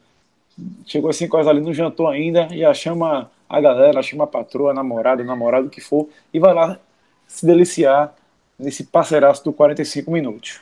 chegou 0.86 1.10
às 1.10 1.16
5 1.16 1.36
horas 1.36 1.48
ali, 1.48 1.60
não 1.60 1.72
jantou 1.72 2.08
ainda, 2.08 2.48
já 2.50 2.72
chama 2.74 3.30
a 3.48 3.60
galera, 3.60 4.02
chama 4.02 4.24
a 4.24 4.26
patroa, 4.26 4.70
a 4.70 4.74
namorada, 4.74 5.24
namorado, 5.24 5.66
o 5.66 5.70
que 5.70 5.80
for, 5.80 6.08
e 6.32 6.38
vai 6.38 6.54
lá 6.54 6.78
se 7.26 7.46
deliciar 7.46 8.14
nesse 8.58 8.84
parceiraço 8.84 9.44
do 9.44 9.52
45 9.52 10.10
minutos. 10.10 10.60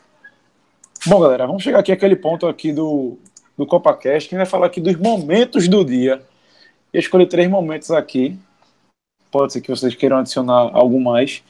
Bom, 1.07 1.21
galera, 1.21 1.47
vamos 1.47 1.63
chegar 1.63 1.81
aqui 1.81 1.93
àquele 1.93 2.17
ponto 2.17 2.47
aqui 2.47 2.73
do, 2.73 3.19
do 3.57 3.67
CopaCast, 3.67 4.29
que 4.29 4.37
vai 4.37 4.47
falar 4.47 4.67
aqui 4.67 4.81
dos 4.81 4.97
momentos 4.97 5.69
do 5.69 5.85
dia. 5.85 6.23
Eu 6.93 7.01
escolhi 7.01 7.27
três 7.27 7.49
momentos 7.49 7.91
aqui. 7.91 8.39
Pode 9.31 9.53
ser 9.53 9.61
que 9.61 9.71
vocês 9.71 9.95
queiram 9.95 10.19
adicionar 10.19 10.71
algo 10.73 11.01
mais. 11.01 11.43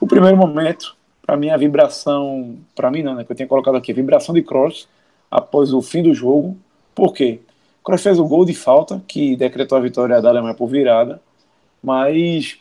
O 0.00 0.06
primeiro 0.06 0.36
momento, 0.36 0.96
para 1.24 1.36
mim, 1.36 1.48
é 1.48 1.54
a 1.54 1.56
vibração. 1.56 2.58
Para 2.74 2.90
mim, 2.90 3.02
não, 3.02 3.14
né? 3.14 3.24
Que 3.24 3.32
eu 3.32 3.36
tinha 3.36 3.48
colocado 3.48 3.76
aqui, 3.76 3.92
vibração 3.92 4.34
de 4.34 4.42
Cross 4.42 4.88
após 5.30 5.72
o 5.72 5.80
fim 5.80 6.02
do 6.02 6.14
jogo. 6.14 6.56
Por 6.94 7.12
quê? 7.12 7.40
Kroos 7.84 8.02
fez 8.02 8.18
o 8.18 8.24
gol 8.24 8.46
de 8.46 8.54
falta, 8.54 9.02
que 9.06 9.36
decretou 9.36 9.76
a 9.76 9.80
vitória 9.80 10.22
da 10.22 10.30
Alemanha 10.30 10.54
por 10.54 10.68
virada, 10.68 11.20
mas 11.82 12.56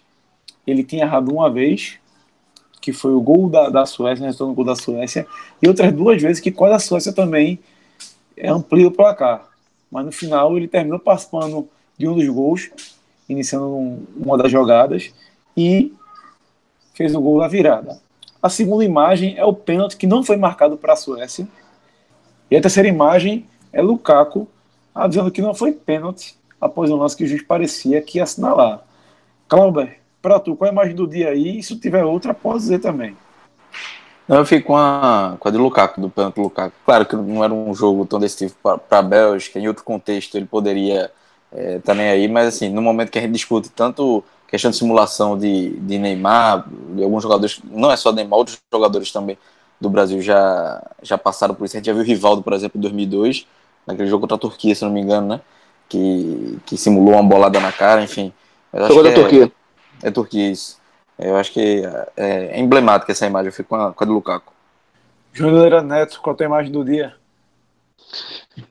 ele 0.67 0.83
tinha 0.83 1.05
errado 1.05 1.31
uma 1.31 1.49
vez, 1.49 1.97
que 2.81 2.91
foi 2.91 3.13
o 3.13 3.21
gol 3.21 3.49
da, 3.49 3.69
da 3.69 3.85
Suécia, 3.85 4.27
retorno 4.27 4.51
o 4.51 4.55
gol 4.55 4.65
da 4.65 4.75
Suécia, 4.75 5.25
e 5.61 5.67
outras 5.67 5.93
duas 5.93 6.21
vezes 6.21 6.41
que 6.41 6.51
quase 6.51 6.75
a 6.75 6.79
Suécia 6.79 7.13
também 7.13 7.57
amplia 8.43 8.85
o 8.85 8.91
placar. 8.91 9.49
Mas 9.89 10.05
no 10.05 10.11
final 10.11 10.57
ele 10.57 10.67
terminou 10.67 10.99
participando 10.99 11.69
de 11.97 12.05
um 12.05 12.15
dos 12.15 12.27
gols, 12.27 12.69
iniciando 13.29 13.67
um, 13.67 14.05
uma 14.17 14.37
das 14.37 14.51
jogadas, 14.51 15.13
e 15.55 15.93
fez 16.93 17.15
o 17.15 17.21
gol 17.21 17.39
da 17.39 17.47
virada. 17.47 17.97
A 18.41 18.49
segunda 18.49 18.83
imagem 18.83 19.37
é 19.37 19.45
o 19.45 19.53
pênalti 19.53 19.95
que 19.95 20.05
não 20.05 20.21
foi 20.21 20.35
marcado 20.35 20.75
para 20.75 20.93
a 20.93 20.97
Suécia. 20.97 21.47
E 22.51 22.57
a 22.57 22.61
terceira 22.61 22.89
imagem 22.89 23.45
é 23.71 23.81
Lukaku 23.81 24.49
dizendo 25.07 25.31
que 25.31 25.41
não 25.41 25.53
foi 25.53 25.71
pênalti 25.71 26.37
após 26.59 26.89
um 26.89 26.95
lance 26.95 27.15
que 27.15 27.23
o 27.23 27.27
juiz 27.27 27.41
parecia 27.41 28.01
que 28.01 28.17
ia 28.17 28.23
assinalar. 28.23 28.81
Clauber, 29.47 29.99
para 30.21 30.39
tu, 30.39 30.55
qual 30.55 30.67
é 30.67 30.69
a 30.69 30.73
imagem 30.73 30.95
do 30.95 31.07
dia 31.07 31.29
aí? 31.29 31.59
E 31.59 31.63
se 31.63 31.75
tiver 31.77 32.03
outra, 32.03 32.33
pode 32.33 32.59
dizer 32.59 32.79
também. 32.79 33.15
Eu 34.27 34.45
fico 34.45 34.67
com 34.67 34.77
a, 34.77 35.35
com 35.37 35.47
a 35.49 35.51
de 35.51 35.57
Lukaku, 35.57 35.99
do 35.99 36.09
pênalti 36.09 36.35
do 36.35 36.43
Lukaku. 36.43 36.75
Claro 36.85 37.05
que 37.05 37.15
não 37.15 37.43
era 37.43 37.53
um 37.53 37.73
jogo 37.75 38.05
tão 38.05 38.19
decisivo 38.19 38.55
para 38.63 38.99
a 38.99 39.01
Bélgica, 39.01 39.59
em 39.59 39.67
outro 39.67 39.83
contexto 39.83 40.35
ele 40.35 40.45
poderia 40.45 41.11
estar 41.51 41.61
é, 41.61 41.79
tá 41.79 41.93
nem 41.93 42.07
aí, 42.07 42.27
mas 42.27 42.47
assim, 42.47 42.69
no 42.69 42.81
momento 42.81 43.11
que 43.11 43.19
a 43.19 43.21
gente 43.21 43.33
discute 43.33 43.69
tanto 43.69 44.23
questão 44.47 44.71
de 44.71 44.77
simulação 44.77 45.37
de, 45.37 45.71
de 45.79 45.97
Neymar, 45.97 46.65
de 46.95 47.03
alguns 47.03 47.23
jogadores, 47.23 47.59
não 47.65 47.91
é 47.91 47.97
só 47.97 48.11
Neymar, 48.11 48.39
outros 48.39 48.57
jogadores 48.71 49.11
também 49.11 49.37
do 49.81 49.89
Brasil 49.89 50.21
já, 50.21 50.81
já 51.01 51.17
passaram 51.17 51.53
por 51.53 51.65
isso. 51.65 51.75
A 51.75 51.79
gente 51.79 51.87
já 51.87 51.93
viu 51.93 52.03
o 52.03 52.05
Rivaldo, 52.05 52.41
por 52.41 52.53
exemplo, 52.53 52.77
em 52.77 52.81
2002, 52.81 53.45
naquele 53.85 54.09
jogo 54.09 54.21
contra 54.21 54.35
a 54.35 54.39
Turquia, 54.39 54.75
se 54.75 54.83
não 54.83 54.91
me 54.91 55.01
engano, 55.01 55.27
né? 55.27 55.41
Que, 55.89 56.59
que 56.65 56.77
simulou 56.77 57.13
uma 57.13 57.23
bolada 57.23 57.59
na 57.59 57.71
cara, 57.71 58.01
enfim. 58.01 58.33
Jogou 58.73 59.03
da 59.03 59.09
é, 59.09 59.13
Turquia. 59.13 59.51
É 60.01 60.11
Turquia, 60.11 60.51
isso. 60.51 60.81
Eu 61.17 61.37
acho 61.37 61.51
que 61.51 61.83
é, 62.17 62.55
é 62.55 62.59
emblemática 62.59 63.11
essa 63.11 63.25
imagem, 63.25 63.47
eu 63.47 63.53
fico 63.53 63.69
com 63.69 63.75
a, 63.75 63.93
com 63.93 64.03
a 64.03 64.07
do 64.07 64.13
Lukaku. 64.13 64.51
Júnior 65.31 65.81
Neto, 65.81 66.19
qual 66.21 66.35
é 66.39 66.43
a 66.43 66.45
imagem 66.45 66.71
do 66.71 66.83
dia? 66.83 67.15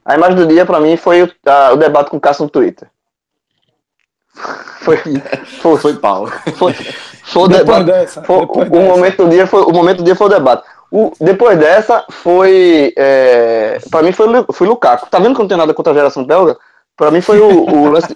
A 0.05 0.15
imagem 0.15 0.37
do 0.37 0.47
dia, 0.47 0.65
para 0.65 0.81
mim, 0.81 0.97
foi 0.97 1.23
o, 1.23 1.33
a, 1.47 1.73
o 1.73 1.77
debate 1.77 2.11
com 2.11 2.17
o 2.17 2.21
Cássio 2.21 2.45
no 2.45 2.51
Twitter. 2.51 2.89
Foi, 4.81 4.97
foi, 5.61 5.79
foi 5.79 5.95
pau. 5.97 6.27
Foi, 6.57 6.73
foi 6.73 7.43
o 7.43 7.49
debate. 7.49 7.85
Dessa, 7.85 8.23
foi, 8.23 8.45
o, 8.45 8.47
dessa. 8.47 8.71
momento 8.71 9.25
do 9.25 9.31
dia 9.31 9.47
foi, 9.47 9.63
o 9.63 9.73
momento 9.73 9.99
do 9.99 10.05
dia 10.05 10.15
foi 10.15 10.27
o 10.27 10.31
debate. 10.31 10.65
O, 10.93 11.11
depois 11.19 11.59
dessa, 11.59 12.05
foi. 12.11 12.93
É, 12.97 13.79
para 13.91 14.03
mim, 14.03 14.13
foi, 14.13 14.27
foi 14.53 14.67
Lukaku. 14.67 15.09
Tá 15.09 15.19
vendo 15.19 15.35
que 15.35 15.41
não 15.41 15.49
tem 15.49 15.57
nada 15.57 15.73
contra 15.73 15.91
a 15.91 15.97
geração 15.97 16.23
belga? 16.23 16.59
Para 16.95 17.11
mim, 17.11 17.23
foi 17.23 17.41
o, 17.41 17.65
o, 17.65 17.89
lance, 17.91 18.15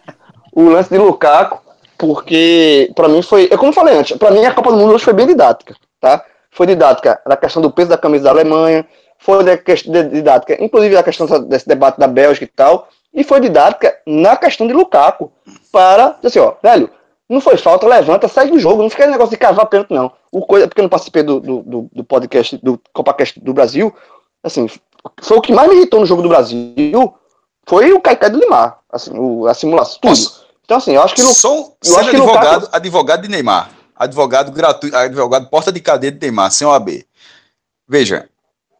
o 0.52 0.68
lance 0.68 0.90
de 0.90 0.98
Lukaku, 0.98 1.58
porque 1.96 2.92
para 2.94 3.08
mim 3.08 3.22
foi. 3.22 3.48
É 3.50 3.56
como 3.56 3.70
eu 3.70 3.74
falei 3.74 3.96
antes, 3.96 4.18
para 4.18 4.30
mim 4.30 4.44
a 4.44 4.52
Copa 4.52 4.70
do 4.70 4.76
Mundo 4.76 4.92
hoje 4.92 5.04
foi 5.04 5.14
bem 5.14 5.26
didática, 5.26 5.74
tá? 5.98 6.22
Foi 6.50 6.66
didática 6.66 7.18
na 7.26 7.36
questão 7.36 7.62
do 7.62 7.70
peso 7.70 7.88
da 7.88 7.96
camisa 7.96 8.24
da 8.24 8.30
Alemanha, 8.30 8.86
foi 9.18 9.42
didática, 9.84 10.62
inclusive 10.62 10.94
na 10.94 11.02
questão 11.02 11.26
desse 11.44 11.66
debate 11.66 11.98
da 11.98 12.06
Bélgica 12.06 12.44
e 12.44 12.48
tal, 12.48 12.88
e 13.14 13.24
foi 13.24 13.40
didática 13.40 13.96
na 14.06 14.36
questão 14.36 14.66
de 14.66 14.74
Lukaku, 14.74 15.32
para, 15.72 16.16
assim, 16.22 16.38
ó, 16.38 16.52
velho, 16.62 16.90
não 17.28 17.40
foi 17.40 17.56
falta, 17.56 17.86
levanta, 17.86 18.28
segue 18.28 18.52
o 18.52 18.58
jogo, 18.58 18.82
não 18.82 18.90
fica 18.90 19.06
negócio 19.06 19.30
de 19.30 19.36
cavar 19.36 19.66
pênalti, 19.66 19.92
não. 19.92 20.12
O 20.30 20.46
coisa, 20.46 20.68
porque 20.68 20.80
eu 20.80 20.84
não 20.84 20.88
participei 20.88 21.22
do, 21.22 21.40
do, 21.40 21.90
do 21.92 22.04
podcast, 22.04 22.56
do 22.62 22.80
CopaCast 22.92 23.40
do 23.40 23.52
Brasil, 23.52 23.92
assim, 24.44 24.68
foi 25.20 25.36
o 25.36 25.40
que 25.40 25.52
mais 25.52 25.68
me 25.68 25.76
irritou 25.76 26.00
no 26.00 26.06
jogo 26.06 26.22
do 26.22 26.28
Brasil, 26.28 27.14
foi 27.66 27.92
o 27.92 28.00
Caicai 28.00 28.30
do 28.30 28.38
Limar, 28.38 28.78
assim, 28.90 29.10
o, 29.18 29.46
a 29.46 29.54
simulação, 29.54 29.98
tudo. 30.00 30.10
Nossa. 30.10 30.46
Então, 30.64 30.76
assim, 30.76 30.94
eu 30.94 31.02
acho 31.02 31.14
que... 31.14 31.22
Sou, 31.22 31.76
eu 31.84 31.98
acho 31.98 32.10
que 32.10 32.16
advogado, 32.16 32.60
Lukaku... 32.60 32.76
advogado 32.76 33.22
de 33.22 33.28
Neymar, 33.28 33.70
advogado 33.94 34.52
gratuito, 34.52 34.96
advogado 34.96 35.48
porta 35.48 35.72
de 35.72 35.80
cadeia 35.80 36.12
de 36.12 36.20
Neymar, 36.20 36.50
sem 36.50 36.66
OAB. 36.66 37.04
Veja, 37.88 38.28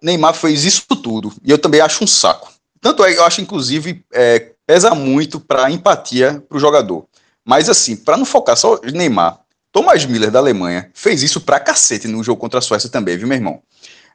Neymar 0.03 0.35
fez 0.35 0.65
isso 0.65 0.85
tudo, 1.03 1.33
e 1.45 1.51
eu 1.51 1.59
também 1.59 1.81
acho 1.81 2.03
um 2.03 2.07
saco. 2.07 2.49
tanto 2.81 3.05
é, 3.05 3.17
eu 3.17 3.25
acho, 3.25 3.41
inclusive, 3.41 4.05
é, 4.13 4.53
pesa 4.67 4.95
muito 4.95 5.41
para 5.41 5.71
empatia 5.71 6.43
para 6.49 6.57
o 6.57 6.61
jogador. 6.61 7.07
Mas, 7.47 7.69
assim, 7.69 7.95
para 7.95 8.17
não 8.17 8.25
focar 8.25 8.57
só 8.57 8.81
Neymar, 8.83 9.39
Thomas 9.71 10.05
Miller, 10.05 10.31
da 10.31 10.41
Alemanha, 10.41 10.91
fez 10.93 11.23
isso 11.23 11.41
pra 11.41 11.61
cacete 11.61 12.09
no 12.09 12.25
jogo 12.25 12.41
contra 12.41 12.59
a 12.59 12.63
Suécia 12.63 12.91
também, 12.91 13.17
viu, 13.17 13.29
meu 13.29 13.37
irmão? 13.37 13.63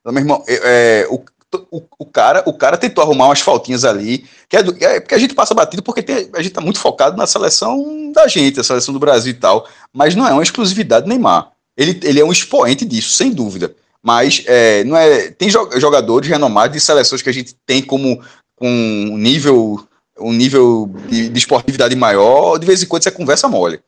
Então, 0.02 0.12
meu 0.12 0.22
irmão, 0.22 0.44
é, 0.48 1.04
é, 1.04 1.08
o, 1.10 1.24
o, 1.72 1.84
o, 2.00 2.06
cara, 2.06 2.44
o 2.46 2.54
cara 2.54 2.78
tentou 2.78 3.02
arrumar 3.04 3.28
umas 3.28 3.40
faltinhas 3.40 3.86
ali, 3.86 4.26
que 4.50 4.58
é, 4.58 4.64
do, 4.64 4.76
é 4.84 5.00
porque 5.00 5.16
a 5.16 5.20
gente 5.20 5.34
passa 5.34 5.54
batido 5.54 5.82
porque 5.82 6.02
tem, 6.02 6.30
a 6.34 6.42
gente 6.42 6.52
tá 6.52 6.60
muito 6.60 6.80
focado 6.80 7.16
na 7.16 7.26
seleção 7.26 8.12
da 8.12 8.28
gente, 8.28 8.60
a 8.60 8.64
seleção 8.64 8.94
do 8.94 9.00
Brasil 9.00 9.32
e 9.32 9.36
tal, 9.36 9.68
mas 9.94 10.14
não 10.14 10.28
é 10.28 10.34
uma 10.34 10.44
exclusividade 10.44 11.08
Neymar. 11.08 11.52
Ele, 11.78 12.00
ele 12.04 12.20
é 12.20 12.26
um 12.26 12.32
expoente 12.32 12.84
disso, 12.84 13.12
sem 13.12 13.32
dúvida. 13.32 13.74
Mas 14.04 14.44
é, 14.48 14.84
não 14.84 14.98
é, 14.98 15.30
tem 15.30 15.50
jogadores 15.50 16.28
renomados 16.28 16.76
de 16.76 16.82
seleções 16.82 17.22
que 17.22 17.30
a 17.30 17.34
gente 17.34 17.56
tem 17.66 17.82
como 17.84 18.22
um 18.60 19.18
nível 19.18 19.88
um 20.22 20.34
nível 20.34 20.90
de, 21.08 21.30
de 21.30 21.40
esportividade 21.40 21.96
maior, 21.96 22.58
de 22.58 22.66
vez 22.66 22.82
em 22.84 22.88
quando 22.88 23.04
você 23.04 23.12
conversa 23.12 23.48
mole. 23.48 23.80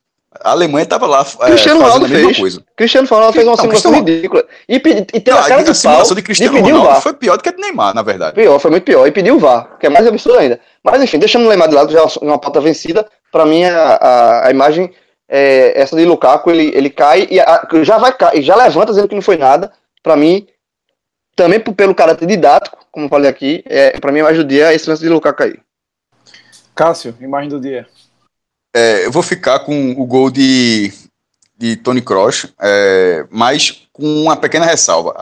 A 0.41 0.51
Alemanha 0.51 0.84
estava 0.84 1.05
lá 1.05 1.25
é, 1.41 1.45
Cristiano 1.45 1.81
é, 1.81 1.84
Ronaldo 1.84 2.07
fez. 2.07 2.38
Coisa. 2.38 2.63
Cristiano 2.75 3.07
Ronaldo 3.07 3.34
fez 3.34 3.47
uma 3.47 3.57
simulação 3.57 3.93
ridícula. 3.93 4.43
E, 4.67 4.75
e 4.75 4.79
tem 4.79 5.34
a 5.34 5.43
cara 5.43 5.63
de 5.63 5.71
a 5.71 5.73
simulação 5.73 6.15
de 6.15 6.21
Cristiano 6.23 6.59
Ronaldo 6.59 7.01
foi 7.01 7.13
pior 7.13 7.38
do 7.38 7.43
que 7.43 7.49
a 7.49 7.51
de 7.51 7.61
Neymar, 7.61 7.93
na 7.93 8.01
verdade. 8.01 8.36
Pior, 8.36 8.57
foi 8.59 8.71
muito 8.71 8.84
pior. 8.84 9.05
E 9.05 9.11
pediu 9.11 9.36
o 9.36 9.39
VAR, 9.39 9.77
que 9.79 9.86
é 9.86 9.89
mais 9.89 10.07
absurdo 10.07 10.39
ainda. 10.39 10.59
Mas 10.84 11.01
enfim, 11.03 11.19
deixando 11.19 11.45
o 11.45 11.49
Neymar 11.49 11.69
de 11.69 11.75
lado, 11.75 11.91
já 11.91 11.99
é 11.99 12.05
uma 12.21 12.39
pauta 12.39 12.59
vencida. 12.59 13.07
Para 13.31 13.45
mim, 13.45 13.63
a, 13.63 13.77
a, 13.77 14.47
a, 14.47 14.51
imagem 14.51 14.91
é 15.29 15.79
essa 15.79 15.95
de 15.95 16.05
Lukaku, 16.05 16.49
ele, 16.49 16.71
ele 16.75 16.89
cai 16.89 17.27
e 17.29 17.39
a, 17.39 17.67
já 17.84 17.97
vai 17.97 18.13
e 18.34 18.41
já 18.41 18.55
levanta 18.55 18.91
dizendo 18.91 19.07
que 19.07 19.15
não 19.15 19.21
foi 19.21 19.38
nada. 19.38 19.71
Para 20.01 20.15
mim, 20.15 20.47
também 21.36 21.59
pelo 21.59 21.95
caráter 21.95 22.25
didático, 22.25 22.77
como 22.91 23.07
falei 23.07 23.29
aqui, 23.29 23.63
é, 23.67 23.99
para 23.99 24.11
mim 24.11 24.19
a 24.19 24.23
mais 24.23 24.39
é 24.39 24.73
esse 24.73 24.89
lance 24.89 25.01
de 25.01 25.09
Lukaku 25.09 25.43
aí. 25.43 25.55
Cássio, 26.76 27.15
imagem 27.19 27.49
do 27.49 27.59
dia. 27.59 27.88
É, 28.76 29.05
eu 29.05 29.11
vou 29.11 29.21
ficar 29.21 29.59
com 29.59 29.91
o 29.91 30.05
gol 30.05 30.32
de, 30.32 30.91
de 31.55 31.76
Tony 31.76 32.01
Kroos, 32.01 32.47
é, 32.59 33.26
mas 33.30 33.88
com 33.93 34.24
uma 34.24 34.36
pequena 34.36 34.65
ressalva. 34.65 35.13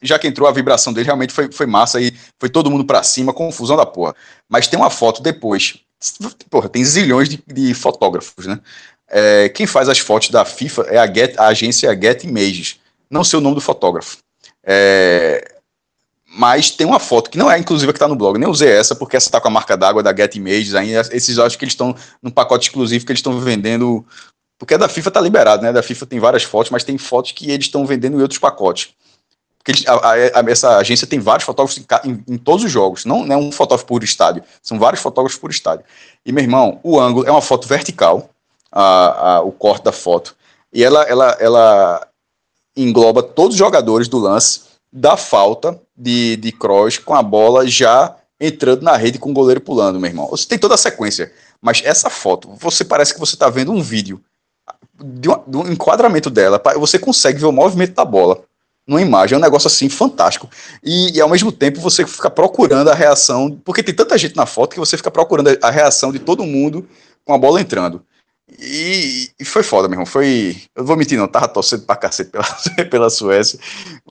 Já 0.00 0.18
que 0.18 0.28
entrou, 0.28 0.48
a 0.48 0.52
vibração 0.52 0.92
dele 0.92 1.06
realmente 1.06 1.32
foi, 1.32 1.50
foi 1.50 1.66
massa 1.66 2.00
e 2.00 2.14
foi 2.38 2.48
todo 2.48 2.70
mundo 2.70 2.84
para 2.84 3.02
cima, 3.02 3.32
confusão 3.32 3.76
da 3.76 3.84
porra. 3.84 4.14
Mas 4.48 4.68
tem 4.68 4.78
uma 4.78 4.90
foto 4.90 5.20
depois. 5.20 5.78
Porra, 6.48 6.68
tem 6.68 6.84
zilhões 6.84 7.28
de, 7.28 7.42
de 7.46 7.74
fotógrafos, 7.74 8.46
né? 8.46 8.60
É, 9.08 9.48
quem 9.50 9.66
faz 9.66 9.88
as 9.88 9.98
fotos 9.98 10.30
da 10.30 10.44
FIFA 10.44 10.82
é 10.88 10.98
a, 10.98 11.06
Get, 11.06 11.38
a 11.38 11.48
agência 11.48 11.92
Get 12.00 12.24
Images. 12.24 12.80
Não 13.10 13.22
sei 13.22 13.38
o 13.38 13.42
nome 13.42 13.56
do 13.56 13.60
fotógrafo. 13.60 14.18
É, 14.64 15.51
mas 16.34 16.70
tem 16.70 16.86
uma 16.86 16.98
foto 16.98 17.28
que 17.28 17.36
não 17.36 17.50
é 17.50 17.58
inclusive 17.58 17.90
a 17.90 17.92
que 17.92 17.98
está 17.98 18.08
no 18.08 18.16
blog, 18.16 18.38
nem 18.38 18.48
usei 18.48 18.70
essa, 18.70 18.94
porque 18.94 19.16
essa 19.16 19.28
está 19.28 19.40
com 19.40 19.48
a 19.48 19.50
marca 19.50 19.76
d'água 19.76 20.02
da 20.02 20.16
Get 20.16 20.34
Images 20.34 20.74
ainda. 20.74 21.00
Esses 21.12 21.36
eu 21.36 21.44
acho 21.44 21.58
que 21.58 21.64
eles 21.64 21.72
estão 21.72 21.94
num 22.22 22.30
pacote 22.30 22.68
exclusivo 22.68 23.04
que 23.04 23.12
eles 23.12 23.18
estão 23.18 23.38
vendendo. 23.38 24.04
Porque 24.58 24.74
a 24.74 24.78
da 24.78 24.88
FIFA 24.88 25.10
tá 25.10 25.20
liberado, 25.20 25.62
né? 25.62 25.72
Da 25.72 25.82
FIFA 25.82 26.06
tem 26.06 26.18
várias 26.18 26.42
fotos, 26.44 26.70
mas 26.70 26.84
tem 26.84 26.96
fotos 26.96 27.32
que 27.32 27.50
eles 27.50 27.66
estão 27.66 27.84
vendendo 27.84 28.18
em 28.18 28.22
outros 28.22 28.38
pacotes. 28.38 28.94
Porque 29.58 29.72
eles, 29.72 29.86
a, 29.86 30.40
a, 30.40 30.50
essa 30.50 30.78
agência 30.78 31.06
tem 31.06 31.20
vários 31.20 31.44
fotógrafos 31.44 31.78
em, 31.78 32.10
em, 32.10 32.34
em, 32.34 32.38
todos 32.38 32.64
os 32.64 32.70
jogos, 32.70 33.04
não, 33.04 33.30
é 33.30 33.36
um 33.36 33.52
fotógrafo 33.52 33.86
por 33.86 34.02
estádio, 34.02 34.42
são 34.60 34.78
vários 34.78 35.00
fotógrafos 35.00 35.38
por 35.38 35.50
estádio. 35.50 35.84
E, 36.26 36.32
meu 36.32 36.42
irmão, 36.42 36.80
o 36.82 36.98
ângulo 36.98 37.26
é 37.26 37.30
uma 37.30 37.42
foto 37.42 37.68
vertical, 37.68 38.30
a, 38.72 39.40
o 39.44 39.52
corte 39.52 39.84
da 39.84 39.92
foto, 39.92 40.34
e 40.72 40.82
ela, 40.82 41.02
ela, 41.04 41.36
ela 41.38 42.08
engloba 42.76 43.22
todos 43.22 43.54
os 43.54 43.58
jogadores 43.58 44.08
do 44.08 44.18
lance 44.18 44.71
da 44.92 45.16
falta 45.16 45.80
de, 45.96 46.36
de 46.36 46.52
Kroos 46.52 46.98
com 46.98 47.14
a 47.14 47.22
bola 47.22 47.66
já 47.66 48.14
entrando 48.38 48.82
na 48.82 48.96
rede 48.96 49.18
com 49.18 49.30
o 49.30 49.34
goleiro 49.34 49.60
pulando, 49.60 49.98
meu 49.98 50.10
irmão. 50.10 50.28
Você 50.28 50.46
tem 50.46 50.58
toda 50.58 50.74
a 50.74 50.78
sequência, 50.78 51.32
mas 51.60 51.80
essa 51.84 52.10
foto, 52.10 52.50
você 52.58 52.84
parece 52.84 53.14
que 53.14 53.20
você 53.20 53.34
está 53.34 53.48
vendo 53.48 53.72
um 53.72 53.80
vídeo 53.80 54.20
de 55.02 55.30
um, 55.30 55.42
de 55.46 55.56
um, 55.56 55.72
enquadramento 55.72 56.28
dela, 56.28 56.60
você 56.76 56.98
consegue 56.98 57.38
ver 57.38 57.46
o 57.46 57.52
movimento 57.52 57.94
da 57.94 58.04
bola 58.04 58.42
numa 58.86 59.00
imagem, 59.00 59.36
é 59.36 59.38
um 59.38 59.40
negócio 59.40 59.68
assim 59.68 59.88
fantástico. 59.88 60.50
E, 60.82 61.16
e, 61.16 61.20
ao 61.20 61.28
mesmo 61.28 61.52
tempo 61.52 61.80
você 61.80 62.04
fica 62.04 62.28
procurando 62.28 62.88
a 62.88 62.94
reação, 62.94 63.58
porque 63.64 63.82
tem 63.82 63.94
tanta 63.94 64.18
gente 64.18 64.36
na 64.36 64.44
foto 64.44 64.74
que 64.74 64.80
você 64.80 64.96
fica 64.96 65.10
procurando 65.10 65.56
a 65.62 65.70
reação 65.70 66.12
de 66.12 66.18
todo 66.18 66.44
mundo 66.44 66.86
com 67.24 67.32
a 67.32 67.38
bola 67.38 67.60
entrando. 67.60 68.04
E, 68.58 69.30
e, 69.38 69.44
foi 69.44 69.62
foda, 69.62 69.88
meu 69.88 69.94
irmão. 69.94 70.06
Foi. 70.06 70.56
Eu 70.74 70.84
vou 70.84 70.96
mentir, 70.96 71.18
não, 71.18 71.28
tava 71.28 71.48
torcendo 71.48 71.84
pra 71.84 71.96
cacete 71.96 72.30
pela, 72.30 72.44
pela 72.90 73.10
Suécia. 73.10 73.58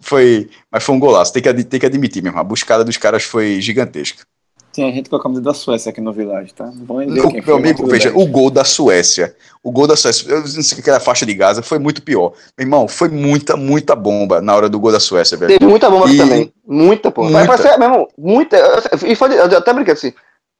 Foi. 0.01 0.49
Mas 0.71 0.83
foi 0.83 0.95
um 0.95 0.99
golaço. 0.99 1.33
Tem 1.33 1.41
que, 1.41 1.63
tem 1.63 1.79
que 1.79 1.85
admitir, 1.85 2.21
meu 2.21 2.29
irmão. 2.29 2.41
A 2.41 2.45
buscada 2.45 2.83
dos 2.83 2.97
caras 2.97 3.23
foi 3.23 3.61
gigantesca. 3.61 4.23
Tinha 4.71 4.89
gente 4.93 5.09
com 5.09 5.17
a 5.17 5.21
camisa 5.21 5.41
da 5.41 5.53
Suécia 5.53 5.89
aqui 5.89 5.99
no 5.99 6.13
Village, 6.13 6.53
tá? 6.53 6.71
Vamos 6.73 7.05
o, 7.05 7.45
meu 7.45 7.55
amigo, 7.57 7.85
veja, 7.87 8.09
o 8.15 8.25
gol 8.25 8.49
da 8.49 8.63
Suécia. 8.63 9.35
O 9.61 9.69
gol 9.69 9.85
da 9.85 9.97
Suécia, 9.97 10.31
eu 10.31 10.39
não 10.39 10.47
sei 10.47 10.79
o 10.79 10.81
que 10.81 10.89
era 10.89 10.97
a 10.97 11.01
faixa 11.01 11.25
de 11.25 11.33
Gaza, 11.33 11.61
foi 11.61 11.77
muito 11.77 12.01
pior. 12.01 12.31
Meu 12.57 12.65
irmão, 12.65 12.87
foi 12.87 13.09
muita, 13.09 13.57
muita 13.57 13.95
bomba 13.97 14.39
na 14.39 14.55
hora 14.55 14.69
do 14.69 14.79
gol 14.79 14.93
da 14.93 14.99
Suécia, 14.99 15.37
velho. 15.37 15.51
Teve 15.51 15.69
muita 15.69 15.89
bomba 15.89 16.09
e... 16.09 16.17
também. 16.17 16.53
Muita, 16.65 17.11
pô. 17.11 17.23
Muita. 17.23 17.45
Mas, 17.45 17.47
mas, 17.47 17.77
meu 17.77 17.89
irmão, 17.89 18.07
muita. 18.17 18.57
E 19.05 19.13
foi. 19.13 19.37
Eu 19.37 19.57
até 19.57 19.73
brinquei 19.73 19.93
assim. 19.93 20.13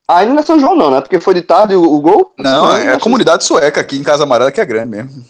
Ainda 0.08 0.34
não 0.34 0.40
é 0.42 0.44
São 0.44 0.60
João, 0.60 0.76
não, 0.76 0.92
né? 0.92 1.02
Porque 1.02 1.20
foi 1.20 1.34
de 1.34 1.42
tarde 1.42 1.76
o, 1.76 1.84
o 1.84 2.02
gol? 2.02 2.34
Não, 2.38 2.76
é 2.76 2.94
a 2.94 3.00
comunidade 3.00 3.44
sueca 3.44 3.80
aqui 3.80 3.98
em 3.98 4.04
Casa 4.04 4.24
Amarela 4.24 4.52
que 4.52 4.60
é 4.60 4.66
grande 4.66 4.90
mesmo. 4.90 5.26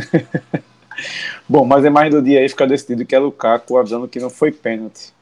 Bom, 1.48 1.64
mas 1.64 1.84
a 1.84 1.88
imagem 1.88 2.10
do 2.10 2.22
dia 2.22 2.40
aí 2.40 2.48
fica 2.48 2.66
decidido 2.66 3.04
que 3.04 3.14
é 3.14 3.18
Lukaku 3.18 3.76
avisando 3.76 4.08
que 4.08 4.20
não 4.20 4.30
foi 4.30 4.50
pênalti. 4.50 5.12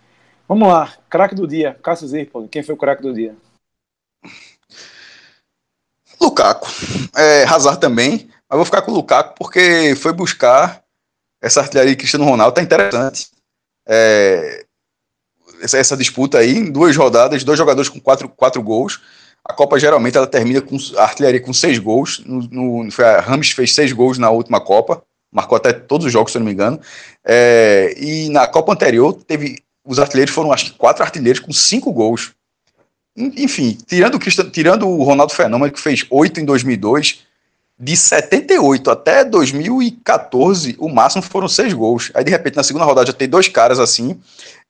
Vamos 0.49 0.69
lá, 0.69 0.93
craque 1.09 1.35
do 1.35 1.47
dia, 1.47 1.77
Cássio 1.83 2.07
Zirpoli, 2.07 2.49
quem 2.49 2.63
foi 2.63 2.75
o 2.75 2.79
craque 2.79 3.03
do 3.03 3.13
dia? 3.13 3.35
Lukaku. 6.21 6.69
É, 7.17 7.45
Hazard 7.45 7.81
também, 7.81 8.29
mas 8.49 8.57
vou 8.57 8.65
ficar 8.65 8.83
com 8.83 8.93
o 8.93 8.95
Lukaku 8.95 9.35
porque 9.37 9.95
foi 9.97 10.13
buscar 10.13 10.83
essa 11.41 11.61
artilharia 11.61 11.91
de 11.91 11.97
Cristiano 11.97 12.25
Ronaldo, 12.25 12.55
tá 12.55 12.63
interessante. 12.63 13.31
É, 13.87 14.65
essa, 15.63 15.79
essa 15.79 15.97
disputa 15.97 16.39
aí, 16.39 16.57
em 16.57 16.71
duas 16.71 16.97
rodadas, 16.97 17.45
dois 17.45 17.59
jogadores 17.59 17.89
com 17.89 18.01
quatro, 18.01 18.29
quatro 18.29 18.63
gols. 18.63 19.01
A 19.45 19.53
Copa 19.53 19.79
geralmente 19.79 20.17
ela 20.17 20.27
termina 20.27 20.61
com 20.61 20.77
a 20.97 21.03
artilharia 21.03 21.41
com 21.41 21.53
seis 21.53 21.79
gols. 21.79 22.23
No, 22.25 22.43
no, 22.51 22.89
a 23.03 23.21
Rams 23.21 23.51
fez 23.51 23.75
seis 23.75 23.93
gols 23.93 24.19
na 24.19 24.31
última 24.31 24.61
Copa, 24.61 25.03
marcou 25.33 25.57
até 25.57 25.73
todos 25.73 26.07
os 26.07 26.13
jogos, 26.13 26.33
se 26.33 26.39
eu 26.39 26.41
não 26.41 26.47
me 26.47 26.53
engano. 26.53 26.81
É, 27.25 27.95
e 27.99 28.29
na 28.29 28.47
Copa 28.47 28.73
anterior 28.73 29.13
teve 29.15 29.63
os 29.85 29.99
artilheiros 29.99 30.35
foram 30.35 30.53
acho 30.53 30.67
que 30.67 30.79
quatro 30.79 31.03
artilheiros 31.03 31.41
com 31.41 31.53
cinco 31.53 31.93
gols. 31.93 32.33
Enfim, 33.17 33.77
tirando 33.87 34.15
o, 34.15 34.51
tirando 34.51 34.89
o 34.89 35.03
Ronaldo 35.03 35.35
Fenômeno 35.35 35.73
que 35.73 35.81
fez 35.81 36.07
oito 36.09 36.41
em 36.41 36.45
2002, 36.45 37.25
de 37.83 37.97
78 37.97 38.93
até 38.93 39.25
2014, 39.25 40.77
o 40.79 40.89
máximo 40.89 41.21
foram 41.21 41.49
seis 41.49 41.73
gols. 41.73 42.13
Aí, 42.15 42.23
de 42.23 42.31
repente, 42.31 42.55
na 42.55 42.63
segunda 42.63 42.85
rodada 42.85 43.09
já 43.09 43.13
tem 43.13 43.29
dois 43.29 43.49
caras 43.49 43.81
assim, 43.81 44.21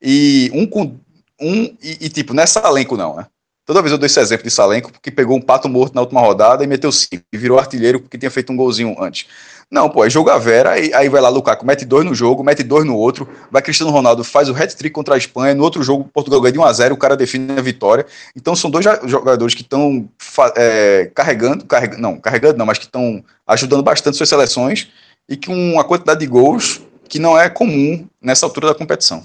e 0.01 0.49
um 0.51 0.65
com. 0.65 0.95
Um, 1.39 1.63
e, 1.79 1.97
e 2.01 2.09
tipo, 2.09 2.33
não 2.33 2.41
é 2.41 2.47
Salenco, 2.47 2.97
não, 2.97 3.15
né? 3.15 3.27
Toda 3.67 3.83
vez 3.83 3.91
eu 3.91 3.99
dou 3.99 4.07
esse 4.07 4.19
exemplo 4.19 4.43
de 4.43 4.49
Salenco, 4.49 4.91
porque 4.91 5.11
pegou 5.11 5.37
um 5.37 5.41
pato 5.41 5.69
morto 5.69 5.93
na 5.93 6.01
última 6.01 6.21
rodada 6.21 6.63
e 6.63 6.67
meteu 6.67 6.91
cinco, 6.91 7.23
e 7.31 7.37
virou 7.37 7.59
artilheiro 7.59 7.99
porque 7.99 8.17
tinha 8.17 8.31
feito 8.31 8.51
um 8.51 8.57
golzinho 8.57 8.95
antes. 8.99 9.27
Não, 9.73 9.89
pô, 9.89 10.05
é 10.05 10.09
jogo 10.09 10.29
a 10.29 10.37
Vera, 10.37 10.69
aí, 10.69 10.93
aí 10.93 11.09
vai 11.09 11.19
lá 11.19 11.29
Lukaku, 11.29 11.65
mete 11.65 11.83
dois 11.83 12.05
no 12.05 12.13
jogo, 12.13 12.43
mete 12.43 12.61
dois 12.61 12.85
no 12.85 12.95
outro, 12.95 13.27
vai 13.49 13.59
Cristiano 13.59 13.91
Ronaldo, 13.91 14.23
faz 14.23 14.47
o 14.47 14.53
hat-trick 14.53 14.91
contra 14.91 15.15
a 15.15 15.17
Espanha, 15.17 15.55
no 15.55 15.63
outro 15.63 15.81
jogo 15.81 16.07
Portugal 16.13 16.39
ganha 16.41 16.51
de 16.51 16.59
1x0, 16.59 16.91
o 16.91 16.97
cara 16.97 17.17
define 17.17 17.57
a 17.57 17.61
vitória. 17.61 18.05
Então 18.35 18.55
são 18.55 18.69
dois 18.69 18.85
jogadores 19.05 19.55
que 19.55 19.63
estão 19.63 20.07
é, 20.55 21.09
carregando, 21.15 21.65
não, 21.97 22.19
carregando 22.19 22.55
não, 22.55 22.67
mas 22.67 22.77
que 22.77 22.85
estão 22.85 23.25
ajudando 23.47 23.81
bastante 23.81 24.15
suas 24.15 24.29
seleções 24.29 24.89
e 25.27 25.35
com 25.35 25.55
uma 25.73 25.83
quantidade 25.83 26.19
de 26.19 26.27
gols 26.27 26.79
que 27.09 27.17
não 27.17 27.35
é 27.35 27.49
comum 27.49 28.07
nessa 28.21 28.45
altura 28.45 28.67
da 28.67 28.75
competição. 28.75 29.23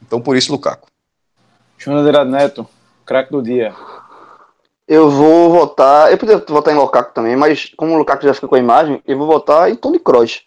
Então 0.00 0.20
por 0.20 0.36
isso 0.36 0.52
Lukaku. 0.52 0.86
João 1.76 2.24
Neto, 2.24 2.68
craque 3.04 3.32
do 3.32 3.42
dia. 3.42 3.74
Eu 4.88 5.10
vou 5.10 5.52
votar. 5.52 6.10
Eu 6.10 6.16
poderia 6.16 6.42
votar 6.48 6.74
em 6.74 6.78
Lukaku 6.78 7.12
também, 7.12 7.36
mas 7.36 7.72
como 7.76 7.92
o 7.92 7.98
Lukaku 7.98 8.24
já 8.24 8.32
fica 8.32 8.48
com 8.48 8.54
a 8.54 8.58
imagem, 8.58 9.02
eu 9.06 9.18
vou 9.18 9.26
votar 9.26 9.70
em 9.70 9.76
Tony 9.76 9.98
Kroos. 9.98 10.46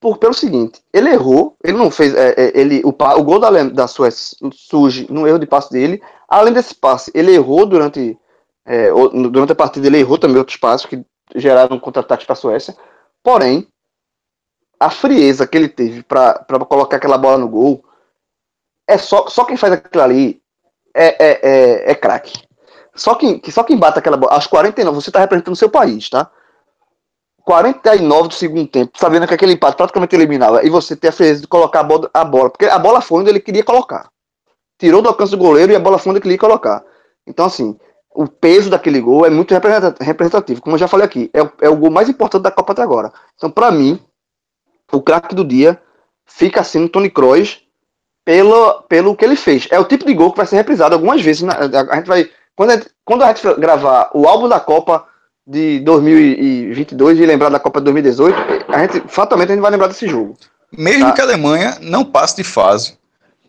Por, 0.00 0.18
pelo 0.18 0.34
seguinte, 0.34 0.80
ele 0.92 1.10
errou, 1.10 1.56
ele 1.62 1.76
não 1.76 1.90
fez. 1.90 2.12
É, 2.14 2.34
é, 2.36 2.60
ele, 2.60 2.82
o, 2.84 2.88
o 2.88 3.24
gol 3.24 3.38
da, 3.38 3.50
da 3.64 3.86
Suécia 3.86 4.36
surge 4.52 5.06
no 5.10 5.26
erro 5.28 5.38
de 5.38 5.46
passe 5.46 5.70
dele. 5.70 6.02
Além 6.28 6.52
desse 6.52 6.74
passe, 6.74 7.12
ele 7.14 7.32
errou 7.32 7.64
durante. 7.66 8.18
É, 8.66 8.90
durante 9.30 9.52
a 9.52 9.54
partida, 9.54 9.86
ele 9.86 9.98
errou 9.98 10.18
também 10.18 10.38
outros 10.38 10.56
passos 10.56 10.86
que 10.86 11.02
geraram 11.36 11.76
um 11.76 11.80
contra-ataque 11.80 12.26
para 12.26 12.32
a 12.32 12.36
Suécia. 12.36 12.76
Porém, 13.22 13.66
a 14.78 14.90
frieza 14.90 15.46
que 15.46 15.56
ele 15.56 15.68
teve 15.68 16.02
para 16.02 16.44
colocar 16.68 16.96
aquela 16.96 17.18
bola 17.18 17.38
no 17.38 17.48
gol 17.48 17.84
é 18.86 18.98
só, 18.98 19.28
só 19.28 19.44
quem 19.44 19.56
faz 19.56 19.72
aquilo 19.72 20.02
ali 20.02 20.42
é, 20.94 21.06
é, 21.06 21.40
é, 21.42 21.90
é 21.92 21.94
craque. 21.94 22.47
Só 22.98 23.14
quem, 23.14 23.40
só 23.50 23.62
quem 23.62 23.76
bate 23.76 23.98
aquela 23.98 24.16
bola, 24.16 24.32
aos 24.32 24.46
49, 24.46 25.00
você 25.00 25.10
está 25.10 25.20
representando 25.20 25.54
o 25.54 25.56
seu 25.56 25.70
país, 25.70 26.08
tá? 26.10 26.30
49 27.44 28.28
do 28.28 28.34
segundo 28.34 28.66
tempo, 28.66 28.92
sabendo 28.98 29.26
que 29.26 29.34
aquele 29.34 29.52
empate 29.52 29.76
praticamente 29.76 30.14
eliminava, 30.14 30.64
e 30.64 30.68
você 30.68 30.94
ter 30.94 31.08
a 31.08 31.12
frieza 31.12 31.40
de 31.40 31.46
colocar 31.46 31.80
a 31.80 31.82
bola, 31.82 32.10
a 32.12 32.24
bola, 32.24 32.50
porque 32.50 32.66
a 32.66 32.78
bola 32.78 33.00
foi 33.00 33.20
onde 33.20 33.30
ele 33.30 33.40
queria 33.40 33.64
colocar. 33.64 34.10
Tirou 34.78 35.00
do 35.00 35.08
alcance 35.08 35.30
do 35.30 35.38
goleiro 35.38 35.72
e 35.72 35.76
a 35.76 35.80
bola 35.80 35.98
foi 35.98 36.10
onde 36.10 36.18
ele 36.18 36.22
queria 36.22 36.38
colocar. 36.38 36.84
Então, 37.26 37.46
assim, 37.46 37.78
o 38.14 38.26
peso 38.26 38.68
daquele 38.68 39.00
gol 39.00 39.24
é 39.24 39.30
muito 39.30 39.54
representativo. 39.54 40.60
Como 40.60 40.74
eu 40.74 40.78
já 40.78 40.88
falei 40.88 41.06
aqui, 41.06 41.30
é, 41.32 41.66
é 41.66 41.68
o 41.68 41.76
gol 41.76 41.90
mais 41.90 42.08
importante 42.08 42.42
da 42.42 42.50
Copa 42.50 42.72
até 42.72 42.82
agora. 42.82 43.12
Então, 43.36 43.50
para 43.50 43.70
mim, 43.70 44.00
o 44.92 45.00
craque 45.00 45.34
do 45.34 45.44
dia 45.44 45.80
fica 46.26 46.62
sendo 46.62 46.84
assim, 46.84 46.92
Tony 46.92 47.10
Kroos 47.10 47.62
pelo, 48.24 48.82
pelo 48.82 49.16
que 49.16 49.24
ele 49.24 49.36
fez. 49.36 49.66
É 49.70 49.78
o 49.78 49.84
tipo 49.84 50.04
de 50.04 50.14
gol 50.14 50.32
que 50.32 50.36
vai 50.36 50.46
ser 50.46 50.56
reprisado 50.56 50.94
algumas 50.94 51.22
vezes. 51.22 51.42
Na, 51.42 51.54
a, 51.54 51.96
gente 51.96 52.06
vai. 52.06 52.30
Quando 52.58 52.70
a 52.70 52.74
gente, 52.74 52.90
quando 53.04 53.22
a 53.22 53.28
gente 53.28 53.54
gravar 53.60 54.10
o 54.12 54.26
álbum 54.26 54.48
da 54.48 54.58
Copa 54.58 55.06
de 55.46 55.78
2022 55.78 57.20
e 57.20 57.24
lembrar 57.24 57.50
da 57.50 57.60
Copa 57.60 57.78
de 57.80 57.84
2018, 57.84 58.36
a 58.66 58.80
gente 58.80 59.06
fatalmente 59.06 59.50
a 59.50 59.54
gente 59.54 59.62
vai 59.62 59.70
lembrar 59.70 59.86
desse 59.86 60.08
jogo. 60.08 60.36
Mesmo 60.76 61.06
tá? 61.06 61.12
que 61.12 61.20
a 61.20 61.24
Alemanha 61.24 61.78
não 61.80 62.04
passe 62.04 62.34
de 62.34 62.42
fase, 62.42 62.98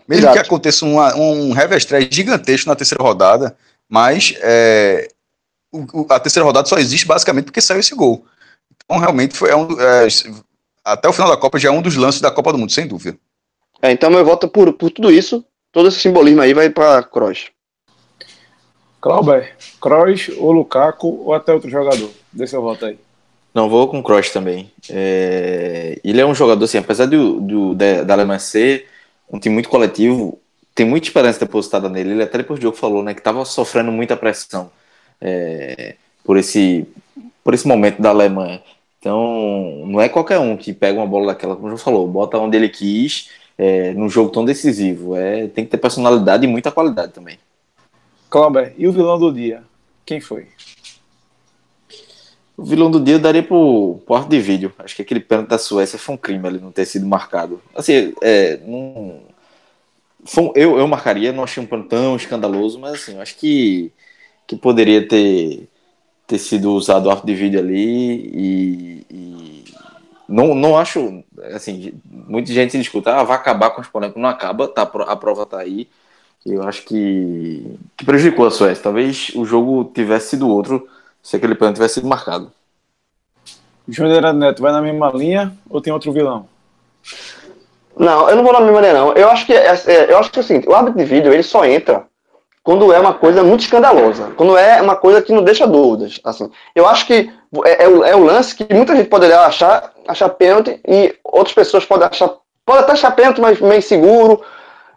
mesmo 0.07 0.25
Exato. 0.25 0.33
que 0.35 0.45
aconteça 0.45 0.85
uma, 0.85 1.15
um 1.15 1.51
revestrez 1.53 2.07
gigantesco 2.11 2.69
na 2.69 2.75
terceira 2.75 3.03
rodada, 3.03 3.57
mas 3.89 4.35
é, 4.41 5.07
o, 5.71 6.05
a 6.07 6.19
terceira 6.19 6.45
rodada 6.45 6.67
só 6.67 6.77
existe 6.77 7.07
basicamente 7.07 7.45
porque 7.45 7.61
saiu 7.61 7.79
esse 7.79 7.95
gol. 7.95 8.23
Então 8.75 8.99
realmente 8.99 9.35
foi 9.35 9.51
um, 9.55 9.69
é, 9.81 10.07
até 10.85 11.09
o 11.09 11.13
final 11.13 11.31
da 11.31 11.37
Copa 11.37 11.57
já 11.57 11.69
é 11.69 11.71
um 11.71 11.81
dos 11.81 11.95
lances 11.95 12.21
da 12.21 12.29
Copa 12.29 12.51
do 12.51 12.59
Mundo, 12.59 12.71
sem 12.71 12.85
dúvida. 12.85 13.17
É, 13.81 13.91
então 13.91 14.11
meu 14.11 14.23
voto 14.23 14.47
por, 14.47 14.71
por 14.73 14.91
tudo 14.91 15.11
isso, 15.11 15.43
todo 15.71 15.87
esse 15.87 15.99
simbolismo 15.99 16.43
aí 16.43 16.53
vai 16.53 16.69
para 16.69 17.01
Kroos. 17.01 17.49
Clauber, 19.01 19.55
Kroos 19.79 20.29
ou 20.37 20.51
Lukaku 20.51 21.23
ou 21.25 21.33
até 21.33 21.53
outro 21.53 21.69
jogador? 21.69 22.09
Dê 22.31 22.45
seu 22.45 22.61
voto 22.61 22.85
aí. 22.85 22.97
Não, 23.53 23.69
vou 23.69 23.87
com 23.87 23.99
o 23.99 24.03
Kroos 24.03 24.29
também. 24.29 24.71
É... 24.89 25.99
Ele 26.03 26.21
é 26.21 26.25
um 26.25 26.35
jogador, 26.35 26.63
assim, 26.65 26.77
apesar 26.77 27.05
do, 27.05 27.39
do, 27.39 27.75
da, 27.75 28.03
da 28.03 28.13
Alemanha 28.13 28.39
ser 28.39 28.87
um 29.31 29.39
time 29.39 29.53
muito 29.53 29.69
coletivo, 29.69 30.39
tem 30.75 30.85
muita 30.85 31.07
esperança 31.07 31.39
depositada 31.39 31.89
nele. 31.89 32.11
Ele 32.11 32.23
até 32.23 32.37
depois 32.37 32.59
do 32.59 32.63
jogo 32.63 32.77
falou, 32.77 33.01
né, 33.03 33.13
que 33.13 33.19
estava 33.19 33.43
sofrendo 33.45 33.91
muita 33.91 34.15
pressão 34.15 34.71
é... 35.19 35.95
por, 36.23 36.37
esse, 36.37 36.87
por 37.43 37.53
esse 37.53 37.67
momento 37.67 38.01
da 38.01 38.09
Alemanha. 38.09 38.61
Então, 38.99 39.85
não 39.87 40.01
é 40.01 40.09
qualquer 40.09 40.39
um 40.39 40.57
que 40.57 40.73
pega 40.73 40.99
uma 40.99 41.07
bola 41.07 41.27
daquela, 41.27 41.55
como 41.55 41.67
o 41.67 41.69
João 41.69 41.79
falou, 41.79 42.07
bota 42.07 42.37
onde 42.37 42.57
ele 42.57 42.67
quis, 42.67 43.29
é, 43.57 43.93
num 43.93 44.09
jogo 44.09 44.29
tão 44.29 44.43
decisivo. 44.43 45.15
É, 45.15 45.47
tem 45.47 45.63
que 45.63 45.71
ter 45.71 45.77
personalidade 45.77 46.45
e 46.45 46.47
muita 46.47 46.69
qualidade 46.69 47.13
também. 47.13 47.39
Cláudio, 48.29 48.73
e 48.77 48.87
o 48.87 48.91
vilão 48.91 49.17
do 49.17 49.33
dia? 49.33 49.63
Quem 50.05 50.21
foi? 50.21 50.47
O 52.55 52.63
vilão 52.63 52.91
do 52.91 52.99
dia 52.99 53.15
eu 53.15 53.19
daria 53.19 53.41
pro 53.41 54.01
porto 54.05 54.29
de 54.29 54.39
vídeo. 54.39 54.73
Acho 54.79 54.95
que 54.95 55.01
aquele 55.01 55.19
pênalti 55.19 55.49
da 55.49 55.57
Suécia 55.57 55.97
foi 55.97 56.15
um 56.15 56.17
crime 56.17 56.47
ele 56.47 56.59
não 56.59 56.71
ter 56.71 56.85
sido 56.85 57.05
marcado. 57.05 57.61
Assim, 57.73 58.13
é, 58.21 58.57
não... 58.65 59.21
Foi, 60.25 60.51
eu, 60.55 60.77
eu 60.77 60.87
marcaria, 60.87 61.31
não 61.31 61.43
achei 61.43 61.63
um 61.63 61.65
pênalti 61.65 61.89
tão 61.89 62.15
escandaloso, 62.15 62.77
mas 62.77 62.95
assim, 62.95 63.17
acho 63.19 63.37
que, 63.37 63.91
que 64.45 64.55
poderia 64.57 65.07
ter, 65.07 65.69
ter 66.27 66.37
sido 66.37 66.73
usado 66.73 67.07
o 67.07 67.09
arco 67.09 67.25
de 67.25 67.33
vídeo 67.33 67.59
ali 67.59 68.29
e, 68.33 69.05
e, 69.09 69.63
não, 70.27 70.53
não 70.53 70.77
acho, 70.77 71.23
assim, 71.53 71.93
muita 72.05 72.53
gente 72.53 72.71
se 72.71 72.77
discuta, 72.77 73.15
ah, 73.15 73.23
vai 73.23 73.35
acabar 73.35 73.71
com 73.71 73.81
os 73.81 73.87
polêmicos, 73.87 74.21
não 74.21 74.29
acaba, 74.29 74.67
tá, 74.67 74.83
a 74.83 75.15
prova 75.15 75.45
tá 75.45 75.57
aí, 75.57 75.87
eu 76.45 76.63
acho 76.63 76.83
que, 76.83 77.77
que 77.97 78.05
prejudicou 78.05 78.45
a 78.45 78.51
Suécia. 78.51 78.83
Talvez 78.83 79.31
o 79.35 79.45
jogo 79.45 79.91
tivesse 79.93 80.29
sido 80.29 80.47
outro 80.47 80.87
se 81.21 81.35
aquele 81.35 81.55
pênalti 81.55 81.75
tivesse 81.75 81.95
sido 81.95 82.07
marcado. 82.07 82.51
Júnior 83.87 84.33
Neto 84.33 84.61
vai 84.61 84.71
na 84.71 84.81
mesma 84.81 85.09
linha 85.11 85.51
ou 85.69 85.81
tem 85.81 85.91
outro 85.91 86.11
vilão? 86.11 86.47
Não, 87.97 88.29
eu 88.29 88.35
não 88.35 88.43
vou 88.43 88.53
na 88.53 88.61
mesma 88.61 88.79
linha, 88.81 88.93
não. 88.93 89.13
Eu 89.13 89.29
acho 89.29 89.45
que 89.45 89.53
é, 89.53 89.73
é, 89.87 90.11
eu 90.11 90.17
acho 90.17 90.31
que 90.31 90.39
é 90.39 90.41
o 90.41 90.45
seguinte, 90.45 90.69
o 90.69 90.73
árbitro 90.73 90.99
de 90.99 91.05
vídeo 91.05 91.33
ele 91.33 91.43
só 91.43 91.65
entra 91.65 92.05
quando 92.63 92.93
é 92.93 92.99
uma 92.99 93.13
coisa 93.13 93.43
muito 93.43 93.61
escandalosa, 93.61 94.31
quando 94.37 94.55
é 94.57 94.81
uma 94.81 94.95
coisa 94.95 95.21
que 95.21 95.33
não 95.33 95.43
deixa 95.43 95.65
dúvidas. 95.65 96.19
Assim, 96.23 96.49
eu 96.75 96.87
acho 96.87 97.07
que 97.07 97.31
é, 97.65 97.83
é, 97.83 97.87
o, 97.89 98.03
é 98.03 98.15
o 98.15 98.23
lance 98.23 98.55
que 98.55 98.73
muita 98.73 98.95
gente 98.95 99.09
poderia 99.09 99.41
achar, 99.41 99.91
achar 100.07 100.29
pênalti 100.29 100.79
e 100.87 101.15
outras 101.23 101.53
pessoas 101.53 101.83
podem 101.83 102.07
achar, 102.07 102.31
pode 102.65 102.83
até 102.83 102.91
achar 102.91 103.11
pênalti, 103.11 103.41
mas 103.41 103.59
meio 103.59 103.81
seguro, 103.81 104.41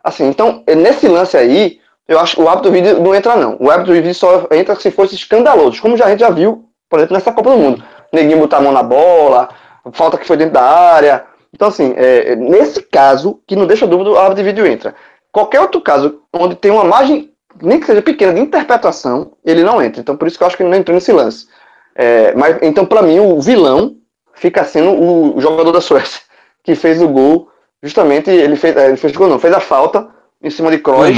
Assim, 0.03 0.27
então, 0.27 0.65
nesse 0.67 1.07
lance 1.07 1.37
aí, 1.37 1.79
eu 2.09 2.19
acho 2.19 2.37
que 2.37 2.43
o 2.43 2.49
hábito 2.49 2.69
do 2.69 2.73
vídeo 2.73 3.01
não 3.01 3.15
entra, 3.15 3.37
não. 3.37 3.57
O 3.61 3.71
hábito 3.71 3.89
do 3.89 3.95
vídeo 3.95 4.15
só 4.15 4.49
entra 4.51 4.75
se 4.77 4.91
fosse 4.91 5.15
escandaloso, 5.15 5.81
como 5.81 5.97
já 5.97 6.07
a 6.07 6.11
gente 6.11 6.21
já 6.21 6.31
viu, 6.31 6.69
por 6.89 6.99
exemplo, 6.99 7.15
nessa 7.15 7.33
Copa 7.33 7.51
do 7.51 7.59
Mundo. 7.59 7.83
Neguinho 8.13 8.39
botar 8.39 8.59
a 8.59 8.61
mão 8.61 8.73
na 8.73 8.83
bola, 8.83 9.49
falta 9.93 10.19
que 10.19 10.27
foi 10.27 10.37
dentro 10.37 10.55
da 10.55 10.63
área. 10.63 11.25
Então, 11.55 11.69
assim, 11.69 11.95
é, 11.97 12.35
nesse 12.37 12.83
caso, 12.83 13.41
que 13.47 13.57
não 13.57 13.67
deixa 13.67 13.87
dúvida, 13.87 14.11
o 14.11 14.19
hábito 14.19 14.37
de 14.37 14.43
vídeo 14.43 14.67
entra. 14.67 14.95
Qualquer 15.31 15.61
outro 15.61 15.81
caso 15.81 16.21
onde 16.33 16.55
tem 16.55 16.71
uma 16.71 16.85
margem, 16.85 17.33
nem 17.63 17.79
que 17.79 17.87
seja 17.87 18.03
pequena, 18.03 18.35
de 18.35 18.41
interpretação, 18.41 19.33
ele 19.45 19.63
não 19.63 19.81
entra. 19.83 20.01
Então, 20.01 20.17
por 20.17 20.27
isso 20.27 20.37
que 20.37 20.43
eu 20.43 20.47
acho 20.47 20.57
que 20.57 20.63
ele 20.63 20.71
não 20.71 20.79
entrou 20.79 20.95
nesse 20.95 21.13
lance. 21.13 21.47
É, 21.95 22.35
mas, 22.35 22.59
então, 22.63 22.85
para 22.85 23.03
mim, 23.03 23.21
o 23.21 23.41
vilão 23.41 23.97
fica 24.35 24.65
sendo 24.65 24.91
o 24.91 25.41
jogador 25.41 25.73
da 25.73 25.81
Suécia, 25.81 26.21
que 26.65 26.75
fez 26.75 27.01
o 27.01 27.09
gol 27.09 27.52
justamente 27.83 28.31
ele 28.31 28.57
fez, 28.57 28.77
ele 28.77 28.97
fez 28.97 29.15
gol, 29.15 29.29
não, 29.29 29.39
fez 29.39 29.53
a 29.53 29.61
falta 29.61 30.09
em 30.43 30.51
cima 30.51 30.71
de 30.71 30.79
Kroos 30.79 31.09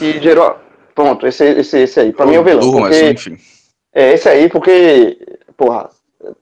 e 0.00 0.20
gerou. 0.20 0.56
Pronto, 0.94 1.26
esse, 1.26 1.44
esse, 1.44 1.78
esse 1.78 2.00
aí. 2.00 2.12
Pra 2.12 2.26
mim 2.26 2.34
é 2.34 2.40
o 2.40 2.44
vilão. 2.44 2.60
Durmas, 2.60 2.96
porque, 2.96 3.10
enfim. 3.10 3.36
É, 3.94 4.12
esse 4.12 4.28
aí, 4.28 4.48
porque, 4.48 5.18
porra, 5.56 5.88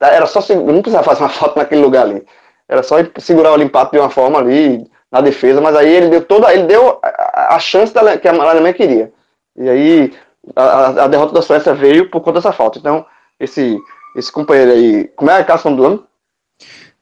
era 0.00 0.26
só. 0.26 0.40
Não 0.54 0.82
precisava 0.82 1.04
fazer 1.04 1.22
uma 1.22 1.28
falta 1.30 1.60
naquele 1.60 1.80
lugar 1.80 2.04
ali. 2.04 2.24
Era 2.68 2.82
só 2.82 2.96
segurar 3.18 3.58
o 3.58 3.62
empate 3.62 3.92
de 3.92 3.98
uma 3.98 4.10
forma 4.10 4.38
ali, 4.38 4.86
na 5.10 5.20
defesa, 5.20 5.60
mas 5.60 5.74
aí 5.74 5.92
ele 5.92 6.08
deu 6.08 6.24
toda. 6.24 6.52
Ele 6.52 6.64
deu 6.64 6.98
a, 7.02 7.56
a 7.56 7.58
chance 7.58 7.92
da, 7.92 8.18
que 8.18 8.28
a 8.28 8.32
Alemanha 8.32 8.74
queria. 8.74 9.12
E 9.56 9.68
aí 9.68 10.14
a, 10.54 11.04
a, 11.04 11.08
derrota 11.08 11.32
da 11.32 11.42
Suécia 11.42 11.74
veio 11.74 12.10
por 12.10 12.20
conta 12.20 12.38
dessa 12.38 12.52
falta. 12.52 12.78
Então, 12.78 13.04
esse, 13.40 13.78
esse 14.16 14.30
companheiro 14.30 14.72
aí. 14.72 15.08
Como 15.16 15.30
é 15.30 15.36
a 15.36 15.44
casa 15.44 15.70
do 15.70 15.84
ano? 15.84 16.06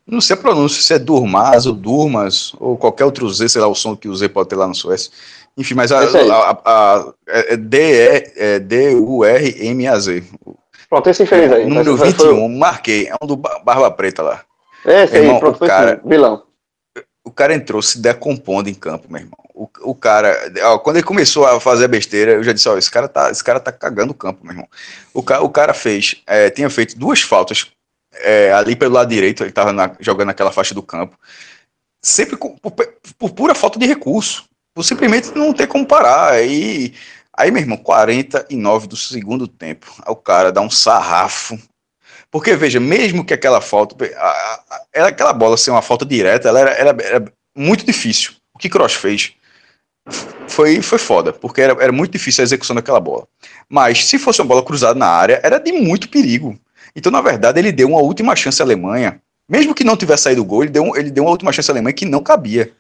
Não 0.07 0.21
sei 0.21 0.35
a 0.35 0.39
pronúncia, 0.39 0.81
se 0.83 0.95
é 0.95 0.99
Durmas 1.01 1.67
ou 1.67 1.73
Durmas, 1.73 2.53
ou 2.61 2.77
qualquer 2.77 3.05
outro 3.05 3.29
Z, 3.29 3.49
sei 3.49 3.61
lá, 3.61 3.67
o 3.67 3.75
som 3.75 3.97
que 3.97 4.09
o 4.09 4.15
Z 4.15 4.29
pode 4.29 4.49
ter 4.49 4.55
lá 4.55 4.69
na 4.69 4.75
Suécia. 4.75 5.11
Enfim, 5.59 5.75
mas 5.75 5.91
a, 5.91 5.99
a, 6.01 6.51
a, 6.65 7.01
a 7.01 7.15
é 7.27 7.57
D-E-U-R-M-A-Z. 8.61 10.23
Pronto, 10.89 11.11
esse 11.11 11.27
feliz 11.27 11.51
aí. 11.51 11.67
Número 11.67 11.97
21, 11.97 12.25
foi... 12.25 12.49
marquei, 12.49 13.09
é 13.09 13.15
um 13.21 13.27
do 13.27 13.35
Barba 13.37 13.91
Preta 13.91 14.23
lá. 14.23 14.43
Esse 14.85 15.17
aí, 15.17 15.39
pronto, 15.41 15.65
o 15.65 15.67
cara, 15.67 16.01
vilão. 16.05 16.45
O 17.25 17.33
cara 17.33 17.55
entrou 17.55 17.83
se 17.83 17.99
decompondo 17.99 18.69
em 18.69 18.75
campo, 18.75 19.11
meu 19.11 19.23
irmão. 19.23 19.39
O, 19.53 19.69
o 19.83 19.95
cara, 19.95 20.53
ó, 20.63 20.79
quando 20.79 20.97
ele 20.97 21.07
começou 21.07 21.45
a 21.45 21.59
fazer 21.59 21.87
a 21.87 21.89
besteira, 21.89 22.33
eu 22.33 22.45
já 22.45 22.53
disse, 22.53 22.69
ó, 22.69 22.79
esse 22.79 22.91
cara 22.91 23.09
tá, 23.09 23.31
esse 23.31 23.43
cara 23.43 23.59
tá 23.59 23.73
cagando 23.73 24.13
o 24.13 24.15
campo, 24.15 24.45
meu 24.45 24.53
irmão. 24.53 24.69
O, 25.13 25.23
ca, 25.23 25.41
o 25.41 25.49
cara 25.49 25.75
fez, 25.75 26.23
é, 26.27 26.51
tinha 26.51 26.71
feito 26.71 26.97
duas 26.97 27.23
faltas 27.23 27.73
é, 28.21 28.53
ali 28.53 28.77
pelo 28.77 28.95
lado 28.95 29.09
direito, 29.09 29.43
ele 29.43 29.51
estava 29.51 29.97
jogando 30.01 30.29
naquela 30.29 30.53
faixa 30.53 30.75
do 30.75 30.83
campo, 30.83 31.19
sempre 32.03 32.37
por, 32.37 32.57
por, 33.19 33.31
pura 33.31 33.55
falta 33.55 33.79
de 33.79 33.87
recurso, 33.87 34.45
por 34.75 34.85
simplesmente 34.85 35.35
não 35.35 35.53
ter 35.53 35.67
como 35.67 35.87
parar. 35.87 36.35
Aí, 36.35 36.93
meu 37.51 37.61
irmão, 37.61 37.77
49 37.77 38.87
do 38.87 38.97
segundo 38.97 39.47
tempo, 39.47 39.93
o 40.07 40.17
cara 40.17 40.53
dá 40.53 40.61
um 40.61 40.71
sarrafo. 40.71 41.59
Porque, 42.31 42.55
veja, 42.57 42.81
mesmo 42.81 43.25
que 43.25 43.35
aquela 43.35 43.61
falta, 43.61 43.97
a, 44.17 44.61
a, 44.95 45.07
aquela 45.07 45.33
bola 45.33 45.57
ser 45.57 45.71
uma 45.71 45.83
falta 45.83 46.05
direta, 46.05 46.49
ela 46.49 46.61
era, 46.61 46.71
era, 46.73 46.97
era 47.03 47.33
muito 47.57 47.85
difícil. 47.85 48.33
O 48.55 48.59
que 48.59 48.69
Cross 48.69 48.95
fez 48.95 49.35
foi, 50.49 50.81
foi 50.81 50.99
foda, 50.99 51.33
porque 51.33 51.61
era, 51.61 51.73
era 51.83 51.93
muito 51.93 52.13
difícil 52.13 52.43
a 52.43 52.45
execução 52.45 52.77
daquela 52.77 53.01
bola. 53.01 53.27
Mas 53.69 54.07
se 54.07 54.19
fosse 54.19 54.41
uma 54.41 54.49
bola 54.49 54.63
cruzada 54.63 54.99
na 54.99 55.07
área, 55.07 55.41
era 55.43 55.59
de 55.59 55.73
muito 55.73 56.09
perigo. 56.09 56.59
Então, 56.97 57.13
na 57.13 57.21
verdade, 57.21 57.61
ele 57.61 57.71
deu 57.71 57.89
uma 57.89 58.01
última 58.01 58.35
chance 58.35 58.61
à 58.63 58.65
Alemanha. 58.65 59.21
Mesmo 59.47 59.75
que 59.75 59.85
não 59.85 59.97
tivesse 59.97 60.25
saído 60.25 60.41
o 60.41 60.45
gol, 60.45 60.63
ele 60.63 60.73
deu, 60.73 60.97
ele 60.97 61.11
deu 61.11 61.25
uma 61.25 61.31
última 61.31 61.53
chance 61.53 61.71
à 61.71 61.75
Alemanha 61.75 61.93
que 61.93 62.07
não 62.07 62.23
cabia. 62.23 62.73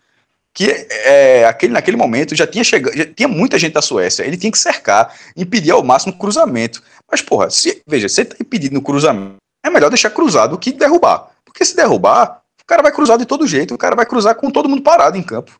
Que 0.54 0.70
é, 1.04 1.44
aquele, 1.44 1.74
naquele 1.74 1.98
momento 1.98 2.34
já 2.34 2.46
tinha 2.46 2.64
chegado, 2.64 2.96
já 2.96 3.04
tinha 3.04 3.28
muita 3.28 3.58
gente 3.58 3.74
da 3.74 3.82
Suécia. 3.82 4.24
Ele 4.24 4.38
tinha 4.38 4.50
que 4.50 4.58
cercar, 4.58 5.14
impedir 5.36 5.70
ao 5.70 5.84
máximo 5.84 6.14
o 6.14 6.18
cruzamento. 6.18 6.82
Mas, 7.10 7.20
porra, 7.20 7.50
se, 7.50 7.82
veja, 7.86 8.08
você 8.08 8.22
está 8.22 8.36
impedindo 8.40 8.74
no 8.74 8.80
cruzamento, 8.80 9.36
é 9.62 9.68
melhor 9.68 9.90
deixar 9.90 10.08
cruzado 10.08 10.52
do 10.52 10.58
que 10.58 10.72
derrubar. 10.72 11.30
Porque 11.44 11.62
se 11.62 11.76
derrubar, 11.76 12.40
o 12.60 12.64
cara 12.66 12.82
vai 12.82 12.90
cruzar 12.90 13.18
de 13.18 13.26
todo 13.26 13.46
jeito, 13.46 13.74
o 13.74 13.78
cara 13.78 13.94
vai 13.94 14.06
cruzar 14.06 14.34
com 14.34 14.50
todo 14.50 14.68
mundo 14.68 14.82
parado 14.82 15.18
em 15.18 15.22
campo. 15.22 15.52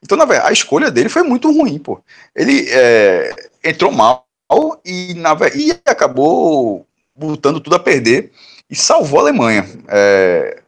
Então, 0.00 0.16
na 0.16 0.24
verdade, 0.24 0.48
a 0.48 0.52
escolha 0.52 0.92
dele 0.92 1.08
foi 1.08 1.24
muito 1.24 1.50
ruim, 1.50 1.78
pô. 1.78 2.00
Ele 2.34 2.68
é, 2.70 3.34
entrou 3.64 3.90
mal 3.90 4.24
e, 4.84 5.12
na, 5.14 5.36
e 5.54 5.72
acabou 5.84 6.85
botando 7.16 7.60
tudo 7.60 7.76
a 7.76 7.78
perder 7.78 8.30
e 8.70 8.74
salvou 8.74 9.20
a 9.20 9.22
Alemanha. 9.22 9.66
É, 9.88 10.60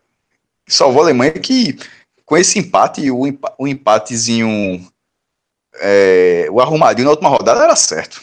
salvou 0.66 1.02
a 1.02 1.04
Alemanha 1.06 1.32
que, 1.32 1.78
com 2.24 2.36
esse 2.36 2.58
empate, 2.58 3.10
o, 3.10 3.22
o 3.58 3.68
empatezinho, 3.68 4.84
é, 5.80 6.46
o 6.50 6.60
arrumadinho 6.60 7.06
na 7.06 7.10
última 7.10 7.28
rodada 7.28 7.62
era 7.62 7.76
certo. 7.76 8.22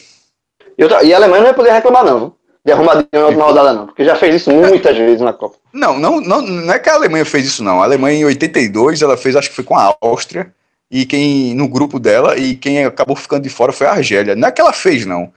E, 0.78 0.84
outra, 0.84 1.04
e 1.04 1.14
a 1.14 1.18
Alemanha 1.18 1.42
não 1.42 1.50
ia 1.50 1.54
poder 1.54 1.72
reclamar, 1.72 2.04
não, 2.04 2.34
de 2.66 2.72
arrumadinho 2.72 3.08
na 3.14 3.26
última 3.26 3.46
rodada, 3.46 3.74
não, 3.74 3.86
porque 3.86 4.04
já 4.04 4.16
fez 4.16 4.36
isso 4.36 4.52
muitas 4.52 4.98
vezes 4.98 5.22
na 5.22 5.34
Copa. 5.34 5.58
Não, 5.72 6.00
não, 6.00 6.20
não, 6.20 6.42
não 6.42 6.74
é 6.74 6.80
que 6.80 6.90
a 6.90 6.96
Alemanha 6.96 7.26
fez 7.26 7.46
isso, 7.46 7.64
não. 7.64 7.82
A 7.82 7.86
Alemanha 7.86 8.20
em 8.20 8.26
82, 8.26 9.02
ela 9.02 9.18
fez, 9.18 9.36
acho 9.36 9.50
que 9.50 9.56
foi 9.56 9.64
com 9.64 9.78
a 9.78 9.96
Áustria, 10.02 10.54
e 10.90 11.06
quem 11.06 11.54
no 11.56 11.68
grupo 11.68 12.00
dela, 12.00 12.38
e 12.38 12.56
quem 12.56 12.86
acabou 12.86 13.16
ficando 13.16 13.44
de 13.44 13.50
fora 13.50 13.72
foi 13.72 13.88
a 13.88 13.92
Argélia. 13.92 14.36
Não 14.36 14.48
é 14.48 14.52
que 14.52 14.62
ela 14.62 14.74
fez, 14.74 15.06
não 15.06 15.32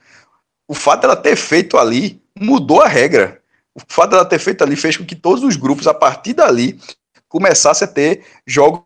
o 0.69 0.75
fato 0.75 1.01
dela 1.01 1.15
ter 1.15 1.35
feito 1.35 1.79
ali 1.79 2.18
mudou 2.39 2.81
a 2.81 2.87
regra. 2.87 3.39
O 3.75 3.81
fato 3.87 4.11
dela 4.11 4.25
ter 4.25 4.39
feito 4.39 4.63
ali 4.63 4.75
fez 4.75 4.97
com 4.97 5.05
que 5.05 5.15
todos 5.15 5.43
os 5.43 5.55
grupos, 5.55 5.87
a 5.87 5.93
partir 5.93 6.33
dali, 6.33 6.79
começassem 7.27 7.87
a 7.87 7.91
ter 7.91 8.23
jogos 8.45 8.83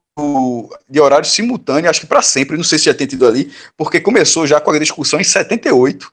de 0.89 0.99
horário 0.99 1.25
simultâneo, 1.25 1.89
acho 1.89 2.01
que 2.01 2.05
para 2.05 2.21
sempre, 2.21 2.57
não 2.57 2.63
sei 2.63 2.77
se 2.77 2.85
já 2.85 2.93
tem 2.93 3.07
tido 3.07 3.25
ali, 3.25 3.51
porque 3.75 3.99
começou 3.99 4.45
já 4.45 4.61
com 4.61 4.71
a 4.71 4.77
discussão 4.77 5.19
em 5.19 5.23
78, 5.23 6.11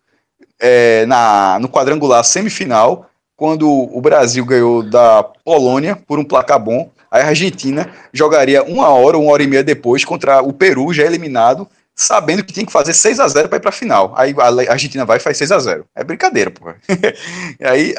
é, 0.58 1.04
na, 1.06 1.58
no 1.60 1.68
quadrangular 1.68 2.24
semifinal, 2.24 3.10
quando 3.36 3.68
o 3.68 4.00
Brasil 4.00 4.44
ganhou 4.44 4.82
da 4.82 5.22
Polônia 5.22 5.96
por 5.96 6.18
um 6.18 6.24
placar 6.24 6.62
bom, 6.62 6.90
a 7.10 7.18
Argentina 7.18 7.90
jogaria 8.12 8.62
uma 8.62 8.88
hora, 8.88 9.18
uma 9.18 9.32
hora 9.32 9.42
e 9.42 9.46
meia 9.46 9.64
depois 9.64 10.04
contra 10.04 10.42
o 10.42 10.52
Peru, 10.52 10.92
já 10.92 11.04
eliminado, 11.04 11.66
sabendo 12.00 12.42
que 12.42 12.52
tinha 12.52 12.64
que 12.64 12.72
fazer 12.72 12.94
6 12.94 13.20
a 13.20 13.28
0 13.28 13.48
para 13.48 13.58
ir 13.58 13.60
para 13.60 13.68
a 13.68 13.72
final. 13.72 14.14
Aí 14.16 14.34
a 14.38 14.72
Argentina 14.72 15.04
vai 15.04 15.18
e 15.18 15.20
faz 15.20 15.36
6 15.36 15.52
a 15.52 15.58
0 15.58 15.84
É 15.94 16.02
brincadeira, 16.02 16.50
pô. 16.50 16.64
aí, 17.62 17.94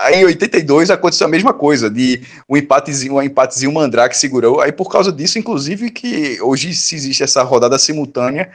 aí 0.00 0.14
em 0.16 0.24
82 0.24 0.90
aconteceu 0.90 1.24
a 1.28 1.30
mesma 1.30 1.54
coisa, 1.54 1.88
de 1.88 2.20
um 2.48 2.56
empatezinho, 2.56 3.14
um 3.14 3.22
empatezinho 3.22 3.72
Mandrake 3.72 4.18
segurou. 4.18 4.60
Aí 4.60 4.72
por 4.72 4.90
causa 4.90 5.12
disso, 5.12 5.38
inclusive, 5.38 5.90
que 5.90 6.42
hoje 6.42 6.74
se 6.74 6.96
existe 6.96 7.22
essa 7.22 7.44
rodada 7.44 7.78
simultânea, 7.78 8.50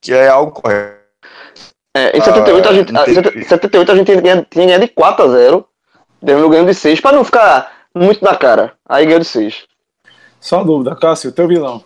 que 0.00 0.12
é 0.12 0.26
algo 0.26 0.50
correto. 0.50 0.98
É, 1.96 2.18
em 2.18 2.20
78, 2.20 2.66
ah, 2.66 2.70
a 2.70 2.74
gente, 2.74 3.38
em 3.38 3.44
78 3.44 3.92
a 3.92 3.94
gente 3.94 4.20
tinha, 4.20 4.46
tinha 4.50 4.78
de 4.80 4.88
4 4.88 5.24
a 5.24 5.28
0 5.28 5.68
deu 6.20 6.48
ganho 6.48 6.66
de 6.66 6.74
6, 6.74 7.00
para 7.00 7.16
não 7.16 7.24
ficar 7.24 7.86
muito 7.94 8.24
na 8.24 8.34
cara. 8.34 8.72
Aí 8.88 9.04
ganhou 9.04 9.20
de 9.20 9.26
6. 9.26 9.62
Só 10.40 10.56
uma 10.56 10.64
dúvida, 10.64 10.96
Cássio, 10.96 11.30
teu 11.30 11.46
vilão. 11.46 11.84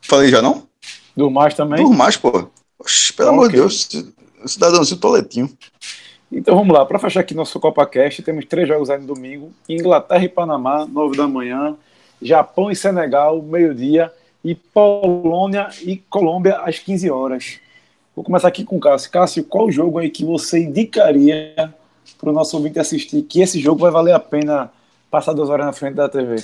Falei 0.00 0.30
já 0.30 0.40
não? 0.40 0.67
Do 1.18 1.28
mais 1.32 1.52
também? 1.52 1.82
Do 1.82 1.92
mais, 1.92 2.16
pô. 2.16 2.48
Oxe, 2.78 3.12
pelo 3.12 3.30
okay. 3.30 3.38
amor 3.38 3.48
de 3.50 3.56
Deus, 3.56 3.88
cidadãozinho 4.46 5.00
toletinho. 5.00 5.50
Então 6.30 6.54
vamos 6.54 6.72
lá, 6.72 6.86
para 6.86 6.96
fechar 6.96 7.18
aqui 7.18 7.34
nosso 7.34 7.58
Copa 7.58 7.84
Cast, 7.86 8.22
temos 8.22 8.44
três 8.44 8.68
jogos 8.68 8.88
aí 8.88 9.00
no 9.00 9.08
domingo: 9.08 9.52
Inglaterra 9.68 10.22
e 10.22 10.28
Panamá, 10.28 10.86
9 10.86 11.16
da 11.16 11.26
manhã, 11.26 11.76
Japão 12.22 12.70
e 12.70 12.76
Senegal, 12.76 13.42
meio-dia, 13.42 14.12
e 14.44 14.54
Polônia 14.54 15.68
e 15.82 15.96
Colômbia 15.96 16.58
às 16.58 16.78
15 16.78 17.10
horas. 17.10 17.58
Vou 18.14 18.24
começar 18.24 18.46
aqui 18.46 18.64
com 18.64 18.76
o 18.76 18.80
Cássio. 18.80 19.10
Cássio, 19.10 19.42
qual 19.42 19.72
jogo 19.72 19.98
aí 19.98 20.10
que 20.10 20.24
você 20.24 20.60
indicaria 20.60 21.74
para 22.16 22.30
o 22.30 22.32
nosso 22.32 22.56
ouvinte 22.56 22.78
assistir 22.78 23.22
que 23.22 23.40
esse 23.40 23.58
jogo 23.58 23.80
vai 23.80 23.90
valer 23.90 24.14
a 24.14 24.20
pena 24.20 24.70
passar 25.10 25.32
duas 25.32 25.50
horas 25.50 25.66
na 25.66 25.72
frente 25.72 25.94
da 25.94 26.08
TV? 26.08 26.36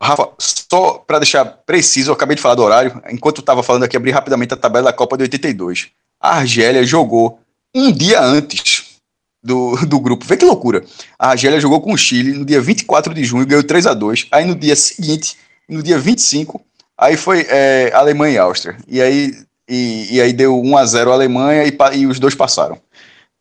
Rafa, 0.00 0.30
só 0.38 0.94
para 1.06 1.18
deixar 1.18 1.44
preciso, 1.44 2.10
eu 2.10 2.14
acabei 2.14 2.36
de 2.36 2.42
falar 2.42 2.54
do 2.54 2.62
horário. 2.62 3.02
Enquanto 3.10 3.38
eu 3.38 3.42
estava 3.42 3.62
falando 3.62 3.84
aqui, 3.84 3.96
abri 3.96 4.10
rapidamente 4.10 4.54
a 4.54 4.56
tabela 4.56 4.90
da 4.90 4.92
Copa 4.92 5.16
de 5.16 5.24
82. 5.24 5.90
A 6.20 6.36
Argélia 6.36 6.84
jogou 6.84 7.40
um 7.74 7.90
dia 7.92 8.22
antes 8.22 8.92
do, 9.42 9.76
do 9.86 10.00
grupo. 10.00 10.24
Vê 10.24 10.36
que 10.36 10.44
loucura. 10.44 10.84
A 11.18 11.30
Argélia 11.30 11.60
jogou 11.60 11.80
com 11.80 11.92
o 11.92 11.98
Chile 11.98 12.32
no 12.32 12.44
dia 12.44 12.60
24 12.60 13.12
de 13.12 13.24
junho, 13.24 13.46
ganhou 13.46 13.64
3 13.64 13.86
a 13.86 13.94
2 13.94 14.28
Aí 14.30 14.44
no 14.44 14.54
dia 14.54 14.76
seguinte, 14.76 15.36
no 15.68 15.82
dia 15.82 15.98
25, 15.98 16.64
aí 16.96 17.16
foi 17.16 17.46
é, 17.48 17.90
Alemanha 17.92 18.34
e 18.34 18.38
Áustria. 18.38 18.76
E 18.86 19.02
aí, 19.02 19.34
e, 19.68 20.16
e, 20.16 20.20
aí 20.20 20.32
deu 20.32 20.58
1 20.60 20.76
a 20.76 20.86
0 20.86 21.10
a 21.10 21.14
Alemanha 21.14 21.64
e, 21.64 21.98
e 21.98 22.06
os 22.06 22.18
dois 22.18 22.34
passaram. 22.34 22.78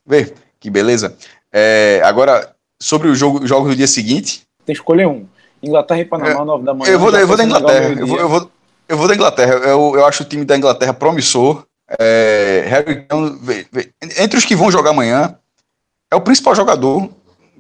Vê 0.06 0.34
que 0.60 0.70
beleza. 0.70 1.16
É, 1.52 2.02
agora, 2.04 2.56
sobre 2.80 3.08
o 3.08 3.16
jogo, 3.16 3.46
jogos 3.46 3.70
do 3.70 3.76
dia 3.76 3.88
seguinte. 3.88 4.44
Tem 4.66 4.76
que 4.76 4.80
escolher 4.80 5.08
um. 5.08 5.26
Inglaterra 5.62 6.00
e 6.00 6.06
Panamá, 6.06 6.44
9 6.44 6.66
da 6.66 6.74
manhã. 6.74 6.92
Eu 6.92 7.00
vou, 7.00 7.12
eu 7.12 7.28
vou 7.28 7.38
da 7.38 7.44
Inglaterra. 7.44 7.90
Eu 7.90 8.08
vou, 8.08 8.20
eu, 8.20 8.30
vou, 8.30 8.52
eu 8.90 8.98
vou 8.98 9.08
da 9.08 9.16
Inglaterra. 9.16 9.54
Eu, 9.54 9.94
eu 9.96 10.06
acho 10.06 10.24
o 10.24 10.26
time 10.26 10.44
da 10.44 10.58
Inglaterra 10.58 10.94
promissor. 10.94 11.66
É, 12.00 12.66
Harry 12.68 13.06
entre 14.18 14.38
os 14.38 14.46
que 14.46 14.56
vão 14.56 14.72
jogar 14.72 14.92
amanhã, 14.92 15.36
é 16.10 16.16
o 16.16 16.22
principal 16.22 16.56
jogador 16.56 17.10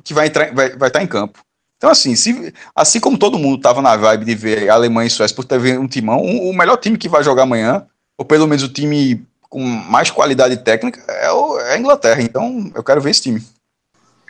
que 0.03 0.13
vai, 0.13 0.27
entrar, 0.27 0.53
vai, 0.53 0.69
vai 0.75 0.89
estar 0.89 1.03
em 1.03 1.07
campo. 1.07 1.39
Então, 1.77 1.89
assim, 1.89 2.15
se, 2.15 2.53
assim 2.75 2.99
como 2.99 3.17
todo 3.17 3.39
mundo 3.39 3.57
estava 3.57 3.81
na 3.81 3.95
vibe 3.95 4.25
de 4.25 4.35
ver 4.35 4.69
a 4.69 4.75
Alemanha 4.75 5.07
e 5.07 5.09
Suécia 5.09 5.35
por 5.35 5.45
ter 5.45 5.79
um 5.79 5.87
timão, 5.87 6.19
um, 6.21 6.49
o 6.49 6.53
melhor 6.53 6.77
time 6.77 6.97
que 6.97 7.09
vai 7.09 7.23
jogar 7.23 7.43
amanhã, 7.43 7.87
ou 8.17 8.23
pelo 8.23 8.47
menos 8.47 8.63
o 8.63 8.69
time 8.69 9.25
com 9.49 9.59
mais 9.59 10.11
qualidade 10.11 10.55
técnica, 10.57 11.01
é, 11.11 11.31
o, 11.31 11.59
é 11.59 11.73
a 11.73 11.77
Inglaterra. 11.77 12.21
Então, 12.21 12.71
eu 12.75 12.83
quero 12.83 13.01
ver 13.01 13.09
esse 13.09 13.23
time. 13.23 13.43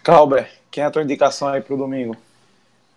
Clauber, 0.04 0.50
quem 0.72 0.84
é 0.84 0.88
a 0.88 0.92
tua 0.92 1.04
indicação 1.04 1.50
aí 1.50 1.62
para 1.62 1.74
o 1.74 1.78
domingo? 1.78 2.16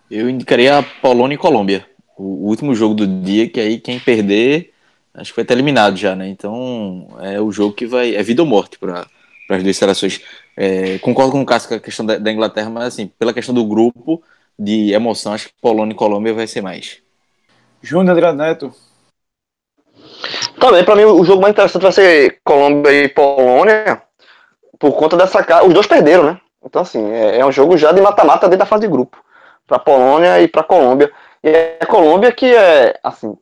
Eu 0.09 0.29
indicaria 0.29 0.77
a 0.79 0.83
Polônia 0.83 1.35
e 1.35 1.37
Colômbia. 1.37 1.85
O 2.17 2.47
último 2.47 2.75
jogo 2.75 2.93
do 2.93 3.07
dia, 3.07 3.49
que 3.49 3.59
aí 3.59 3.79
quem 3.79 3.99
perder, 3.99 4.71
acho 5.13 5.31
que 5.31 5.35
vai 5.35 5.43
estar 5.43 5.53
eliminado 5.55 5.97
já, 5.97 6.15
né? 6.15 6.27
Então 6.27 7.07
é 7.21 7.41
o 7.41 7.51
jogo 7.51 7.73
que 7.73 7.87
vai. 7.87 8.15
É 8.15 8.21
vida 8.21 8.41
ou 8.41 8.47
morte 8.47 8.77
para 8.77 9.07
as 9.49 9.63
duas 9.63 9.75
seleções. 9.75 10.21
É, 10.55 10.99
concordo 10.99 11.31
com 11.31 11.41
o 11.41 11.45
Cássio 11.45 11.69
com 11.69 11.75
a 11.75 11.79
questão 11.79 12.05
da, 12.05 12.17
da, 12.17 12.31
Inglaterra, 12.31 12.69
mas 12.69 12.85
assim, 12.85 13.07
pela 13.19 13.33
questão 13.33 13.53
do 13.53 13.65
grupo 13.65 14.23
de 14.57 14.93
emoção, 14.93 15.33
acho 15.33 15.47
que 15.47 15.53
Polônia 15.61 15.93
e 15.93 15.97
Colômbia 15.97 16.33
vai 16.33 16.47
ser 16.47 16.61
mais. 16.61 17.01
Júnior 17.81 18.15
André 18.15 18.31
Neto. 18.33 18.73
Também, 20.59 20.85
para 20.85 20.95
mim, 20.95 21.03
o 21.03 21.25
jogo 21.25 21.41
mais 21.41 21.51
interessante 21.51 21.81
vai 21.81 21.91
ser 21.91 22.39
Colômbia 22.43 22.91
e 22.91 23.09
Polônia, 23.09 24.01
por 24.79 24.93
conta 24.93 25.17
dessa. 25.17 25.45
Os 25.65 25.73
dois 25.73 25.87
perderam, 25.87 26.25
né? 26.25 26.41
Então, 26.63 26.81
assim, 26.83 27.03
é, 27.11 27.39
é 27.39 27.45
um 27.45 27.51
jogo 27.51 27.75
já 27.75 27.91
de 27.91 28.01
mata-mata 28.01 28.47
dentro 28.47 28.59
da 28.59 28.65
fase 28.65 28.83
de 28.83 28.87
grupo 28.87 29.24
para 29.67 29.79
Polônia 29.79 30.41
e 30.41 30.47
para 30.47 30.63
Colômbia. 30.63 31.11
E 31.43 31.49
é 31.49 31.77
a 31.79 31.85
Colômbia 31.85 32.31
que 32.31 32.53
é, 32.53 32.97
assim, 33.03 33.37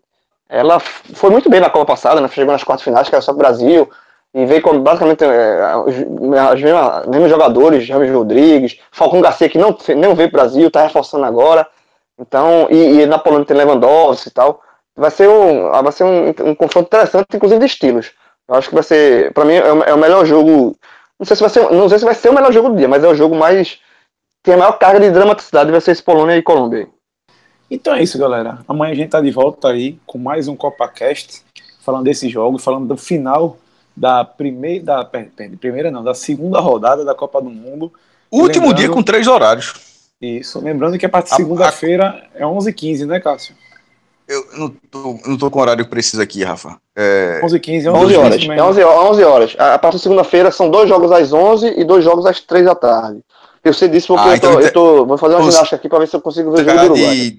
ela 0.50 0.80
foi 0.80 1.30
muito 1.30 1.50
bem 1.50 1.60
na 1.60 1.70
Copa 1.70 1.86
passada, 1.86 2.22
né? 2.22 2.28
Chegou 2.28 2.52
nas 2.52 2.64
quartas 2.64 2.84
finais, 2.84 3.10
que 3.10 3.16
era 3.16 3.22
só 3.22 3.32
o 3.32 3.36
Brasil, 3.36 3.90
e 4.34 4.45
veio 4.45 4.62
com 4.62 4.80
basicamente 4.80 5.24
é, 5.24 5.76
os, 5.78 5.95
os 5.95 6.62
mesmos, 6.62 7.08
mesmos 7.08 7.30
jogadores, 7.30 7.86
James 7.86 8.12
Rodrigues, 8.12 8.80
Falcão 8.91 9.22
Garcia, 9.22 9.50
que 9.50 9.58
não, 9.58 9.78
não 9.98 10.16
veio 10.16 10.30
para 10.30 10.40
o 10.40 10.41
Brasil, 10.41 10.68
está 10.68 10.84
reforçando 10.84 11.26
agora. 11.26 11.68
Então, 12.20 12.68
e, 12.70 13.02
e, 13.02 13.06
na 13.06 13.18
Polônia 13.18 13.45
tem 13.45 13.58
Lewandowski 13.58 14.30
e 14.30 14.32
tal. 14.32 14.62
Vai 14.95 15.10
ser 15.10 15.28
um, 15.28 15.70
vai 15.72 15.91
ser 15.91 16.04
um, 16.04 16.30
um 16.30 16.56
confronto 16.56 16.88
interessante, 16.88 17.36
inclusive 17.36 17.60
de 17.60 17.66
estilos. 17.66 18.12
Eu 18.48 18.56
acho 18.56 18.70
que 18.70 18.76
vai 18.76 18.84
ser, 18.84 19.34
para 19.34 19.45
mim, 19.45 19.56
é 19.56 19.74
o, 19.74 19.84
é 19.84 19.94
o 19.94 19.98
melhor 19.98 20.26
jogo. 20.26 20.76
Não 21.20 21.26
sei 21.26 21.36
se 21.36 21.41
vai 21.41 21.50
ser, 21.50 21.72
não 21.72 21.90
sei 21.90 22.00
se 22.00 22.06
vai 22.06 22.14
ser 22.14 22.30
o 22.30 22.34
melhor 22.34 22.52
jogo 22.52 22.70
do 22.70 22.76
dia, 22.76 22.88
mas 22.88 23.04
é 23.04 23.08
o 23.08 23.16
jogo 23.16 23.36
mais 23.36 23.80
tem 24.44 24.53
a 24.53 24.57
maior 24.57 24.74
carga 24.74 24.99
de 24.99 25.10
dramaticidade 25.10 25.72
vai 25.72 25.80
ser 25.80 25.99
Polônia 26.03 26.36
e 26.36 26.44
Colômbia. 26.44 26.90
Então 27.72 27.95
é 27.95 28.03
isso, 28.03 28.20
galera. 28.20 28.60
Amanhã 28.68 28.91
a 28.91 28.95
gente 28.95 29.10
tá 29.10 29.22
de 29.22 29.32
volta 29.32 29.70
aí 29.70 29.98
com 30.06 30.18
mais 30.18 30.49
um 30.49 30.56
CopaCast, 30.56 31.41
falando 31.80 32.03
desse 32.03 32.28
jogo, 32.30 32.60
falando 32.60 32.88
do 32.88 32.98
final 32.98 33.57
da 33.95 34.26
primeira, 34.26 34.84
da 34.84 35.06
primeira 35.60 35.90
não, 35.90 36.03
da 36.03 36.14
segunda 36.14 36.60
rodada 36.60 37.06
da 37.06 37.15
Copa 37.15 37.41
do 37.41 37.49
Mundo. 37.49 37.91
Último 38.30 38.74
dia 38.74 38.90
com 38.90 39.02
três 39.02 39.28
horários. 39.28 39.74
Isso, 40.22 40.60
lembrando 40.60 40.98
que 40.98 41.06
a 41.06 41.10
partir 41.10 41.32
de 41.32 41.36
segunda-feira 41.38 42.24
é 42.36 42.44
11h15, 42.44 43.06
né, 43.06 43.20
Cássio? 43.20 43.56
Eu 44.28 44.45
não 44.57 44.70
tô, 44.70 45.20
não 45.26 45.38
tô 45.38 45.52
com 45.52 45.60
horário 45.60 45.86
preciso 45.88 46.22
aqui, 46.22 46.44
Rafa. 46.44 46.78
É... 46.95 47.41
11h15, 47.44 47.88
11, 47.88 47.88
11 47.90 48.15
horas. 48.15 48.44
É 48.44 48.64
11, 48.64 48.84
11 48.84 49.24
horas. 49.24 49.56
A 49.57 49.78
partir 49.78 49.98
de 49.98 50.03
segunda-feira 50.03 50.52
são 50.52 50.70
dois 50.70 50.88
jogos 50.88 51.11
às 51.11 51.34
11 51.34 51.74
e 51.78 51.84
dois 51.84 52.03
jogos 52.03 52.26
às 52.26 52.40
3 52.40 52.65
da 52.65 52.76
tarde. 52.76 53.22
Eu 53.64 53.73
sei 53.73 53.88
disso 53.88 54.07
porque 54.07 54.27
ah, 54.27 54.35
eu, 54.35 54.40
tô, 54.40 54.48
então, 54.48 54.61
eu 54.61 54.73
tô, 54.73 55.06
Vou 55.06 55.18
fazer 55.18 55.35
uma 55.35 55.49
ginástica 55.49 55.76
aqui 55.77 55.88
para 55.88 55.99
ver 55.99 56.07
se 56.07 56.15
eu 56.15 56.22
consigo 56.22 56.52
ver 56.52 56.61
o 56.61 56.65
jogo 56.65 56.80
do 56.80 56.94
Uruguai. 56.94 57.38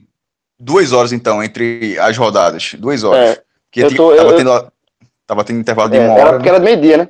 Duas 0.58 0.92
horas, 0.92 1.12
então, 1.12 1.42
entre 1.42 1.98
as 1.98 2.16
rodadas. 2.16 2.74
Duas 2.78 3.04
horas. 3.04 3.30
É, 3.30 3.42
porque 3.66 3.84
eu 3.84 3.94
tô, 3.94 4.16
tava, 4.16 4.30
eu, 4.30 4.36
tendo, 4.36 4.72
tava 5.26 5.44
tendo 5.44 5.60
intervalo 5.60 5.90
de 5.90 5.96
é, 5.98 6.00
uma 6.00 6.12
hora. 6.12 6.20
Era 6.20 6.32
porque 6.32 6.50
né? 6.50 6.56
era 6.56 6.64
meio-dia, 6.64 6.96
né? 6.96 7.08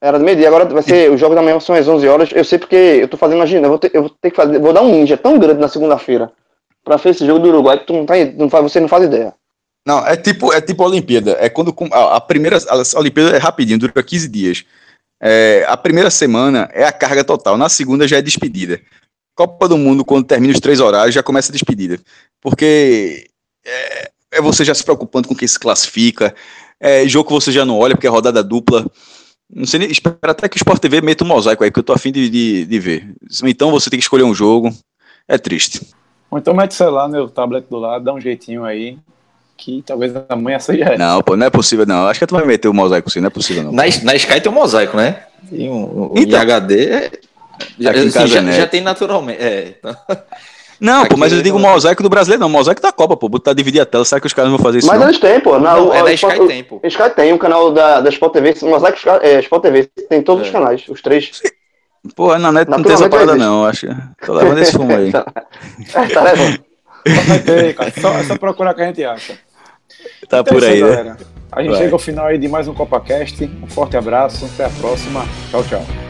Era 0.00 0.18
do 0.18 0.24
meio-dia, 0.24 0.48
agora 0.48 0.64
vai 0.64 0.82
ser. 0.82 1.08
E... 1.08 1.14
Os 1.14 1.20
jogos 1.20 1.34
da 1.34 1.42
manhã 1.42 1.58
são 1.60 1.74
às 1.74 1.86
11 1.86 2.08
horas. 2.08 2.30
Eu 2.32 2.44
sei 2.44 2.58
porque 2.58 2.76
eu 2.76 3.08
tô 3.08 3.16
fazendo 3.16 3.40
uma 3.40 3.48
Eu 3.48 3.68
vou 3.68 3.78
ter, 3.78 3.90
eu 3.92 4.02
vou 4.02 4.10
ter 4.10 4.30
que 4.30 4.36
fazer. 4.36 4.58
Vou 4.58 4.72
dar 4.72 4.82
um 4.82 4.90
ninja 4.90 5.16
tão 5.16 5.38
grande 5.38 5.60
na 5.60 5.68
segunda-feira 5.68 6.30
pra 6.84 6.96
ver 6.96 7.10
esse 7.10 7.26
jogo 7.26 7.40
do 7.40 7.48
Uruguai 7.48 7.78
que 7.80 7.86
tu 7.86 7.92
não 7.92 8.06
tá, 8.06 8.14
não 8.36 8.48
faz, 8.48 8.62
você 8.62 8.80
não 8.80 8.88
faz 8.88 9.04
ideia. 9.04 9.34
Não, 9.86 10.06
é 10.06 10.16
tipo, 10.16 10.52
é 10.52 10.60
tipo 10.60 10.82
a 10.82 10.86
Olimpíada. 10.86 11.36
É 11.40 11.48
quando 11.48 11.74
a, 11.92 12.16
a 12.16 12.20
primeira. 12.20 12.58
A 12.68 12.98
Olimpíada 12.98 13.36
é 13.36 13.38
rapidinho, 13.38 13.78
dura 13.78 14.02
15 14.02 14.28
dias. 14.28 14.64
É, 15.20 15.64
a 15.68 15.76
primeira 15.76 16.10
semana 16.10 16.68
é 16.72 16.84
a 16.84 16.92
carga 16.92 17.24
total, 17.24 17.56
na 17.56 17.68
segunda 17.68 18.06
já 18.06 18.18
é 18.18 18.22
despedida. 18.22 18.80
Copa 19.34 19.68
do 19.68 19.78
Mundo, 19.78 20.04
quando 20.04 20.26
termina 20.26 20.52
os 20.52 20.60
três 20.60 20.80
horários, 20.80 21.14
já 21.14 21.22
começa 21.22 21.50
a 21.50 21.52
despedida. 21.52 21.98
Porque 22.40 23.28
é, 23.64 24.10
é 24.32 24.40
você 24.40 24.64
já 24.64 24.74
se 24.74 24.84
preocupando 24.84 25.28
com 25.28 25.34
quem 25.34 25.46
se 25.46 25.58
classifica, 25.58 26.34
é 26.80 27.06
jogo 27.08 27.28
que 27.28 27.34
você 27.34 27.50
já 27.50 27.64
não 27.64 27.78
olha, 27.78 27.94
porque 27.94 28.06
é 28.06 28.10
rodada 28.10 28.42
dupla. 28.42 28.86
Não 29.50 29.66
sei 29.66 29.80
nem, 29.80 29.90
espera 29.90 30.18
até 30.22 30.48
que 30.48 30.56
o 30.56 30.58
Sport 30.58 30.80
TV 30.80 31.00
meta 31.00 31.24
um 31.24 31.26
mosaico 31.26 31.64
aí, 31.64 31.70
que 31.70 31.78
eu 31.78 31.82
tô 31.82 31.92
afim 31.92 32.12
de, 32.12 32.28
de, 32.28 32.66
de 32.66 32.78
ver. 32.78 33.14
Então 33.44 33.70
você 33.70 33.88
tem 33.88 33.98
que 33.98 34.04
escolher 34.04 34.24
um 34.24 34.34
jogo. 34.34 34.70
É 35.26 35.38
triste. 35.38 35.86
Ou 36.30 36.38
então 36.38 36.54
mete, 36.54 36.74
sei 36.74 36.88
lá, 36.88 37.08
no 37.08 37.28
tablet 37.28 37.66
do 37.68 37.78
lado, 37.78 38.04
dá 38.04 38.12
um 38.12 38.20
jeitinho 38.20 38.64
aí, 38.64 38.98
que 39.58 39.82
talvez 39.84 40.12
amanhã 40.28 40.58
seja 40.60 40.96
Não, 40.96 41.20
pô, 41.20 41.36
não 41.36 41.46
é 41.46 41.50
possível, 41.50 41.84
não. 41.84 42.06
Acho 42.06 42.20
que 42.20 42.26
tu 42.26 42.34
vai 42.36 42.46
meter 42.46 42.68
o 42.68 42.72
mosaico 42.72 43.10
sim, 43.10 43.20
não 43.20 43.26
é 43.26 43.30
possível, 43.30 43.64
não. 43.64 43.72
Na, 43.72 43.82
na 44.04 44.14
Sky 44.14 44.40
tem 44.40 44.50
um 44.50 44.54
mosaico, 44.54 44.96
né? 44.96 45.24
E 45.50 45.68
um, 45.68 46.12
um 46.12 46.14
então, 46.16 46.40
HD 46.40 47.10
já, 47.78 47.90
assim, 47.90 48.26
já, 48.28 48.40
né? 48.40 48.52
já, 48.52 48.66
tem 48.68 48.80
naturalmente. 48.80 49.42
É, 49.42 49.74
então... 49.78 49.96
Não, 50.80 51.04
pô, 51.06 51.16
mas 51.16 51.32
eu 51.32 51.38
Aqui, 51.38 51.44
digo 51.44 51.58
não. 51.58 51.70
mosaico 51.70 52.04
do 52.04 52.08
brasileiro, 52.08 52.40
não. 52.40 52.48
Mosaico 52.48 52.80
da 52.80 52.92
Copa, 52.92 53.16
ppô. 53.16 53.28
Botar 53.28 53.52
dividir 53.52 53.80
a 53.80 53.84
tela, 53.84 54.04
será 54.04 54.20
que 54.20 54.28
os 54.28 54.32
caras 54.32 54.48
vão 54.48 54.60
fazer 54.60 54.78
isso? 54.78 54.86
Mas 54.86 55.00
não? 55.00 55.08
eles 55.08 55.18
têm, 55.18 55.40
pô. 55.40 55.58
Na, 55.58 55.74
Não, 55.74 55.88
o- 55.88 55.92
é 55.92 56.04
da 56.04 56.12
Sport- 56.12 56.36
Sky 56.36 56.46
Tempo. 56.46 56.80
o 56.80 56.86
Sky 56.86 57.10
tem 57.16 57.32
o 57.32 57.38
canal 57.38 57.72
da, 57.72 58.00
da 58.00 58.08
Sport 58.10 58.32
TV, 58.32 58.54
Mosaico 58.62 58.96
Sky- 58.96 59.18
é, 59.26 59.40
Sport 59.40 59.62
TV, 59.62 59.90
tem 60.08 60.22
todos 60.22 60.44
É. 60.44 60.46
os 60.46 60.52
canais, 60.52 60.84
os 60.88 61.02
três. 61.02 61.32
Pô, 62.14 62.38
na 62.38 62.52
net 62.52 62.70
não 62.70 62.80
tem 62.80 62.92
essa 62.92 63.08
parada, 63.08 63.32
existe. 63.32 63.44
não. 63.44 63.64
Acho. 63.66 63.86
Tô 64.24 64.34
levando 64.34 64.58
esse 64.58 64.70
fumo 64.72 64.94
aí. 64.94 65.08
É, 65.08 66.06
tá 66.14 66.22
levando. 66.22 66.60
Só 68.00 68.12
é 68.14 68.22
só 68.24 68.36
procurar 68.38 68.72
que 68.74 68.82
a 68.82 68.86
gente 68.86 69.02
acha. 69.04 69.36
Tá 70.28 70.40
Então 70.40 70.44
por 70.54 70.64
aí, 70.64 70.82
né? 70.82 70.88
galera. 70.88 71.16
A 71.50 71.62
gente 71.62 71.70
Vai. 71.72 71.80
chega 71.80 71.92
ao 71.94 71.98
final 71.98 72.26
aí 72.26 72.38
de 72.38 72.48
mais 72.48 72.68
um 72.68 72.74
CopaCast. 72.74 73.44
Um 73.62 73.66
forte 73.66 73.96
abraço. 73.96 74.44
Até 74.44 74.64
a 74.66 74.70
próxima. 74.70 75.24
Tchau, 75.50 75.64
tchau. 75.64 76.07